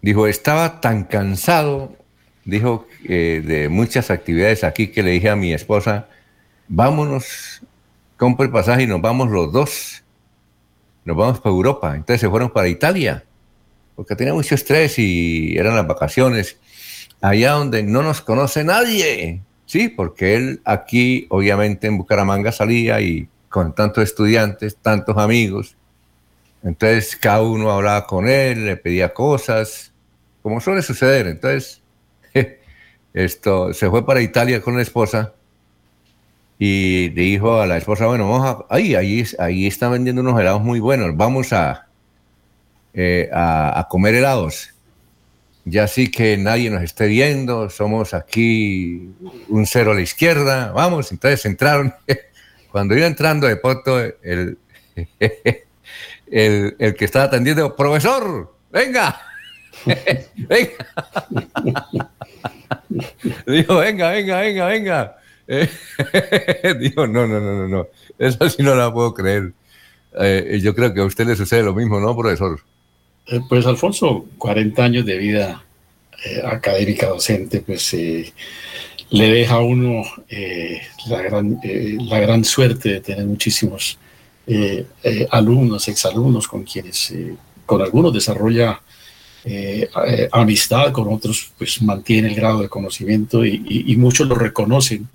Dijo, 0.02 0.26
estaba 0.26 0.80
tan 0.80 1.04
cansado, 1.04 1.96
dijo, 2.44 2.86
eh, 3.08 3.42
de 3.44 3.68
muchas 3.68 4.10
actividades 4.10 4.64
aquí 4.64 4.88
que 4.88 5.02
le 5.02 5.10
dije 5.12 5.30
a 5.30 5.36
mi 5.36 5.52
esposa, 5.52 6.08
vámonos, 6.68 7.62
compre 8.16 8.46
el 8.46 8.52
pasaje 8.52 8.82
y 8.82 8.86
nos 8.86 9.00
vamos 9.00 9.30
los 9.30 9.52
dos. 9.52 10.04
Nos 11.04 11.16
vamos 11.16 11.40
para 11.40 11.54
Europa. 11.54 11.96
Entonces 11.96 12.20
se 12.20 12.28
fueron 12.28 12.50
para 12.50 12.68
Italia, 12.68 13.24
porque 13.96 14.14
tenía 14.14 14.34
mucho 14.34 14.54
estrés 14.54 14.98
y 14.98 15.56
eran 15.56 15.74
las 15.74 15.86
vacaciones. 15.86 16.58
Allá 17.22 17.52
donde 17.52 17.82
no 17.82 18.02
nos 18.02 18.20
conoce 18.20 18.62
nadie. 18.64 19.40
Sí, 19.66 19.88
porque 19.88 20.34
él 20.36 20.60
aquí, 20.64 21.26
obviamente, 21.30 21.86
en 21.86 21.96
Bucaramanga 21.98 22.52
salía 22.52 23.00
y 23.00 23.28
con 23.50 23.74
tantos 23.74 24.04
estudiantes, 24.04 24.76
tantos 24.76 25.18
amigos. 25.18 25.76
Entonces 26.62 27.16
cada 27.16 27.42
uno 27.42 27.70
hablaba 27.70 28.06
con 28.06 28.28
él, 28.28 28.64
le 28.64 28.76
pedía 28.76 29.12
cosas, 29.12 29.92
como 30.42 30.60
suele 30.60 30.82
suceder. 30.82 31.26
Entonces, 31.26 31.82
esto 33.12 33.74
se 33.74 33.90
fue 33.90 34.06
para 34.06 34.22
Italia 34.22 34.62
con 34.62 34.76
la 34.76 34.82
esposa 34.82 35.34
y 36.58 37.08
dijo 37.08 37.60
a 37.60 37.66
la 37.66 37.76
esposa, 37.76 38.06
bueno, 38.06 38.30
vamos 38.30 38.46
a, 38.70 38.74
ahí, 38.74 38.94
ahí, 38.94 39.24
ahí 39.38 39.66
están 39.66 39.92
vendiendo 39.92 40.22
unos 40.22 40.40
helados 40.40 40.62
muy 40.62 40.78
buenos, 40.78 41.16
vamos 41.16 41.52
a, 41.52 41.88
eh, 42.94 43.28
a, 43.32 43.80
a 43.80 43.88
comer 43.88 44.14
helados. 44.14 44.74
Ya 45.64 45.88
sí 45.88 46.10
que 46.10 46.36
nadie 46.36 46.70
nos 46.70 46.82
esté 46.82 47.06
viendo, 47.06 47.68
somos 47.68 48.14
aquí 48.14 49.10
un 49.48 49.66
cero 49.66 49.92
a 49.92 49.94
la 49.94 50.00
izquierda, 50.02 50.72
vamos, 50.72 51.10
entonces 51.10 51.44
entraron. 51.46 51.94
Cuando 52.70 52.96
iba 52.96 53.06
entrando 53.06 53.46
de 53.46 53.56
pronto, 53.56 53.98
el, 54.00 54.58
el, 56.30 56.94
que 56.96 57.04
estaba 57.04 57.26
atendiendo, 57.26 57.74
profesor, 57.74 58.54
venga, 58.70 59.20
venga. 60.36 61.28
Dijo, 63.46 63.76
venga, 63.78 64.10
venga, 64.10 64.40
venga, 64.40 64.66
venga. 64.66 65.16
Dijo, 66.78 67.06
no, 67.06 67.26
no, 67.26 67.40
no, 67.40 67.56
no, 67.56 67.68
no. 67.68 67.86
Eso 68.18 68.48
sí 68.48 68.62
no 68.62 68.74
la 68.74 68.92
puedo 68.92 69.14
creer. 69.14 69.52
Eh, 70.20 70.60
yo 70.62 70.74
creo 70.74 70.92
que 70.92 71.00
a 71.00 71.04
usted 71.04 71.26
le 71.26 71.36
sucede 71.36 71.62
lo 71.62 71.74
mismo, 71.74 71.98
¿no, 72.00 72.16
profesor? 72.16 72.60
Eh, 73.26 73.40
pues 73.48 73.66
Alfonso, 73.66 74.26
40 74.38 74.84
años 74.84 75.06
de 75.06 75.18
vida 75.18 75.64
eh, 76.24 76.42
académica 76.44 77.06
docente, 77.06 77.60
pues 77.60 77.94
eh, 77.94 78.32
le 79.10 79.30
deja 79.30 79.54
a 79.54 79.60
uno 79.60 80.02
eh, 80.28 80.80
la, 81.08 81.20
gran, 81.22 81.58
eh, 81.62 81.96
la 82.00 82.18
gran 82.20 82.44
suerte 82.44 82.88
de 82.90 83.00
tener 83.00 83.24
muchísimos 83.26 83.98
eh, 84.46 84.86
eh, 85.02 85.26
alumnos, 85.30 85.88
exalumnos 85.88 86.46
con 86.48 86.64
quienes, 86.64 87.10
eh, 87.10 87.34
con 87.66 87.82
algunos 87.82 88.12
desarrolla 88.12 88.80
eh, 89.44 89.88
amistad, 90.32 90.92
con 90.92 91.12
otros 91.12 91.52
pues 91.56 91.80
mantiene 91.82 92.28
el 92.28 92.34
grado 92.34 92.60
de 92.62 92.68
conocimiento 92.68 93.44
y, 93.44 93.62
y- 93.66 93.92
y 93.92 93.96
muchos 93.96 94.28
lo 94.28 94.34
reconocen 94.34 95.08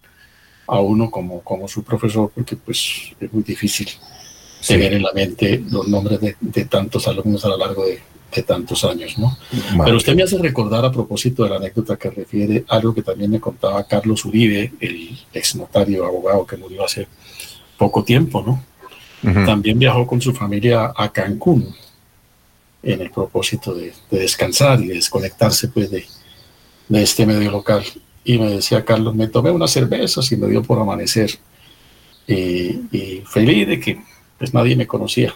a 0.68 0.80
uno 0.80 1.12
como, 1.12 1.42
como 1.42 1.68
su 1.68 1.84
profesor, 1.84 2.32
porque 2.34 2.56
pues 2.56 3.12
es 3.20 3.32
muy 3.34 3.44
difícil 3.44 3.88
Sí. 4.62 4.74
tener 4.74 4.94
en 4.94 5.04
la 5.04 5.12
mente 5.14 5.64
los 5.70 5.88
nombres 5.88 6.20
de, 6.20 6.36
de 6.42 6.66
tantos 6.66 7.08
alumnos 7.08 7.46
a 7.46 7.50
lo 7.50 7.58
largo 7.58 7.86
de, 7.86 8.00
de 8.36 8.44
tantos 8.44 8.84
años, 8.84 9.18
¿no? 9.18 9.38
Pero 9.84 9.98
usted 9.98 10.16
me 10.16 10.24
hace 10.24 10.38
recordar 10.38 10.84
a 10.86 10.92
propósito 10.92 11.44
de 11.44 11.50
la 11.50 11.56
anécdota 11.58 11.98
que 11.98 12.10
refiere 12.10 12.66
algo 12.68 12.94
que 12.94 13.02
también 13.02 13.32
me 13.32 13.40
contaba 13.40 13.86
Carlos 13.88 14.26
Uribe, 14.26 14.74
el 14.80 15.18
ex 15.34 15.56
notario 15.56 16.06
abogado 16.06 16.46
que 16.46 16.58
murió 16.58 16.86
hace 16.86 17.08
poco 17.78 18.04
tiempo, 18.04 18.44
¿no? 18.46 18.64
También 19.46 19.80
viajó 19.80 20.06
con 20.06 20.22
su 20.22 20.34
familia 20.34 20.94
a 20.96 21.12
Cancún 21.12 21.74
en 22.84 23.02
el 23.02 23.10
propósito 23.10 23.74
de, 23.74 23.92
de 24.12 24.20
descansar 24.20 24.80
y 24.82 24.88
de 24.88 24.94
desconectarse 24.96 25.70
pues 25.70 25.90
de, 25.90 26.06
de 26.88 27.02
este 27.02 27.26
medio 27.26 27.50
local. 27.50 27.84
Y 28.24 28.38
me 28.38 28.52
decía 28.52 28.86
Carlos, 28.86 29.16
me 29.16 29.28
tomé 29.28 29.50
unas 29.50 29.72
cervezas 29.72 30.32
y 30.32 30.38
me 30.38 30.48
dio 30.48 30.62
por 30.62 30.80
amanecer. 30.80 31.32
Y, 32.28 32.82
y 32.92 33.24
feliz 33.26 33.68
de 33.68 33.80
que 33.80 34.00
pues 34.38 34.54
nadie 34.54 34.76
me 34.76 34.86
conocía. 34.86 35.34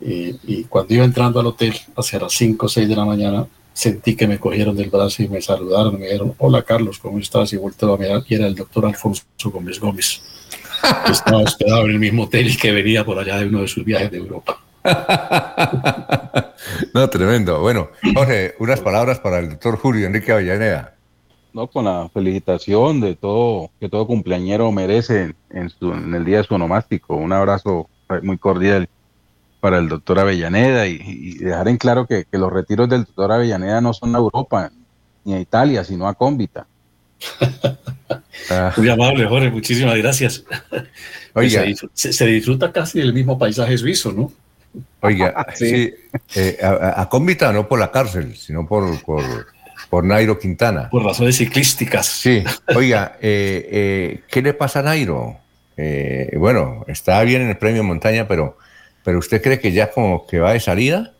Y, 0.00 0.36
y 0.44 0.64
cuando 0.64 0.92
iba 0.94 1.04
entrando 1.04 1.40
al 1.40 1.46
hotel 1.46 1.74
hacia 1.96 2.18
las 2.20 2.32
5 2.34 2.66
o 2.66 2.68
6 2.68 2.88
de 2.88 2.96
la 2.96 3.04
mañana, 3.04 3.46
sentí 3.72 4.14
que 4.16 4.26
me 4.26 4.38
cogieron 4.38 4.76
del 4.76 4.90
brazo 4.90 5.22
y 5.22 5.28
me 5.28 5.40
saludaron, 5.42 5.98
me 5.98 6.06
dijeron, 6.06 6.34
hola 6.38 6.62
Carlos, 6.62 6.98
¿cómo 6.98 7.18
estás? 7.18 7.52
Y 7.52 7.56
volteo 7.56 7.94
a 7.94 7.98
mirar 7.98 8.22
y 8.28 8.34
era 8.34 8.46
el 8.46 8.54
doctor 8.54 8.86
Alfonso 8.86 9.24
Gómez 9.44 9.78
Gómez, 9.80 10.22
que 11.06 11.12
estaba 11.12 11.38
hospedado 11.38 11.84
en 11.86 11.92
el 11.92 11.98
mismo 11.98 12.24
hotel 12.24 12.48
y 12.48 12.56
que 12.56 12.72
venía 12.72 13.04
por 13.04 13.18
allá 13.18 13.38
de 13.38 13.46
uno 13.48 13.60
de 13.62 13.68
sus 13.68 13.84
viajes 13.84 14.10
de 14.10 14.18
Europa. 14.18 14.58
No, 16.94 17.08
tremendo. 17.10 17.60
Bueno, 17.60 17.88
Jorge, 18.14 18.54
unas 18.58 18.80
palabras 18.80 19.18
para 19.20 19.38
el 19.38 19.50
doctor 19.50 19.76
Julio 19.78 20.06
Enrique 20.06 20.32
Avellaneda. 20.32 20.94
No, 21.52 21.66
con 21.68 21.84
la 21.84 22.08
felicitación 22.12 23.00
de 23.00 23.14
todo, 23.14 23.70
que 23.80 23.88
todo 23.88 24.06
cumpleañero 24.06 24.70
merece 24.72 25.34
en, 25.50 25.70
su- 25.70 25.92
en 25.92 26.14
el 26.14 26.24
día 26.24 26.38
de 26.38 26.44
su 26.44 26.54
onomástico. 26.54 27.14
Un 27.16 27.32
abrazo 27.32 27.88
muy 28.22 28.38
cordial 28.38 28.88
para 29.60 29.78
el 29.78 29.88
doctor 29.88 30.18
Avellaneda 30.18 30.86
y, 30.86 31.00
y 31.02 31.38
dejar 31.38 31.68
en 31.68 31.76
claro 31.76 32.06
que, 32.06 32.24
que 32.30 32.38
los 32.38 32.52
retiros 32.52 32.88
del 32.88 33.04
doctor 33.04 33.32
Avellaneda 33.32 33.80
no 33.80 33.92
son 33.92 34.14
a 34.14 34.18
Europa 34.18 34.70
ni 35.24 35.34
a 35.34 35.40
Italia, 35.40 35.82
sino 35.84 36.06
a 36.08 36.14
Cómbita. 36.14 36.66
Muy 38.76 38.88
amable, 38.88 39.26
Jorge, 39.26 39.50
muchísimas 39.50 39.96
gracias. 39.98 40.44
Oiga. 41.34 41.62
Se, 41.62 41.66
disfr- 41.68 41.90
se- 41.92 42.12
se 42.12 42.26
disfruta 42.26 42.70
casi 42.72 42.98
del 43.00 43.12
mismo 43.12 43.38
paisaje 43.38 43.76
suizo, 43.76 44.12
¿no? 44.12 44.32
Oiga, 45.00 45.46
sí, 45.54 45.92
eh, 46.34 46.58
a, 46.62 46.68
a- 46.68 47.02
a 47.02 47.08
Cómbita 47.08 47.52
no 47.52 47.66
por 47.68 47.78
la 47.80 47.90
cárcel, 47.90 48.36
sino 48.36 48.66
por, 48.66 49.02
por, 49.02 49.24
por 49.90 50.04
Nairo 50.04 50.38
Quintana. 50.38 50.88
Por 50.90 51.02
razones 51.04 51.36
ciclísticas. 51.38 52.06
Sí, 52.06 52.44
oiga, 52.76 53.16
eh, 53.20 53.68
eh, 53.72 54.20
¿qué 54.28 54.42
le 54.42 54.54
pasa 54.54 54.80
a 54.80 54.82
Nairo? 54.82 55.38
Eh, 55.76 56.34
bueno, 56.38 56.84
está 56.88 57.20
bien 57.22 57.42
en 57.42 57.48
el 57.48 57.58
premio 57.58 57.82
montaña, 57.82 58.28
pero, 58.28 58.58
pero 59.06 59.20
¿usted 59.20 59.40
cree 59.40 59.60
que 59.60 59.70
ya 59.72 59.90
como 59.90 60.26
que 60.26 60.40
va 60.40 60.52
de 60.52 60.58
salida? 60.60 61.12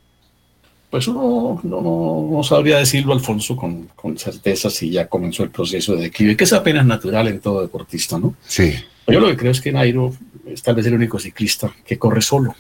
Pues 0.91 1.07
uno 1.09 1.61
no, 1.63 1.81
no- 1.81 2.29
no 2.33 2.43
sabría 2.43 2.79
decirlo, 2.79 3.13
Alfonso, 3.13 3.57
con, 3.57 3.89
con 3.95 4.19
certeza 4.19 4.69
si 4.71 4.91
ya 4.91 5.07
comenzó 5.09 5.45
el 5.45 5.51
proceso 5.51 5.95
de 5.95 6.03
declive, 6.03 6.37
que 6.37 6.45
es 6.45 6.53
apenas 6.53 6.85
natural 6.85 7.29
en 7.29 7.39
todo 7.41 7.63
deportista, 7.63 8.19
¿no? 8.19 8.35
Sí. 8.47 8.75
Yo 9.07 9.21
lo 9.21 9.29
que 9.29 9.37
creo 9.37 9.53
es 9.53 9.61
que 9.61 9.71
Nairo 9.71 10.13
es 10.47 10.63
tal 10.63 10.75
vez 10.75 10.85
el 10.87 10.95
único 10.95 11.19
ciclista 11.21 11.73
que 11.87 11.97
corre 11.97 12.23
solo, 12.23 12.55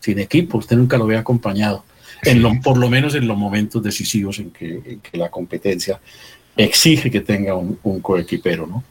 sin 0.00 0.18
equipo, 0.18 0.58
usted 0.58 0.76
nunca 0.76 0.96
lo 0.96 1.06
ve 1.06 1.16
acompañado, 1.18 1.84
en 2.22 2.40
lo- 2.42 2.52
por 2.62 2.78
lo 2.78 2.88
menos 2.88 3.14
en 3.14 3.26
los 3.28 3.36
momentos 3.36 3.82
decisivos 3.82 4.38
en 4.38 4.50
que, 4.50 4.80
en 4.86 5.00
que 5.00 5.18
la 5.18 5.28
competencia 5.30 6.00
exige 6.56 7.10
que 7.10 7.20
tenga 7.20 7.54
un, 7.54 7.78
un 7.82 8.00
coequipero, 8.00 8.66
¿no? 8.66 8.82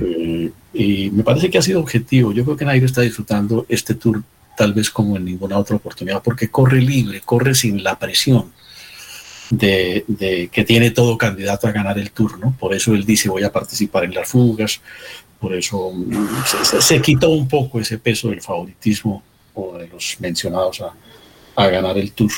Eh, 0.00 0.50
y 0.72 1.10
me 1.10 1.22
parece 1.24 1.50
que 1.50 1.58
ha 1.58 1.62
sido 1.62 1.80
objetivo. 1.80 2.32
Yo 2.32 2.44
creo 2.44 2.56
que 2.56 2.64
Nairo 2.64 2.86
está 2.86 3.00
disfrutando 3.02 3.66
este 3.68 3.94
tour 3.94 4.22
tal 4.56 4.72
vez 4.72 4.90
como 4.90 5.16
en 5.16 5.24
ninguna 5.24 5.58
otra 5.58 5.76
oportunidad, 5.76 6.22
porque 6.22 6.48
corre 6.50 6.80
libre, 6.80 7.20
corre 7.24 7.54
sin 7.54 7.82
la 7.82 7.98
presión 7.98 8.52
de, 9.50 10.04
de 10.08 10.48
que 10.48 10.64
tiene 10.64 10.90
todo 10.90 11.16
candidato 11.16 11.68
a 11.68 11.72
ganar 11.72 11.98
el 11.98 12.10
tour, 12.10 12.38
¿no? 12.38 12.56
Por 12.58 12.74
eso 12.74 12.94
él 12.94 13.04
dice 13.04 13.28
voy 13.28 13.44
a 13.44 13.52
participar 13.52 14.04
en 14.04 14.14
las 14.14 14.28
fugas, 14.28 14.80
por 15.38 15.54
eso 15.54 15.92
mm, 15.94 16.26
se, 16.64 16.82
se- 16.82 17.00
quitó 17.02 17.30
un 17.30 17.46
poco 17.46 17.78
ese 17.80 17.98
peso 17.98 18.28
del 18.30 18.40
favoritismo 18.40 19.22
o 19.54 19.78
de 19.78 19.86
los 19.88 20.16
mencionados 20.20 20.80
a, 20.80 20.92
a 21.62 21.68
ganar 21.68 21.96
el 21.98 22.12
tour. 22.12 22.32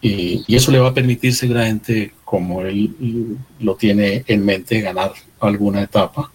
Y, 0.00 0.44
y 0.46 0.54
eso 0.56 0.70
le 0.70 0.78
va 0.78 0.88
a 0.90 0.94
permitir 0.94 1.34
seguramente, 1.34 2.12
como 2.24 2.62
él 2.62 3.36
lo 3.60 3.74
tiene 3.74 4.22
en 4.28 4.44
mente, 4.44 4.80
ganar 4.80 5.12
alguna 5.40 5.82
etapa 5.82 6.30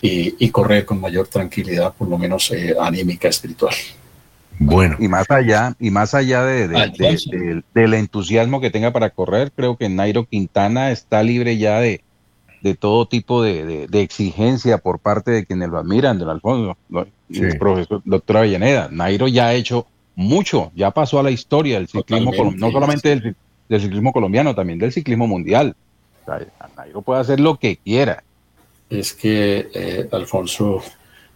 y, 0.00 0.34
y 0.44 0.48
correr 0.50 0.84
con 0.84 1.00
mayor 1.00 1.28
tranquilidad, 1.28 1.94
por 1.94 2.08
lo 2.08 2.18
menos 2.18 2.50
eh, 2.50 2.74
anímica, 2.80 3.28
espiritual. 3.28 3.74
Bueno. 4.58 4.96
Y 4.98 5.08
más 5.08 5.30
allá, 5.30 5.74
y 5.80 5.90
más 5.90 6.14
allá 6.14 6.44
de, 6.44 6.68
del 7.74 7.94
entusiasmo 7.94 8.60
que 8.60 8.70
tenga 8.70 8.92
para 8.92 9.10
correr, 9.10 9.52
creo 9.54 9.76
que 9.76 9.88
Nairo 9.88 10.24
Quintana 10.24 10.90
está 10.90 11.22
libre 11.22 11.58
ya 11.58 11.80
de, 11.80 12.02
de 12.62 12.74
todo 12.74 13.06
tipo 13.06 13.42
de, 13.42 13.88
exigencia 13.92 14.78
por 14.78 15.00
parte 15.00 15.32
de 15.32 15.44
quienes 15.44 15.68
lo 15.68 15.78
admiran, 15.78 16.18
del 16.18 16.30
Alfonso, 16.30 16.76
el 17.28 17.58
profesor 17.58 18.00
doctor 18.04 18.38
Avellaneda. 18.38 18.88
Nairo 18.90 19.26
ya 19.26 19.48
ha 19.48 19.54
hecho 19.54 19.86
mucho, 20.14 20.70
ya 20.74 20.92
pasó 20.92 21.18
a 21.18 21.22
la 21.22 21.30
historia 21.30 21.76
del 21.78 21.88
ciclismo, 21.88 22.32
no 22.56 22.70
solamente 22.70 23.34
del, 23.68 23.80
ciclismo 23.80 24.12
colombiano, 24.12 24.54
también 24.54 24.78
del 24.78 24.92
ciclismo 24.92 25.26
mundial. 25.26 25.74
Nairo 26.76 27.02
puede 27.02 27.20
hacer 27.20 27.40
lo 27.40 27.58
que 27.58 27.76
quiera. 27.76 28.22
Es 28.88 29.12
que 29.12 29.68
eh, 29.74 30.08
Alfonso 30.12 30.82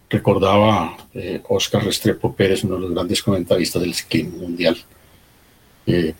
recordaba 0.09 0.97
eh, 1.13 1.41
Oscar 1.49 1.83
Restrepo 1.83 2.33
Pérez, 2.33 2.63
uno 2.63 2.75
de 2.75 2.81
los 2.81 2.93
grandes 2.93 3.21
comentaristas 3.21 3.81
del 3.81 3.93
ciclismo 3.93 4.37
mundial. 4.39 4.77
Eh, 5.85 6.13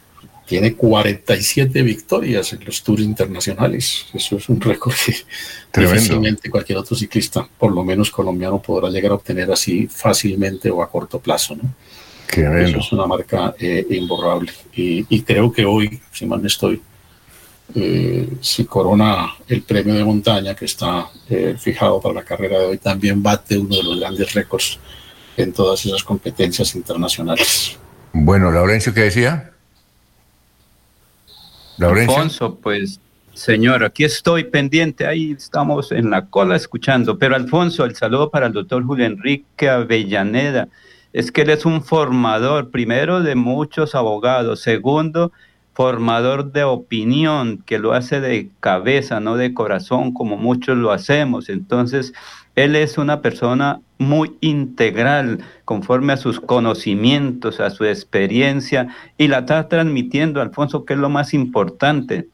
tiene 0.45 0.75
47 0.75 1.81
victorias 1.81 2.53
en 2.53 2.63
los 2.63 2.81
tours 2.81 3.01
internacionales. 3.01 4.05
Eso 4.13 4.37
es 4.37 4.47
un 4.47 4.61
récord 4.61 4.95
que 5.05 5.13
difícilmente 5.81 6.49
cualquier 6.49 6.77
otro 6.77 6.95
ciclista, 6.95 7.47
por 7.57 7.73
lo 7.73 7.83
menos 7.83 8.09
colombiano, 8.09 8.61
podrá 8.61 8.89
llegar 8.89 9.11
a 9.11 9.15
obtener 9.15 9.51
así 9.51 9.87
fácilmente 9.87 10.71
o 10.71 10.81
a 10.81 10.89
corto 10.89 11.19
plazo. 11.19 11.57
¿no? 11.57 11.63
Eso 12.27 12.79
es 12.79 12.91
una 12.91 13.05
marca 13.05 13.55
eh, 13.59 13.85
imborrable. 13.89 14.51
Y, 14.73 15.21
creo 15.21 15.51
que 15.51 15.65
hoy, 15.65 15.99
si 16.11 16.25
mal 16.25 16.41
no 16.41 16.47
estoy, 16.47 16.81
eh, 17.75 18.29
si 18.41 18.65
corona 18.65 19.35
el 19.47 19.61
premio 19.61 19.93
de 19.93 20.03
montaña 20.03 20.55
que 20.55 20.65
está 20.65 21.09
eh, 21.29 21.55
fijado 21.59 21.99
para 21.99 22.15
la 22.15 22.23
carrera 22.23 22.59
de 22.59 22.65
hoy, 22.65 22.77
también 22.77 23.21
bate 23.21 23.57
uno 23.57 23.75
de 23.75 23.83
los 23.83 23.99
grandes 23.99 24.33
récords 24.33 24.79
en 25.35 25.53
todas 25.53 25.85
esas 25.85 26.03
competencias 26.03 26.73
internacionales. 26.75 27.77
Bueno, 28.13 28.51
Laurencio, 28.51 28.93
¿qué 28.93 29.01
decía? 29.01 29.51
Alfonso, 31.79 32.55
pues, 32.55 32.99
señor, 33.33 33.83
aquí 33.83 34.03
estoy 34.03 34.45
pendiente, 34.45 35.05
ahí 35.05 35.33
estamos 35.33 35.91
en 35.91 36.09
la 36.09 36.25
cola 36.25 36.55
escuchando. 36.55 37.19
Pero 37.19 37.35
Alfonso, 37.35 37.85
el 37.85 37.95
saludo 37.95 38.31
para 38.31 38.47
el 38.47 38.53
doctor 38.53 38.83
Julio 38.83 39.05
Enrique 39.05 39.69
Avellaneda. 39.69 40.69
Es 41.13 41.31
que 41.31 41.41
él 41.41 41.51
es 41.51 41.65
un 41.65 41.83
formador, 41.83 42.71
primero, 42.71 43.21
de 43.21 43.35
muchos 43.35 43.93
abogados, 43.93 44.61
segundo, 44.61 45.31
formador 45.77 46.53
de 46.53 46.63
opinión, 46.63 47.59
que 47.63 47.77
lo 47.77 47.93
hace 47.93 48.19
de 48.19 48.49
cabeza, 48.61 49.19
no 49.19 49.37
de 49.37 49.53
corazón, 49.53 50.11
como 50.11 50.35
muchos 50.35 50.75
lo 50.75 50.91
hacemos. 50.91 51.49
Entonces, 51.49 52.13
él 52.55 52.75
es 52.75 52.97
una 52.97 53.21
persona 53.21 53.79
muy 53.99 54.35
integral, 54.41 55.37
conforme 55.65 56.13
a 56.13 56.17
sus 56.17 56.39
conocimientos, 56.39 57.59
a 57.59 57.69
su 57.69 57.85
experiencia, 57.85 58.87
y 59.19 59.27
la 59.27 59.37
está 59.37 59.69
transmitiendo, 59.69 60.41
Alfonso, 60.41 60.83
que 60.83 60.93
es 60.95 60.99
lo 60.99 61.09
más 61.09 61.35
importante. 61.35 62.27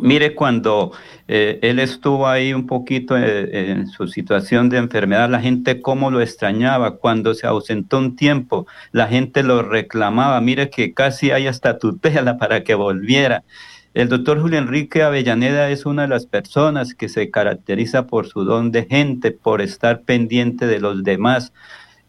Mire, 0.00 0.34
cuando 0.34 0.92
eh, 1.28 1.58
él 1.62 1.78
estuvo 1.78 2.26
ahí 2.26 2.52
un 2.52 2.66
poquito 2.66 3.16
eh, 3.16 3.70
en 3.70 3.88
su 3.88 4.08
situación 4.08 4.68
de 4.68 4.78
enfermedad, 4.78 5.28
la 5.28 5.40
gente 5.40 5.80
cómo 5.80 6.10
lo 6.10 6.20
extrañaba. 6.20 6.96
Cuando 6.96 7.34
se 7.34 7.46
ausentó 7.46 7.98
un 7.98 8.16
tiempo, 8.16 8.66
la 8.92 9.08
gente 9.08 9.42
lo 9.42 9.62
reclamaba. 9.62 10.40
Mire 10.40 10.70
que 10.70 10.94
casi 10.94 11.30
hay 11.30 11.46
hasta 11.46 11.78
tutela 11.78 12.38
para 12.38 12.64
que 12.64 12.74
volviera. 12.74 13.44
El 13.92 14.08
doctor 14.08 14.40
Julio 14.40 14.58
Enrique 14.58 15.02
Avellaneda 15.02 15.68
es 15.70 15.84
una 15.84 16.02
de 16.02 16.08
las 16.08 16.26
personas 16.26 16.94
que 16.94 17.08
se 17.08 17.30
caracteriza 17.30 18.06
por 18.06 18.28
su 18.28 18.44
don 18.44 18.70
de 18.70 18.86
gente, 18.86 19.32
por 19.32 19.60
estar 19.60 20.02
pendiente 20.02 20.66
de 20.66 20.78
los 20.78 21.02
demás. 21.02 21.52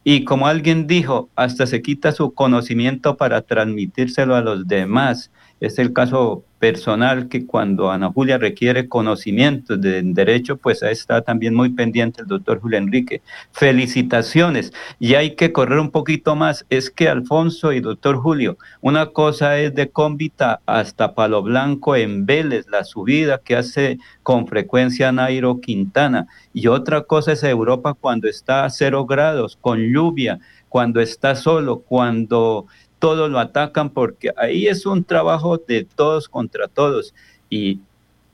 Y 0.04 0.24
como 0.24 0.48
alguien 0.48 0.88
dijo, 0.88 1.30
hasta 1.36 1.68
se 1.68 1.82
quita 1.82 2.12
su 2.12 2.34
conocimiento 2.34 3.18
para 3.18 3.42
transmitírselo 3.42 4.36
a 4.36 4.42
los 4.42 4.68
demás. 4.68 5.32
Es 5.62 5.78
el 5.78 5.94
caso 5.94 6.44
personal 6.58 7.28
que 7.28 7.46
cuando 7.46 7.92
Ana 7.92 8.12
Julia 8.12 8.40
requiere 8.40 8.90
conocimiento 8.90 9.78
de 9.78 10.02
derecho, 10.04 10.58
pues 10.58 10.82
está 10.82 11.22
también 11.22 11.54
muy 11.54 11.70
pendiente 11.70 12.22
el 12.22 12.28
doctor 12.28 12.60
Julio 12.60 12.80
Enrique. 12.80 13.22
Felicitaciones. 13.52 14.74
Y 15.00 15.14
hay 15.14 15.36
que 15.36 15.54
correr 15.54 15.78
un 15.78 15.92
poquito 15.92 16.36
más. 16.36 16.66
Es 16.72 16.90
que 16.90 17.08
Alfonso 17.08 17.74
y 17.74 17.80
doctor 17.80 18.18
Julio, 18.18 18.58
una 18.82 19.08
cosa 19.08 19.60
es 19.60 19.76
de 19.76 19.90
Cómbita 19.90 20.62
hasta 20.66 21.14
Palo 21.14 21.44
Blanco 21.44 21.96
en 21.96 22.26
Vélez, 22.26 22.66
la 22.68 22.84
subida 22.84 23.38
que 23.38 23.56
hace 23.56 24.00
con 24.24 24.48
frecuencia 24.48 25.12
Nairo 25.12 25.62
Quintana. 25.62 26.26
Y 26.54 26.68
otra 26.68 27.04
cosa 27.04 27.34
es 27.34 27.44
Europa 27.44 27.94
cuando 27.94 28.28
está 28.28 28.66
a 28.66 28.70
cero 28.72 29.06
grados, 29.06 29.60
con 29.62 29.80
lluvia, 29.80 30.40
cuando 30.70 31.02
está 31.02 31.36
solo, 31.36 31.82
cuando 31.82 32.66
todos 33.02 33.32
lo 33.32 33.40
atacan 33.40 33.90
porque 33.90 34.32
ahí 34.38 34.68
es 34.68 34.86
un 34.86 35.04
trabajo 35.04 35.58
de 35.58 35.84
todos 35.84 36.30
contra 36.30 36.68
todos. 36.68 37.16
Y 37.50 37.80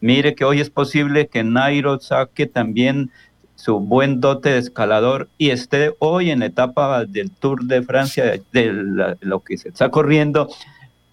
mire 0.02 0.36
que 0.36 0.44
hoy 0.44 0.60
es 0.60 0.70
posible 0.70 1.28
que 1.28 1.42
Nairo 1.44 2.00
saque 2.02 2.48
también 2.48 3.10
su 3.56 3.80
buen 3.80 4.20
dote 4.20 4.50
de 4.50 4.58
escalador 4.58 5.30
y 5.38 5.52
esté 5.52 5.96
hoy 6.00 6.32
en 6.32 6.40
la 6.42 6.48
etapa 6.48 7.06
del 7.06 7.32
Tour 7.32 7.64
de 7.64 7.82
Francia, 7.82 8.40
de 8.52 9.16
lo 9.22 9.40
que 9.40 9.58
se 9.58 9.70
está 9.70 9.90
corriendo. 9.90 10.50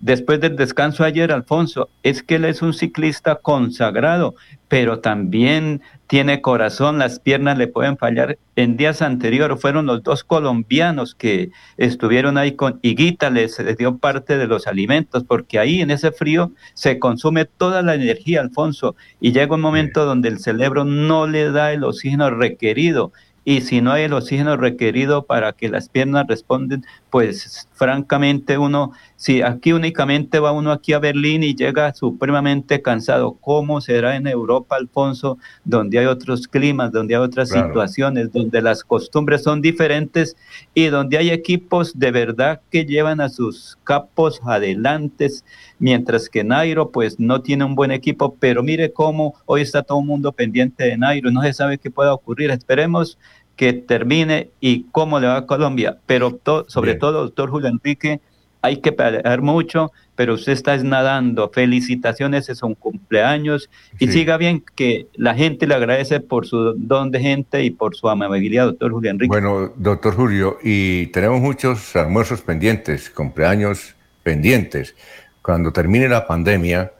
Después 0.05 0.39
del 0.39 0.57
descanso 0.57 1.03
ayer, 1.03 1.33
Alfonso, 1.33 1.89
es 2.03 2.23
que 2.23 2.35
él 2.35 2.45
es 2.45 2.61
un 2.61 2.75
ciclista 2.75 3.37
consagrado, 3.37 4.35
pero 4.69 5.01
también 5.01 5.81
tiene 6.09 6.43
corazón, 6.43 6.99
las 6.99 7.21
piernas 7.21 7.57
le 7.57 7.69
pueden 7.69 7.97
fallar. 7.97 8.37
En 8.55 8.77
días 8.77 9.01
anteriores 9.01 9.59
fueron 9.59 9.87
los 9.87 10.03
dos 10.03 10.23
colombianos 10.23 11.15
que 11.15 11.53
estuvieron 11.79 12.37
ahí 12.37 12.53
con 12.53 12.81
Higuita, 12.83 13.31
les, 13.31 13.57
dio 13.79 13.97
parte 13.97 14.37
de 14.37 14.47
los 14.47 14.67
alimentos, 14.67 15.25
porque 15.25 15.59
ahí 15.59 15.81
en 15.81 15.91
ese 15.91 16.13
frío 16.13 16.53
se 16.75 16.99
consume 16.99 17.47
toda 17.47 17.81
la 17.81 17.95
energía, 17.95 18.43
Alfonso, 18.43 18.97
y 19.23 19.33
llega 19.33 19.55
un 19.55 19.63
momento 19.63 20.05
donde 20.05 20.29
el 20.29 20.39
cerebro 20.39 20.85
no 20.85 21.27
le 21.27 21.51
da 21.51 21.73
el 21.73 21.83
oxígeno 21.83 22.29
requerido 22.29 23.11
y 23.45 23.61
si 23.61 23.81
no 23.81 23.93
hay 23.93 24.05
el 24.05 24.15
oxígeno 24.15 24.57
requerido 24.57 25.27
para 25.27 25.53
que 25.53 25.69
las 25.69 25.89
piernas 25.89 26.27
responden, 26.27 26.85
pues 27.11 27.69
francamente 27.75 28.57
uno, 28.57 28.93
si 29.17 29.43
aquí 29.43 29.73
únicamente 29.73 30.39
va 30.39 30.53
uno 30.53 30.73
aquí 30.73 30.95
a 30.95 30.99
Berlín 30.99 31.43
y 31.43 31.55
llega 31.55 31.93
supremamente 31.93 32.81
cansado, 32.81 33.37
¿cómo 33.41 33.81
será 33.81 34.17
en 34.17 34.27
Europa, 34.27 34.77
Alfonso, 34.77 35.39
donde 35.65 35.99
hay 35.99 36.07
otros 36.07 36.49
climas, 36.49 36.91
donde 36.91 37.15
hay 37.15 37.21
otras 37.21 37.51
situaciones, 37.51 38.33
donde 38.33 38.63
las 38.63 38.83
costumbres 38.83 39.43
son 39.43 39.61
diferentes 39.61 40.37
y 40.73 40.87
donde 40.87 41.19
hay 41.19 41.31
equipos 41.31 41.99
de 41.99 42.11
verdad 42.11 42.63
que 42.71 42.87
llevan 42.87 43.21
a 43.21 43.29
sus 43.29 43.79
capos 43.85 44.41
adelantes, 44.45 45.45
mientras 45.79 46.29
que 46.29 46.45
Nairo 46.45 46.91
pues 46.91 47.19
no 47.19 47.43
tiene 47.43 47.65
un 47.65 47.75
buen 47.75 47.91
equipo, 47.91 48.37
pero 48.39 48.63
mire 48.63 48.93
cómo 48.93 49.35
hoy 49.47 49.63
está 49.63 49.83
todo 49.83 50.01
el 50.01 50.07
mundo 50.07 50.33
pendiente 50.33 50.85
de 50.85 50.97
Nairo, 50.97 51.31
no 51.31 51.43
se 51.43 51.53
sabe 51.53 51.79
qué 51.79 51.91
pueda 51.91 52.15
ocurrir, 52.15 52.51
esperemos 52.51 53.19
que 53.57 53.73
termine 53.73 54.51
y 54.61 54.85
cómo 54.91 55.21
le 55.21 55.27
va 55.27 55.39
a 55.39 55.47
Colombia. 55.47 55.99
Pero 56.07 56.41
sobre 56.67 56.95
todo, 56.95 57.23
doctor 57.23 57.51
Julio 57.51 57.69
Enrique, 57.69 58.21
hay 58.63 58.79
que 58.79 58.93
pelear 58.93 59.43
mucho, 59.43 59.93
pero 60.17 60.35
usted 60.35 60.53
está 60.53 60.77
nadando. 60.79 61.51
Felicitaciones, 61.53 62.49
es 62.49 62.63
un 62.63 62.75
cumpleaños. 62.75 63.69
Y 63.99 64.09
siga 64.09 64.39
bien 64.39 64.65
que 64.75 65.07
la 65.15 65.35
gente 65.35 65.67
le 65.67 65.75
agradece 65.75 66.21
por 66.21 66.47
su 66.47 66.75
don 66.77 67.11
de 67.11 67.21
gente 67.21 67.63
y 67.63 67.71
por 67.71 67.95
su 67.95 68.09
amabilidad, 68.09 68.67
doctor 68.67 68.93
Julio 68.93 69.11
Enrique. 69.11 69.29
Bueno, 69.29 69.73
doctor 69.77 70.15
Julio, 70.15 70.57
y 70.63 71.09
tenemos 71.09 71.41
muchos 71.41 71.95
almuerzos 71.95 72.41
pendientes, 72.41 73.11
cumpleaños 73.11 73.95
pendientes. 74.23 74.97
Cuando 75.45 75.75
termine 75.75 76.09
la 76.09 76.27
pandemia, 76.27 76.91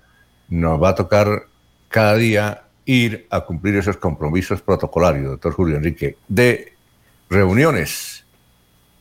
nos 0.51 0.83
va 0.83 0.91
a 0.91 0.95
tocar 0.95 1.45
cada 1.89 2.15
día 2.17 2.65
ir 2.85 3.27
a 3.31 3.41
cumplir 3.41 3.77
esos 3.77 3.97
compromisos 3.97 4.61
protocolarios, 4.61 5.31
doctor 5.31 5.55
Julio 5.55 5.79
Enrique, 5.79 6.19
de 6.29 6.75
reuniones 7.31 8.27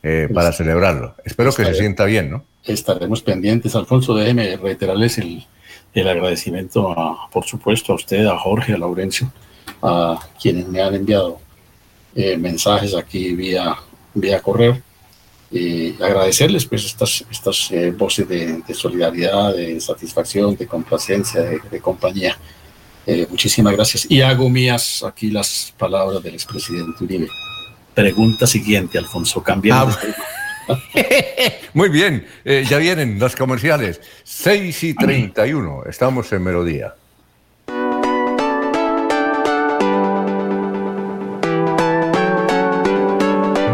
eh, 0.02 0.30
para 0.32 0.50
celebrarlo. 0.50 1.14
Espero 1.26 1.52
que 1.52 1.66
se 1.66 1.74
sienta 1.74 2.06
bien, 2.06 2.30
¿no? 2.30 2.44
Estaremos 2.64 3.20
pendientes. 3.20 3.76
Alfonso, 3.76 4.14
déjeme 4.14 4.56
reiterarles 4.56 5.18
el, 5.18 5.44
agradecimiento, 5.94 6.98
a, 6.98 7.28
por 7.30 7.44
supuesto, 7.44 7.92
a 7.92 7.96
usted, 7.96 8.24
a 8.24 8.38
Jorge, 8.38 8.72
a 8.72 8.78
Laurencio, 8.78 9.30
a 9.82 10.18
quienes 10.40 10.66
me 10.68 10.80
han 10.80 10.94
enviado 10.94 11.38
eh, 12.14 12.38
mensajes 12.38 12.96
aquí 12.96 13.34
vía, 13.34 13.76
vía 14.14 14.40
correo. 14.40 14.80
Y 15.54 16.02
agradecerles 16.02 16.66
pues 16.66 16.84
estas, 16.84 17.24
estas 17.30 17.70
eh, 17.70 17.92
voces 17.92 18.28
de, 18.28 18.60
solidaridad, 18.74 19.54
de 19.54 19.80
satisfacción, 19.80 20.56
de 20.56 20.66
complacencia, 20.66 21.42
de 21.42 21.80
compañía. 21.80 22.36
Eh, 23.06 23.26
muchísimas 23.30 23.72
gracias. 23.74 24.10
Y 24.10 24.20
hago 24.20 24.50
mías 24.50 25.04
aquí 25.04 25.30
las 25.30 25.72
palabras 25.78 26.20
del 26.24 26.34
expresidente 26.34 27.04
Uribe. 27.04 27.28
Pregunta 27.94 28.48
siguiente, 28.48 28.98
Alfonso, 28.98 29.44
cambiamos. 29.44 29.96
Ah, 30.68 30.76
muy 31.74 31.88
bien, 31.88 32.26
eh, 32.44 32.64
ya 32.68 32.78
vienen 32.78 33.20
los 33.20 33.36
comerciales. 33.36 34.00
6 34.24 34.82
y 34.82 34.94
31, 34.94 35.84
estamos 35.86 36.32
en 36.32 36.42
Melodía. 36.42 36.94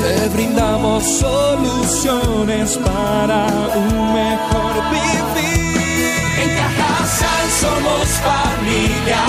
Te 0.00 0.28
brindamos 0.28 1.02
soluciones 1.04 2.78
para 2.78 3.46
un 3.74 4.14
mejor 4.14 4.74
vivir. 4.90 5.78
En 6.42 6.50
Cajasal 6.56 7.46
somos 7.60 8.06
familia, 8.28 9.22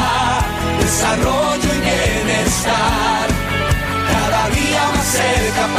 desarrollo 0.79 1.69
y 1.75 1.81
bienestar. 1.89 3.27
Cada 4.11 4.49
día 4.49 4.83
más 4.93 5.05
cerca 5.05 5.78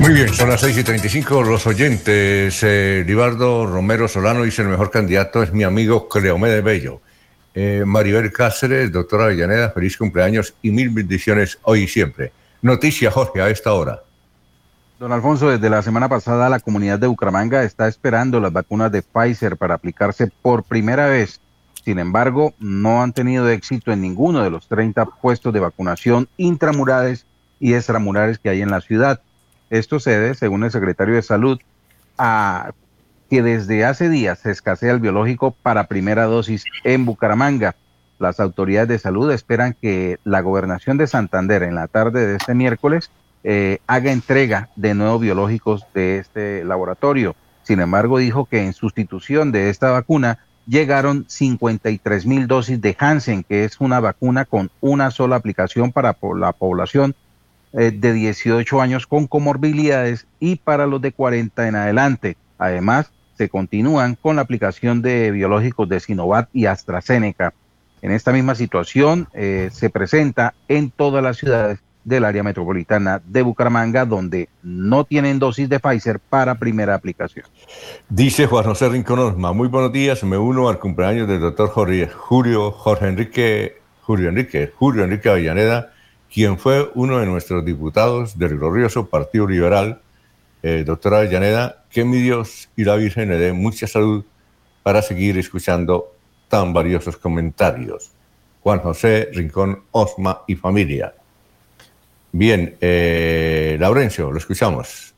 Muy 0.00 0.12
bien, 0.12 0.32
son 0.32 0.48
las 0.48 0.60
6 0.60 0.78
y 0.78 0.84
35. 0.84 1.42
Los 1.42 1.66
oyentes, 1.66 2.60
eh, 2.62 3.02
Libardo 3.04 3.66
Romero 3.66 4.06
Solano 4.06 4.44
dice: 4.44 4.62
el 4.62 4.68
mejor 4.68 4.90
candidato 4.90 5.42
es 5.42 5.52
mi 5.52 5.64
amigo 5.64 6.08
Cleomedes 6.08 6.62
Bello. 6.62 7.00
Eh, 7.52 7.82
Maribel 7.84 8.32
Cáceres, 8.32 8.92
doctora 8.92 9.24
Avellaneda, 9.24 9.70
feliz 9.70 9.96
cumpleaños 9.96 10.54
y 10.62 10.70
mil 10.70 10.90
bendiciones 10.90 11.58
hoy 11.62 11.82
y 11.82 11.88
siempre. 11.88 12.32
Noticia, 12.62 13.10
Jorge, 13.10 13.42
a 13.42 13.50
esta 13.50 13.72
hora. 13.72 14.02
Don 15.00 15.10
Alfonso, 15.10 15.48
desde 15.50 15.68
la 15.68 15.82
semana 15.82 16.08
pasada 16.08 16.48
la 16.48 16.60
comunidad 16.60 17.00
de 17.00 17.08
Bucaramanga 17.08 17.64
está 17.64 17.88
esperando 17.88 18.40
las 18.40 18.52
vacunas 18.52 18.92
de 18.92 19.02
Pfizer 19.02 19.56
para 19.56 19.74
aplicarse 19.74 20.28
por 20.42 20.62
primera 20.62 21.06
vez. 21.06 21.40
Sin 21.84 21.98
embargo, 21.98 22.54
no 22.60 23.02
han 23.02 23.12
tenido 23.12 23.48
éxito 23.48 23.90
en 23.92 24.00
ninguno 24.00 24.44
de 24.44 24.50
los 24.50 24.68
30 24.68 25.06
puestos 25.06 25.52
de 25.52 25.60
vacunación 25.60 26.28
intramurales 26.36 27.26
y 27.58 27.74
extramurales 27.74 28.38
que 28.38 28.50
hay 28.50 28.62
en 28.62 28.70
la 28.70 28.80
ciudad. 28.80 29.20
Esto 29.70 30.00
se 30.00 30.10
debe, 30.10 30.34
según 30.34 30.64
el 30.64 30.70
secretario 30.70 31.14
de 31.14 31.22
Salud, 31.22 31.58
a 32.16 32.72
que 33.30 33.42
desde 33.42 33.84
hace 33.84 34.08
días 34.08 34.38
se 34.38 34.50
escasea 34.50 34.92
el 34.92 35.00
biológico 35.00 35.50
para 35.50 35.86
primera 35.86 36.24
dosis 36.24 36.64
en 36.84 37.04
Bucaramanga. 37.04 37.76
Las 38.18 38.40
autoridades 38.40 38.88
de 38.88 38.98
salud 38.98 39.30
esperan 39.30 39.76
que 39.80 40.18
la 40.24 40.40
gobernación 40.40 40.96
de 40.96 41.06
Santander 41.06 41.62
en 41.62 41.74
la 41.74 41.86
tarde 41.86 42.26
de 42.26 42.36
este 42.36 42.54
miércoles 42.54 43.10
eh, 43.44 43.78
haga 43.86 44.10
entrega 44.10 44.70
de 44.76 44.94
nuevos 44.94 45.20
biológicos 45.20 45.86
de 45.94 46.18
este 46.18 46.64
laboratorio. 46.64 47.36
Sin 47.62 47.80
embargo, 47.80 48.18
dijo 48.18 48.46
que 48.46 48.64
en 48.64 48.72
sustitución 48.72 49.52
de 49.52 49.68
esta 49.68 49.90
vacuna 49.90 50.38
llegaron 50.66 51.26
53 51.28 52.26
mil 52.26 52.46
dosis 52.46 52.80
de 52.80 52.96
Hansen, 52.98 53.44
que 53.44 53.64
es 53.64 53.80
una 53.80 54.00
vacuna 54.00 54.44
con 54.44 54.70
una 54.80 55.10
sola 55.10 55.36
aplicación 55.36 55.92
para 55.92 56.16
la 56.36 56.52
población 56.52 57.14
eh, 57.72 57.90
de 57.90 58.12
18 58.12 58.80
años 58.80 59.06
con 59.06 59.26
comorbilidades 59.26 60.26
y 60.40 60.56
para 60.56 60.86
los 60.86 61.00
de 61.00 61.12
40 61.12 61.68
en 61.68 61.76
adelante. 61.76 62.36
Además, 62.58 63.10
se 63.36 63.48
continúan 63.48 64.16
con 64.16 64.36
la 64.36 64.42
aplicación 64.42 65.00
de 65.00 65.30
biológicos 65.30 65.88
de 65.88 66.00
Sinovac 66.00 66.48
y 66.52 66.66
AstraZeneca. 66.66 67.54
En 68.02 68.10
esta 68.10 68.32
misma 68.32 68.54
situación 68.54 69.28
eh, 69.32 69.70
se 69.72 69.90
presenta 69.90 70.54
en 70.68 70.90
todas 70.90 71.22
las 71.22 71.36
ciudades 71.36 71.78
del 72.04 72.24
área 72.24 72.42
metropolitana 72.42 73.20
de 73.24 73.42
Bucaramanga, 73.42 74.06
donde 74.06 74.48
no 74.62 75.04
tienen 75.04 75.38
dosis 75.38 75.68
de 75.68 75.78
Pfizer 75.78 76.20
para 76.20 76.54
primera 76.54 76.94
aplicación. 76.94 77.44
Dice 78.08 78.46
Juan 78.46 78.64
José 78.64 78.88
Rincón 78.88 79.18
Osma, 79.18 79.52
muy 79.52 79.68
buenos 79.68 79.92
días, 79.92 80.24
me 80.24 80.38
uno 80.38 80.68
al 80.68 80.78
cumpleaños 80.78 81.28
del 81.28 81.40
doctor 81.40 81.68
Julio 81.68 82.72
Jorge 82.72 83.08
Enrique, 83.08 83.76
Julio 84.00 84.30
Enrique, 84.30 84.72
Julio 84.74 85.04
Enrique 85.04 85.28
Avellaneda, 85.28 85.92
quien 86.32 86.58
fue 86.58 86.90
uno 86.94 87.18
de 87.18 87.26
nuestros 87.26 87.64
diputados 87.64 88.38
del 88.38 88.58
glorioso 88.58 89.08
Partido 89.08 89.46
Liberal, 89.46 90.00
doctora 90.84 91.18
Avellaneda, 91.18 91.84
que 91.90 92.04
mi 92.04 92.18
Dios 92.18 92.68
y 92.76 92.84
la 92.84 92.96
Virgen 92.96 93.28
le 93.28 93.38
dé 93.38 93.52
mucha 93.52 93.86
salud 93.86 94.24
para 94.82 95.02
seguir 95.02 95.38
escuchando 95.38 96.12
tan 96.48 96.72
valiosos 96.72 97.16
comentarios. 97.16 98.10
Juan 98.62 98.80
José 98.80 99.28
Rincón 99.32 99.82
Osma 99.92 100.42
y 100.46 100.54
familia. 100.56 101.14
Bien, 102.32 102.76
eh, 102.80 103.76
Laurencio, 103.80 104.30
lo 104.30 104.38
escuchamos. 104.38 105.14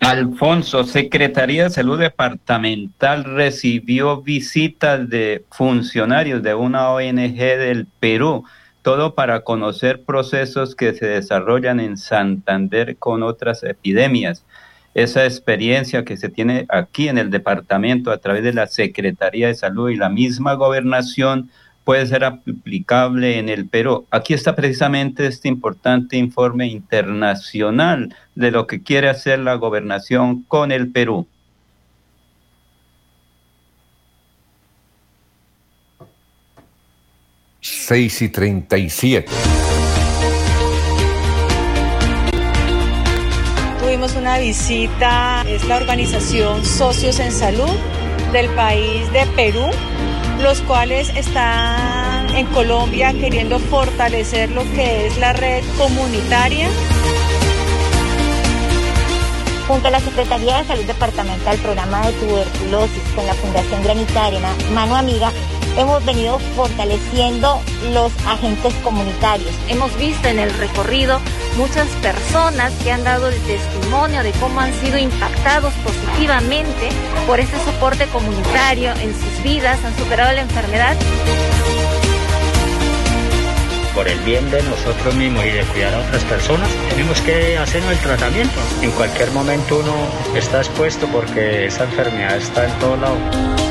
Alfonso, 0.00 0.84
Secretaría 0.84 1.64
de 1.64 1.70
Salud 1.70 1.98
Departamental 1.98 3.24
recibió 3.24 4.20
visitas 4.20 5.08
de 5.08 5.44
funcionarios 5.50 6.42
de 6.42 6.54
una 6.54 6.90
ONG 6.90 7.36
del 7.36 7.86
Perú, 7.98 8.44
todo 8.86 9.16
para 9.16 9.40
conocer 9.40 10.04
procesos 10.04 10.76
que 10.76 10.94
se 10.94 11.06
desarrollan 11.06 11.80
en 11.80 11.96
Santander 11.96 12.96
con 12.98 13.24
otras 13.24 13.64
epidemias. 13.64 14.44
Esa 14.94 15.24
experiencia 15.24 16.04
que 16.04 16.16
se 16.16 16.28
tiene 16.28 16.66
aquí 16.68 17.08
en 17.08 17.18
el 17.18 17.30
departamento 17.30 18.12
a 18.12 18.18
través 18.18 18.44
de 18.44 18.52
la 18.52 18.68
Secretaría 18.68 19.48
de 19.48 19.56
Salud 19.56 19.90
y 19.90 19.96
la 19.96 20.08
misma 20.08 20.54
gobernación 20.54 21.50
puede 21.82 22.06
ser 22.06 22.22
aplicable 22.22 23.40
en 23.40 23.48
el 23.48 23.66
Perú. 23.66 24.06
Aquí 24.12 24.34
está 24.34 24.54
precisamente 24.54 25.26
este 25.26 25.48
importante 25.48 26.16
informe 26.16 26.68
internacional 26.68 28.14
de 28.36 28.52
lo 28.52 28.68
que 28.68 28.84
quiere 28.84 29.08
hacer 29.08 29.40
la 29.40 29.54
gobernación 29.54 30.44
con 30.44 30.70
el 30.70 30.92
Perú. 30.92 31.26
Seis 37.88 38.20
y 38.20 38.28
treinta 38.28 38.76
y 38.76 38.90
siete. 38.90 39.30
Tuvimos 43.80 44.16
una 44.16 44.38
visita, 44.38 45.44
es 45.46 45.64
la 45.68 45.76
organización 45.76 46.64
Socios 46.64 47.20
en 47.20 47.30
Salud 47.30 47.70
del 48.32 48.48
país 48.56 49.12
de 49.12 49.24
Perú, 49.36 49.62
los 50.42 50.62
cuales 50.62 51.10
están 51.10 52.28
en 52.34 52.46
Colombia 52.46 53.12
queriendo 53.12 53.60
fortalecer 53.60 54.50
lo 54.50 54.64
que 54.72 55.06
es 55.06 55.16
la 55.18 55.32
red 55.32 55.62
comunitaria. 55.78 56.68
Junto 59.68 59.86
a 59.86 59.90
la 59.92 60.00
Secretaría 60.00 60.58
de 60.58 60.64
Salud 60.64 60.84
Departamental, 60.86 61.56
programa 61.58 62.04
de 62.04 62.12
tuberculosis 62.14 63.02
con 63.14 63.26
la 63.26 63.34
Fundación 63.34 63.82
Granitaria, 63.84 64.40
Mano 64.72 64.96
Amiga, 64.96 65.30
hemos 65.76 66.04
venido 66.04 66.38
fortaleciendo 66.54 67.60
los 67.92 68.12
agentes 68.26 68.74
comunitarios. 68.82 69.54
Hemos 69.68 69.96
visto 69.98 70.28
en 70.28 70.38
el 70.38 70.50
recorrido 70.54 71.20
muchas 71.56 71.88
personas 72.02 72.72
que 72.82 72.92
han 72.92 73.04
dado 73.04 73.28
el 73.28 73.38
testimonio 73.42 74.22
de 74.22 74.32
cómo 74.32 74.60
han 74.60 74.72
sido 74.74 74.98
impactados 74.98 75.72
positivamente 75.74 76.88
por 77.26 77.40
este 77.40 77.58
soporte 77.64 78.06
comunitario 78.06 78.92
en 78.92 79.14
sus 79.14 79.42
vidas, 79.42 79.82
han 79.84 79.96
superado 79.96 80.32
la 80.32 80.42
enfermedad 80.42 80.96
por 83.94 84.08
el 84.08 84.18
bien 84.20 84.50
de 84.50 84.62
nosotros 84.62 85.14
mismos 85.14 85.42
y 85.46 85.52
de 85.52 85.62
cuidar 85.64 85.94
a 85.94 86.00
otras 86.00 86.22
personas, 86.24 86.68
tenemos 86.90 87.18
que 87.22 87.56
hacernos 87.56 87.92
el 87.92 87.98
tratamiento. 88.00 88.54
En 88.82 88.90
cualquier 88.90 89.30
momento 89.30 89.78
uno 89.78 89.94
está 90.36 90.58
expuesto 90.58 91.06
porque 91.06 91.64
esa 91.64 91.84
enfermedad 91.84 92.36
está 92.36 92.66
en 92.66 92.78
todo 92.78 92.96
lado. 92.98 93.65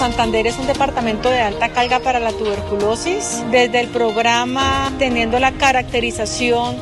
Santander 0.00 0.46
es 0.46 0.58
un 0.58 0.66
departamento 0.66 1.28
de 1.28 1.42
alta 1.42 1.68
carga 1.68 1.98
para 1.98 2.20
la 2.20 2.32
tuberculosis. 2.32 3.44
Desde 3.50 3.80
el 3.80 3.88
programa, 3.88 4.90
teniendo 4.98 5.38
la 5.38 5.52
caracterización 5.52 6.74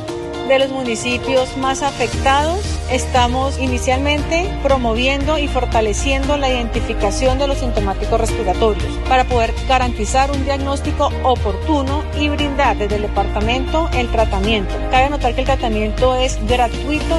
de 0.47 0.61
los 0.61 0.71
municipios 0.71 1.57
más 1.57 1.83
afectados, 1.83 2.61
estamos 2.93 3.59
inicialmente 3.59 4.49
promoviendo 4.63 5.37
y 5.37 5.49
fortaleciendo 5.49 6.37
la 6.37 6.49
identificación 6.49 7.41
de 7.41 7.49
los 7.49 7.59
sintomáticos 7.59 8.21
respiratorios 8.21 8.87
para 9.09 9.25
poder 9.25 9.53
garantizar 9.67 10.31
un 10.31 10.45
diagnóstico 10.45 11.11
oportuno 11.25 12.05
y 12.21 12.29
brindar 12.29 12.79
desde 12.79 12.95
el 12.95 13.03
departamento 13.03 13.91
el 13.95 14.13
tratamiento. 14.13 14.73
Cabe 14.93 15.11
notar 15.11 15.35
que 15.35 15.41
el 15.41 15.47
tratamiento 15.47 16.15
es 16.15 16.39
gratuito. 16.47 17.19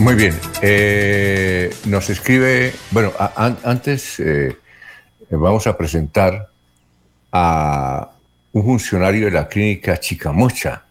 Muy 0.00 0.14
bien. 0.14 0.34
Eh, 0.62 1.68
nos 1.84 2.08
escribe, 2.08 2.72
bueno, 2.90 3.12
antes 3.36 4.18
eh, 4.18 4.56
vamos 5.28 5.66
a 5.66 5.76
presentar 5.76 6.48
a 7.30 8.10
un 8.50 8.64
funcionario 8.64 9.26
de 9.26 9.32
la 9.32 9.46
clínica 9.46 10.00
Chicamocha. 10.00 10.84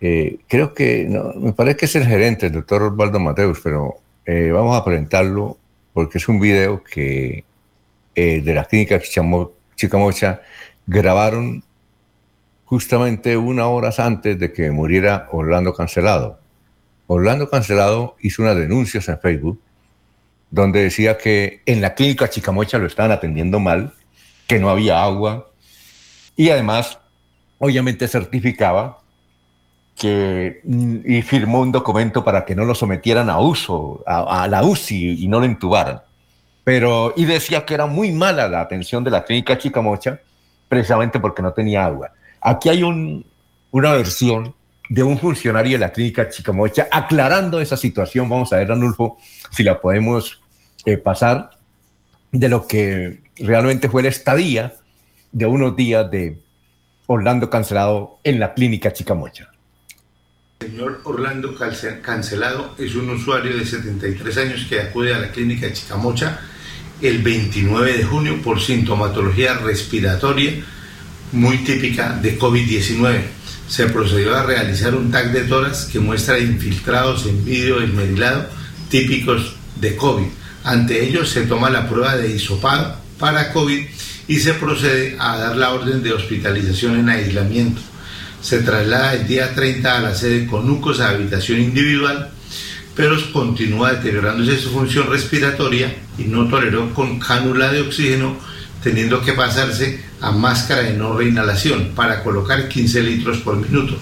Eh, 0.00 0.38
creo 0.46 0.72
que, 0.72 1.08
me 1.34 1.54
parece 1.54 1.76
que 1.76 1.84
es 1.86 1.96
el 1.96 2.06
gerente, 2.06 2.46
el 2.46 2.52
doctor 2.52 2.84
Osvaldo 2.84 3.18
Mateus, 3.18 3.58
pero 3.60 3.96
vamos 4.24 4.80
a 4.80 4.84
presentarlo 4.84 5.58
porque 5.92 6.18
es 6.18 6.28
un 6.28 6.38
video 6.38 6.84
que 6.84 7.44
de 8.14 8.54
la 8.54 8.64
clínica 8.64 9.00
Chicamocha 9.74 10.40
grabaron 10.86 11.64
justamente 12.64 13.36
una 13.36 13.66
hora 13.66 13.90
antes 13.98 14.38
de 14.38 14.52
que 14.52 14.70
muriera 14.70 15.26
Orlando 15.32 15.74
Cancelado. 15.74 16.43
Orlando 17.06 17.50
Cancelado 17.50 18.16
hizo 18.20 18.42
unas 18.42 18.56
denuncias 18.56 19.08
en 19.08 19.18
Facebook 19.18 19.60
donde 20.50 20.82
decía 20.82 21.18
que 21.18 21.62
en 21.66 21.80
la 21.80 21.94
clínica 21.94 22.30
Chicamocha 22.30 22.78
lo 22.78 22.86
estaban 22.86 23.10
atendiendo 23.10 23.58
mal, 23.58 23.92
que 24.46 24.58
no 24.60 24.70
había 24.70 25.02
agua 25.02 25.48
y 26.36 26.50
además, 26.50 26.98
obviamente, 27.58 28.08
certificaba 28.08 29.00
que 29.96 30.60
y 30.64 31.22
firmó 31.22 31.60
un 31.60 31.70
documento 31.70 32.24
para 32.24 32.44
que 32.44 32.54
no 32.54 32.64
lo 32.64 32.74
sometieran 32.74 33.30
a 33.30 33.38
uso, 33.38 34.02
a, 34.06 34.48
la 34.48 34.64
UCI 34.64 35.24
y 35.24 35.28
no 35.28 35.38
lo 35.40 35.46
intubaran. 35.46 36.02
Pero, 36.64 37.12
y 37.16 37.24
decía 37.26 37.64
que 37.64 37.74
era 37.74 37.86
muy 37.86 38.10
mala 38.10 38.48
la 38.48 38.60
atención 38.60 39.04
de 39.04 39.10
la 39.10 39.24
clínica 39.24 39.58
Chicamocha, 39.58 40.20
precisamente 40.68 41.20
porque 41.20 41.42
no 41.42 41.52
tenía 41.52 41.84
agua. 41.84 42.12
Aquí 42.40 42.68
hay 42.68 42.82
un, 42.82 43.24
una 43.70 43.92
versión 43.92 44.54
de 44.88 45.02
un 45.02 45.18
funcionario 45.18 45.72
de 45.72 45.78
la 45.78 45.92
clínica 45.92 46.28
Chicamocha 46.28 46.88
aclarando 46.90 47.60
esa 47.60 47.76
situación. 47.76 48.28
Vamos 48.28 48.52
a 48.52 48.56
ver, 48.56 48.70
Anulfo, 48.70 49.18
si 49.50 49.62
la 49.62 49.80
podemos 49.80 50.40
eh, 50.84 50.96
pasar 50.98 51.50
de 52.32 52.48
lo 52.48 52.66
que 52.66 53.22
realmente 53.38 53.88
fue 53.88 54.02
la 54.02 54.08
estadía 54.08 54.74
de 55.32 55.46
unos 55.46 55.76
días 55.76 56.10
de 56.10 56.38
Orlando 57.06 57.50
Cancelado 57.50 58.18
en 58.24 58.40
la 58.40 58.54
clínica 58.54 58.92
Chicamocha. 58.92 59.50
Señor 60.60 61.00
Orlando 61.04 61.54
Cancelado 62.02 62.74
es 62.78 62.94
un 62.94 63.10
usuario 63.10 63.56
de 63.56 63.66
73 63.66 64.38
años 64.38 64.66
que 64.68 64.80
acude 64.80 65.14
a 65.14 65.18
la 65.18 65.30
clínica 65.30 65.72
Chicamocha 65.72 66.40
el 67.02 67.22
29 67.22 67.98
de 67.98 68.04
junio 68.04 68.40
por 68.42 68.60
sintomatología 68.60 69.54
respiratoria 69.54 70.52
muy 71.32 71.58
típica 71.58 72.12
de 72.12 72.38
COVID-19 72.38 73.22
se 73.74 73.86
procedió 73.86 74.36
a 74.36 74.44
realizar 74.44 74.94
un 74.94 75.10
tag 75.10 75.32
de 75.32 75.40
toras 75.40 75.86
que 75.86 75.98
muestra 75.98 76.38
infiltrados 76.38 77.26
en 77.26 77.44
vídeo 77.44 77.82
esmerilado 77.82 78.48
típicos 78.88 79.56
de 79.80 79.96
COVID. 79.96 80.28
Ante 80.62 81.04
ello 81.04 81.24
se 81.24 81.42
toma 81.46 81.70
la 81.70 81.88
prueba 81.88 82.16
de 82.16 82.30
hisopado 82.30 82.94
para 83.18 83.52
COVID 83.52 83.84
y 84.28 84.36
se 84.36 84.54
procede 84.54 85.16
a 85.18 85.38
dar 85.38 85.56
la 85.56 85.72
orden 85.72 86.04
de 86.04 86.12
hospitalización 86.12 87.00
en 87.00 87.08
aislamiento. 87.08 87.80
Se 88.40 88.62
traslada 88.62 89.14
el 89.14 89.26
día 89.26 89.52
30 89.56 89.98
a 89.98 90.00
la 90.02 90.14
sede 90.14 90.46
Conucos 90.46 91.00
a 91.00 91.08
habitación 91.08 91.58
individual, 91.58 92.30
pero 92.94 93.16
continúa 93.32 93.94
deteriorándose 93.94 94.56
su 94.56 94.70
función 94.70 95.10
respiratoria 95.10 95.92
y 96.16 96.22
no 96.22 96.46
toleró 96.46 96.94
con 96.94 97.18
cánula 97.18 97.72
de 97.72 97.80
oxígeno, 97.80 98.38
teniendo 98.84 99.22
que 99.22 99.32
pasarse 99.32 99.98
a 100.20 100.30
máscara 100.30 100.82
de 100.82 100.92
no 100.92 101.16
reinhalación 101.16 101.92
para 101.96 102.22
colocar 102.22 102.68
15 102.68 103.02
litros 103.02 103.38
por 103.38 103.56
minuto. 103.56 103.98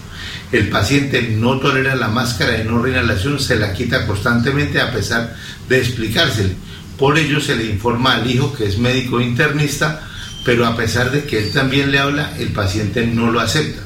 El 0.51 0.69
paciente 0.69 1.23
no 1.23 1.61
tolera 1.61 1.95
la 1.95 2.09
máscara 2.09 2.55
de 2.55 2.65
no 2.65 2.83
reinhalación, 2.83 3.39
se 3.39 3.55
la 3.55 3.73
quita 3.73 4.07
constantemente 4.09 4.81
a 4.81 4.93
pesar 4.93 5.37
de 5.69 5.79
explicársele. 5.79 6.57
Por 6.99 7.17
ello 7.17 7.41
se 7.41 7.55
le 7.55 7.67
informa 7.67 8.17
al 8.17 8.29
hijo 8.29 8.53
que 8.53 8.67
es 8.67 8.77
médico 8.77 9.21
internista, 9.21 10.03
pero 10.45 10.67
a 10.67 10.77
pesar 10.77 11.13
de 11.13 11.25
que 11.25 11.39
él 11.39 11.53
también 11.53 11.93
le 11.93 12.01
habla, 12.01 12.33
el 12.39 12.49
paciente 12.49 13.07
no 13.07 13.31
lo 13.31 13.39
acepta. 13.39 13.83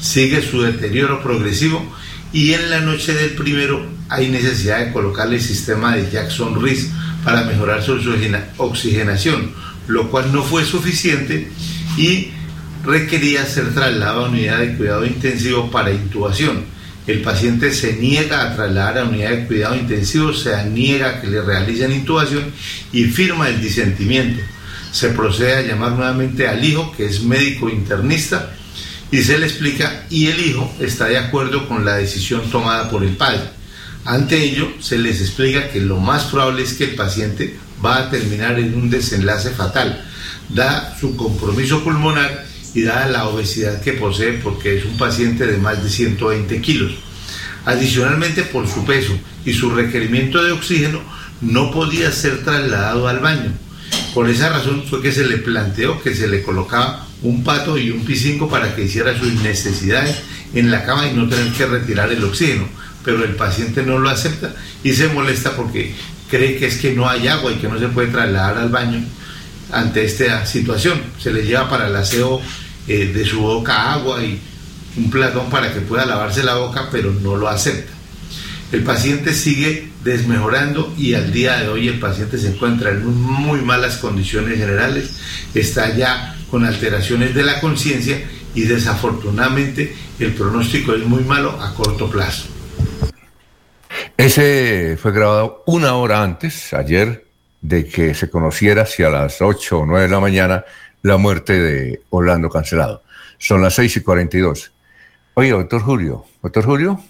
Sigue 0.00 0.40
su 0.40 0.62
deterioro 0.62 1.22
progresivo 1.22 1.86
y 2.32 2.54
en 2.54 2.70
la 2.70 2.80
noche 2.80 3.12
del 3.12 3.32
primero 3.32 3.84
hay 4.08 4.28
necesidad 4.30 4.78
de 4.78 4.92
colocarle 4.92 5.36
el 5.36 5.42
sistema 5.42 5.94
de 5.94 6.10
Jackson 6.10 6.62
Rees 6.62 6.88
para 7.24 7.44
mejorar 7.44 7.82
su 7.82 8.00
oxigenación, 8.56 9.52
lo 9.88 10.10
cual 10.10 10.32
no 10.32 10.42
fue 10.42 10.64
suficiente 10.64 11.50
y 11.96 12.28
requería 12.84 13.44
ser 13.46 13.74
trasladado 13.74 14.26
a 14.26 14.28
unidad 14.28 14.58
de 14.58 14.76
cuidado 14.76 15.04
intensivo 15.04 15.70
para 15.70 15.92
intubación. 15.92 16.64
El 17.06 17.22
paciente 17.22 17.72
se 17.72 17.94
niega 17.94 18.42
a 18.42 18.54
trasladar 18.54 18.98
a 18.98 19.04
unidad 19.04 19.30
de 19.30 19.46
cuidado 19.46 19.74
intensivo, 19.74 20.32
se 20.32 20.64
niega 20.66 21.20
que 21.20 21.26
le 21.26 21.42
realicen 21.42 21.92
intubación 21.92 22.52
y 22.92 23.04
firma 23.04 23.48
el 23.48 23.60
disentimiento. 23.60 24.42
Se 24.92 25.08
procede 25.10 25.56
a 25.56 25.62
llamar 25.62 25.92
nuevamente 25.92 26.46
al 26.46 26.64
hijo, 26.64 26.92
que 26.96 27.06
es 27.06 27.22
médico 27.22 27.68
internista, 27.68 28.52
y 29.10 29.18
se 29.22 29.38
le 29.38 29.46
explica 29.46 30.04
y 30.08 30.26
el 30.26 30.40
hijo 30.40 30.72
está 30.78 31.06
de 31.06 31.18
acuerdo 31.18 31.68
con 31.68 31.84
la 31.84 31.96
decisión 31.96 32.48
tomada 32.50 32.88
por 32.90 33.02
el 33.02 33.16
padre. 33.16 33.40
Ante 34.04 34.42
ello, 34.42 34.68
se 34.80 34.98
les 34.98 35.20
explica 35.20 35.68
que 35.68 35.80
lo 35.80 35.98
más 35.98 36.24
probable 36.24 36.62
es 36.62 36.74
que 36.74 36.84
el 36.84 36.94
paciente 36.94 37.56
va 37.84 37.98
a 37.98 38.10
terminar 38.10 38.58
en 38.58 38.74
un 38.74 38.90
desenlace 38.90 39.50
fatal 39.50 40.04
da 40.54 40.96
su 40.98 41.16
compromiso 41.16 41.82
pulmonar 41.82 42.44
y 42.74 42.82
da 42.82 43.06
la 43.06 43.28
obesidad 43.28 43.80
que 43.80 43.92
posee 43.94 44.34
porque 44.34 44.78
es 44.78 44.84
un 44.84 44.96
paciente 44.96 45.46
de 45.46 45.58
más 45.58 45.82
de 45.82 45.90
120 45.90 46.60
kilos. 46.60 46.92
Adicionalmente, 47.64 48.42
por 48.42 48.66
su 48.68 48.84
peso 48.84 49.12
y 49.44 49.52
su 49.52 49.70
requerimiento 49.70 50.42
de 50.42 50.52
oxígeno, 50.52 51.00
no 51.40 51.70
podía 51.70 52.12
ser 52.12 52.44
trasladado 52.44 53.08
al 53.08 53.20
baño 53.20 53.52
Por 54.12 54.28
esa 54.28 54.50
razón 54.50 54.84
fue 54.88 55.00
que 55.00 55.10
se 55.10 55.24
le 55.24 55.38
planteó 55.38 56.02
que 56.02 56.14
se 56.14 56.28
le 56.28 56.42
colocaba 56.42 57.06
un 57.22 57.42
pato 57.44 57.78
y 57.78 57.90
un 57.90 58.04
P5 58.04 58.48
para 58.48 58.74
que 58.74 58.84
hiciera 58.84 59.18
sus 59.18 59.32
necesidades 59.34 60.16
en 60.54 60.70
la 60.70 60.84
cama 60.84 61.06
y 61.06 61.14
no 61.14 61.28
tener 61.28 61.52
que 61.52 61.66
retirar 61.66 62.12
el 62.12 62.24
oxígeno. 62.24 62.68
Pero 63.04 63.24
el 63.24 63.34
paciente 63.36 63.82
no 63.82 63.98
lo 63.98 64.10
acepta 64.10 64.54
y 64.84 64.92
se 64.92 65.08
molesta 65.08 65.56
porque 65.56 65.94
cree 66.30 66.56
que 66.56 66.66
es 66.66 66.78
que 66.78 66.94
no 66.94 67.08
hay 67.08 67.28
agua 67.28 67.52
y 67.52 67.56
que 67.56 67.68
no 67.68 67.78
se 67.78 67.88
puede 67.88 68.08
trasladar 68.08 68.58
al 68.58 68.68
baño 68.68 69.02
ante 69.72 70.04
esta 70.04 70.46
situación. 70.46 71.00
Se 71.18 71.32
le 71.32 71.44
lleva 71.44 71.68
para 71.68 71.88
el 71.88 71.96
aseo 71.96 72.40
eh, 72.88 73.12
de 73.12 73.24
su 73.24 73.40
boca 73.40 73.92
agua 73.92 74.22
y 74.22 74.40
un 74.96 75.10
platón 75.10 75.50
para 75.50 75.72
que 75.72 75.80
pueda 75.80 76.06
lavarse 76.06 76.42
la 76.42 76.56
boca, 76.56 76.88
pero 76.90 77.12
no 77.12 77.36
lo 77.36 77.48
acepta. 77.48 77.92
El 78.72 78.82
paciente 78.84 79.34
sigue 79.34 79.90
desmejorando 80.04 80.94
y 80.96 81.14
al 81.14 81.32
día 81.32 81.58
de 81.58 81.68
hoy 81.68 81.88
el 81.88 81.98
paciente 81.98 82.38
se 82.38 82.48
encuentra 82.48 82.90
en 82.90 83.04
muy 83.04 83.60
malas 83.62 83.96
condiciones 83.96 84.58
generales, 84.58 85.10
está 85.54 85.94
ya 85.94 86.36
con 86.50 86.64
alteraciones 86.64 87.34
de 87.34 87.42
la 87.42 87.60
conciencia 87.60 88.22
y 88.54 88.62
desafortunadamente 88.62 89.94
el 90.18 90.32
pronóstico 90.32 90.94
es 90.94 91.04
muy 91.04 91.24
malo 91.24 91.60
a 91.60 91.74
corto 91.74 92.08
plazo. 92.08 92.44
Ese 94.20 94.98
fue 95.00 95.12
grabado 95.12 95.62
una 95.64 95.94
hora 95.94 96.22
antes, 96.22 96.74
ayer, 96.74 97.24
de 97.62 97.86
que 97.86 98.12
se 98.12 98.28
conociera 98.28 98.84
si 98.84 99.02
a 99.02 99.08
las 99.08 99.40
8 99.40 99.78
o 99.78 99.86
9 99.86 100.02
de 100.04 100.10
la 100.10 100.20
mañana 100.20 100.64
la 101.00 101.16
muerte 101.16 101.58
de 101.58 102.02
Orlando 102.10 102.50
Cancelado. 102.50 103.02
Son 103.38 103.62
las 103.62 103.76
6 103.76 103.96
y 103.96 104.00
42. 104.02 104.72
Oye, 105.32 105.48
doctor 105.48 105.80
Julio, 105.80 106.26
doctor 106.42 106.66
Julio. 106.66 107.00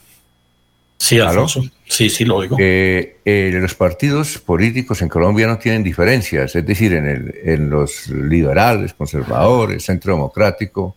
Sí, 0.98 1.18
Alfonso. 1.18 1.64
Sí, 1.88 2.08
sí, 2.10 2.24
lo 2.24 2.36
oigo. 2.36 2.56
Eh, 2.60 3.16
eh, 3.24 3.50
los 3.54 3.74
partidos 3.74 4.38
políticos 4.38 5.02
en 5.02 5.08
Colombia 5.08 5.48
no 5.48 5.58
tienen 5.58 5.82
diferencias, 5.82 6.54
es 6.54 6.64
decir, 6.64 6.92
en, 6.92 7.06
el, 7.08 7.34
en 7.42 7.70
los 7.70 8.06
liberales, 8.06 8.94
conservadores, 8.94 9.84
centro 9.84 10.12
democrático, 10.12 10.94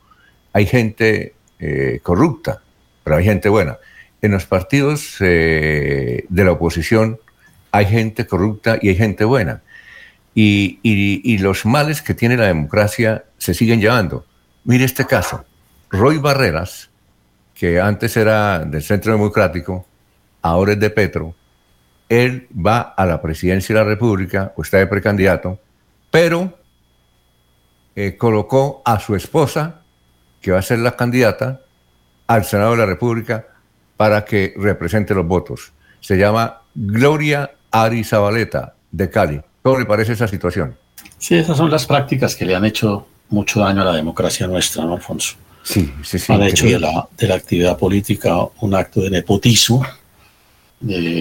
hay 0.52 0.68
gente 0.68 1.34
eh, 1.58 2.00
corrupta, 2.04 2.62
pero 3.04 3.16
hay 3.16 3.24
gente 3.24 3.50
buena. 3.50 3.80
En 4.24 4.32
los 4.32 4.46
partidos 4.46 5.18
de 5.20 6.26
la 6.30 6.54
oposición 6.54 7.20
hay 7.74 7.88
gente 7.88 8.26
corrupta 8.26 8.78
y 8.82 8.88
hay 8.88 8.96
gente 8.96 9.26
buena. 9.26 9.62
Y, 10.34 10.80
y, 10.82 11.38
los 11.40 11.66
males 11.66 12.02
que 12.02 12.14
tiene 12.14 12.38
la 12.38 12.46
democracia 12.46 13.26
se 13.38 13.54
siguen 13.54 13.82
llevando. 13.82 14.26
Mire 14.64 14.86
este 14.86 15.06
caso. 15.06 15.44
Roy 15.90 16.20
Barreras, 16.20 16.90
que 17.54 17.82
antes 17.82 18.16
era 18.16 18.60
del 18.60 18.82
Centro 18.82 19.12
Democrático, 19.12 19.86
ahora 20.42 20.72
es 20.72 20.80
de 20.80 20.90
Petro, 20.90 21.36
él 22.08 22.48
va 22.54 22.80
a 22.80 23.06
la 23.06 23.22
presidencia 23.22 23.76
de 23.76 23.82
la 23.82 23.88
República, 23.88 24.54
o 24.56 24.62
está 24.62 24.78
de 24.78 24.88
precandidato, 24.88 25.60
pero 26.10 26.58
eh, 27.96 28.16
colocó 28.16 28.82
a 28.86 29.00
su 29.02 29.16
esposa, 29.16 29.82
que 30.42 30.52
va 30.52 30.60
a 30.60 30.64
ser 30.64 30.80
la 30.80 30.96
candidata, 30.96 31.62
al 32.28 32.46
Senado 32.46 32.72
de 32.72 32.78
la 32.78 32.86
República 32.86 33.48
para 34.04 34.26
que 34.26 34.54
represente 34.58 35.14
los 35.14 35.26
votos. 35.26 35.72
Se 36.02 36.18
llama 36.18 36.62
Gloria 36.76 37.52
Ari 37.72 38.04
Zabaleta, 38.04 38.76
de 38.92 39.10
Cali. 39.10 39.40
¿Cómo 39.62 39.80
le 39.80 39.86
parece 39.86 40.12
esa 40.12 40.28
situación? 40.28 40.76
Sí, 41.18 41.36
esas 41.36 41.56
son 41.56 41.72
las 41.72 41.86
prácticas 41.86 42.36
que 42.36 42.44
le 42.44 42.54
han 42.54 42.66
hecho 42.66 43.08
mucho 43.30 43.62
daño 43.62 43.82
a 43.82 43.86
la 43.86 43.94
democracia 43.94 44.46
nuestra, 44.46 44.84
¿no, 44.84 44.96
Alfonso? 44.96 45.36
Sí, 45.64 45.90
sí, 46.04 46.20
sí. 46.20 46.34
Han 46.34 46.44
hecho 46.44 46.66
de 46.66 46.80
la, 46.80 47.08
de 47.18 47.28
la 47.30 47.36
actividad 47.36 47.78
política 47.78 48.36
un 48.60 48.76
acto 48.76 49.00
de 49.00 49.10
nepotismo 49.10 49.86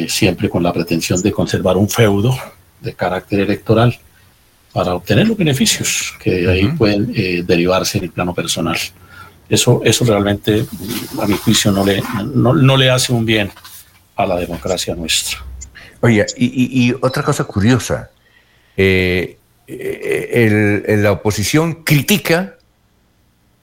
siempre 0.09 0.48
con 0.48 0.64
la 0.64 0.72
pretensión 0.72 1.22
de 1.22 1.30
conservar 1.30 1.76
un 1.76 1.88
feudo 1.88 2.36
de 2.80 2.94
carácter 2.94 3.38
electoral 3.38 3.96
para 4.72 4.96
obtener 4.96 5.28
los 5.28 5.36
beneficios 5.36 6.14
que 6.20 6.32
de 6.32 6.50
ahí 6.50 6.66
pueden 6.66 7.12
eh, 7.14 7.44
derivarse 7.46 7.98
en 7.98 8.04
el 8.04 8.10
plano 8.10 8.34
personal. 8.34 8.76
Eso, 9.48 9.82
eso 9.85 10.05
realmente, 10.05 10.66
a 11.20 11.27
mi 11.27 11.35
juicio, 11.35 11.70
no 11.73 11.85
le, 11.85 12.02
no, 12.35 12.77
le 12.77 12.90
hace 12.90 13.12
un 13.12 13.24
bien 13.24 13.51
a 14.16 14.27
la 14.27 14.36
democracia 14.36 14.94
nuestra. 14.94 15.44
Oye, 16.01 16.24
y, 16.36 16.93
otra 17.01 17.23
cosa 17.23 17.44
curiosa, 17.44 18.10
eh, 18.77 19.36
la 19.69 21.12
oposición 21.12 21.85
critica 21.85 22.56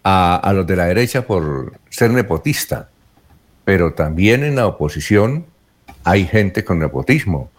a, 0.03 0.35
a, 0.35 0.53
los 0.53 0.65
de 0.67 0.75
la 0.75 0.85
derecha 0.85 1.25
por 1.25 1.73
ser 1.89 2.11
nepotista, 2.11 2.89
pero 3.65 3.93
también 3.93 4.43
en 4.43 4.55
la 4.55 4.67
oposición 4.67 5.45
hay 6.03 6.25
gente 6.25 6.63
con 6.63 6.79
nepotismo. 6.79 7.51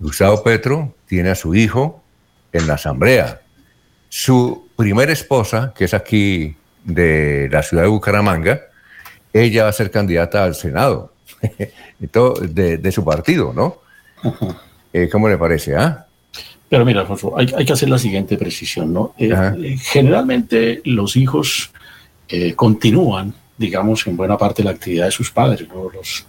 Gustavo 0.00 0.42
Petro 0.42 0.94
tiene 1.06 1.30
a 1.30 1.34
su 1.34 1.54
hijo 1.54 2.02
en 2.52 2.66
la 2.66 2.74
asamblea. 2.74 3.40
Su 4.08 4.68
primera 4.76 5.12
esposa, 5.12 5.72
que 5.76 5.84
es 5.84 5.94
aquí 5.94 6.56
de 6.84 7.48
la 7.50 7.62
ciudad 7.62 7.84
de 7.84 7.88
Bucaramanga, 7.88 8.60
ella 9.32 9.64
va 9.64 9.70
a 9.70 9.72
ser 9.72 9.90
candidata 9.90 10.44
al 10.44 10.54
Senado 10.54 11.12
de, 11.98 12.78
de, 12.78 12.92
su 12.92 13.04
partido, 13.04 13.52
¿no? 13.52 13.78
Eh, 14.92 15.08
¿Cómo 15.10 15.28
le 15.28 15.36
parece? 15.36 15.74
Ah? 15.74 16.06
Pero 16.68 16.84
mira, 16.84 17.00
Alfonso, 17.00 17.36
hay, 17.36 17.46
que 17.46 17.72
hacer 17.72 17.88
la 17.88 17.98
siguiente 17.98 18.36
precisión, 18.36 18.92
¿no? 18.92 19.14
Eh, 19.18 19.32
eh, 19.32 19.76
generalmente 19.78 20.80
los 20.84 21.16
hijos 21.16 21.72
continúan, 22.56 23.34
digamos, 23.56 24.06
en 24.06 24.16
buena 24.16 24.36
parte 24.36 24.64
la 24.64 24.72
actividad 24.72 25.04
de 25.06 25.10
sus 25.12 25.30
padres, 25.30 25.68
¿no? 25.68 25.90
Los, 25.90 26.26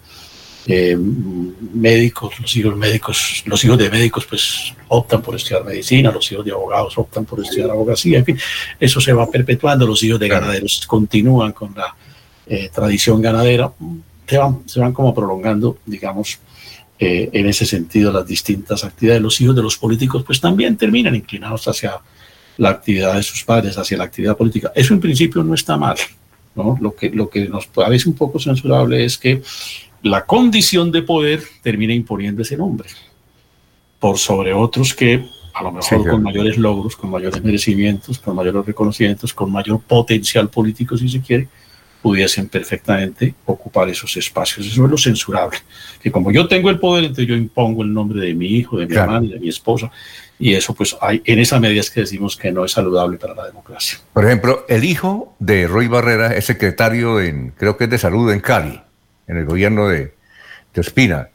eh, 0.67 0.97
médicos, 0.97 2.39
los 2.39 2.55
hijos 2.55 2.75
médicos, 2.75 3.43
los 3.45 3.63
hijos 3.63 3.77
de 3.77 3.89
médicos 3.89 4.25
pues 4.25 4.73
optan 4.87 5.21
por 5.21 5.35
estudiar 5.35 5.63
medicina, 5.63 6.11
los 6.11 6.31
hijos 6.31 6.43
de 6.43 6.51
abogados 6.51 6.97
optan 6.97 7.25
por 7.25 7.39
estudiar 7.39 7.69
abogacía, 7.69 8.19
en 8.19 8.25
fin, 8.25 8.39
eso 8.79 8.99
se 8.99 9.13
va 9.13 9.29
perpetuando, 9.29 9.85
los 9.85 10.01
hijos 10.03 10.19
de 10.19 10.27
ganaderos 10.27 10.85
continúan 10.87 11.51
con 11.51 11.73
la 11.75 11.95
eh, 12.47 12.69
tradición 12.73 13.21
ganadera, 13.21 13.71
se 14.27 14.37
van, 14.37 14.63
se 14.65 14.79
van 14.79 14.91
como 14.91 15.13
prolongando, 15.13 15.77
digamos, 15.85 16.39
eh, 16.97 17.29
en 17.33 17.47
ese 17.47 17.65
sentido 17.65 18.11
las 18.11 18.25
distintas 18.25 18.83
actividades. 18.83 19.21
Los 19.21 19.39
hijos 19.41 19.55
de 19.55 19.61
los 19.61 19.77
políticos 19.77 20.23
pues 20.25 20.39
también 20.39 20.77
terminan 20.77 21.13
inclinados 21.13 21.67
hacia 21.67 21.99
la 22.57 22.69
actividad 22.69 23.15
de 23.15 23.23
sus 23.23 23.43
padres, 23.43 23.77
hacia 23.77 23.97
la 23.97 24.05
actividad 24.05 24.37
política. 24.37 24.71
Eso 24.73 24.93
en 24.93 25.01
principio 25.01 25.43
no 25.43 25.53
está 25.53 25.75
mal. 25.75 25.97
¿no? 26.55 26.77
Lo, 26.79 26.95
que, 26.95 27.09
lo 27.09 27.29
que 27.29 27.49
nos 27.49 27.67
parece 27.67 28.07
un 28.07 28.15
poco 28.15 28.39
censurable 28.39 29.03
es 29.03 29.17
que 29.17 29.41
la 30.05 30.23
condición 30.23 30.91
de 30.91 31.01
poder 31.01 31.41
termina 31.63 31.91
imponiendo 31.91 32.43
ese 32.43 32.55
nombre 32.55 32.87
por 33.99 34.19
sobre 34.19 34.53
otros 34.53 34.93
que 34.93 35.25
a 35.51 35.63
lo 35.63 35.71
mejor 35.71 36.07
con 36.07 36.21
mayores 36.21 36.57
logros, 36.57 36.95
con 36.95 37.09
mayores 37.09 37.43
merecimientos, 37.43 38.19
con 38.19 38.35
mayores 38.35 38.67
reconocimientos, 38.67 39.33
con 39.33 39.51
mayor 39.51 39.81
potencial 39.81 40.47
político, 40.49 40.95
si 40.95 41.09
se 41.09 41.21
quiere, 41.21 41.47
pudiesen 42.03 42.49
perfectamente 42.49 43.33
ocupar 43.45 43.89
esos 43.89 44.15
espacios. 44.15 44.67
Eso 44.67 44.85
es 44.85 44.91
lo 44.91 44.97
censurable. 44.97 45.57
Que 45.99 46.11
como 46.11 46.31
yo 46.31 46.47
tengo 46.47 46.69
el 46.69 46.77
poder, 46.77 47.05
entonces 47.05 47.27
yo 47.27 47.35
impongo 47.35 47.81
el 47.81 47.91
nombre 47.91 48.19
de 48.21 48.35
mi 48.35 48.45
hijo, 48.45 48.77
de 48.77 48.85
mi 48.85 48.95
hermano, 48.95 49.27
de 49.27 49.39
mi 49.39 49.49
esposa. 49.49 49.89
Y 50.37 50.53
eso, 50.53 50.75
pues, 50.75 50.95
hay, 51.01 51.23
en 51.25 51.39
esa 51.39 51.59
medida 51.59 51.79
es 51.79 51.89
que 51.89 52.01
decimos 52.01 52.37
que 52.37 52.51
no 52.51 52.63
es 52.63 52.73
saludable 52.73 53.17
para 53.17 53.33
la 53.33 53.47
democracia. 53.47 53.97
Por 54.13 54.25
ejemplo, 54.25 54.65
el 54.67 54.83
hijo 54.83 55.33
de 55.39 55.65
Roy 55.67 55.87
Barrera 55.87 56.35
es 56.35 56.45
secretario, 56.45 57.21
en, 57.21 57.53
creo 57.57 57.75
que 57.75 57.85
es 57.85 57.89
de 57.89 57.97
salud 57.97 58.31
en 58.31 58.41
Cali 58.41 58.84
en 59.27 59.37
el 59.37 59.45
gobierno 59.45 59.87
de, 59.87 60.13
de 60.73 60.81
Ospina. 60.81 61.29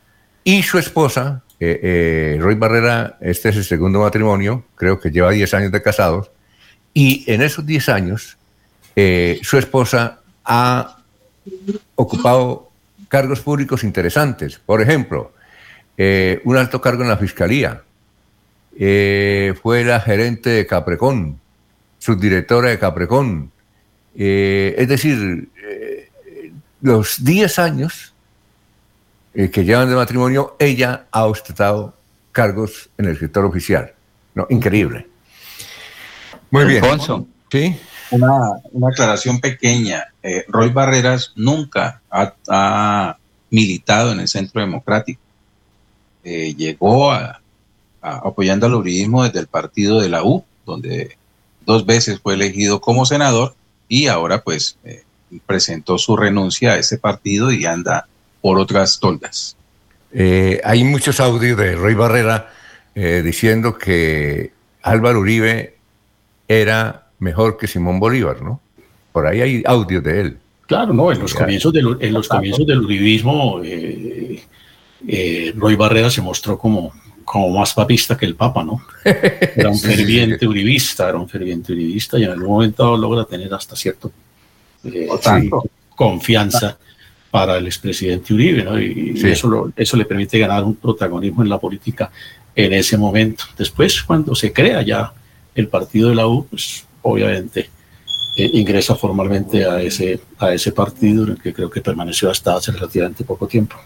Y 0.44 0.62
su 0.62 0.78
esposa, 0.78 1.42
eh, 1.58 1.80
eh, 1.82 2.38
Roy 2.40 2.54
Barrera, 2.54 3.18
este 3.20 3.50
es 3.50 3.56
el 3.56 3.64
segundo 3.64 4.00
matrimonio, 4.00 4.64
creo 4.74 4.98
que 4.98 5.10
lleva 5.10 5.30
10 5.30 5.54
años 5.54 5.72
de 5.72 5.82
casados, 5.82 6.30
y 6.94 7.24
en 7.30 7.42
esos 7.42 7.66
10 7.66 7.88
años 7.90 8.38
eh, 8.96 9.38
su 9.42 9.58
esposa 9.58 10.20
ha 10.44 10.98
ocupado 11.94 12.70
cargos 13.08 13.40
públicos 13.40 13.84
interesantes. 13.84 14.58
Por 14.58 14.80
ejemplo, 14.80 15.32
un 16.44 16.56
alto 16.56 16.80
cargo 16.80 17.02
en 17.02 17.08
la 17.08 17.18
fiscalía. 17.18 17.82
fue 18.72 19.84
la 19.84 20.00
gerente 20.00 20.50
de 20.50 20.66
Caprecón, 20.66 21.38
subdirectora 21.98 22.70
de 22.70 22.78
Caprecón. 22.78 23.52
es 24.14 24.88
decir, 24.88 25.48
los 26.80 27.22
10 27.24 27.58
años 27.58 28.14
eh, 29.34 29.50
que 29.50 29.64
llevan 29.64 29.88
de 29.88 29.94
matrimonio, 29.94 30.56
ella 30.58 31.06
ha 31.10 31.24
ostentado 31.24 31.94
cargos 32.32 32.90
en 32.98 33.06
el 33.06 33.18
sector 33.18 33.44
oficial. 33.44 33.92
No, 34.34 34.46
increíble. 34.50 35.06
Muy 36.50 36.64
bien. 36.64 36.84
¿Sí? 37.50 37.76
Una, 38.10 38.88
aclaración 38.88 39.40
pequeña. 39.40 40.08
Eh, 40.22 40.44
Roy 40.48 40.70
Barreras 40.70 41.32
nunca 41.36 42.00
ha, 42.10 43.16
militado 43.50 44.12
en 44.12 44.20
el 44.20 44.28
Centro 44.28 44.60
Democrático. 44.60 45.20
Eh, 46.22 46.54
llegó 46.54 47.10
a, 47.10 47.40
apoyando 48.00 48.66
al 48.66 48.74
uribismo 48.74 49.24
desde 49.24 49.40
el 49.40 49.48
partido 49.48 50.00
de 50.00 50.08
la 50.08 50.22
U, 50.22 50.44
donde 50.64 51.16
dos 51.66 51.84
veces 51.84 52.20
fue 52.20 52.34
elegido 52.34 52.80
como 52.80 53.06
senador 53.06 53.54
y 53.88 54.06
ahora 54.06 54.42
pues 54.42 54.76
presentó 55.46 55.98
su 55.98 56.16
renuncia 56.16 56.72
a 56.72 56.78
ese 56.78 56.98
partido 56.98 57.52
y 57.52 57.64
anda 57.64 58.06
por 58.40 58.58
otras 58.58 58.98
toldas. 59.00 59.56
Eh, 60.12 60.60
hay 60.64 60.82
muchos 60.84 61.20
audios 61.20 61.56
de 61.56 61.76
Roy 61.76 61.94
Barrera 61.94 62.50
eh, 62.94 63.22
diciendo 63.24 63.78
que 63.78 64.52
Álvaro 64.82 65.20
Uribe 65.20 65.76
era 66.48 67.06
mejor 67.20 67.56
que 67.56 67.68
Simón 67.68 68.00
Bolívar, 68.00 68.42
¿no? 68.42 68.60
Por 69.12 69.26
ahí 69.26 69.40
hay 69.40 69.62
audios 69.66 70.02
de 70.02 70.20
él. 70.20 70.38
Claro, 70.66 70.92
no, 70.92 71.10
en 71.12 71.18
los 71.18 71.34
comienzos 71.34 71.72
del, 71.72 71.96
en 72.00 72.12
los 72.12 72.28
comienzos 72.28 72.66
del 72.66 72.80
uribismo, 72.80 73.60
eh, 73.64 74.42
eh, 75.06 75.52
Roy 75.56 75.74
Barrera 75.76 76.10
se 76.10 76.22
mostró 76.22 76.58
como, 76.58 76.92
como 77.24 77.50
más 77.50 77.74
papista 77.74 78.16
que 78.16 78.26
el 78.26 78.34
Papa, 78.34 78.62
¿no? 78.64 78.82
Era 79.04 79.68
un 79.68 79.78
ferviente 79.78 80.46
uribista, 80.46 81.08
era 81.08 81.18
un 81.18 81.28
ferviente 81.28 81.72
uribista 81.72 82.18
y 82.18 82.24
en 82.24 82.30
algún 82.30 82.48
momento 82.48 82.96
logra 82.96 83.24
tener 83.24 83.52
hasta 83.52 83.74
cierto 83.76 84.12
eh, 84.84 85.08
confianza 85.94 86.78
para 87.30 87.56
el 87.58 87.66
expresidente 87.66 88.34
Uribe, 88.34 88.64
¿no? 88.64 88.80
Y, 88.80 89.14
eso, 89.24 89.72
eso 89.76 89.96
le 89.96 90.04
permite 90.04 90.38
ganar 90.38 90.64
un 90.64 90.74
protagonismo 90.74 91.42
en 91.42 91.48
la 91.48 91.58
política 91.58 92.10
en 92.54 92.72
ese 92.72 92.96
momento. 92.96 93.44
Después, 93.56 94.02
cuando 94.02 94.34
se 94.34 94.52
crea 94.52 94.82
ya 94.82 95.12
el 95.54 95.68
partido 95.68 96.08
de 96.08 96.14
la 96.16 96.26
U, 96.26 96.46
pues 96.46 96.84
obviamente 97.02 97.70
eh, 98.36 98.50
ingresa 98.54 98.94
formalmente 98.96 99.64
a 99.64 99.80
ese, 99.80 100.20
a 100.38 100.52
ese 100.52 100.72
partido 100.72 101.24
en 101.24 101.30
el 101.30 101.40
que 101.40 101.52
creo 101.52 101.70
que 101.70 101.80
permaneció 101.80 102.30
hasta 102.30 102.56
hace 102.56 102.72
relativamente 102.72 103.24
poco 103.24 103.46
tiempo. 103.46 103.76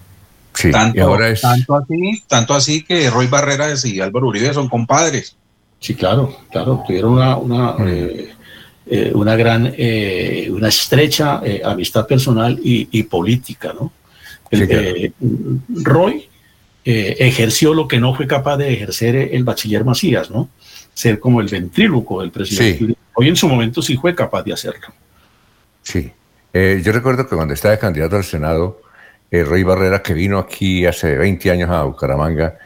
Sí, 0.55 0.71
tanto, 0.71 0.97
y 0.97 1.01
ahora 1.01 1.29
es... 1.31 1.41
tanto, 1.41 1.75
así, 1.75 2.23
tanto 2.29 2.55
así 2.55 2.85
que 2.85 3.11
Roy 3.11 3.27
Barreras 3.27 3.85
y 3.85 4.01
Álvaro 4.01 4.29
Uribe 4.29 4.55
son 4.55 4.69
compadres. 4.69 5.37
Sí, 5.81 5.95
claro, 5.95 6.35
claro, 6.51 6.83
tuvieron 6.87 7.15
una, 7.15 7.37
una, 7.37 7.73
Mm. 7.73 7.89
eh, 7.89 8.29
eh, 8.86 9.12
una 9.15 9.35
gran, 9.35 9.73
eh, 9.78 10.48
una 10.51 10.69
estrecha 10.69 11.40
eh, 11.43 11.62
amistad 11.65 12.06
personal 12.06 12.61
y, 12.62 12.89
y 12.90 13.05
política, 13.05 13.73
¿no? 13.73 13.93
El, 14.51 14.61
Sí, 14.61 14.66
claro. 14.66 14.93
Roy 15.69 16.28
ejerció 16.86 17.73
lo 17.73 17.89
que 17.89 17.98
no 17.98 18.15
fue 18.15 18.27
capaz 18.27 18.59
de 18.59 18.74
ejercer 18.74 19.16
el 19.16 19.43
bachiller 19.43 19.85
Macías, 19.85 20.31
¿no? 20.31 20.51
Ser 20.93 21.19
como 21.19 21.40
el 21.40 21.48
ventríloco 21.48 22.20
del 22.20 22.31
presidente. 22.31 22.86
Sí. 22.86 22.97
Hoy 23.15 23.28
en 23.28 23.36
su 23.36 23.48
momento 23.48 23.81
sí 23.81 23.97
fue 23.97 24.15
capaz 24.15 24.43
de 24.43 24.52
hacerlo. 24.52 24.89
Sí. 25.82 26.12
Yo 26.52 26.93
recuerdo 26.93 27.27
que 27.27 27.35
cuando 27.35 27.55
estaba 27.55 27.77
candidato 27.78 28.16
al 28.16 28.24
Senado, 28.24 28.82
Rey 29.31 29.62
Barrera, 29.62 30.02
que 30.02 30.12
vino 30.12 30.39
aquí 30.39 30.85
hace 30.85 31.16
20 31.16 31.51
años 31.51 31.70
a 31.70 31.85
Bucaramanga, 31.85 32.59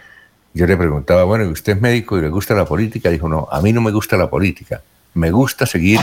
yo 0.52 0.66
le 0.66 0.76
preguntaba, 0.76 1.22
bueno, 1.22 1.44
¿y 1.44 1.48
usted 1.48 1.74
es 1.76 1.80
médico 1.80 2.18
y 2.18 2.22
le 2.22 2.28
gusta 2.28 2.54
la 2.54 2.64
política? 2.64 3.10
Dijo, 3.10 3.28
no, 3.28 3.46
a 3.50 3.62
mí 3.62 3.72
no 3.72 3.80
me 3.80 3.92
gusta 3.92 4.16
la 4.16 4.28
política, 4.28 4.82
me 5.18 5.30
gusta 5.30 5.66
seguir 5.66 5.98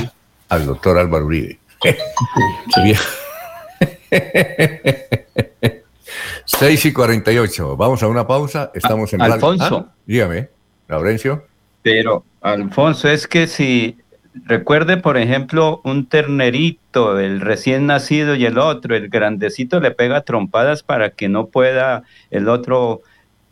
al 0.50 0.66
doctor 0.66 0.98
Álvaro 0.98 1.26
Uribe. 1.26 1.58
Bien. 2.84 2.98
6 6.46 6.86
y 6.86 6.94
48, 6.94 7.78
vamos 7.78 8.04
a 8.04 8.08
una 8.08 8.28
pausa, 8.28 8.72
estamos 8.74 9.12
en... 9.14 9.22
Alfonso. 9.22 9.88
Ah, 9.90 9.94
dígame, 10.06 10.50
Laurencio. 10.88 11.46
Pero, 11.82 12.24
Alfonso, 12.42 13.10
es 13.10 13.28
que 13.28 13.48
si 13.48 13.98
recuerde, 14.46 14.98
por 14.98 15.18
ejemplo, 15.18 15.82
un 15.84 16.08
ternerito, 16.08 17.20
el 17.20 17.42
recién 17.42 17.88
nacido 17.88 18.36
y 18.36 18.46
el 18.46 18.58
otro, 18.58 18.96
el 18.96 19.10
grandecito 19.10 19.80
le 19.80 19.92
pega 19.92 20.22
trompadas 20.22 20.84
para 20.84 21.12
que 21.12 21.30
no 21.30 21.48
pueda 21.48 22.04
el 22.32 22.50
otro 22.50 23.02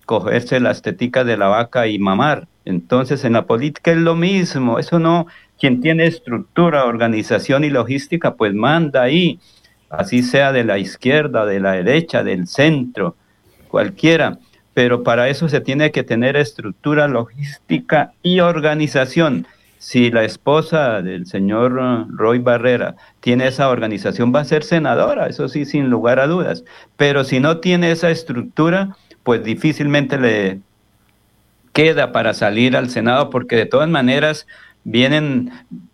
cogerse 0.06 0.60
las 0.60 0.82
teticas 0.82 1.26
de 1.26 1.38
la 1.38 1.48
vaca 1.48 1.88
y 1.88 2.00
mamar. 2.00 2.48
Entonces, 2.66 3.26
en 3.26 3.34
la 3.34 3.46
política 3.46 3.92
es 3.92 3.98
lo 3.98 4.16
mismo, 4.16 4.80
eso 4.80 5.00
no, 5.00 5.28
quien 5.64 5.80
tiene 5.80 6.08
estructura, 6.08 6.84
organización 6.84 7.64
y 7.64 7.70
logística, 7.70 8.36
pues 8.36 8.54
manda 8.54 9.02
ahí, 9.02 9.40
así 9.90 10.22
sea 10.22 10.52
de 10.52 10.66
la 10.66 10.78
izquierda, 10.78 11.46
de 11.46 11.62
la 11.62 11.72
derecha, 11.72 12.22
del 12.22 12.48
centro, 12.48 13.16
cualquiera 13.70 14.38
pero 14.74 15.04
para 15.04 15.30
eso 15.30 15.48
se 15.50 15.62
tiene 15.62 15.92
que 15.92 16.04
tener 16.04 16.36
estructura 16.36 17.08
logística 17.08 18.14
y 18.24 18.40
organización. 18.40 19.48
Si 19.78 20.10
la 20.12 20.24
esposa 20.24 21.02
del 21.02 21.28
señor 21.28 22.08
Roy 22.10 22.40
Barrera 22.40 22.96
tiene 23.20 23.48
esa 23.48 23.70
organización, 23.70 24.34
va 24.34 24.40
a 24.40 24.46
ser 24.46 24.64
senadora, 24.64 25.28
eso 25.28 25.48
sí, 25.48 25.66
sin 25.66 25.90
lugar 25.90 26.20
a 26.20 26.28
dudas. 26.28 26.64
Pero 26.98 27.24
si 27.24 27.40
no 27.40 27.60
tiene 27.60 27.92
esa 27.92 28.10
estructura, 28.10 28.96
pues 29.24 29.44
difícilmente 29.44 30.18
le 30.18 30.60
queda 31.74 32.12
para 32.12 32.34
salir 32.34 32.78
al 32.78 32.90
Senado, 32.90 33.30
porque 33.30 33.56
de 33.56 33.66
todas 33.66 33.90
maneras 33.90 34.48
vienen 34.84 35.52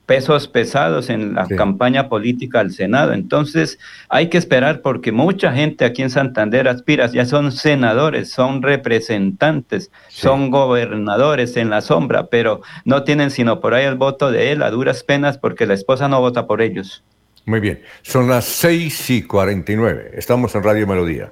pesos 0.09 0.47
pesados 0.47 1.11
en 1.11 1.35
la 1.35 1.47
campaña 1.47 2.09
política 2.09 2.61
al 2.61 2.71
Senado. 2.71 3.13
Entonces 3.13 3.77
hay 4.09 4.27
que 4.27 4.39
esperar 4.39 4.81
porque 4.81 5.11
mucha 5.11 5.53
gente 5.53 5.85
aquí 5.85 6.01
en 6.01 6.09
Santander 6.09 6.67
aspira, 6.67 7.05
ya 7.11 7.25
son 7.25 7.51
senadores, 7.51 8.31
son 8.31 8.63
representantes, 8.63 9.91
son 10.07 10.49
gobernadores 10.49 11.57
en 11.57 11.69
la 11.69 11.81
sombra, 11.81 12.25
pero 12.25 12.61
no 12.85 13.03
tienen 13.03 13.29
sino 13.29 13.59
por 13.59 13.75
ahí 13.75 13.85
el 13.85 13.97
voto 13.97 14.31
de 14.31 14.51
él 14.51 14.63
a 14.63 14.71
duras 14.71 15.03
penas 15.03 15.37
porque 15.37 15.67
la 15.67 15.75
esposa 15.75 16.07
no 16.07 16.19
vota 16.21 16.47
por 16.47 16.63
ellos. 16.63 17.03
Muy 17.45 17.59
bien, 17.59 17.79
son 18.01 18.27
las 18.27 18.45
6 18.45 19.09
y 19.11 19.21
49, 19.21 20.11
estamos 20.15 20.55
en 20.55 20.63
Radio 20.63 20.87
Melodía. 20.87 21.31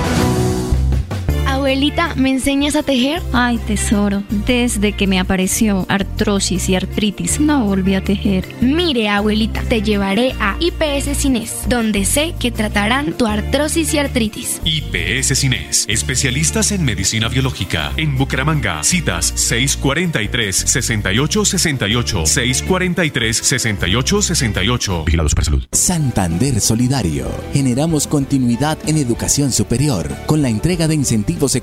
Abuelita, 1.71 2.15
¿me 2.15 2.31
enseñas 2.31 2.75
a 2.75 2.83
tejer? 2.83 3.21
Ay, 3.31 3.57
tesoro, 3.57 4.23
desde 4.45 4.91
que 4.91 5.07
me 5.07 5.21
apareció 5.21 5.85
artrosis 5.87 6.67
y 6.67 6.75
artritis, 6.75 7.39
no 7.39 7.63
volví 7.63 7.95
a 7.95 8.03
tejer. 8.03 8.45
Mire, 8.59 9.07
abuelita, 9.07 9.61
te 9.61 9.81
llevaré 9.81 10.33
a 10.41 10.57
IPS 10.59 11.17
Cines, 11.17 11.59
donde 11.69 12.03
sé 12.03 12.35
que 12.37 12.51
tratarán 12.51 13.13
tu 13.13 13.25
artrosis 13.25 13.93
y 13.93 13.99
artritis. 13.99 14.59
IPS 14.65 15.39
Cines, 15.39 15.85
especialistas 15.87 16.73
en 16.73 16.83
medicina 16.83 17.29
biológica. 17.29 17.93
En 17.95 18.17
Bucaramanga, 18.17 18.83
citas 18.83 19.33
643-6868, 19.35 22.25
643-6868. 22.67 25.05
Vigilados 25.05 25.33
para 25.33 25.45
salud. 25.45 25.63
Santander 25.71 26.59
Solidario. 26.59 27.31
Generamos 27.53 28.07
continuidad 28.07 28.77
en 28.87 28.97
educación 28.97 29.53
superior 29.53 30.13
con 30.25 30.41
la 30.41 30.49
entrega 30.49 30.89
de 30.89 30.95
incentivos 30.95 31.55
económicos 31.55 31.60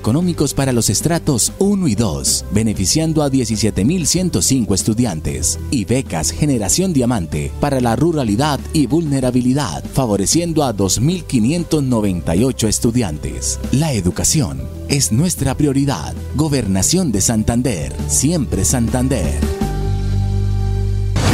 para 0.53 0.71
los 0.71 0.89
estratos 0.89 1.53
1 1.59 1.87
y 1.87 1.95
2, 1.95 2.45
beneficiando 2.51 3.23
a 3.23 3.29
17.105 3.29 4.73
estudiantes, 4.73 5.59
y 5.71 5.85
becas 5.85 6.31
Generación 6.31 6.93
Diamante 6.93 7.51
para 7.59 7.79
la 7.79 7.95
ruralidad 7.95 8.59
y 8.73 8.87
vulnerabilidad, 8.87 9.83
favoreciendo 9.83 10.63
a 10.63 10.75
2.598 10.75 12.67
estudiantes. 12.67 13.59
La 13.71 13.93
educación 13.93 14.61
es 14.87 15.11
nuestra 15.11 15.55
prioridad. 15.55 16.15
Gobernación 16.35 17.11
de 17.11 17.21
Santander, 17.21 17.93
siempre 18.07 18.65
Santander. 18.65 19.39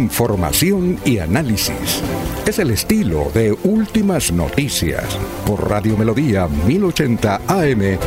Información 0.00 0.98
y 1.04 1.18
análisis. 1.18 2.02
Es 2.46 2.58
el 2.58 2.70
estilo 2.70 3.30
de 3.34 3.52
Últimas 3.52 4.32
Noticias 4.32 5.04
por 5.46 5.68
Radio 5.68 5.94
Melodía 5.94 6.48
1080 6.48 7.42
AM. 7.46 7.98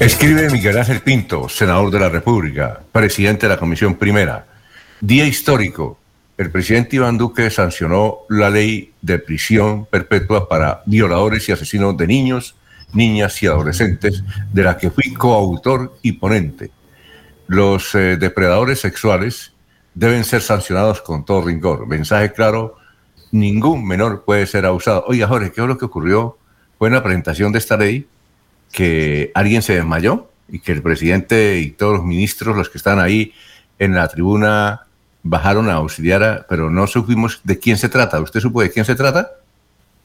Escribe 0.00 0.48
Miguel 0.48 0.78
Ángel 0.78 1.02
Pinto, 1.02 1.46
senador 1.50 1.90
de 1.90 2.00
la 2.00 2.08
República, 2.08 2.80
presidente 2.90 3.46
de 3.46 3.52
la 3.52 3.58
Comisión 3.58 3.96
Primera. 3.96 4.46
Día 5.02 5.26
histórico. 5.26 6.01
El 6.42 6.50
presidente 6.50 6.96
Iván 6.96 7.18
Duque 7.18 7.50
sancionó 7.50 8.22
la 8.28 8.50
ley 8.50 8.92
de 9.00 9.20
prisión 9.20 9.86
perpetua 9.86 10.48
para 10.48 10.82
violadores 10.86 11.48
y 11.48 11.52
asesinos 11.52 11.96
de 11.96 12.08
niños, 12.08 12.56
niñas 12.92 13.40
y 13.44 13.46
adolescentes, 13.46 14.24
de 14.52 14.64
la 14.64 14.76
que 14.76 14.90
fui 14.90 15.14
coautor 15.14 15.96
y 16.02 16.10
ponente. 16.10 16.72
Los 17.46 17.94
eh, 17.94 18.16
depredadores 18.16 18.80
sexuales 18.80 19.52
deben 19.94 20.24
ser 20.24 20.42
sancionados 20.42 21.00
con 21.00 21.24
todo 21.24 21.42
rigor. 21.42 21.86
Mensaje 21.86 22.32
claro, 22.32 22.74
ningún 23.30 23.86
menor 23.86 24.24
puede 24.24 24.48
ser 24.48 24.66
abusado. 24.66 25.04
Oiga, 25.06 25.28
Jorge, 25.28 25.52
¿qué 25.52 25.60
es 25.60 25.68
lo 25.68 25.78
que 25.78 25.84
ocurrió? 25.84 26.38
Fue 26.76 26.88
en 26.88 26.94
la 26.94 27.04
presentación 27.04 27.52
de 27.52 27.60
esta 27.60 27.76
ley 27.76 28.08
que 28.72 29.30
alguien 29.36 29.62
se 29.62 29.76
desmayó 29.76 30.28
y 30.48 30.58
que 30.58 30.72
el 30.72 30.82
presidente 30.82 31.60
y 31.60 31.70
todos 31.70 31.98
los 31.98 32.04
ministros, 32.04 32.56
los 32.56 32.68
que 32.68 32.78
están 32.78 32.98
ahí 32.98 33.32
en 33.78 33.94
la 33.94 34.08
tribuna, 34.08 34.88
bajaron 35.22 35.68
a 35.70 35.74
auxiliar, 35.74 36.46
pero 36.48 36.70
no 36.70 36.86
supimos 36.86 37.40
de 37.44 37.58
quién 37.58 37.76
se 37.76 37.88
trata. 37.88 38.20
¿Usted 38.20 38.40
supo 38.40 38.62
de 38.62 38.70
quién 38.70 38.84
se 38.84 38.94
trata? 38.94 39.30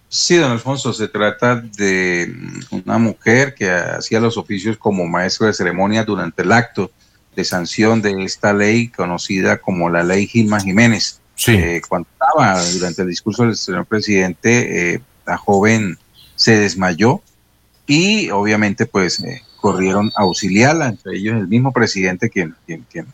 Sí, 0.09 0.37
don 0.37 0.51
Alfonso, 0.51 0.93
se 0.93 1.07
trata 1.09 1.55
de 1.55 2.33
una 2.71 2.97
mujer 2.97 3.53
que 3.53 3.69
hacía 3.69 4.21
los 4.21 4.37
oficios 4.37 4.77
como 4.77 5.05
maestro 5.05 5.47
de 5.47 5.53
ceremonia 5.53 6.05
durante 6.05 6.43
el 6.43 6.51
acto 6.51 6.91
de 7.35 7.43
sanción 7.43 8.01
de 8.01 8.23
esta 8.23 8.53
ley 8.53 8.87
conocida 8.87 9.57
como 9.57 9.89
la 9.89 10.03
ley 10.03 10.27
Gilma 10.27 10.59
Jiménez. 10.59 11.19
Sí. 11.35 11.51
Eh, 11.51 11.81
cuando 11.87 12.07
estaba 12.11 12.63
durante 12.73 13.01
el 13.01 13.09
discurso 13.09 13.43
del 13.43 13.57
señor 13.57 13.85
presidente, 13.85 14.93
eh, 14.93 15.01
la 15.25 15.37
joven 15.37 15.97
se 16.35 16.57
desmayó 16.57 17.21
y 17.85 18.29
obviamente 18.31 18.85
pues 18.85 19.19
eh, 19.19 19.41
corrieron 19.59 20.11
a 20.15 20.21
auxiliarla, 20.21 20.87
entre 20.87 21.17
ellos 21.17 21.35
el 21.35 21.47
mismo 21.47 21.71
presidente 21.73 22.29
quien, 22.29 22.55
quien, 22.65 22.85
quien, 22.89 23.07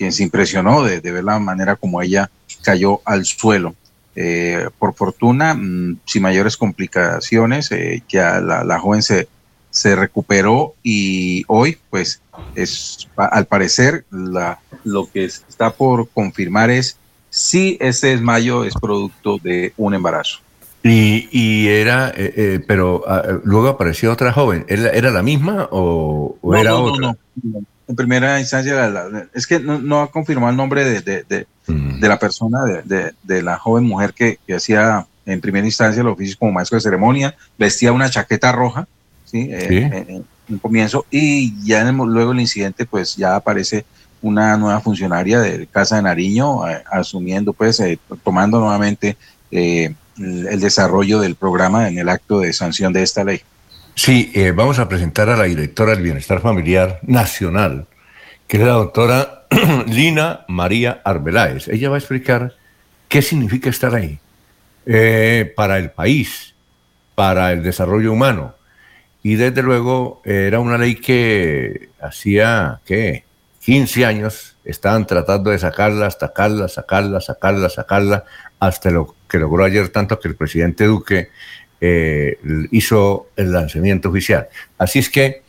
quien 0.00 0.12
se 0.12 0.22
impresionó 0.22 0.82
de, 0.82 1.02
de, 1.02 1.12
ver 1.12 1.24
la 1.24 1.38
manera 1.38 1.76
como 1.76 2.00
ella 2.00 2.30
cayó 2.62 3.02
al 3.04 3.26
suelo. 3.26 3.74
Eh, 4.16 4.66
por 4.78 4.94
fortuna, 4.94 5.52
mmm, 5.52 5.98
sin 6.06 6.22
mayores 6.22 6.56
complicaciones, 6.56 7.70
eh, 7.70 8.02
ya 8.08 8.40
la, 8.40 8.64
la, 8.64 8.80
joven 8.80 9.02
se, 9.02 9.28
se 9.68 9.94
recuperó 9.96 10.72
y 10.82 11.44
hoy 11.48 11.76
pues 11.90 12.22
es 12.54 13.08
al 13.14 13.44
parecer 13.44 14.06
la, 14.10 14.60
lo 14.84 15.06
que 15.06 15.26
está 15.26 15.70
por 15.70 16.08
confirmar 16.08 16.70
es 16.70 16.96
si 17.28 17.76
ese 17.78 18.06
desmayo 18.08 18.64
es 18.64 18.72
producto 18.72 19.36
de 19.36 19.74
un 19.76 19.92
embarazo. 19.92 20.38
Y, 20.82 21.28
y 21.30 21.68
era, 21.68 22.08
eh, 22.08 22.32
eh, 22.36 22.64
pero 22.66 23.04
uh, 23.06 23.40
luego 23.44 23.68
apareció 23.68 24.10
otra 24.10 24.32
joven. 24.32 24.64
¿Era, 24.66 24.88
era 24.92 25.10
la 25.10 25.22
misma 25.22 25.68
o, 25.70 26.38
o 26.40 26.52
no, 26.52 26.58
era 26.58 26.70
no, 26.70 26.84
otra? 26.84 27.06
No, 27.08 27.16
no, 27.42 27.64
En 27.90 27.96
primera 27.96 28.38
instancia, 28.38 28.74
la, 28.74 29.08
la, 29.08 29.26
es 29.34 29.46
que 29.46 29.58
no, 29.58 29.78
no, 29.80 30.00
ha 30.00 30.10
confirmado 30.10 30.50
el 30.50 30.56
nombre 30.56 30.84
de, 30.84 31.00
de, 31.00 31.24
de, 31.28 31.46
mm. 31.66 32.00
de 32.00 32.08
la 32.08 32.18
persona, 32.18 32.60
de, 32.84 33.42
la 33.42 33.58
joven 33.58 33.84
mujer 33.84 34.14
que, 34.14 34.38
que, 34.46 34.54
hacía 34.54 35.06
en 35.26 35.40
primera 35.40 35.66
instancia 35.66 36.00
el 36.00 36.06
oficio 36.06 36.36
como 36.38 36.52
maestro 36.52 36.76
de 36.76 36.82
ceremonia, 36.82 37.34
vestía 37.58 37.92
una 37.92 38.08
chaqueta 38.08 38.52
roja, 38.52 38.86
¿sí? 39.24 39.48
Eh, 39.50 39.66
Sí. 39.68 39.76
En, 39.76 39.92
en 39.92 40.24
un 40.48 40.58
comienzo, 40.58 41.04
y 41.10 41.52
ya 41.64 41.80
en 41.80 41.88
el, 41.88 41.96
luego 41.96 42.32
el 42.32 42.40
incidente, 42.40 42.86
pues 42.86 43.16
ya 43.16 43.36
aparece 43.36 43.84
una 44.22 44.56
nueva 44.56 44.80
funcionaria 44.80 45.40
de 45.40 45.66
Casa 45.66 45.96
de 45.96 46.02
Nariño, 46.02 46.68
eh, 46.68 46.82
asumiendo, 46.90 47.52
pues, 47.52 47.80
eh, 47.80 47.98
tomando 48.22 48.60
nuevamente 48.60 49.16
eh, 49.50 49.94
el, 50.18 50.46
el, 50.46 50.60
desarrollo 50.60 51.20
del 51.20 51.34
programa 51.34 51.88
en 51.88 51.98
el 51.98 52.08
acto 52.08 52.40
de 52.40 52.52
sanción 52.52 52.92
de 52.92 53.02
esta 53.02 53.24
ley. 53.24 53.40
Sí, 54.02 54.32
eh, 54.34 54.52
vamos 54.52 54.78
a 54.78 54.88
presentar 54.88 55.28
a 55.28 55.36
la 55.36 55.44
directora 55.44 55.92
del 55.92 56.02
Bienestar 56.02 56.40
Familiar 56.40 57.00
Nacional, 57.02 57.86
que 58.48 58.56
es 58.56 58.62
la 58.62 58.72
doctora 58.72 59.44
Lina 59.88 60.46
María 60.48 61.02
Arbeláez. 61.04 61.68
Ella 61.68 61.90
va 61.90 61.96
a 61.96 61.98
explicar 61.98 62.54
qué 63.08 63.20
significa 63.20 63.68
estar 63.68 63.94
ahí 63.94 64.18
eh, 64.86 65.52
para 65.54 65.76
el 65.76 65.90
país, 65.90 66.54
para 67.14 67.52
el 67.52 67.62
desarrollo 67.62 68.10
humano. 68.14 68.54
Y 69.22 69.34
desde 69.34 69.60
luego 69.60 70.22
era 70.24 70.60
una 70.60 70.78
ley 70.78 70.94
que 70.94 71.90
hacía, 72.00 72.80
¿qué? 72.86 73.24
15 73.60 74.06
años 74.06 74.56
estaban 74.64 75.06
tratando 75.06 75.50
de 75.50 75.58
sacarla, 75.58 76.10
sacarla, 76.10 76.68
sacarla, 76.68 77.20
sacarla, 77.20 77.68
sacarla, 77.68 78.24
hasta 78.60 78.90
lo 78.90 79.14
que 79.28 79.38
logró 79.38 79.62
ayer 79.62 79.90
tanto 79.90 80.18
que 80.18 80.28
el 80.28 80.36
presidente 80.36 80.84
Duque 80.84 81.28
eh, 81.80 82.38
hizo 82.70 83.28
el 83.36 83.52
lanzamiento 83.52 84.10
oficial. 84.10 84.48
Así 84.78 84.98
es 84.98 85.08
que 85.08 85.26
eh, 85.26 85.42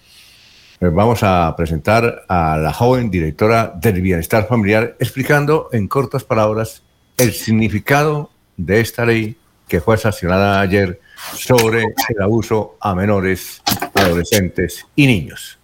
vamos 0.79 1.23
a 1.23 1.53
presentar 1.55 2.25
a 2.27 2.57
la 2.57 2.73
joven 2.73 3.11
directora 3.11 3.73
del 3.75 4.01
Bienestar 4.01 4.47
Familiar 4.47 4.95
explicando 4.99 5.69
en 5.71 5.87
cortas 5.87 6.23
palabras 6.23 6.83
el 7.17 7.33
significado 7.33 8.31
de 8.57 8.79
esta 8.79 9.05
ley 9.05 9.37
que 9.67 9.79
fue 9.79 9.97
sancionada 9.97 10.59
ayer 10.59 10.99
sobre 11.33 11.83
el 11.83 12.21
abuso 12.21 12.77
a 12.81 12.95
menores, 12.95 13.61
adolescentes 13.93 14.85
y 14.95 15.07
niños. 15.07 15.60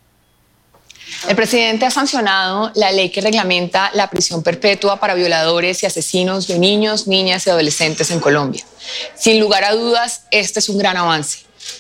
El 1.28 1.36
presidente 1.36 1.86
ha 1.86 1.92
sancionado 1.92 2.72
la 2.76 2.92
ley 2.92 3.10
que 3.10 3.22
reglamenta 3.22 3.92
la 3.94 4.10
prisión 4.10 4.44
perpetua 4.44 5.00
para 5.00 5.14
violadores 5.14 5.84
y 5.84 5.86
asesinos 5.86 6.48
de 6.48 6.60
niños, 6.60 7.08
niñas 7.08 7.48
y 7.48 7.50
adolescentes 7.50 8.12
en 8.12 8.20
Colombia. 8.20 8.64
Sin 9.16 9.40
lugar 9.40 9.64
a 9.64 9.74
dudas, 9.74 10.24
este 10.32 10.60
es 10.60 10.70
un 10.70 10.78
gran 10.78 10.96
avance, 10.96 11.40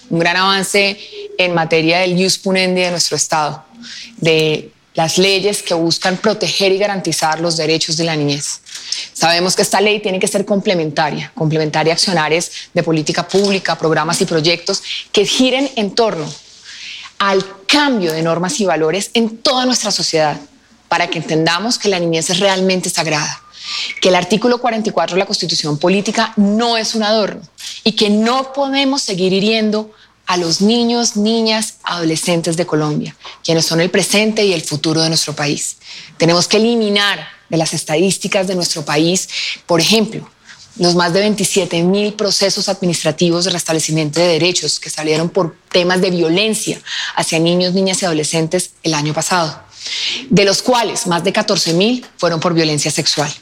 un 0.09 0.19
gran 0.19 0.37
avance 0.37 0.99
en 1.37 1.53
materia 1.53 1.99
del 1.99 2.21
jus 2.21 2.37
punendi 2.37 2.81
de 2.81 2.91
nuestro 2.91 3.15
Estado, 3.15 3.63
de 4.17 4.71
las 4.95 5.17
leyes 5.17 5.61
que 5.61 5.75
buscan 5.75 6.17
proteger 6.17 6.71
y 6.71 6.79
garantizar 6.79 7.39
los 7.39 7.55
derechos 7.55 7.95
de 7.97 8.03
la 8.03 8.15
niñez. 8.15 8.61
Sabemos 9.13 9.55
que 9.55 9.61
esta 9.61 9.79
ley 9.79 9.99
tiene 9.99 10.19
que 10.19 10.27
ser 10.27 10.43
complementaria, 10.43 11.31
complementaria 11.35 11.93
a 11.93 11.95
accionarios 11.95 12.49
de 12.73 12.81
política 12.81 13.27
pública, 13.27 13.77
programas 13.77 14.19
y 14.21 14.25
proyectos 14.25 14.81
que 15.11 15.25
giren 15.25 15.69
en 15.75 15.93
torno 15.93 16.27
al 17.19 17.43
cambio 17.65 18.13
de 18.13 18.21
normas 18.21 18.59
y 18.59 18.65
valores 18.65 19.11
en 19.13 19.37
toda 19.37 19.65
nuestra 19.65 19.91
sociedad 19.91 20.39
para 20.87 21.07
que 21.07 21.19
entendamos 21.19 21.77
que 21.77 21.89
la 21.89 21.99
niñez 21.99 22.29
es 22.29 22.39
realmente 22.39 22.89
sagrada, 22.89 23.41
que 24.01 24.09
el 24.09 24.15
artículo 24.15 24.59
44 24.59 25.15
de 25.15 25.19
la 25.19 25.25
Constitución 25.25 25.77
Política 25.77 26.33
no 26.37 26.77
es 26.77 26.95
un 26.95 27.03
adorno 27.03 27.41
y 27.83 27.93
que 27.93 28.09
no 28.09 28.53
podemos 28.53 29.01
seguir 29.01 29.33
hiriendo 29.33 29.91
a 30.25 30.37
los 30.37 30.61
niños, 30.61 31.15
niñas, 31.15 31.75
adolescentes 31.83 32.57
de 32.57 32.65
Colombia, 32.65 33.15
quienes 33.43 33.65
son 33.65 33.79
el 33.79 33.89
presente 33.89 34.45
y 34.45 34.53
el 34.53 34.61
futuro 34.61 35.01
de 35.01 35.07
nuestro 35.07 35.33
país. 35.33 35.77
Tenemos 36.17 36.47
que 36.47 36.57
eliminar 36.57 37.27
de 37.49 37.57
las 37.57 37.73
estadísticas 37.73 38.45
de 38.47 38.55
nuestro 38.55 38.83
país, 38.83 39.29
por 39.65 39.79
ejemplo, 39.79 40.29
los 40.79 40.95
más 40.95 41.13
de 41.13 41.21
27 41.21 41.83
mil 41.83 42.13
procesos 42.13 42.69
administrativos 42.69 43.45
de 43.45 43.51
restablecimiento 43.51 44.19
de 44.19 44.27
derechos 44.27 44.79
que 44.79 44.89
salieron 44.89 45.29
por 45.29 45.55
temas 45.69 46.01
de 46.01 46.11
violencia 46.11 46.79
hacia 47.15 47.39
niños, 47.39 47.73
niñas 47.73 48.01
y 48.01 48.05
adolescentes 48.05 48.71
el 48.83 48.93
año 48.93 49.13
pasado, 49.13 49.61
de 50.29 50.45
los 50.45 50.61
cuales 50.61 51.07
más 51.07 51.23
de 51.23 51.33
14 51.33 51.73
mil 51.73 52.05
fueron 52.17 52.39
por 52.39 52.53
violencia 52.53 52.91
sexual. 52.91 53.33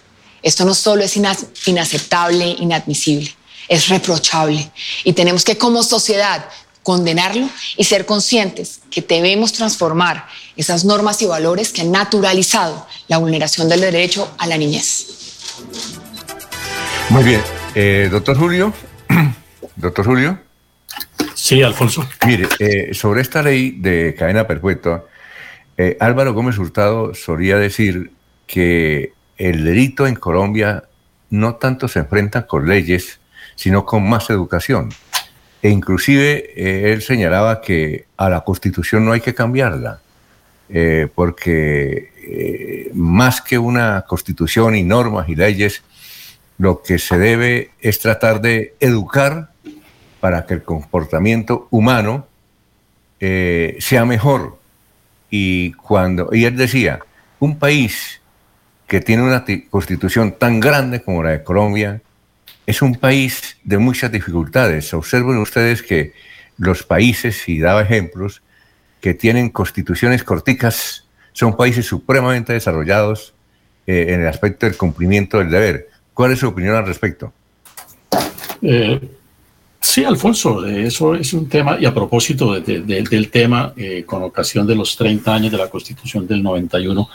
Esto 0.41 0.63
no 0.63 0.75
solo 0.75 1.03
es 1.03 1.17
inaceptable, 1.17 2.55
inadmisible, 2.59 3.35
es 3.67 3.89
reprochable 3.89 4.71
y 5.03 5.13
tenemos 5.13 5.43
que 5.43 5.57
como 5.57 5.83
sociedad 5.83 6.45
condenarlo 6.83 7.49
y 7.77 7.83
ser 7.83 8.05
conscientes 8.05 8.79
que 8.91 9.01
debemos 9.01 9.53
transformar 9.53 10.27
esas 10.55 10.85
normas 10.85 11.19
y 11.23 11.25
valores 11.25 11.73
que 11.73 11.81
han 11.81 11.91
naturalizado 11.91 12.85
la 13.07 13.17
vulneración 13.17 13.67
del 13.67 13.81
derecho 13.81 14.29
a 14.37 14.45
la 14.45 14.55
niñez. 14.55 15.07
Muy 17.09 17.23
bien. 17.23 17.41
Eh, 17.75 18.09
doctor 18.11 18.37
Julio. 18.37 18.73
doctor 19.75 20.05
Julio. 20.05 20.39
Sí, 21.33 21.61
Alfonso. 21.61 22.07
Mire, 22.25 22.47
eh, 22.59 22.93
sobre 22.93 23.21
esta 23.21 23.43
ley 23.43 23.71
de 23.71 24.15
cadena 24.17 24.47
perpetua, 24.47 25.05
eh, 25.77 25.97
Álvaro 25.99 26.33
Gómez 26.33 26.57
Hurtado 26.57 27.13
solía 27.13 27.57
decir 27.57 28.11
que 28.47 29.13
el 29.37 29.65
delito 29.65 30.07
en 30.07 30.15
Colombia 30.15 30.85
no 31.29 31.55
tanto 31.55 31.87
se 31.87 31.99
enfrenta 31.99 32.47
con 32.47 32.67
leyes, 32.67 33.19
sino 33.55 33.85
con 33.85 34.07
más 34.07 34.29
educación. 34.29 34.89
E 35.61 35.69
inclusive 35.69 36.53
eh, 36.55 36.93
él 36.93 37.01
señalaba 37.01 37.61
que 37.61 38.05
a 38.17 38.29
la 38.29 38.41
constitución 38.41 39.05
no 39.05 39.11
hay 39.11 39.21
que 39.21 39.33
cambiarla, 39.33 39.99
eh, 40.69 41.07
porque 41.13 42.91
más 42.93 43.41
que 43.41 43.57
una 43.57 44.05
constitución 44.07 44.75
y 44.75 44.83
normas 44.83 45.27
y 45.27 45.35
leyes, 45.35 45.83
lo 46.57 46.81
que 46.81 46.99
se 46.99 47.17
debe 47.17 47.71
es 47.81 47.99
tratar 47.99 48.41
de 48.41 48.75
educar 48.79 49.51
para 50.19 50.45
que 50.45 50.55
el 50.55 50.63
comportamiento 50.63 51.67
humano 51.69 52.27
eh, 53.19 53.77
sea 53.79 54.05
mejor. 54.05 54.57
Y 55.29 55.73
cuando, 55.73 56.29
y 56.31 56.45
él 56.45 56.55
decía, 56.55 56.99
un 57.39 57.59
país 57.59 58.21
que 58.87 59.01
tiene 59.01 59.23
una 59.23 59.43
constitución 59.69 60.33
tan 60.37 60.59
grande 60.59 61.01
como 61.01 61.23
la 61.23 61.31
de 61.31 61.43
Colombia, 61.43 62.01
es 62.65 62.81
un 62.81 62.95
país 62.95 63.57
de 63.63 63.77
muchas 63.77 64.11
dificultades. 64.11 64.93
Observen 64.93 65.37
ustedes 65.37 65.81
que 65.83 66.13
los 66.57 66.83
países, 66.83 67.47
y 67.47 67.59
daba 67.59 67.81
ejemplos, 67.81 68.41
que 69.01 69.13
tienen 69.13 69.49
constituciones 69.49 70.23
corticas 70.23 71.05
son 71.33 71.57
países 71.57 71.85
supremamente 71.85 72.53
desarrollados 72.53 73.35
eh, 73.85 74.05
en 74.09 74.21
el 74.21 74.27
aspecto 74.27 74.65
del 74.65 74.77
cumplimiento 74.77 75.37
del 75.37 75.51
deber. 75.51 75.89
¿Cuál 76.15 76.31
es 76.31 76.39
su 76.39 76.47
opinión 76.47 76.75
al 76.75 76.87
respecto? 76.87 77.33
Eh, 78.61 79.01
sí, 79.81 80.05
Alfonso, 80.05 80.65
eso 80.65 81.13
es 81.13 81.33
un 81.33 81.49
tema, 81.49 81.77
y 81.77 81.85
a 81.85 81.93
propósito 81.93 82.57
del 82.61 83.29
tema, 83.29 83.73
eh, 83.75 84.05
con 84.05 84.23
ocasión 84.23 84.65
de 84.65 84.75
los 84.75 84.95
30 84.95 85.35
años 85.35 85.51
de 85.51 85.57
la 85.57 85.69
Constitución 85.69 86.25
del 86.25 86.41
91, 86.41 87.09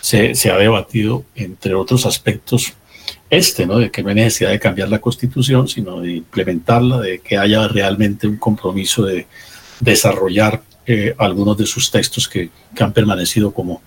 se, 0.00 0.34
se, 0.34 0.50
ha 0.50 0.56
debatido, 0.56 1.24
entre 1.34 1.74
otros 1.74 2.06
aspectos, 2.06 2.72
este, 3.28 3.66
¿no? 3.66 3.78
De 3.78 3.90
que 3.90 4.02
no 4.02 4.08
hay 4.08 4.14
necesidad 4.14 4.50
de 4.50 4.58
cambiar 4.58 4.88
la 4.88 4.98
Constitución, 4.98 5.68
sino 5.68 6.00
de 6.00 6.12
implementarla, 6.12 7.00
de 7.00 7.18
que 7.18 7.36
haya 7.36 7.68
realmente 7.68 8.26
un 8.26 8.38
compromiso 8.38 9.04
de 9.04 9.26
desarrollar 9.78 10.62
eh, 10.86 11.14
algunos 11.18 11.58
de 11.58 11.66
sus 11.66 11.90
textos 11.90 12.26
que 12.26 12.48
han 12.80 12.94
permanecido 12.94 13.52
como, 13.52 13.82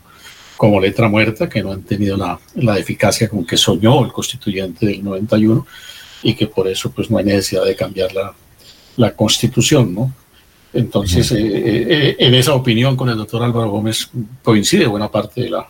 como 0.61 0.79
letra 0.79 1.09
muerta, 1.09 1.49
que 1.49 1.63
no 1.63 1.71
han 1.71 1.81
tenido 1.81 2.15
la, 2.15 2.39
la, 2.53 2.77
eficacia 2.77 3.27
con 3.27 3.43
que 3.43 3.57
soñó 3.57 4.05
el 4.05 4.11
constituyente 4.11 4.85
del 4.85 5.03
91 5.03 5.65
y 6.21 6.35
que 6.35 6.45
por 6.45 6.67
eso 6.67 6.91
pues 6.91 7.09
no 7.09 7.17
hay 7.17 7.25
necesidad 7.25 7.65
de 7.65 7.75
cambiar 7.75 8.13
la, 8.13 8.31
la 8.95 9.15
constitución, 9.15 9.95
¿no? 9.95 10.13
Entonces, 10.71 11.31
eh, 11.31 11.39
eh, 11.41 12.15
en 12.19 12.35
esa 12.35 12.53
opinión 12.53 12.95
con 12.95 13.09
el 13.09 13.17
doctor 13.17 13.41
Álvaro 13.41 13.71
Gómez 13.71 14.11
coincide 14.43 14.85
buena 14.85 15.09
parte 15.09 15.41
de 15.41 15.49
la, 15.49 15.67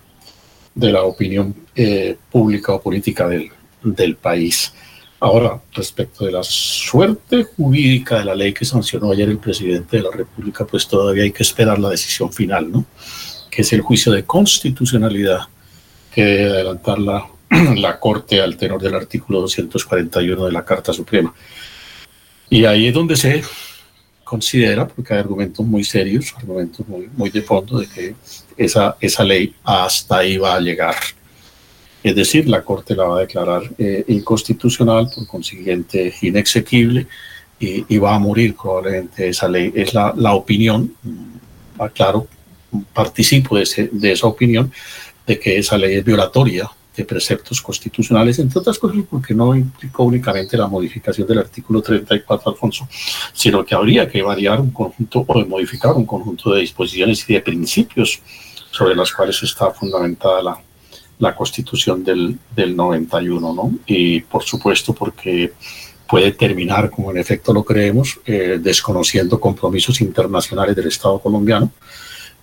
de 0.76 0.91
la 0.91 1.03
opinión 1.03 1.55
eh, 1.73 2.18
pública 2.30 2.73
o 2.73 2.81
política 2.81 3.30
del, 3.30 3.49
del 3.81 4.18
país. 4.18 4.73
Ahora, 5.22 5.61
respecto 5.73 6.26
de 6.26 6.34
la 6.34 6.43
suerte 6.43 7.45
jurídica 7.45 8.19
de 8.19 8.26
la 8.26 8.35
ley 8.35 8.53
que 8.53 8.65
sancionó 8.65 9.11
ayer 9.11 9.30
el 9.30 9.38
presidente 9.38 9.95
de 9.95 10.03
la 10.03 10.11
República, 10.11 10.65
pues 10.65 10.85
todavía 10.85 11.23
hay 11.23 11.31
que 11.31 11.43
esperar 11.43 11.80
la 11.80 11.91
decisión 11.91 12.34
final, 12.34 12.69
¿no? 12.69 12.85
Que 13.52 13.61
es 13.61 13.72
el 13.73 13.82
juicio 13.82 14.11
de 14.11 14.23
constitucionalidad 14.23 15.41
que 16.11 16.23
debe 16.23 16.49
adelantar 16.49 16.98
la, 16.98 17.28
la 17.76 17.99
Corte 17.99 18.41
al 18.41 18.57
tenor 18.57 18.82
del 18.82 18.95
artículo 18.95 19.41
241 19.41 20.45
de 20.45 20.52
la 20.52 20.65
Carta 20.65 20.94
Suprema. 20.94 21.34
Y 22.49 22.65
ahí 22.65 22.88
es 22.88 22.94
donde 22.94 23.15
se 23.15 23.44
considera, 24.23 24.88
porque 24.88 25.14
hay 25.14 25.19
argumentos 25.19 25.65
muy 25.65 25.84
serios, 25.84 26.34
argumentos 26.38 26.88
muy, 26.88 27.10
muy 27.15 27.30
de 27.30 27.41
fondo, 27.41 27.80
de 27.80 27.88
que 27.88 28.15
esa, 28.57 28.95
esa 28.99 29.23
ley 29.23 29.53
hasta 29.64 30.19
ahí 30.19 30.38
va 30.38 30.56
a 30.56 30.60
llegar. 30.61 30.95
Es 32.03 32.15
decir, 32.15 32.48
la 32.48 32.64
Corte 32.64 32.95
la 32.95 33.03
va 33.03 33.18
a 33.18 33.22
declarar 33.22 33.64
eh, 33.78 34.06
inconstitucional, 34.07 35.10
por 35.14 35.28
consiguiente 35.28 36.14
inexequible, 36.22 37.07
y, 37.60 37.86
y, 37.94 37.98
va 37.99 38.15
a 38.15 38.19
morir 38.19 38.56
probablemente 38.56 39.28
esa 39.28 39.48
ley. 39.48 39.72
Es 39.76 39.94
la, 39.94 40.14
la 40.15 40.34
opinión, 40.34 40.95
aclaro, 41.78 42.28
participo 42.93 43.57
de, 43.57 43.64
ese, 43.64 43.89
de 43.91 44.11
esa 44.11 44.27
opinión, 44.27 44.72
de 45.26 45.39
que 45.39 45.57
esa 45.57 45.77
ley 45.77 45.95
es 45.95 46.06
violatoria 46.06 46.69
de 46.95 47.06
preceptos 47.06 47.61
constitucionales, 47.61 48.39
entre 48.39 48.60
otras 48.60 48.77
cosas 48.77 48.98
porque 49.10 49.34
no 49.34 49.56
implicó 49.56 50.03
únicamente 50.03 50.57
la 50.57 50.68
modificación 50.68 51.26
del 51.26 51.39
artículo 51.39 51.81
34, 51.81 52.52
Alfonso, 52.52 52.88
sino 53.34 53.64
que 53.64 53.76
habría 53.76 54.10
que 54.10 54.22
variar 54.22 54.60
un 54.60 54.72
conjunto 54.72 55.23
o 55.26 55.45
modificar 55.45 55.93
un 55.93 56.06
conjunto 56.06 56.53
de 56.53 56.61
disposiciones 56.61 57.23
y 57.30 57.34
de 57.34 57.41
principios 57.41 58.19
sobre 58.72 58.95
las 58.95 59.11
cuales 59.11 59.41
está 59.43 59.72
fundamentada 59.72 60.43
la, 60.43 60.61
la 61.19 61.35
constitución 61.35 62.03
del, 62.03 62.38
del 62.56 62.76
91, 62.76 63.53
¿no? 63.53 63.72
Y 63.85 64.22
por 64.22 64.43
supuesto 64.43 64.93
porque 64.93 65.53
puede 66.10 66.34
terminar, 66.34 66.89
como 66.89 67.11
en 67.11 67.18
efecto 67.18 67.53
lo 67.53 67.64
creemos, 67.64 68.19
eh, 68.26 68.60
desconociendo 68.61 69.39
compromisos 69.39 70.02
internacionales 70.02 70.76
del 70.76 70.88
Estado 70.88 71.19
colombiano, 71.19 71.72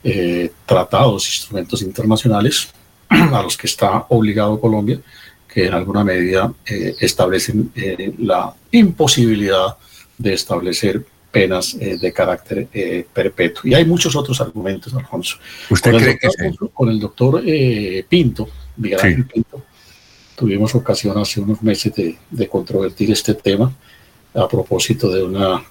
eh, 0.04 0.52
tratados, 0.66 1.26
instrumentos 1.26 1.82
internacionales 1.82 2.68
a 3.08 3.42
los 3.42 3.56
que 3.56 3.66
está 3.66 4.06
obligado 4.08 4.60
Colombia, 4.60 5.00
que 5.52 5.66
en 5.66 5.74
alguna 5.74 6.04
medida 6.04 6.52
eh, 6.66 6.94
establecen 7.00 7.72
eh, 7.74 8.14
la 8.18 8.54
imposibilidad 8.70 9.76
de 10.18 10.34
establecer 10.34 11.04
penas 11.30 11.76
eh, 11.80 11.98
de 11.98 12.12
carácter 12.12 12.68
eh, 12.72 13.06
perpetuo. 13.12 13.62
Y 13.64 13.74
hay 13.74 13.84
muchos 13.84 14.16
otros 14.16 14.40
argumentos, 14.40 14.94
Alfonso. 14.94 15.36
¿Usted 15.70 15.90
con, 15.92 16.00
cree 16.00 16.12
el 16.12 16.18
doctor, 16.20 16.42
que 16.42 16.50
sí? 16.50 16.70
con 16.72 16.88
el 16.88 17.00
doctor 17.00 17.42
eh, 17.44 18.04
Pinto, 18.08 18.48
Miguel 18.76 19.00
Ángel 19.00 19.26
Pinto, 19.26 19.62
tuvimos 20.36 20.74
ocasión 20.74 21.18
hace 21.18 21.40
unos 21.40 21.62
meses 21.62 21.94
de, 21.94 22.16
de 22.30 22.48
controvertir 22.48 23.10
este 23.10 23.34
tema 23.34 23.72
a 24.34 24.48
propósito 24.48 25.10
de 25.10 25.22
una 25.22 25.64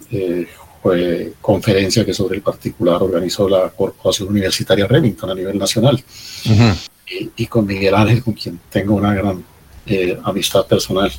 eh, 0.93 1.33
conferencia 1.41 2.05
que 2.05 2.13
sobre 2.13 2.37
el 2.37 2.41
particular 2.41 3.01
organizó 3.01 3.47
la 3.49 3.69
Corporación 3.69 4.29
Universitaria 4.29 4.87
Remington 4.87 5.29
a 5.29 5.35
nivel 5.35 5.57
nacional. 5.57 6.03
Ujú. 6.45 6.63
Y, 7.09 7.43
y 7.43 7.47
con 7.47 7.65
Miguel 7.65 7.95
Ángel, 7.95 8.23
con 8.23 8.33
quien 8.33 8.59
tengo 8.69 8.95
una 8.95 9.13
gran 9.13 9.43
eh, 9.85 10.17
amistad 10.23 10.65
personal, 10.65 11.11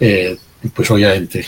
eh, 0.00 0.36
pues 0.74 0.90
obviamente 0.90 1.46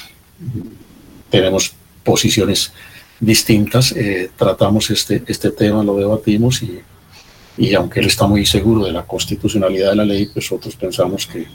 tenemos 1.31 1.75
posiciones 2.05 2.73
distintas, 3.19 3.93
eh, 3.93 4.31
tratamos 4.37 4.91
este, 4.91 5.23
este 5.27 5.51
tema, 5.51 5.83
lo 5.83 5.97
debatimos 5.97 6.63
y, 6.63 6.81
y 7.59 7.75
aunque 7.75 8.01
él 8.01 8.07
está 8.07 8.27
muy 8.27 8.45
seguro 8.47 8.85
de 8.85 8.93
la 8.93 9.05
constitucionalidad 9.05 9.91
de 9.91 9.97
la 9.97 10.05
ley, 10.05 10.27
pues 10.27 10.45
nosotros 10.45 10.77
pensamos 10.77 11.27
que, 11.27 11.47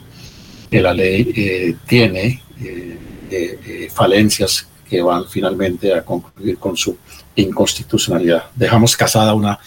que 0.70 0.80
la 0.80 0.92
ley 0.92 1.32
eh, 1.36 1.76
tiene 1.86 2.42
eh, 2.60 3.88
falencias 3.90 4.66
que 4.92 5.00
van 5.00 5.24
finalmente 5.26 5.94
a 5.94 6.04
concluir 6.04 6.58
con 6.58 6.76
su 6.76 6.98
inconstitucionalidad. 7.34 8.44
Dejamos 8.54 8.94
casada 8.94 9.32
una, 9.32 9.58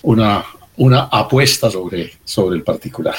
una, 0.00 0.42
una 0.78 1.00
apuesta 1.12 1.70
sobre, 1.70 2.14
sobre 2.24 2.56
el 2.56 2.62
particular. 2.62 3.14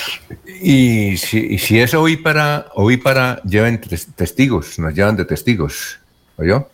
Y 0.63 1.15
si, 1.17 1.37
y 1.37 1.59
si 1.59 1.79
es 1.79 1.93
hoy 1.93 2.17
para, 2.17 2.65
hoy 2.73 2.97
para, 2.97 3.39
lleven 3.43 3.79
tes- 3.79 4.07
testigos, 4.15 4.79
nos 4.79 4.95
llevan 4.95 5.15
de 5.15 5.25
testigos, 5.25 5.99
¿oyó? 6.37 6.67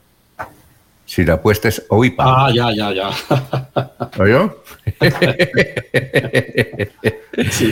Si 1.05 1.25
la 1.25 1.33
apuesta 1.33 1.67
es 1.67 1.83
hoy 1.89 2.11
para. 2.11 2.45
Ah, 2.45 2.51
ya, 2.55 2.71
ya, 2.73 2.93
ya. 2.93 3.09
¿Oyó? 4.17 4.63
Sí. 7.51 7.71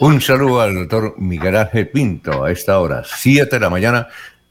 Un 0.00 0.20
saludo 0.20 0.60
al 0.60 0.74
doctor 0.74 1.14
Miguel 1.18 1.56
Ángel 1.56 1.88
Pinto 1.88 2.44
a 2.44 2.50
esta 2.52 2.78
hora, 2.78 3.02
7 3.04 3.56
de 3.56 3.60
la 3.60 3.70
mañana. 3.70 4.06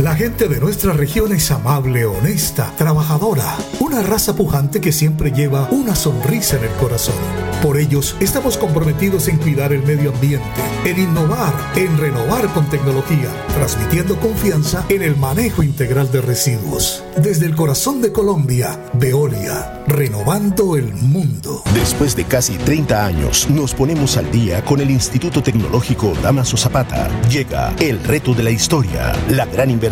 La 0.00 0.16
gente 0.16 0.48
de 0.48 0.58
nuestra 0.58 0.92
región 0.92 1.32
es 1.32 1.52
amable, 1.52 2.04
honesta, 2.04 2.72
trabajadora, 2.76 3.56
una 3.78 4.02
raza 4.02 4.34
pujante 4.34 4.80
que 4.80 4.90
siempre 4.90 5.30
lleva 5.30 5.68
una 5.70 5.94
sonrisa 5.94 6.56
en 6.56 6.64
el 6.64 6.70
corazón. 6.72 7.14
Por 7.62 7.78
ellos, 7.78 8.16
estamos 8.20 8.58
comprometidos 8.58 9.28
en 9.28 9.38
cuidar 9.38 9.72
el 9.72 9.84
medio 9.84 10.10
ambiente, 10.12 10.44
en 10.84 10.98
innovar, 10.98 11.54
en 11.76 11.96
renovar 11.96 12.52
con 12.52 12.68
tecnología, 12.68 13.30
transmitiendo 13.54 14.18
confianza 14.18 14.84
en 14.88 15.00
el 15.00 15.16
manejo 15.16 15.62
integral 15.62 16.10
de 16.10 16.20
residuos. 16.20 17.02
Desde 17.16 17.46
el 17.46 17.54
corazón 17.54 18.02
de 18.02 18.12
Colombia, 18.12 18.78
Veolia, 18.94 19.84
renovando 19.86 20.76
el 20.76 20.92
mundo. 20.92 21.62
Después 21.72 22.16
de 22.16 22.24
casi 22.24 22.54
30 22.58 23.06
años, 23.06 23.48
nos 23.48 23.72
ponemos 23.72 24.16
al 24.18 24.30
día 24.30 24.62
con 24.64 24.80
el 24.80 24.90
Instituto 24.90 25.42
Tecnológico 25.42 26.12
Damaso 26.20 26.56
Zapata. 26.56 27.08
Llega 27.30 27.72
el 27.78 28.02
reto 28.02 28.34
de 28.34 28.42
la 28.42 28.50
historia, 28.50 29.12
la 29.30 29.46
gran 29.46 29.70
inversión 29.70 29.83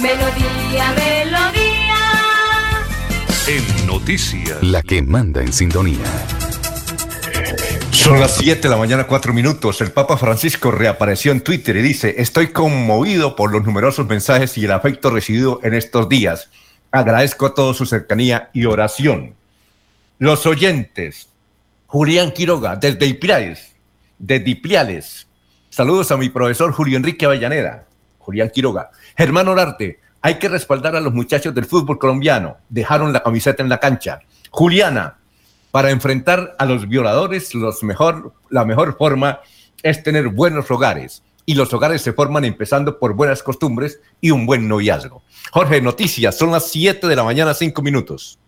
Melodía, 0.00 0.94
melodía. 0.94 1.96
En 3.48 3.86
noticias. 3.86 4.62
La 4.62 4.80
que 4.80 5.02
manda 5.02 5.42
en 5.42 5.52
sintonía. 5.52 6.04
Son 7.90 8.20
las 8.20 8.36
7 8.36 8.62
de 8.62 8.68
la 8.68 8.76
mañana, 8.76 9.08
4 9.08 9.32
minutos. 9.32 9.80
El 9.80 9.90
Papa 9.90 10.16
Francisco 10.16 10.70
reapareció 10.70 11.32
en 11.32 11.40
Twitter 11.40 11.76
y 11.76 11.82
dice, 11.82 12.14
estoy 12.18 12.52
conmovido 12.52 13.34
por 13.34 13.50
los 13.50 13.64
numerosos 13.64 14.06
mensajes 14.06 14.56
y 14.56 14.66
el 14.66 14.70
afecto 14.70 15.10
recibido 15.10 15.58
en 15.64 15.74
estos 15.74 16.08
días. 16.08 16.48
Agradezco 16.92 17.46
a 17.46 17.54
todos 17.54 17.76
su 17.76 17.84
cercanía 17.84 18.50
y 18.52 18.66
oración. 18.66 19.34
Los 20.20 20.46
oyentes, 20.46 21.28
Julián 21.86 22.30
Quiroga, 22.30 22.76
desde 22.76 23.04
Ipiales, 23.06 23.74
desde 24.16 24.50
Ipiales. 24.50 25.26
Saludos 25.70 26.12
a 26.12 26.16
mi 26.16 26.28
profesor 26.28 26.72
Julio 26.72 26.96
Enrique 26.96 27.26
Avellaneda, 27.26 27.84
Julián 28.18 28.50
Quiroga. 28.50 28.90
Germán 29.18 29.48
Orarte, 29.48 29.98
hay 30.22 30.38
que 30.38 30.48
respaldar 30.48 30.94
a 30.94 31.00
los 31.00 31.12
muchachos 31.12 31.52
del 31.52 31.64
fútbol 31.64 31.98
colombiano. 31.98 32.58
Dejaron 32.68 33.12
la 33.12 33.24
camiseta 33.24 33.64
en 33.64 33.68
la 33.68 33.80
cancha. 33.80 34.20
Juliana, 34.52 35.18
para 35.72 35.90
enfrentar 35.90 36.54
a 36.56 36.64
los 36.64 36.88
violadores, 36.88 37.50
la 38.48 38.64
mejor 38.64 38.96
forma 38.96 39.40
es 39.82 40.04
tener 40.04 40.28
buenos 40.28 40.70
hogares. 40.70 41.24
Y 41.46 41.56
los 41.56 41.74
hogares 41.74 42.00
se 42.00 42.12
forman 42.12 42.44
empezando 42.44 43.00
por 43.00 43.14
buenas 43.14 43.42
costumbres 43.42 43.98
y 44.20 44.30
un 44.30 44.46
buen 44.46 44.68
noviazgo. 44.68 45.24
Jorge, 45.50 45.80
noticias, 45.80 46.38
son 46.38 46.52
las 46.52 46.70
7 46.70 47.08
de 47.08 47.16
la 47.16 47.24
mañana, 47.24 47.54
5 47.54 47.82
minutos. 47.82 48.38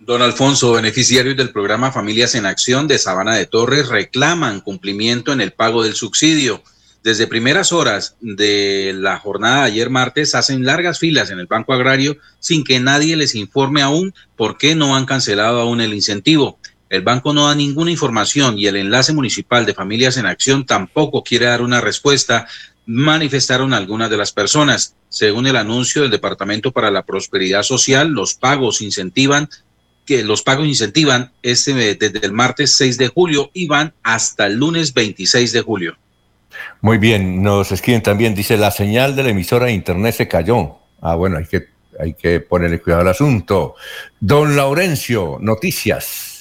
Don 0.00 0.22
Alfonso, 0.22 0.72
beneficiarios 0.72 1.36
del 1.36 1.50
programa 1.50 1.92
Familias 1.92 2.34
en 2.36 2.46
Acción 2.46 2.88
de 2.88 2.96
Sabana 2.96 3.34
de 3.34 3.44
Torres 3.44 3.88
reclaman 3.88 4.62
cumplimiento 4.62 5.34
en 5.34 5.42
el 5.42 5.52
pago 5.52 5.82
del 5.82 5.92
subsidio. 5.92 6.62
Desde 7.06 7.28
primeras 7.28 7.72
horas 7.72 8.16
de 8.20 8.92
la 8.92 9.16
jornada 9.20 9.58
de 9.58 9.66
ayer 9.66 9.90
martes 9.90 10.34
hacen 10.34 10.64
largas 10.64 10.98
filas 10.98 11.30
en 11.30 11.38
el 11.38 11.46
Banco 11.46 11.72
Agrario 11.72 12.16
sin 12.40 12.64
que 12.64 12.80
nadie 12.80 13.14
les 13.14 13.36
informe 13.36 13.80
aún 13.80 14.12
por 14.34 14.58
qué 14.58 14.74
no 14.74 14.96
han 14.96 15.06
cancelado 15.06 15.60
aún 15.60 15.80
el 15.80 15.94
incentivo. 15.94 16.58
El 16.90 17.02
banco 17.02 17.32
no 17.32 17.46
da 17.46 17.54
ninguna 17.54 17.92
información 17.92 18.58
y 18.58 18.66
el 18.66 18.74
enlace 18.74 19.12
municipal 19.12 19.64
de 19.64 19.74
Familias 19.74 20.16
en 20.16 20.26
Acción 20.26 20.66
tampoco 20.66 21.22
quiere 21.22 21.46
dar 21.46 21.62
una 21.62 21.80
respuesta, 21.80 22.48
manifestaron 22.86 23.72
algunas 23.72 24.10
de 24.10 24.16
las 24.16 24.32
personas. 24.32 24.96
Según 25.08 25.46
el 25.46 25.54
anuncio 25.54 26.02
del 26.02 26.10
Departamento 26.10 26.72
para 26.72 26.90
la 26.90 27.06
Prosperidad 27.06 27.62
Social, 27.62 28.08
los 28.08 28.34
pagos 28.34 28.82
incentivan 28.82 29.48
que 30.06 30.24
los 30.24 30.42
pagos 30.42 30.66
incentivan 30.66 31.30
este 31.44 31.72
desde 31.94 32.26
el 32.26 32.32
martes 32.32 32.72
6 32.72 32.98
de 32.98 33.06
julio 33.06 33.52
y 33.54 33.68
van 33.68 33.94
hasta 34.02 34.46
el 34.46 34.56
lunes 34.56 34.92
26 34.92 35.52
de 35.52 35.60
julio. 35.60 35.96
Muy 36.80 36.98
bien, 36.98 37.42
nos 37.42 37.72
escriben 37.72 38.02
también, 38.02 38.34
dice, 38.34 38.56
la 38.56 38.70
señal 38.70 39.16
de 39.16 39.22
la 39.22 39.30
emisora 39.30 39.66
de 39.66 39.72
internet 39.72 40.14
se 40.14 40.28
cayó. 40.28 40.76
Ah, 41.00 41.14
bueno, 41.14 41.38
hay 41.38 41.46
que, 41.46 41.66
hay 41.98 42.14
que 42.14 42.40
ponerle 42.40 42.80
cuidado 42.80 43.02
al 43.02 43.08
asunto. 43.08 43.74
Don 44.20 44.56
Laurencio, 44.56 45.38
noticias. 45.40 46.36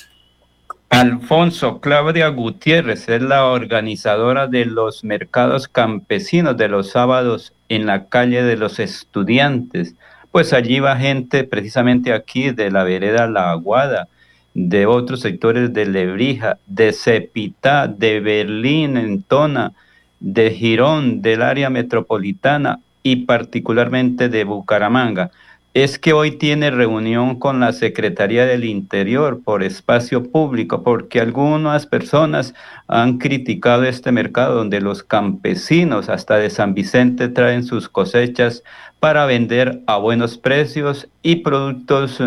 Alfonso, 0.90 1.82
Claudia 1.82 2.30
Gutiérrez 2.30 3.10
es 3.10 3.22
la 3.22 3.48
organizadora 3.48 4.48
de 4.48 4.66
los 4.66 5.04
mercados 5.04 5.68
campesinos 5.68 6.56
de 6.56 6.70
los 6.70 6.92
sábados 6.92 7.54
en 7.70 7.86
la 7.86 8.08
calle 8.08 8.44
de 8.44 8.56
los 8.56 8.80
estudiantes. 8.80 9.96
Pues 10.32 10.54
allí 10.54 10.80
va 10.80 10.96
gente 10.96 11.44
precisamente 11.44 12.14
aquí 12.14 12.52
de 12.52 12.72
la 12.72 12.84
vereda 12.84 13.28
La 13.28 13.52
Aguada, 13.52 14.08
de 14.54 14.86
otros 14.86 15.20
sectores 15.20 15.74
de 15.74 15.86
Lebrija, 15.86 16.60
de 16.66 16.94
Cepitá, 16.94 17.88
de 17.88 18.22
Berlín, 18.22 18.96
en 18.96 19.22
Tona, 19.24 19.74
de 20.20 20.52
Girón, 20.52 21.22
del 21.22 21.42
área 21.42 21.70
metropolitana 21.70 22.80
y 23.04 23.18
particularmente 23.26 24.30
de 24.30 24.44
Bucaramanga 24.44 25.32
es 25.76 26.00
que 26.00 26.14
hoy 26.14 26.32
tiene 26.32 26.72
reunión 26.72 27.38
con 27.38 27.60
la 27.60 27.74
Secretaría 27.74 28.46
del 28.46 28.64
Interior 28.64 29.42
por 29.44 29.62
espacio 29.62 30.32
público, 30.32 30.84
porque 30.84 31.20
algunas 31.20 31.86
personas 31.86 32.54
han 32.88 33.18
criticado 33.18 33.84
este 33.84 34.14
mercado 34.14 34.56
donde 34.56 34.80
los 34.80 35.04
campesinos 35.04 36.08
hasta 36.08 36.38
de 36.38 36.50
San 36.50 36.76
Vicente 36.76 37.28
traen 37.28 37.66
sus 37.66 37.90
cosechas 37.90 38.64
para 39.02 39.26
vender 39.26 39.82
a 39.86 39.98
buenos 39.98 40.38
precios 40.38 41.10
y 41.22 41.36
productos 41.38 42.24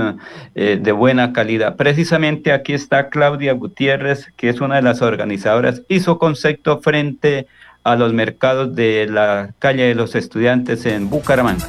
eh, 0.54 0.78
de 0.78 0.92
buena 0.92 1.32
calidad. 1.32 1.76
Precisamente 1.76 2.52
aquí 2.52 2.74
está 2.74 3.08
Claudia 3.08 3.54
Gutiérrez, 3.54 4.30
que 4.36 4.50
es 4.50 4.60
una 4.60 4.76
de 4.76 4.82
las 4.82 5.00
organizadoras, 5.00 5.80
su 6.00 6.18
concepto 6.18 6.80
frente 6.80 7.38
a 7.38 7.67
los 7.96 8.12
mercados 8.12 8.74
de 8.74 9.06
la 9.08 9.50
calle 9.58 9.84
de 9.84 9.94
los 9.94 10.14
estudiantes 10.14 10.86
en 10.86 11.08
Bucaramanga. 11.10 11.66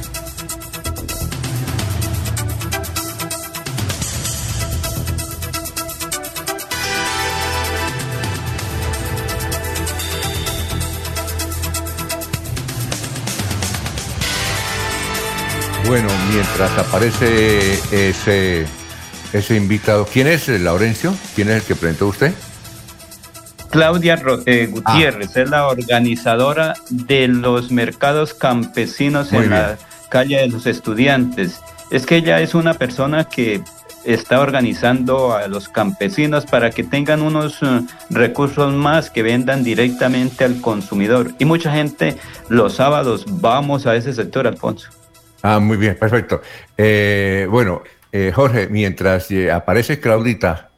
Bueno, 15.90 16.08
mientras 16.32 16.70
aparece 16.78 17.72
ese, 17.90 18.64
ese 19.32 19.56
invitado, 19.56 20.06
¿quién 20.06 20.28
es 20.28 20.46
Laurencio? 20.46 21.12
¿Quién 21.34 21.48
es 21.48 21.56
el 21.56 21.62
que 21.62 21.74
presentó 21.74 22.06
usted? 22.06 22.32
Claudia 23.70 24.20
eh, 24.46 24.66
Gutiérrez 24.66 25.36
es 25.36 25.48
la 25.48 25.68
organizadora 25.68 26.74
de 26.90 27.28
los 27.28 27.70
mercados 27.70 28.34
campesinos 28.34 29.32
en 29.32 29.50
la 29.50 29.78
calle 30.08 30.38
de 30.38 30.48
los 30.48 30.66
estudiantes. 30.66 31.60
Es 31.90 32.06
que 32.06 32.16
ella 32.16 32.40
es 32.40 32.54
una 32.54 32.74
persona 32.74 33.24
que 33.24 33.62
está 34.04 34.40
organizando 34.40 35.34
a 35.34 35.46
los 35.48 35.68
campesinos 35.68 36.46
para 36.46 36.70
que 36.70 36.84
tengan 36.84 37.22
unos 37.22 37.62
uh, 37.62 37.86
recursos 38.08 38.72
más 38.72 39.10
que 39.10 39.22
vendan 39.22 39.62
directamente 39.62 40.44
al 40.44 40.60
consumidor. 40.60 41.32
Y 41.38 41.44
mucha 41.44 41.72
gente 41.72 42.16
los 42.48 42.74
sábados 42.74 43.24
vamos 43.28 43.86
a 43.86 43.96
ese 43.96 44.12
sector, 44.12 44.46
Alfonso. 44.46 44.90
Ah, 45.42 45.58
muy 45.58 45.76
bien, 45.76 45.96
perfecto. 45.98 46.42
Eh, 46.76 47.46
bueno, 47.50 47.82
eh, 48.12 48.32
Jorge, 48.34 48.68
mientras 48.68 49.30
eh, 49.30 49.50
aparece 49.50 50.00
Claudita. 50.00 50.69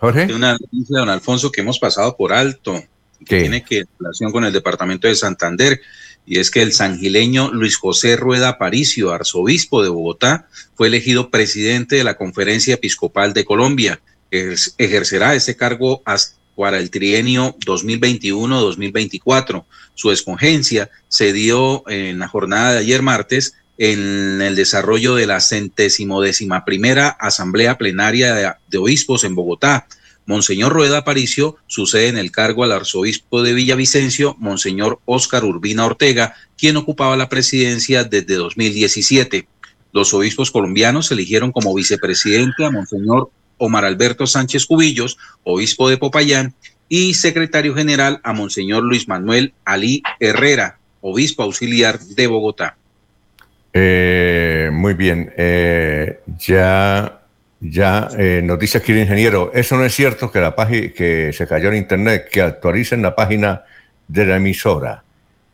Jorge. 0.00 0.32
Una 0.32 0.52
noticia, 0.52 0.98
don 0.98 1.10
Alfonso, 1.10 1.52
que 1.52 1.60
hemos 1.60 1.78
pasado 1.78 2.16
por 2.16 2.32
alto, 2.32 2.82
que 3.24 3.40
tiene 3.40 3.62
que 3.62 3.84
relación 3.98 4.32
con 4.32 4.44
el 4.44 4.52
departamento 4.52 5.06
de 5.06 5.14
Santander, 5.14 5.80
y 6.26 6.38
es 6.38 6.50
que 6.50 6.62
el 6.62 6.72
sangileño 6.72 7.52
Luis 7.52 7.76
José 7.76 8.16
Rueda 8.16 8.48
Aparicio, 8.48 9.12
arzobispo 9.12 9.82
de 9.82 9.90
Bogotá, 9.90 10.48
fue 10.74 10.88
elegido 10.88 11.30
presidente 11.30 11.96
de 11.96 12.04
la 12.04 12.16
Conferencia 12.16 12.74
Episcopal 12.74 13.32
de 13.32 13.44
Colombia. 13.44 14.00
Ejercerá 14.30 15.34
ese 15.34 15.56
cargo 15.56 16.02
hasta 16.04 16.40
para 16.60 16.78
el 16.78 16.90
trienio 16.90 17.56
2021-2024. 17.60 19.64
Su 19.94 20.10
escogencia 20.10 20.90
se 21.08 21.32
dio 21.32 21.88
en 21.88 22.18
la 22.18 22.28
jornada 22.28 22.72
de 22.72 22.80
ayer 22.80 23.00
martes 23.00 23.54
en 23.80 24.42
el 24.42 24.56
desarrollo 24.56 25.14
de 25.14 25.26
la 25.26 25.40
centésimo 25.40 26.20
décima 26.20 26.66
primera 26.66 27.08
Asamblea 27.08 27.78
Plenaria 27.78 28.58
de, 28.68 28.78
Obispos 28.78 29.24
en 29.24 29.34
Bogotá. 29.34 29.86
Monseñor 30.26 30.74
Rueda 30.74 30.98
Aparicio 30.98 31.56
sucede 31.66 32.08
en 32.08 32.18
el 32.18 32.30
cargo 32.30 32.62
al 32.62 32.72
arzobispo 32.72 33.42
de 33.42 33.54
Villavicencio, 33.54 34.36
Monseñor 34.38 35.00
Óscar 35.06 35.46
Urbina 35.46 35.86
Ortega, 35.86 36.34
quien 36.58 36.76
ocupaba 36.76 37.16
la 37.16 37.30
presidencia 37.30 38.04
desde 38.04 38.34
2017. 38.34 39.48
Los 39.92 40.12
obispos 40.12 40.50
colombianos 40.50 41.10
eligieron 41.10 41.50
como 41.50 41.74
vicepresidente 41.74 42.66
a 42.66 42.70
Monseñor 42.70 43.30
Omar 43.56 43.86
Alberto 43.86 44.26
Sánchez 44.26 44.66
Cubillos, 44.66 45.16
obispo 45.42 45.88
de 45.88 45.96
Popayán, 45.96 46.54
y 46.90 47.14
secretario 47.14 47.74
general 47.74 48.20
a 48.24 48.34
Monseñor 48.34 48.82
Luis 48.82 49.08
Manuel 49.08 49.54
Ali 49.64 50.02
Herrera, 50.18 50.78
obispo 51.00 51.44
auxiliar 51.44 51.98
de 51.98 52.26
Bogotá. 52.26 52.76
Eh, 53.72 54.70
muy 54.72 54.94
bien. 54.94 55.32
Eh, 55.36 56.20
ya, 56.38 57.20
ya 57.60 58.08
eh, 58.18 58.40
nos 58.42 58.58
dice 58.58 58.78
aquí 58.78 58.92
el 58.92 58.98
ingeniero, 58.98 59.50
eso 59.54 59.76
no 59.76 59.84
es 59.84 59.94
cierto 59.94 60.30
que 60.30 60.40
la 60.40 60.54
página 60.54 60.92
que 60.92 61.32
se 61.32 61.46
cayó 61.46 61.68
en 61.68 61.76
internet, 61.76 62.28
que 62.30 62.42
actualicen 62.42 63.02
la 63.02 63.14
página 63.14 63.64
de 64.08 64.26
la 64.26 64.36
emisora. 64.36 65.04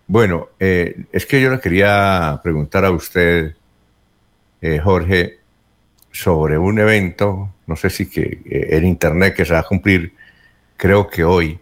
Bueno, 0.08 0.50
es 0.60 1.26
que 1.26 1.40
yo 1.40 1.50
le 1.50 1.58
quería 1.58 2.38
preguntar 2.40 2.84
a 2.84 2.92
usted, 2.92 3.56
Jorge, 4.84 5.40
sobre 6.12 6.56
un 6.58 6.78
evento, 6.78 7.52
no 7.66 7.74
sé 7.74 7.90
si 7.90 8.08
que 8.08 8.40
el 8.70 8.84
internet 8.84 9.34
que 9.34 9.44
se 9.44 9.52
va 9.52 9.60
a 9.60 9.64
cumplir, 9.64 10.12
creo 10.76 11.08
que 11.08 11.24
hoy, 11.24 11.58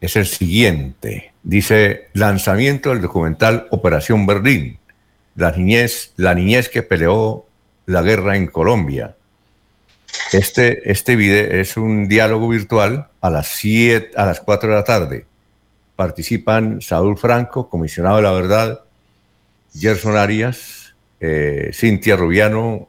es 0.00 0.16
el 0.16 0.24
siguiente. 0.24 1.32
Dice 1.42 2.08
lanzamiento 2.14 2.88
del 2.90 3.02
documental 3.02 3.66
Operación 3.70 4.24
Berlín 4.24 4.78
la 5.34 5.52
niñez, 5.52 6.12
la 6.16 6.34
niñez 6.34 6.68
que 6.68 6.82
peleó 6.82 7.46
la 7.86 8.02
guerra 8.02 8.36
en 8.36 8.46
Colombia. 8.46 9.16
Este, 10.32 10.90
este 10.90 11.16
video 11.16 11.50
es 11.50 11.76
un 11.76 12.08
diálogo 12.08 12.48
virtual 12.48 13.08
a 13.20 13.30
las, 13.30 13.48
siete, 13.48 14.10
a 14.16 14.26
las 14.26 14.40
4 14.40 14.70
de 14.70 14.74
la 14.74 14.84
tarde. 14.84 15.26
Participan 15.96 16.80
Saúl 16.80 17.16
Franco, 17.16 17.68
comisionado 17.68 18.16
de 18.16 18.22
la 18.22 18.32
verdad, 18.32 18.80
Gerson 19.74 20.16
Arias, 20.16 20.94
eh, 21.20 21.70
Cintia 21.72 22.16
Rubiano, 22.16 22.88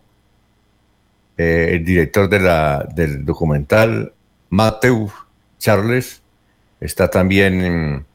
eh, 1.38 1.70
el 1.74 1.86
director 1.86 2.30
de 2.30 2.40
la, 2.40 2.88
del 2.94 3.26
documental, 3.26 4.14
Mateo 4.50 5.12
Charles, 5.60 6.22
está 6.80 7.10
también 7.10 8.06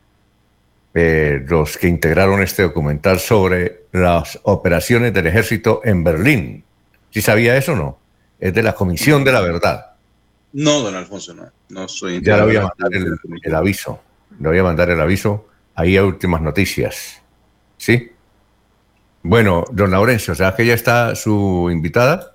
eh, 0.94 1.44
los 1.46 1.76
que 1.76 1.86
integraron 1.86 2.42
este 2.42 2.62
documental 2.62 3.20
sobre 3.20 3.84
las 3.92 4.38
operaciones 4.44 5.12
del 5.12 5.26
ejército 5.26 5.80
en 5.84 6.02
Berlín. 6.02 6.64
¿Sí 7.10 7.22
sabía 7.22 7.56
eso 7.56 7.72
o 7.72 7.76
no? 7.76 7.98
Es 8.40 8.54
de 8.54 8.62
la 8.62 8.74
Comisión 8.74 9.24
de 9.24 9.32
la 9.32 9.40
Verdad. 9.40 9.92
No, 10.52 10.80
don 10.80 10.94
Alfonso, 10.94 11.34
no. 11.34 11.50
No 11.68 11.88
soy. 11.88 12.22
Ya 12.22 12.38
le 12.38 12.44
voy 12.44 12.56
a 12.56 12.62
mandar 12.62 12.90
el, 13.42 13.54
aviso. 13.54 14.00
Le 14.40 14.48
voy 14.48 14.58
a 14.58 14.62
mandar 14.62 14.90
el 14.90 15.00
aviso 15.00 15.48
ahí 15.74 15.96
a 15.96 16.04
últimas 16.04 16.40
noticias. 16.40 17.20
¿Sí? 17.76 18.10
Bueno, 19.22 19.64
don 19.70 19.90
Laurencio, 19.90 20.34
¿sabes 20.34 20.54
que 20.54 20.66
ya 20.66 20.74
está 20.74 21.14
su 21.14 21.68
invitada? 21.70 22.34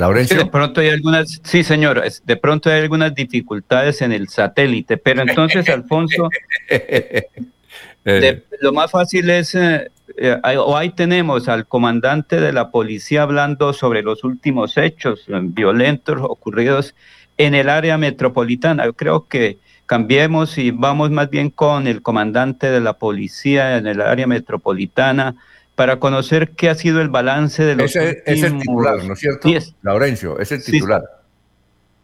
Laurencio. 0.00 0.38
de 0.38 0.46
pronto 0.46 0.80
hay 0.80 0.88
algunas, 0.88 1.40
sí, 1.44 1.62
señor, 1.62 2.02
de 2.24 2.36
pronto 2.36 2.70
hay 2.70 2.80
algunas 2.80 3.14
dificultades 3.14 4.00
en 4.02 4.12
el 4.12 4.28
satélite, 4.28 4.96
pero 4.96 5.22
entonces, 5.22 5.68
Alfonso, 5.68 6.28
eh. 6.68 8.42
lo 8.60 8.72
más 8.72 8.90
fácil 8.90 9.28
es, 9.28 9.54
eh, 9.54 9.90
eh, 10.16 10.38
o 10.56 10.76
ahí 10.76 10.90
tenemos 10.90 11.48
al 11.48 11.66
comandante 11.66 12.40
de 12.40 12.52
la 12.52 12.70
policía 12.70 13.22
hablando 13.22 13.72
sobre 13.74 14.02
los 14.02 14.24
últimos 14.24 14.76
hechos 14.78 15.26
violentos 15.28 16.16
ocurridos 16.20 16.94
en 17.36 17.54
el 17.54 17.68
área 17.68 17.98
metropolitana. 17.98 18.86
Yo 18.86 18.94
creo 18.94 19.26
que 19.28 19.58
cambiemos 19.86 20.56
y 20.56 20.70
vamos 20.70 21.10
más 21.10 21.28
bien 21.30 21.50
con 21.50 21.86
el 21.86 22.00
comandante 22.00 22.70
de 22.70 22.80
la 22.80 22.94
policía 22.94 23.76
en 23.76 23.86
el 23.86 24.00
área 24.00 24.26
metropolitana 24.26 25.36
para 25.80 25.98
conocer 25.98 26.50
qué 26.50 26.68
ha 26.68 26.74
sido 26.74 27.00
el 27.00 27.08
balance 27.08 27.64
de 27.64 27.74
los 27.74 27.96
ese, 27.96 28.22
Es 28.26 28.42
el 28.42 28.58
titular, 28.58 29.02
¿no 29.02 29.14
es 29.14 29.18
cierto? 29.18 29.48
Laurencio, 29.80 30.38
es 30.38 30.52
el 30.52 30.62
titular. 30.62 31.02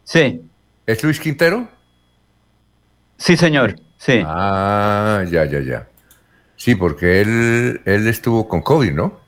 Sí. 0.03 0.41
¿Es 0.87 1.03
Luis 1.03 1.19
Quintero? 1.19 1.69
Sí, 3.17 3.37
señor, 3.37 3.75
sí. 3.97 4.23
Ah, 4.25 5.23
ya, 5.29 5.45
ya, 5.45 5.59
ya. 5.59 5.87
Sí, 6.55 6.73
porque 6.73 7.21
él, 7.21 7.81
él 7.85 8.07
estuvo 8.07 8.47
con 8.47 8.63
COVID, 8.63 8.93
¿no? 8.93 9.19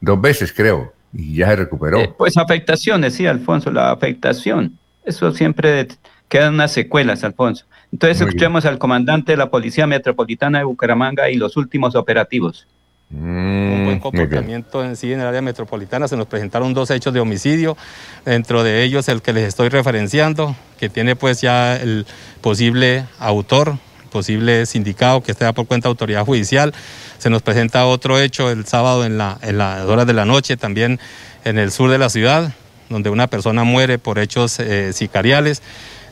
Dos 0.00 0.20
veces, 0.20 0.52
creo, 0.52 0.92
y 1.12 1.36
ya 1.36 1.46
se 1.50 1.54
recuperó. 1.54 2.00
Eh, 2.00 2.12
pues 2.18 2.36
afectaciones, 2.36 3.14
sí, 3.14 3.28
Alfonso, 3.28 3.70
la 3.70 3.92
afectación. 3.92 4.76
Eso 5.04 5.30
siempre 5.30 5.86
quedan 6.28 6.54
unas 6.54 6.72
secuelas, 6.72 7.22
Alfonso. 7.22 7.64
Entonces 7.92 8.22
escuchemos 8.22 8.64
al 8.66 8.78
comandante 8.78 9.30
de 9.30 9.38
la 9.38 9.50
Policía 9.50 9.86
Metropolitana 9.86 10.58
de 10.58 10.64
Bucaramanga 10.64 11.30
y 11.30 11.36
los 11.36 11.56
últimos 11.56 11.94
operativos 11.94 12.66
un 13.10 13.84
buen 13.84 13.96
mm, 13.96 14.00
comportamiento 14.00 14.84
en 14.84 14.96
sí 14.96 15.12
en 15.12 15.20
el 15.20 15.26
área 15.26 15.40
metropolitana. 15.40 16.08
Se 16.08 16.16
nos 16.16 16.26
presentaron 16.26 16.74
dos 16.74 16.90
hechos 16.90 17.14
de 17.14 17.20
homicidio, 17.20 17.76
dentro 18.24 18.62
de 18.62 18.82
ellos 18.82 19.08
el 19.08 19.22
que 19.22 19.32
les 19.32 19.48
estoy 19.48 19.70
referenciando, 19.70 20.54
que 20.78 20.88
tiene 20.88 21.16
pues 21.16 21.40
ya 21.40 21.76
el 21.76 22.06
posible 22.40 23.06
autor, 23.18 23.78
posible 24.10 24.66
sindicado 24.66 25.22
que 25.22 25.32
esté 25.32 25.50
por 25.52 25.66
cuenta 25.66 25.88
de 25.88 25.90
autoridad 25.90 26.24
judicial. 26.24 26.74
Se 27.18 27.30
nos 27.30 27.42
presenta 27.42 27.86
otro 27.86 28.18
hecho 28.20 28.50
el 28.50 28.66
sábado 28.66 29.04
en, 29.04 29.18
la, 29.18 29.38
en 29.42 29.58
las 29.58 29.86
horas 29.86 30.06
de 30.06 30.12
la 30.12 30.24
noche, 30.24 30.56
también 30.56 31.00
en 31.44 31.58
el 31.58 31.72
sur 31.72 31.90
de 31.90 31.98
la 31.98 32.10
ciudad, 32.10 32.52
donde 32.90 33.10
una 33.10 33.26
persona 33.26 33.64
muere 33.64 33.98
por 33.98 34.18
hechos 34.18 34.60
eh, 34.60 34.92
sicariales. 34.92 35.62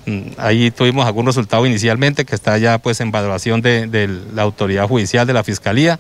Mm, 0.07 0.31
ahí 0.39 0.71
tuvimos 0.71 1.05
algún 1.05 1.27
resultado 1.27 1.67
inicialmente 1.67 2.25
que 2.25 2.35
está 2.35 2.57
ya 2.59 2.79
pues 2.79 3.01
en 3.01 3.11
valoración 3.11 3.61
de, 3.61 4.09
la 4.35 4.43
autoridad 4.43 4.87
judicial 4.87 5.27
de 5.27 5.33
la 5.33 5.43
fiscalía 5.43 5.99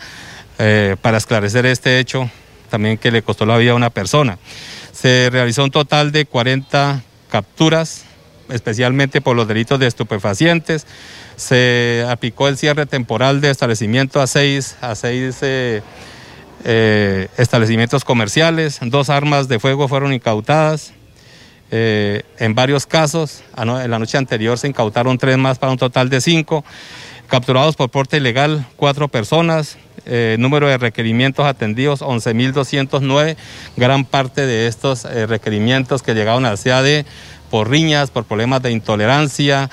eh, 0.58 0.96
para 1.02 1.18
esclarecer 1.18 1.66
este 1.66 1.98
hecho 1.98 2.30
también 2.70 2.98
que 2.98 3.10
le 3.10 3.22
costó 3.22 3.46
la 3.46 3.58
vida 3.58 3.72
a 3.72 3.74
una 3.74 3.90
persona. 3.90 4.38
Se 4.92 5.28
realizó 5.30 5.62
un 5.62 5.70
total 5.70 6.12
de 6.12 6.26
40 6.26 7.02
capturas, 7.30 8.04
especialmente 8.48 9.20
por 9.20 9.36
los 9.36 9.46
delitos 9.46 9.78
de 9.78 9.86
estupefacientes. 9.86 10.86
Se 11.36 12.04
aplicó 12.08 12.48
el 12.48 12.56
cierre 12.56 12.86
temporal 12.86 13.40
de 13.40 13.50
establecimiento 13.50 14.20
a 14.20 14.26
seis, 14.26 14.76
a 14.80 14.94
seis 14.94 15.38
eh, 15.42 15.82
eh, 16.64 17.28
establecimientos 17.36 18.04
comerciales. 18.04 18.78
Dos 18.82 19.10
armas 19.10 19.48
de 19.48 19.60
fuego 19.60 19.88
fueron 19.88 20.12
incautadas. 20.12 20.92
En 21.68 22.54
varios 22.54 22.86
casos, 22.86 23.42
en 23.56 23.90
la 23.90 23.98
noche 23.98 24.16
anterior 24.16 24.56
se 24.56 24.68
incautaron 24.68 25.18
tres 25.18 25.36
más 25.36 25.58
para 25.58 25.72
un 25.72 25.78
total 25.78 26.08
de 26.08 26.20
cinco. 26.20 26.64
Capturados 27.26 27.74
por 27.74 27.90
porte 27.90 28.18
ilegal, 28.18 28.64
cuatro 28.76 29.08
personas. 29.08 29.76
Eh, 30.06 30.36
número 30.38 30.68
de 30.68 30.78
requerimientos 30.78 31.46
atendidos, 31.46 32.00
11.209. 32.00 33.36
Gran 33.76 34.04
parte 34.04 34.46
de 34.46 34.68
estos 34.68 35.04
eh, 35.04 35.26
requerimientos 35.26 36.02
que 36.02 36.14
llegaron 36.14 36.46
al 36.46 36.58
CAD 36.58 37.04
por 37.50 37.68
riñas, 37.68 38.10
por 38.10 38.24
problemas 38.24 38.62
de 38.62 38.70
intolerancia, 38.70 39.68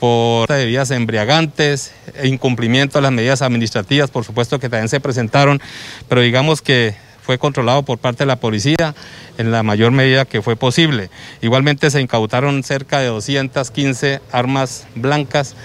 por 0.00 0.48
bebidas 0.48 0.90
embriagantes, 0.90 1.92
e 2.14 2.26
incumplimiento 2.28 2.98
de 2.98 3.02
las 3.02 3.12
medidas 3.12 3.42
administrativas, 3.42 4.10
por 4.10 4.24
supuesto 4.24 4.58
que 4.58 4.68
también 4.68 4.88
se 4.88 5.00
presentaron, 5.00 5.60
pero 6.08 6.20
digamos 6.20 6.62
que 6.62 6.94
fue 7.22 7.38
controlado 7.38 7.82
por 7.82 7.98
parte 7.98 8.18
de 8.18 8.26
la 8.26 8.36
policía 8.36 8.94
en 9.36 9.50
la 9.50 9.64
mayor 9.64 9.90
medida 9.90 10.24
que 10.24 10.42
fue 10.42 10.54
posible. 10.54 11.10
Igualmente 11.42 11.90
se 11.90 12.00
incautaron 12.00 12.62
cerca 12.62 13.00
de 13.00 13.08
215 13.08 14.20
armas 14.30 14.86
blancas, 14.94 15.56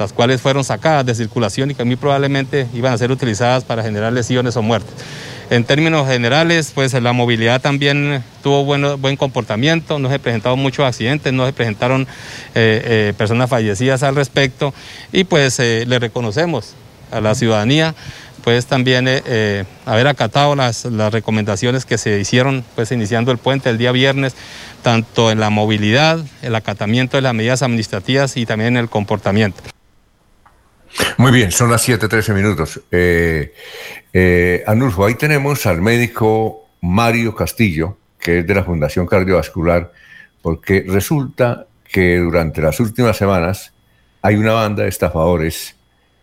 las 0.00 0.14
cuales 0.14 0.40
fueron 0.40 0.64
sacadas 0.64 1.04
de 1.04 1.14
circulación 1.14 1.70
y 1.70 1.74
que 1.74 1.84
muy 1.84 1.96
probablemente 1.96 2.66
iban 2.72 2.94
a 2.94 2.98
ser 2.98 3.12
utilizadas 3.12 3.64
para 3.64 3.82
generar 3.82 4.14
lesiones 4.14 4.56
o 4.56 4.62
muertes. 4.62 4.94
En 5.50 5.64
términos 5.64 6.08
generales, 6.08 6.72
pues 6.74 6.94
la 6.94 7.12
movilidad 7.12 7.60
también 7.60 8.24
tuvo 8.42 8.64
bueno, 8.64 8.96
buen 8.96 9.16
comportamiento, 9.16 9.98
no 9.98 10.08
se 10.08 10.18
presentaron 10.18 10.58
muchos 10.58 10.86
accidentes, 10.86 11.34
no 11.34 11.44
se 11.44 11.52
presentaron 11.52 12.02
eh, 12.54 12.82
eh, 12.84 13.12
personas 13.18 13.50
fallecidas 13.50 14.02
al 14.02 14.16
respecto 14.16 14.72
y 15.12 15.24
pues 15.24 15.60
eh, 15.60 15.84
le 15.86 15.98
reconocemos 15.98 16.74
a 17.10 17.20
la 17.20 17.34
ciudadanía 17.34 17.94
pues 18.42 18.64
también 18.64 19.06
haber 19.84 20.06
acatado 20.06 20.56
las, 20.56 20.86
las, 20.86 21.12
recomendaciones 21.12 21.84
que 21.84 21.98
se 21.98 22.18
hicieron 22.18 22.64
pues 22.74 22.90
iniciando 22.90 23.32
el 23.32 23.36
puente 23.36 23.68
el 23.68 23.76
día 23.76 23.92
viernes, 23.92 24.34
tanto 24.82 25.30
en 25.30 25.40
la 25.40 25.50
movilidad, 25.50 26.24
el 26.40 26.54
acatamiento 26.54 27.18
de 27.18 27.20
las 27.20 27.34
medidas 27.34 27.60
administrativas 27.60 28.38
y 28.38 28.46
también 28.46 28.78
en 28.78 28.84
el 28.84 28.88
comportamiento. 28.88 29.60
Muy 31.16 31.32
bien, 31.32 31.50
son 31.52 31.70
las 31.70 31.86
7:13 31.86 32.34
minutos. 32.34 32.80
Eh, 32.90 33.54
eh, 34.12 34.64
Anulfo, 34.66 35.04
ahí 35.04 35.14
tenemos 35.14 35.66
al 35.66 35.80
médico 35.82 36.68
Mario 36.80 37.34
Castillo, 37.34 37.96
que 38.18 38.40
es 38.40 38.46
de 38.46 38.54
la 38.54 38.64
Fundación 38.64 39.06
Cardiovascular, 39.06 39.92
porque 40.42 40.84
resulta 40.86 41.66
que 41.84 42.18
durante 42.18 42.62
las 42.62 42.80
últimas 42.80 43.16
semanas 43.16 43.72
hay 44.22 44.36
una 44.36 44.52
banda 44.52 44.82
de 44.84 44.88
estafadores 44.88 45.76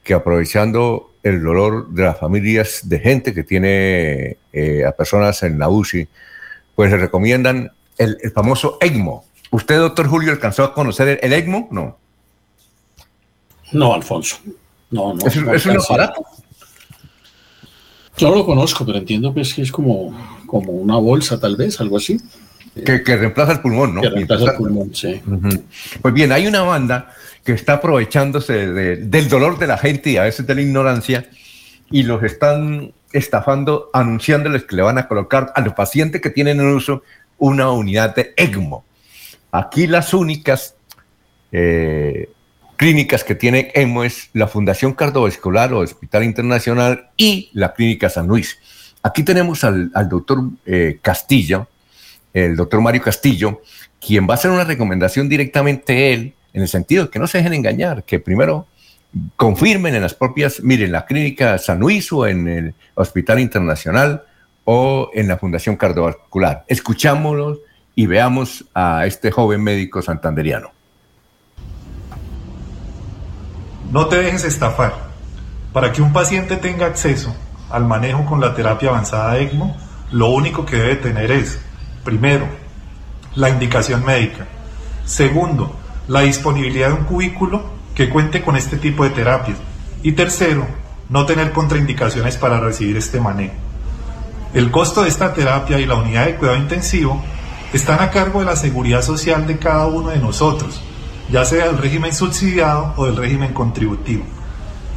que 0.03 0.13
aprovechando 0.13 1.11
el 1.23 1.43
dolor 1.43 1.89
de 1.89 2.03
las 2.03 2.17
familias 2.17 2.87
de 2.87 2.99
gente 2.99 3.33
que 3.33 3.43
tiene 3.43 4.37
eh, 4.53 4.85
a 4.85 4.91
personas 4.93 5.43
en 5.43 5.59
la 5.59 5.69
UCI, 5.69 6.07
pues 6.75 6.91
le 6.91 6.97
recomiendan 6.97 7.71
el, 7.97 8.17
famoso 8.33 8.77
ECMO. 8.79 9.25
¿Usted, 9.51 9.77
doctor 9.77 10.07
Julio, 10.07 10.31
alcanzó 10.31 10.63
a 10.63 10.73
conocer 10.73 11.19
el, 11.21 11.33
ECMO? 11.33 11.67
No. 11.71 11.97
No, 13.71 13.93
Alfonso. 13.93 14.37
No, 14.91 15.13
no. 15.13 15.25
¿Es, 15.25 15.65
un 15.65 15.77
aparato? 15.77 16.25
Yo 18.17 18.33
lo 18.33 18.45
conozco, 18.45 18.85
pero 18.85 18.97
entiendo 18.97 19.33
que 19.33 19.41
es, 19.41 19.71
como, 19.71 20.15
como 20.47 20.71
una 20.71 20.97
bolsa, 20.97 21.39
tal 21.39 21.55
vez, 21.55 21.79
algo 21.79 21.97
así. 21.97 22.17
Que, 22.85 22.99
reemplaza 22.99 23.53
el 23.53 23.59
pulmón, 23.59 23.95
¿no? 23.95 24.01
Que 24.01 24.09
reemplaza 24.09 24.51
el 24.51 24.57
pulmón, 24.57 24.93
sí. 24.93 25.21
Pues 26.01 26.13
bien, 26.13 26.31
hay 26.31 26.47
una 26.47 26.61
banda 26.61 27.13
que 27.43 27.53
está 27.53 27.73
aprovechándose 27.73 28.67
del 28.67 29.29
dolor 29.29 29.57
de 29.59 29.67
la 29.67 29.77
gente 29.77 30.11
y 30.11 30.17
a 30.17 30.23
veces 30.23 30.45
de 30.45 30.55
la 30.55 30.61
ignorancia 30.61 31.29
y 31.89 32.03
los 32.03 32.23
están 32.23 32.93
estafando 33.13 33.89
anunciándoles 33.93 34.63
que 34.65 34.75
le 34.75 34.81
van 34.81 34.97
a 34.97 35.07
colocar 35.07 35.51
a 35.55 35.61
los 35.61 35.73
pacientes 35.73 36.21
que 36.21 36.29
tienen 36.29 36.59
en 36.59 36.67
uso 36.67 37.03
una 37.37 37.71
unidad 37.71 38.15
de 38.15 38.33
ECMO. 38.35 38.83
Aquí 39.51 39.87
las 39.87 40.13
únicas 40.13 40.75
eh, 41.51 42.29
clínicas 42.77 43.23
que 43.23 43.35
tienen 43.35 43.67
ECMO 43.73 44.03
es 44.03 44.29
la 44.33 44.47
Fundación 44.47 44.93
Cardiovascular 44.93 45.73
o 45.73 45.79
Hospital 45.79 46.23
Internacional 46.23 47.09
y 47.17 47.49
la 47.53 47.73
Clínica 47.73 48.09
San 48.09 48.27
Luis. 48.27 48.59
Aquí 49.03 49.23
tenemos 49.23 49.63
al, 49.63 49.91
doctor 50.09 50.43
eh, 50.65 50.99
Castillo, 51.01 51.67
el 52.33 52.55
doctor 52.55 52.81
Mario 52.81 53.01
Castillo, 53.01 53.61
quien 53.99 54.27
va 54.27 54.33
a 54.33 54.35
hacer 54.35 54.51
una 54.51 54.63
recomendación 54.63 55.27
directamente 55.27 56.13
él 56.13 56.33
en 56.53 56.61
el 56.61 56.67
sentido 56.67 57.05
de 57.05 57.09
que 57.09 57.19
no 57.19 57.27
se 57.27 57.39
dejen 57.39 57.53
engañar, 57.53 58.03
que 58.03 58.19
primero 58.19 58.67
confirmen 59.35 59.95
en 59.95 60.01
las 60.01 60.13
propias, 60.13 60.61
miren, 60.61 60.91
la 60.91 61.05
clínica 61.05 61.57
San 61.57 61.79
Luis 61.79 62.11
o 62.11 62.27
en 62.27 62.47
el 62.47 62.75
Hospital 62.93 63.39
Internacional 63.39 64.23
o 64.65 65.09
en 65.13 65.27
la 65.27 65.37
Fundación 65.37 65.77
Cardiovascular. 65.77 66.63
Escuchámoslos 66.67 67.59
y 67.95 68.05
veamos 68.05 68.65
a 68.75 69.07
este 69.07 69.31
joven 69.31 69.63
médico 69.63 70.01
santanderiano. 70.01 70.76
No 73.91 74.07
te 74.07 74.17
dejes 74.17 74.43
estafar. 74.43 75.07
Para 75.71 75.93
que 75.93 76.01
un 76.01 76.11
paciente 76.11 76.57
tenga 76.57 76.87
acceso 76.87 77.33
al 77.69 77.85
manejo 77.85 78.25
con 78.25 78.41
la 78.41 78.53
terapia 78.53 78.89
avanzada 78.89 79.37
ECMO, 79.37 79.77
lo 80.11 80.27
único 80.29 80.65
que 80.65 80.75
debe 80.75 80.95
tener 80.95 81.31
es, 81.31 81.59
primero, 82.03 82.47
la 83.35 83.49
indicación 83.49 84.03
médica. 84.03 84.47
Segundo, 85.05 85.75
la 86.07 86.21
disponibilidad 86.21 86.89
de 86.89 86.95
un 86.95 87.05
cubículo 87.05 87.63
que 87.95 88.09
cuente 88.09 88.41
con 88.41 88.57
este 88.57 88.77
tipo 88.77 89.03
de 89.03 89.11
terapias. 89.11 89.57
Y 90.03 90.11
tercero, 90.11 90.67
no 91.09 91.25
tener 91.25 91.53
contraindicaciones 91.53 92.35
para 92.37 92.59
recibir 92.59 92.97
este 92.97 93.21
manejo. 93.21 93.55
El 94.53 94.69
costo 94.69 95.03
de 95.03 95.09
esta 95.09 95.33
terapia 95.33 95.79
y 95.79 95.85
la 95.85 95.95
unidad 95.95 96.25
de 96.25 96.35
cuidado 96.35 96.57
intensivo 96.57 97.23
están 97.71 98.01
a 98.01 98.09
cargo 98.11 98.39
de 98.39 98.45
la 98.45 98.55
seguridad 98.55 99.01
social 99.01 99.47
de 99.47 99.57
cada 99.57 99.87
uno 99.87 100.09
de 100.09 100.19
nosotros, 100.19 100.81
ya 101.29 101.45
sea 101.45 101.67
del 101.67 101.77
régimen 101.77 102.13
subsidiado 102.13 102.93
o 102.97 103.05
del 103.05 103.17
régimen 103.17 103.53
contributivo. 103.53 104.23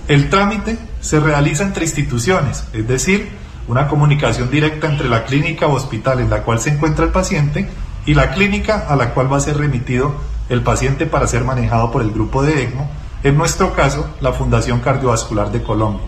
El 0.09 0.29
trámite 0.29 0.79
se 1.01 1.21
realiza 1.21 1.65
entre 1.65 1.85
instituciones, 1.85 2.65
es 2.73 2.87
decir, 2.87 3.31
una 3.69 3.89
comunicación 3.89 4.51
directa 4.51 4.89
entre 4.89 5.09
la 5.09 5.25
clínica 5.25 5.67
o 5.67 5.75
hospital 5.75 6.21
en 6.21 6.31
la 6.31 6.43
cual 6.43 6.61
se 6.61 6.71
encuentra 6.71 7.05
el 7.05 7.13
paciente 7.13 7.69
y 8.07 8.15
la 8.15 8.33
clínica 8.33 8.87
a 8.89 8.97
la 8.97 9.15
cual 9.15 9.33
va 9.33 9.37
a 9.37 9.41
ser 9.41 9.57
remitido 9.57 10.15
el 10.49 10.63
paciente 10.63 11.07
para 11.07 11.27
ser 11.27 11.45
manejado 11.45 11.93
por 11.93 12.03
el 12.03 12.11
grupo 12.11 12.43
de 12.43 12.65
ECMO, 12.65 12.91
en 13.23 13.37
nuestro 13.37 13.73
caso, 13.73 14.11
la 14.21 14.33
Fundación 14.33 14.81
Cardiovascular 14.81 15.53
de 15.53 15.63
Colombia. 15.63 16.07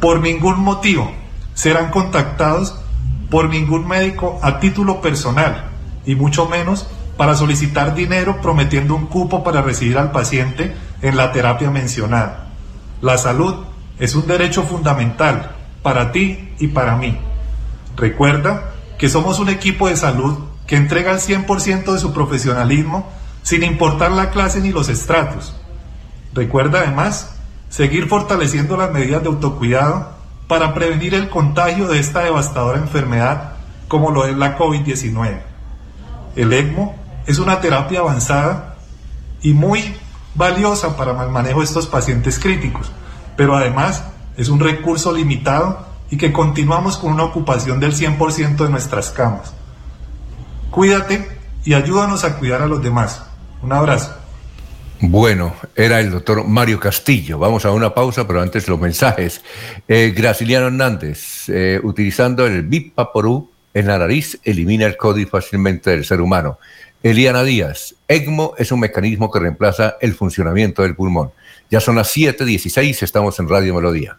Por 0.00 0.20
ningún 0.20 0.60
motivo 0.60 1.12
serán 1.54 1.90
contactados 1.90 2.74
por 3.30 3.48
ningún 3.48 3.86
médico 3.86 4.38
a 4.42 4.60
título 4.60 5.00
personal 5.00 5.70
y 6.06 6.14
mucho 6.14 6.48
menos 6.48 6.86
para 7.22 7.36
solicitar 7.36 7.94
dinero 7.94 8.40
prometiendo 8.42 8.96
un 8.96 9.06
cupo 9.06 9.44
para 9.44 9.62
recibir 9.62 9.96
al 9.96 10.10
paciente 10.10 10.74
en 11.02 11.16
la 11.16 11.30
terapia 11.30 11.70
mencionada. 11.70 12.48
La 13.00 13.16
salud 13.16 13.64
es 14.00 14.16
un 14.16 14.26
derecho 14.26 14.64
fundamental 14.64 15.52
para 15.84 16.10
ti 16.10 16.52
y 16.58 16.66
para 16.66 16.96
mí. 16.96 17.16
Recuerda 17.96 18.72
que 18.98 19.08
somos 19.08 19.38
un 19.38 19.50
equipo 19.50 19.86
de 19.86 19.96
salud 19.96 20.36
que 20.66 20.74
entrega 20.74 21.12
el 21.12 21.20
100% 21.20 21.92
de 21.92 22.00
su 22.00 22.12
profesionalismo 22.12 23.08
sin 23.44 23.62
importar 23.62 24.10
la 24.10 24.30
clase 24.30 24.60
ni 24.60 24.72
los 24.72 24.88
estratos. 24.88 25.54
Recuerda 26.34 26.80
además 26.80 27.36
seguir 27.68 28.08
fortaleciendo 28.08 28.76
las 28.76 28.90
medidas 28.90 29.22
de 29.22 29.28
autocuidado 29.28 30.10
para 30.48 30.74
prevenir 30.74 31.14
el 31.14 31.30
contagio 31.30 31.86
de 31.86 32.00
esta 32.00 32.24
devastadora 32.24 32.78
enfermedad 32.78 33.52
como 33.86 34.10
lo 34.10 34.26
es 34.26 34.36
la 34.36 34.58
COVID-19. 34.58 35.38
El 36.34 36.52
ECMO 36.52 37.01
es 37.26 37.38
una 37.38 37.60
terapia 37.60 38.00
avanzada 38.00 38.76
y 39.42 39.52
muy 39.52 39.96
valiosa 40.34 40.96
para 40.96 41.12
el 41.22 41.30
manejo 41.30 41.60
de 41.60 41.66
estos 41.66 41.86
pacientes 41.86 42.38
críticos, 42.38 42.90
pero 43.36 43.56
además 43.56 44.04
es 44.36 44.48
un 44.48 44.60
recurso 44.60 45.12
limitado 45.12 45.86
y 46.10 46.16
que 46.16 46.32
continuamos 46.32 46.98
con 46.98 47.12
una 47.12 47.24
ocupación 47.24 47.80
del 47.80 47.92
100% 47.94 48.56
de 48.56 48.68
nuestras 48.68 49.10
camas. 49.10 49.52
Cuídate 50.70 51.28
y 51.64 51.74
ayúdanos 51.74 52.24
a 52.24 52.38
cuidar 52.38 52.62
a 52.62 52.66
los 52.66 52.82
demás. 52.82 53.22
Un 53.62 53.72
abrazo. 53.72 54.14
Bueno, 55.00 55.54
era 55.74 56.00
el 56.00 56.10
doctor 56.10 56.46
Mario 56.46 56.78
Castillo. 56.78 57.38
Vamos 57.38 57.64
a 57.64 57.72
una 57.72 57.92
pausa, 57.92 58.26
pero 58.26 58.40
antes 58.40 58.68
los 58.68 58.78
mensajes. 58.78 59.42
Eh, 59.88 60.12
Graciliano 60.16 60.66
Hernández, 60.66 61.48
eh, 61.48 61.80
utilizando 61.82 62.46
el 62.46 62.62
Bipaporú 62.62 63.50
en 63.74 63.86
la 63.88 63.98
nariz, 63.98 64.38
elimina 64.44 64.86
el 64.86 64.96
código 64.96 65.30
fácilmente 65.30 65.90
del 65.90 66.04
ser 66.04 66.20
humano. 66.20 66.58
Eliana 67.02 67.42
Díaz, 67.42 67.96
ECMO 68.06 68.54
es 68.58 68.70
un 68.70 68.78
mecanismo 68.78 69.28
que 69.28 69.40
reemplaza 69.40 69.96
el 70.00 70.14
funcionamiento 70.14 70.82
del 70.82 70.94
pulmón. 70.94 71.32
Ya 71.68 71.80
son 71.80 71.96
las 71.96 72.16
7:16, 72.16 73.02
estamos 73.02 73.40
en 73.40 73.48
Radio 73.48 73.74
Melodía. 73.74 74.18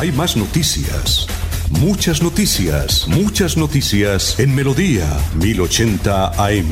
Hay 0.00 0.12
más 0.12 0.36
noticias. 0.36 1.26
Muchas 1.70 2.22
noticias, 2.22 3.06
muchas 3.06 3.56
noticias 3.56 4.38
en 4.40 4.54
Melodía 4.54 5.06
1080 5.34 6.28
AM. 6.42 6.70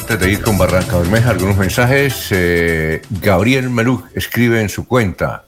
Antes 0.00 0.20
de 0.20 0.30
ir 0.32 0.42
con 0.42 0.56
Barranca 0.58 0.98
Bermeja, 0.98 1.30
algunos 1.30 1.56
mensajes. 1.56 2.28
Eh, 2.30 3.00
Gabriel 3.22 3.70
Meluc 3.70 4.08
escribe 4.14 4.60
en 4.60 4.68
su 4.68 4.86
cuenta: 4.86 5.44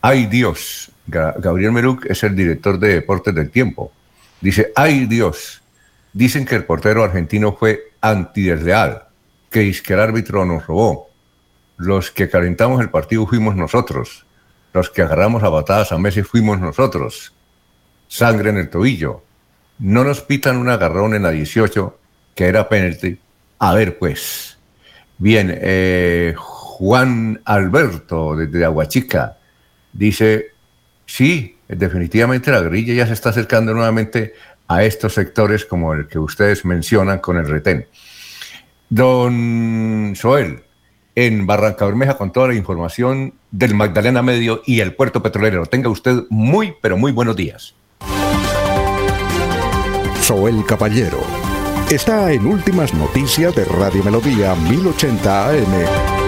¡Ay 0.00 0.26
Dios! 0.26 0.90
Ga- 1.08 1.34
Gabriel 1.38 1.72
Meluc 1.72 2.06
es 2.06 2.22
el 2.22 2.34
director 2.36 2.78
de 2.78 2.94
Deportes 2.94 3.34
del 3.34 3.50
Tiempo. 3.50 3.92
Dice: 4.40 4.72
¡Ay 4.76 5.06
Dios! 5.06 5.60
Dicen 6.12 6.46
que 6.46 6.54
el 6.54 6.64
portero 6.64 7.02
argentino 7.04 7.56
fue 7.58 7.92
antidesleal, 8.00 9.02
que 9.50 9.68
es 9.68 9.82
que 9.82 9.92
el 9.94 10.00
árbitro 10.00 10.44
nos 10.46 10.66
robó. 10.66 11.09
Los 11.80 12.10
que 12.10 12.28
calentamos 12.28 12.82
el 12.82 12.90
partido 12.90 13.26
fuimos 13.26 13.56
nosotros. 13.56 14.26
Los 14.74 14.90
que 14.90 15.00
agarramos 15.00 15.42
a 15.42 15.48
batadas 15.48 15.92
a 15.92 15.98
Messi 15.98 16.22
fuimos 16.22 16.60
nosotros. 16.60 17.32
Sangre 18.06 18.50
en 18.50 18.58
el 18.58 18.68
tobillo. 18.68 19.22
No 19.78 20.04
nos 20.04 20.20
pitan 20.20 20.58
un 20.58 20.68
agarrón 20.68 21.14
en 21.14 21.22
la 21.22 21.30
18, 21.30 21.98
que 22.34 22.44
era 22.44 22.68
penalti. 22.68 23.18
A 23.58 23.72
ver, 23.72 23.96
pues. 23.98 24.58
Bien, 25.16 25.58
eh, 25.58 26.34
Juan 26.36 27.40
Alberto, 27.46 28.36
desde 28.36 28.62
Aguachica, 28.62 29.38
dice, 29.90 30.48
sí, 31.06 31.56
definitivamente 31.66 32.50
la 32.50 32.60
guerrilla 32.60 32.92
ya 32.92 33.06
se 33.06 33.14
está 33.14 33.30
acercando 33.30 33.72
nuevamente 33.72 34.34
a 34.68 34.84
estos 34.84 35.14
sectores 35.14 35.64
como 35.64 35.94
el 35.94 36.08
que 36.08 36.18
ustedes 36.18 36.66
mencionan 36.66 37.20
con 37.20 37.38
el 37.38 37.48
retén. 37.48 37.86
Don 38.90 40.14
Joel, 40.14 40.62
en 41.14 41.46
Barranca 41.46 41.84
Bermeja 41.86 42.16
con 42.16 42.32
toda 42.32 42.48
la 42.48 42.54
información 42.54 43.34
del 43.50 43.74
Magdalena 43.74 44.22
Medio 44.22 44.62
y 44.66 44.80
el 44.80 44.94
puerto 44.94 45.22
petrolero. 45.22 45.66
Tenga 45.66 45.88
usted 45.88 46.24
muy, 46.28 46.74
pero 46.80 46.96
muy 46.96 47.12
buenos 47.12 47.36
días. 47.36 47.74
Soel 50.22 50.64
Caballero 50.64 51.20
está 51.90 52.32
en 52.32 52.46
Últimas 52.46 52.94
Noticias 52.94 53.54
de 53.56 53.64
Radio 53.64 54.04
Melodía 54.04 54.54
1080 54.54 55.48
AM. 55.48 56.19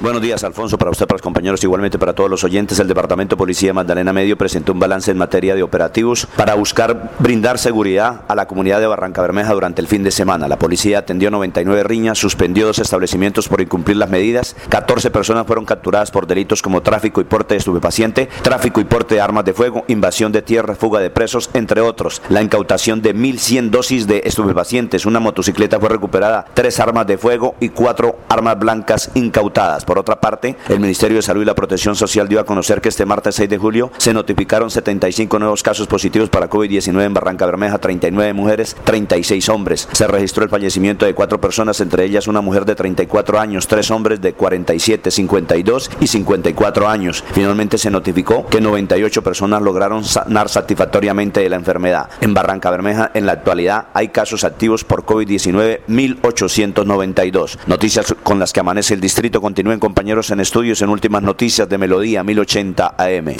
Buenos 0.00 0.22
días, 0.22 0.42
Alfonso, 0.44 0.78
para 0.78 0.90
usted, 0.90 1.06
para 1.06 1.16
los 1.16 1.22
compañeros, 1.22 1.62
igualmente 1.62 1.98
para 1.98 2.14
todos 2.14 2.30
los 2.30 2.42
oyentes. 2.42 2.78
El 2.78 2.88
Departamento 2.88 3.36
de 3.36 3.38
Policía 3.38 3.68
de 3.68 3.74
Magdalena 3.74 4.14
Medio 4.14 4.38
presentó 4.38 4.72
un 4.72 4.80
balance 4.80 5.10
en 5.10 5.18
materia 5.18 5.54
de 5.54 5.62
operativos 5.62 6.26
para 6.36 6.54
buscar 6.54 7.10
brindar 7.18 7.58
seguridad 7.58 8.22
a 8.26 8.34
la 8.34 8.46
comunidad 8.46 8.80
de 8.80 8.86
Barranca 8.86 9.20
Bermeja 9.20 9.52
durante 9.52 9.82
el 9.82 9.88
fin 9.88 10.02
de 10.02 10.10
semana. 10.10 10.48
La 10.48 10.58
policía 10.58 11.00
atendió 11.00 11.30
99 11.30 11.82
riñas, 11.82 12.16
suspendió 12.16 12.64
dos 12.66 12.78
establecimientos 12.78 13.46
por 13.46 13.60
incumplir 13.60 13.98
las 13.98 14.08
medidas, 14.08 14.56
14 14.70 15.10
personas 15.10 15.46
fueron 15.46 15.66
capturadas 15.66 16.10
por 16.10 16.26
delitos 16.26 16.62
como 16.62 16.80
tráfico 16.80 17.20
y 17.20 17.24
porte 17.24 17.52
de 17.52 17.58
estupefaciente, 17.58 18.30
tráfico 18.40 18.80
y 18.80 18.84
porte 18.84 19.16
de 19.16 19.20
armas 19.20 19.44
de 19.44 19.52
fuego, 19.52 19.84
invasión 19.88 20.32
de 20.32 20.40
tierra, 20.40 20.76
fuga 20.76 21.00
de 21.00 21.10
presos, 21.10 21.50
entre 21.52 21.82
otros. 21.82 22.22
La 22.30 22.40
incautación 22.40 23.02
de 23.02 23.14
1.100 23.14 23.68
dosis 23.68 24.06
de 24.06 24.22
estupefacientes, 24.24 25.04
una 25.04 25.20
motocicleta 25.20 25.78
fue 25.78 25.90
recuperada, 25.90 26.46
tres 26.54 26.80
armas 26.80 27.06
de 27.06 27.18
fuego 27.18 27.54
y 27.60 27.68
cuatro 27.68 28.20
armas 28.30 28.58
blancas 28.58 29.10
incautadas. 29.12 29.84
Por 29.90 29.98
otra 29.98 30.20
parte, 30.20 30.54
el 30.68 30.78
Ministerio 30.78 31.16
de 31.16 31.22
Salud 31.22 31.42
y 31.42 31.44
la 31.44 31.56
Protección 31.56 31.96
Social 31.96 32.28
dio 32.28 32.38
a 32.38 32.44
conocer 32.44 32.80
que 32.80 32.90
este 32.90 33.04
martes 33.04 33.34
6 33.34 33.50
de 33.50 33.58
julio 33.58 33.90
se 33.98 34.14
notificaron 34.14 34.70
75 34.70 35.40
nuevos 35.40 35.64
casos 35.64 35.88
positivos 35.88 36.28
para 36.28 36.48
COVID-19 36.48 37.02
en 37.02 37.12
Barranca 37.12 37.44
Bermeja, 37.44 37.78
39 37.78 38.32
mujeres, 38.32 38.76
36 38.84 39.48
hombres. 39.48 39.88
Se 39.90 40.06
registró 40.06 40.44
el 40.44 40.48
fallecimiento 40.48 41.06
de 41.06 41.14
cuatro 41.14 41.40
personas, 41.40 41.80
entre 41.80 42.04
ellas 42.04 42.28
una 42.28 42.40
mujer 42.40 42.66
de 42.66 42.76
34 42.76 43.40
años, 43.40 43.66
tres 43.66 43.90
hombres 43.90 44.20
de 44.20 44.32
47, 44.32 45.10
52 45.10 45.90
y 45.98 46.06
54 46.06 46.88
años. 46.88 47.24
Finalmente 47.32 47.76
se 47.76 47.90
notificó 47.90 48.46
que 48.46 48.60
98 48.60 49.24
personas 49.24 49.60
lograron 49.60 50.04
sanar 50.04 50.48
satisfactoriamente 50.48 51.40
de 51.40 51.48
la 51.48 51.56
enfermedad. 51.56 52.10
En 52.20 52.32
Barranca 52.32 52.70
Bermeja, 52.70 53.10
en 53.12 53.26
la 53.26 53.32
actualidad, 53.32 53.88
hay 53.94 54.10
casos 54.10 54.44
activos 54.44 54.84
por 54.84 55.04
COVID-19, 55.04 55.80
1892. 55.88 57.58
Noticias 57.66 58.14
con 58.22 58.38
las 58.38 58.52
que 58.52 58.60
amanece 58.60 58.94
el 58.94 59.00
distrito 59.00 59.40
continúen 59.40 59.79
compañeros 59.80 60.30
en 60.30 60.38
estudios 60.38 60.80
en 60.82 60.90
últimas 60.90 61.22
noticias 61.22 61.68
de 61.68 61.78
Melodía 61.78 62.22
1080 62.22 62.94
AM. 62.96 63.34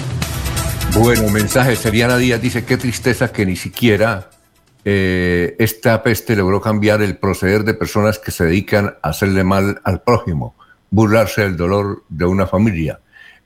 Bueno, 0.95 1.29
mensaje. 1.29 1.77
Seriana 1.77 2.17
Díaz 2.17 2.43
dice, 2.43 2.65
qué 2.65 2.77
tristeza 2.77 3.31
que 3.31 3.47
ni 3.47 3.55
siquiera 3.55 4.31
eh, 4.85 5.55
esta 5.59 6.03
peste 6.03 6.35
logró 6.35 6.61
cambiar 6.61 7.03
el 7.03 7.17
proceder 7.17 7.65
de 7.65 7.75
personas 7.75 8.19
que 8.19 8.31
se 8.31 8.47
dedican 8.47 8.97
a 9.03 9.11
hacerle 9.11 9.45
mal 9.45 9.81
al 9.85 10.03
prójimo, 10.03 10.57
burlarse 10.91 11.43
del 11.43 11.57
dolor 11.57 12.03
de 12.09 12.25
una 12.25 12.47
familia, 12.47 12.99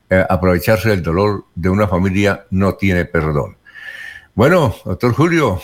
eh, 0.09 0.25
aprovecharse 0.29 0.91
del 0.91 1.03
dolor 1.03 1.45
de 1.55 1.69
una 1.69 1.89
familia 1.89 2.47
no 2.51 2.75
tiene 2.75 3.05
perdón. 3.05 3.57
Bueno, 4.35 4.75
doctor 4.85 5.13
Julio, 5.13 5.61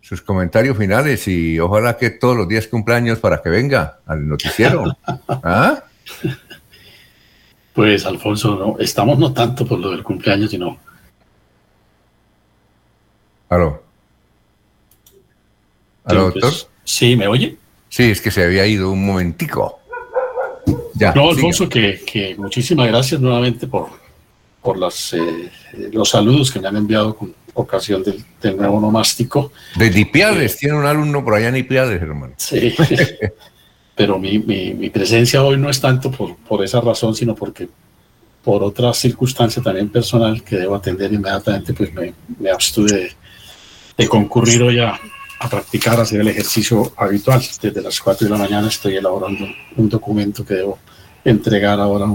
sus 0.00 0.22
comentarios 0.22 0.76
finales 0.76 1.26
y 1.28 1.58
ojalá 1.58 1.96
que 1.96 2.10
todos 2.10 2.36
los 2.36 2.48
días 2.48 2.66
cumpleaños 2.68 3.18
para 3.18 3.42
que 3.42 3.50
venga 3.50 3.98
al 4.06 4.28
noticiero. 4.28 4.84
¿Ah? 5.28 5.84
Pues 7.72 8.04
Alfonso, 8.04 8.56
no, 8.56 8.78
estamos 8.78 9.18
no 9.18 9.32
tanto 9.32 9.66
por 9.66 9.78
lo 9.78 9.90
del 9.90 10.02
cumpleaños, 10.02 10.50
sino 10.50 10.78
Aló. 13.52 13.82
¿Aló, 16.04 16.32
pues, 16.32 16.42
doctor? 16.42 16.70
Sí, 16.84 17.16
¿me 17.16 17.26
oye? 17.28 17.56
Sí, 17.90 18.04
es 18.04 18.22
que 18.22 18.30
se 18.30 18.42
había 18.42 18.66
ido 18.66 18.90
un 18.90 19.04
momentico. 19.04 19.78
Ya, 20.94 21.12
no. 21.12 21.30
Alfonso, 21.30 21.68
que, 21.68 22.00
que 22.00 22.34
muchísimas 22.38 22.88
gracias 22.88 23.20
nuevamente 23.20 23.66
por, 23.66 23.88
por 24.62 24.78
las, 24.78 25.12
eh, 25.12 25.50
los 25.92 26.08
saludos 26.08 26.50
que 26.50 26.60
me 26.60 26.68
han 26.68 26.76
enviado 26.76 27.14
con 27.14 27.34
ocasión 27.52 28.02
del, 28.02 28.24
del 28.40 28.56
nuevo 28.56 28.80
nomástico. 28.80 29.52
De 29.76 29.90
Nipiales, 29.90 30.56
tiene 30.56 30.76
un 30.78 30.86
alumno 30.86 31.22
por 31.22 31.34
allá 31.34 31.48
en 31.48 31.54
Nipiales, 31.54 32.00
hermano. 32.00 32.32
Sí, 32.38 32.74
pero 33.94 34.18
mi, 34.18 34.38
mi, 34.38 34.74
mi 34.74 34.90
presencia 34.90 35.42
hoy 35.42 35.56
no 35.58 35.68
es 35.68 35.80
tanto 35.80 36.10
por, 36.10 36.36
por 36.36 36.64
esa 36.64 36.80
razón, 36.80 37.14
sino 37.14 37.34
porque 37.34 37.68
por 38.42 38.62
otra 38.62 38.92
circunstancia 38.92 39.62
también 39.62 39.88
personal 39.88 40.42
que 40.42 40.56
debo 40.56 40.74
atender 40.74 41.12
inmediatamente, 41.12 41.72
pues 41.74 41.92
me, 41.92 42.14
me 42.38 42.50
abstuve 42.50 43.12
de, 43.96 44.08
concurrir 44.08 44.62
hoy 44.62 44.80
a, 44.80 44.98
a 45.38 45.48
practicar, 45.48 45.98
a 45.98 46.02
hacer 46.02 46.20
el 46.20 46.28
ejercicio 46.28 46.92
habitual. 46.96 47.40
Desde 47.60 47.80
las 47.80 48.00
4 48.00 48.26
de 48.26 48.32
la 48.32 48.38
mañana 48.38 48.68
estoy 48.68 48.96
elaborando 48.96 49.46
un 49.76 49.88
documento 49.88 50.44
que 50.44 50.54
debo 50.54 50.78
entregar 51.24 51.78
ahora 51.78 52.06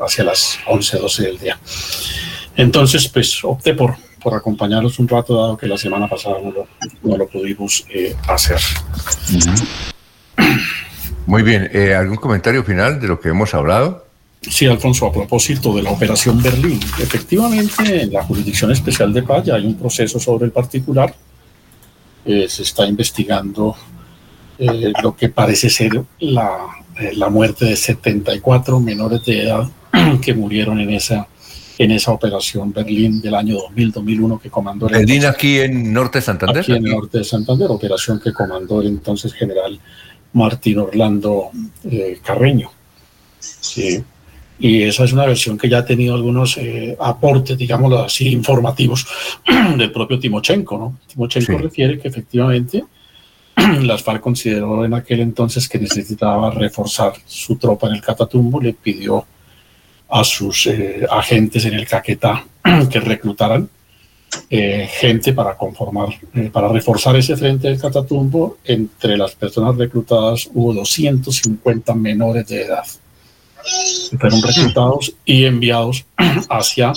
hacia 0.00 0.24
las 0.24 0.58
11, 0.66 0.98
12 0.98 1.22
del 1.24 1.38
día. 1.38 1.58
Entonces, 2.56 3.08
pues 3.08 3.42
opté 3.42 3.74
por, 3.74 3.96
por 4.22 4.34
acompañarlos 4.34 4.98
un 5.00 5.08
rato, 5.08 5.36
dado 5.36 5.56
que 5.56 5.66
la 5.66 5.78
semana 5.78 6.08
pasada 6.08 6.38
no 6.40 6.52
lo, 6.52 6.68
no 7.02 7.16
lo 7.16 7.26
pudimos 7.26 7.84
eh, 7.90 8.14
hacer. 8.28 8.60
Muy 11.26 11.42
bien, 11.42 11.70
eh, 11.72 11.94
¿algún 11.94 12.16
comentario 12.16 12.64
final 12.64 13.00
de 13.00 13.08
lo 13.08 13.20
que 13.20 13.30
hemos 13.30 13.54
hablado? 13.54 14.04
Sí, 14.50 14.66
Alfonso, 14.66 15.06
a 15.06 15.12
propósito 15.12 15.74
de 15.74 15.82
la 15.82 15.90
Operación 15.90 16.42
Berlín, 16.42 16.78
efectivamente 16.98 18.02
en 18.02 18.12
la 18.12 18.22
Jurisdicción 18.24 18.70
Especial 18.70 19.12
de 19.12 19.22
Paz 19.22 19.44
ya 19.44 19.54
hay 19.54 19.64
un 19.64 19.74
proceso 19.74 20.18
sobre 20.20 20.46
el 20.46 20.52
particular. 20.52 21.14
Eh, 22.26 22.46
se 22.48 22.62
está 22.62 22.86
investigando 22.86 23.74
eh, 24.58 24.92
lo 25.02 25.16
que 25.16 25.30
parece 25.30 25.70
ser 25.70 26.02
la, 26.20 26.58
eh, 26.98 27.12
la 27.16 27.28
muerte 27.28 27.64
de 27.64 27.76
74 27.76 28.80
menores 28.80 29.24
de 29.24 29.42
edad 29.42 29.68
que 30.22 30.34
murieron 30.34 30.78
en 30.78 30.90
esa, 30.90 31.26
en 31.78 31.90
esa 31.90 32.12
operación 32.12 32.72
Berlín 32.72 33.20
del 33.20 33.34
año 33.34 33.56
2000-2001 33.70 34.40
que 34.40 34.50
comandó 34.50 34.86
el 34.88 34.92
¿Berlín 34.92 35.24
aquí 35.24 35.58
en 35.58 35.92
Norte 35.92 36.18
de 36.18 36.22
Santander? 36.22 36.62
Aquí 36.62 36.72
en 36.72 36.86
el 36.86 36.92
norte 36.92 37.18
de 37.18 37.24
Santander, 37.24 37.68
operación 37.70 38.20
que 38.20 38.32
comandó 38.32 38.80
el 38.80 38.88
entonces 38.88 39.32
general 39.32 39.80
Martín 40.34 40.78
Orlando 40.78 41.50
eh, 41.84 42.18
Carreño. 42.22 42.70
Sí. 43.38 44.02
Y 44.58 44.82
esa 44.82 45.04
es 45.04 45.12
una 45.12 45.26
versión 45.26 45.58
que 45.58 45.68
ya 45.68 45.78
ha 45.78 45.84
tenido 45.84 46.14
algunos 46.14 46.56
eh, 46.58 46.96
aportes, 47.00 47.58
digámoslo 47.58 48.04
así, 48.04 48.28
informativos 48.28 49.06
del 49.76 49.90
propio 49.90 50.18
Timochenko. 50.18 50.78
¿no? 50.78 50.98
Timochenko 51.08 51.52
Sí. 51.52 51.58
refiere 51.58 51.98
que 51.98 52.08
efectivamente 52.08 52.84
las 53.82 54.02
FARC 54.02 54.20
consideró 54.20 54.84
en 54.84 54.94
aquel 54.94 55.20
entonces 55.20 55.68
que 55.68 55.78
necesitaba 55.78 56.50
reforzar 56.50 57.14
su 57.26 57.56
tropa 57.56 57.88
en 57.88 57.94
el 57.94 58.00
Catatumbo, 58.02 58.60
le 58.60 58.74
pidió 58.74 59.26
a 60.08 60.22
sus 60.22 60.66
eh, 60.66 61.04
agentes 61.10 61.64
en 61.64 61.74
el 61.74 61.86
Caquetá 61.86 62.44
que 62.90 63.00
reclutaran 63.00 63.68
eh, 64.50 64.88
gente 64.90 65.32
para 65.32 65.56
conformar, 65.56 66.08
eh, 66.34 66.50
para 66.52 66.68
reforzar 66.68 67.16
ese 67.16 67.36
frente 67.36 67.68
del 67.68 67.80
Catatumbo. 67.80 68.58
Entre 68.64 69.16
las 69.16 69.34
personas 69.34 69.76
reclutadas 69.76 70.48
hubo 70.52 70.72
250 70.74 71.94
menores 71.94 72.46
de 72.48 72.62
edad 72.62 72.84
que 74.10 74.18
fueron 74.18 74.42
reclutados 74.42 75.14
y 75.24 75.44
enviados 75.44 76.04
hacia 76.48 76.92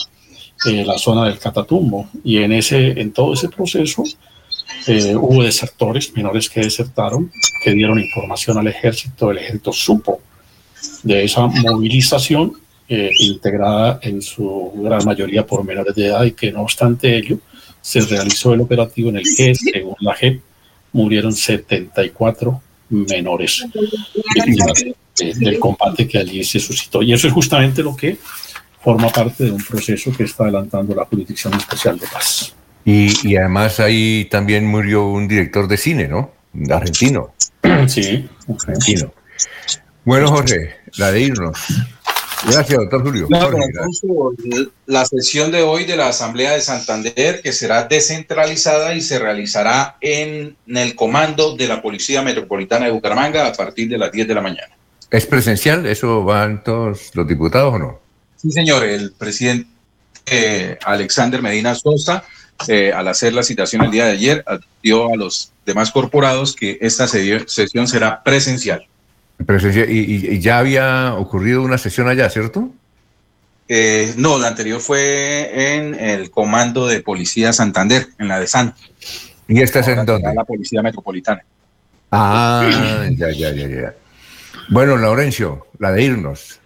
eh, 0.66 0.86
la 0.86 0.98
zona 0.98 1.26
del 1.26 1.40
Catatumbo. 1.40 2.10
Y 2.24 2.38
en, 2.38 2.54
ese, 2.54 3.00
en 3.00 3.12
todo 3.12 3.34
ese 3.34 3.50
proceso 3.50 4.04
eh, 4.88 5.16
hubo 5.16 5.44
desertores, 5.44 6.14
menores 6.14 6.50
que 6.50 6.62
desertaron, 6.62 7.32
que 7.64 7.72
dieron 7.72 8.00
información 8.00 8.58
al 8.58 8.68
ejército. 8.68 9.32
El 9.32 9.40
ejército 9.40 9.72
supo 9.72 10.22
de 11.04 11.24
esa 11.24 11.48
movilización 11.48 12.54
eh, 12.90 13.12
integrada 13.20 14.00
en 14.02 14.22
su 14.22 14.72
gran 14.84 15.04
mayoría 15.06 15.46
por 15.46 15.64
menores 15.64 15.94
de 15.96 16.08
edad 16.08 16.24
y 16.24 16.32
que 16.32 16.52
no 16.52 16.62
obstante 16.62 17.16
ello 17.18 17.38
se 17.82 18.02
realizó 18.02 18.54
el 18.54 18.62
operativo 18.62 19.10
en 19.10 19.18
el 19.18 19.24
que, 19.36 19.54
según 19.56 19.96
la 20.02 20.14
JEP, 20.14 20.42
murieron 20.94 21.34
74 21.34 22.62
menores 22.90 23.66
víctimas 24.36 24.84
de- 24.84 25.34
del 25.36 25.60
combate 25.60 26.08
que 26.08 26.18
allí 26.20 26.44
se 26.44 26.60
suscitó. 26.60 27.02
Y 27.02 27.14
eso 27.14 27.28
es 27.28 27.34
justamente 27.34 27.82
lo 27.84 27.96
que 27.96 28.18
forma 28.82 29.10
parte 29.10 29.46
de 29.46 29.52
un 29.52 29.64
proceso 29.64 30.12
que 30.16 30.24
está 30.24 30.44
adelantando 30.44 30.94
la 30.96 31.06
Jurisdicción 31.06 31.54
Especial 31.56 32.00
de 32.00 32.08
Paz. 32.08 32.54
Y, 32.86 33.28
y 33.28 33.36
además 33.36 33.80
ahí 33.82 34.26
también 34.32 34.66
murió 34.66 35.08
un 35.08 35.28
director 35.28 35.68
de 35.68 35.76
cine, 35.78 36.08
¿no? 36.08 36.32
Argentino. 36.70 37.34
Sí. 37.88 38.26
Argentino. 38.48 39.14
Bueno, 40.06 40.30
Jorge, 40.30 40.76
la 40.98 41.12
de 41.12 41.22
irnos. 41.22 41.58
Gracias, 42.46 42.78
doctor 42.80 43.04
Julio. 43.04 43.28
No, 43.30 43.40
Jorge, 43.42 43.64
Alfonso, 43.80 44.34
la 44.86 45.06
sesión 45.06 45.52
de 45.52 45.64
hoy 45.64 45.86
de 45.86 45.98
la 45.98 46.10
Asamblea 46.10 46.52
de 46.54 46.62
Santander, 46.62 47.42
que 47.42 47.52
será 47.52 47.84
descentralizada 47.86 48.94
y 48.94 49.02
se 49.02 49.18
realizará 49.20 49.98
en, 50.02 50.56
el 50.68 50.96
comando 50.96 51.56
de 51.56 51.68
la 51.68 51.82
Policía 51.82 52.22
Metropolitana 52.22 52.86
de 52.86 52.92
Bucaramanga 52.92 53.48
a 53.48 53.54
partir 53.54 53.90
de 53.90 53.98
las 53.98 54.12
10 54.12 54.28
de 54.28 54.34
la 54.36 54.42
mañana. 54.42 54.70
¿Es 55.10 55.26
presencial? 55.26 55.86
¿Eso 55.86 56.24
van 56.24 56.64
todos 56.64 57.12
los 57.16 57.28
diputados 57.28 57.74
o 57.74 57.80
no? 57.80 58.00
Sí, 58.36 58.52
señor, 58.52 58.84
el 58.84 59.14
presidente 59.14 59.68
eh, 60.26 60.78
Alexander 60.84 61.42
Medina 61.42 61.74
Sosa, 61.74 62.24
eh, 62.68 62.92
al 62.94 63.08
hacer 63.08 63.34
la 63.34 63.44
citación 63.44 63.84
el 63.84 63.92
día 63.92 64.06
de 64.06 64.12
ayer, 64.12 64.44
advirtió 64.46 65.12
a 65.12 65.16
los 65.16 65.52
demás 65.66 65.92
corporados 65.92 66.56
que 66.56 66.78
esta 66.82 67.08
se- 67.08 67.48
sesión 67.48 67.88
será 67.88 68.22
presencial. 68.24 68.86
Y, 69.40 69.98
y- 70.00 70.28
y 70.36 70.40
ya 70.40 70.60
había 70.60 71.14
ocurrido 71.16 71.62
una 71.62 71.78
sesión 71.78 72.08
allá, 72.10 72.30
¿cierto? 72.30 72.70
Eh, 73.70 74.14
no, 74.18 74.38
la 74.40 74.48
anterior 74.48 74.80
fue 74.80 75.76
en 75.76 75.94
el 75.96 76.32
comando 76.32 76.88
de 76.88 77.02
Policía 77.02 77.54
Santander, 77.54 78.08
en 78.18 78.28
la 78.30 78.40
de 78.40 78.48
San. 78.48 78.74
¿Y 79.48 79.62
esta 79.62 79.80
es 79.82 79.88
en 79.90 80.06
dónde? 80.06 80.34
La 80.34 80.44
Policía 80.44 80.82
Metropolitana. 80.82 81.44
Ah, 82.12 83.08
ya, 83.12 83.30
ya, 83.32 83.52
ya, 83.52 83.68
ya. 83.68 83.94
Bueno, 84.70 84.98
Laurencio, 84.98 85.68
la 85.80 85.92
de 85.92 86.04
irnos. 86.04 86.60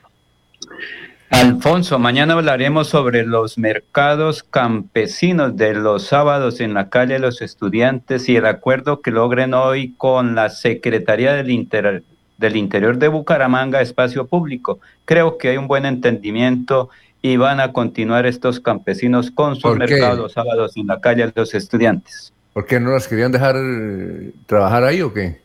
Alfonso, 1.30 1.98
mañana 1.98 2.34
hablaremos 2.34 2.90
sobre 2.90 3.26
los 3.26 3.58
mercados 3.58 4.44
campesinos 4.44 5.56
de 5.56 5.74
los 5.74 6.08
sábados 6.08 6.60
en 6.60 6.74
la 6.74 6.90
calle 6.90 7.14
de 7.14 7.20
los 7.20 7.42
estudiantes 7.42 8.28
y 8.28 8.36
el 8.36 8.46
acuerdo 8.46 9.02
que 9.02 9.12
logren 9.12 9.54
hoy 9.54 9.94
con 9.98 10.36
la 10.36 10.50
Secretaría 10.50 11.34
del, 11.34 11.50
Inter- 11.50 12.04
del 12.42 12.58
Interior 12.58 12.98
de 12.98 13.08
Bucaramanga, 13.08 13.80
Espacio 13.82 14.28
Público. 14.28 14.80
Creo 15.06 15.38
que 15.38 15.50
hay 15.50 15.58
un 15.58 15.68
buen 15.68 15.86
entendimiento 15.86 16.90
y 17.22 17.38
van 17.38 17.60
a 17.60 17.72
continuar 17.72 18.26
estos 18.26 18.60
campesinos 18.60 19.32
con 19.32 19.56
sus 19.56 19.78
mercados 19.78 20.18
los 20.18 20.34
sábados 20.34 20.76
en 20.76 20.88
la 20.88 21.00
calle 21.00 21.26
de 21.28 21.34
los 21.36 21.54
estudiantes. 21.54 22.34
¿Por 22.54 22.66
qué 22.66 22.80
no 22.80 22.92
las 22.92 23.08
querían 23.08 23.32
dejar 23.32 23.56
eh, 23.58 24.32
trabajar 24.46 24.84
ahí 24.84 25.02
o 25.02 25.14
qué? 25.14 25.40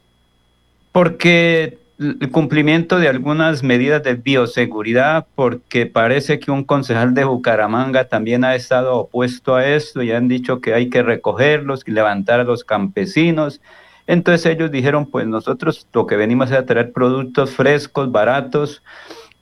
Porque 0.90 1.78
el 1.98 2.30
cumplimiento 2.30 2.98
de 2.98 3.08
algunas 3.08 3.62
medidas 3.62 4.02
de 4.02 4.14
bioseguridad, 4.14 5.26
porque 5.34 5.86
parece 5.86 6.38
que 6.38 6.50
un 6.50 6.64
concejal 6.64 7.14
de 7.14 7.24
Bucaramanga 7.24 8.08
también 8.08 8.44
ha 8.44 8.54
estado 8.54 8.96
opuesto 8.96 9.54
a 9.54 9.66
esto 9.66 10.02
y 10.02 10.12
han 10.12 10.28
dicho 10.28 10.60
que 10.60 10.74
hay 10.74 10.90
que 10.90 11.02
recogerlos 11.02 11.84
y 11.86 11.92
levantar 11.92 12.40
a 12.40 12.44
los 12.44 12.64
campesinos. 12.64 13.60
Entonces 14.06 14.46
ellos 14.46 14.70
dijeron, 14.70 15.06
pues 15.06 15.26
nosotros 15.26 15.86
lo 15.92 16.06
que 16.06 16.16
venimos 16.16 16.50
es 16.50 16.58
a 16.58 16.66
traer 16.66 16.92
productos 16.92 17.50
frescos, 17.50 18.10
baratos, 18.12 18.82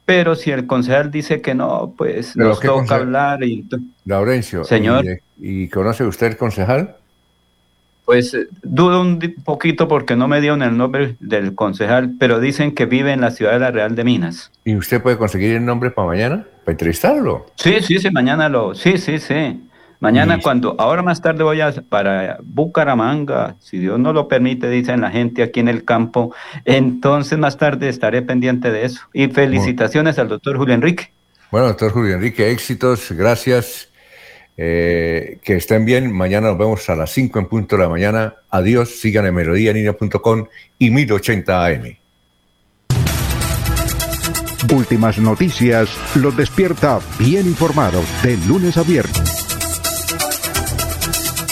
pero 0.07 0.35
si 0.35 0.51
el 0.51 0.67
concejal 0.67 1.11
dice 1.11 1.41
que 1.41 1.55
no, 1.55 1.95
pues 1.97 2.33
Pero 2.35 2.51
nos 2.51 2.61
¿qué 2.61 2.69
toca 2.69 2.97
hablar 2.97 3.43
y 3.43 3.67
Laurencio. 4.05 4.65
Señor. 4.65 5.05
¿Y, 5.39 5.65
y 5.65 5.69
conoce 5.69 6.05
usted 6.05 6.29
el 6.29 6.37
concejal? 6.37 6.97
Pues 8.05 8.35
eh, 8.35 8.49
dudo 8.63 9.01
un 9.01 9.19
poquito 9.45 9.89
porque 9.89 10.15
no 10.15 10.29
me 10.29 10.41
dieron 10.41 10.63
el 10.63 10.77
nombre 10.77 11.17
del 11.21 11.55
concejal, 11.55 12.15
pero 12.19 12.39
dicen 12.39 12.75
que 12.75 12.85
vive 12.85 13.13
en 13.13 13.23
la 13.23 13.31
ciudad 13.31 13.53
de 13.53 13.61
la 13.61 13.71
Real 13.71 13.95
de 13.95 14.05
Minas. 14.05 14.53
¿Y 14.65 14.77
usted 14.77 15.03
puede 15.03 15.17
conseguir 15.17 15.57
el 15.57 15.65
nombre 15.65 15.91
para 15.91 16.09
mañana? 16.09 16.47
¿Para 16.65 16.73
entrevistarlo? 16.73 17.47
Sí, 17.57 17.77
sí, 17.81 17.99
sí, 17.99 18.11
mañana 18.11 18.49
lo, 18.51 18.75
sí, 18.75 18.99
sí, 18.99 19.19
sí. 19.19 19.61
Mañana 20.05 20.39
cuando, 20.39 20.77
ahora 20.79 21.03
más 21.03 21.23
tarde 21.23 21.45
voy 21.45 21.63
a 21.63 21.73
para 21.89 22.37
Bucaramanga, 22.43 23.57
si 23.59 23.79
Dios 23.79 23.99
no 23.99 24.13
lo 24.13 24.29
permite, 24.29 24.69
dicen 24.69 25.01
la 25.01 25.11
gente 25.11 25.43
aquí 25.43 25.61
en 25.61 25.69
el 25.69 25.87
campo. 25.87 26.35
Entonces 26.67 27.39
más 27.39 27.57
tarde 27.57 27.89
estaré 27.89 28.21
pendiente 28.21 28.71
de 28.71 28.85
eso. 28.85 29.01
Y 29.15 29.29
felicitaciones 29.29 30.19
al 30.19 30.29
doctor 30.29 30.59
Julio 30.59 30.75
Enrique. 30.75 31.11
Bueno, 31.51 31.69
doctor 31.69 31.91
Julio 31.91 32.17
Enrique, 32.17 32.51
éxitos, 32.51 33.13
gracias. 33.13 33.89
Eh, 34.59 35.39
que 35.43 35.57
estén 35.57 35.87
bien. 35.87 36.13
Mañana 36.13 36.49
nos 36.49 36.59
vemos 36.59 36.87
a 36.91 36.97
las 36.97 37.11
5 37.11 37.39
en 37.39 37.47
punto 37.47 37.77
de 37.77 37.85
la 37.85 37.89
mañana. 37.89 38.35
Adiós. 38.51 39.01
Sigan 39.01 39.25
en 39.25 39.35
melodíaninea.com 39.35 40.49
y 40.79 40.91
1080 40.91 41.65
AM. 41.65 41.97
Últimas 44.71 45.19
noticias 45.19 45.89
los 46.17 46.37
despierta 46.37 47.01
bien 47.19 47.47
informados 47.47 48.05
de 48.23 48.37
lunes 48.47 48.77
a 48.77 48.83
viernes. 48.83 49.44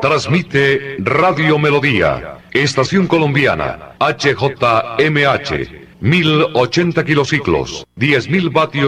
Transmite 0.00 0.96
Radio 1.00 1.58
Melodía, 1.58 2.38
Estación 2.52 3.06
Colombiana, 3.06 3.96
HJMH, 3.98 5.50
1080 6.00 7.04
kilociclos, 7.04 7.86
10.000 7.96 8.50
vatios. 8.50 8.70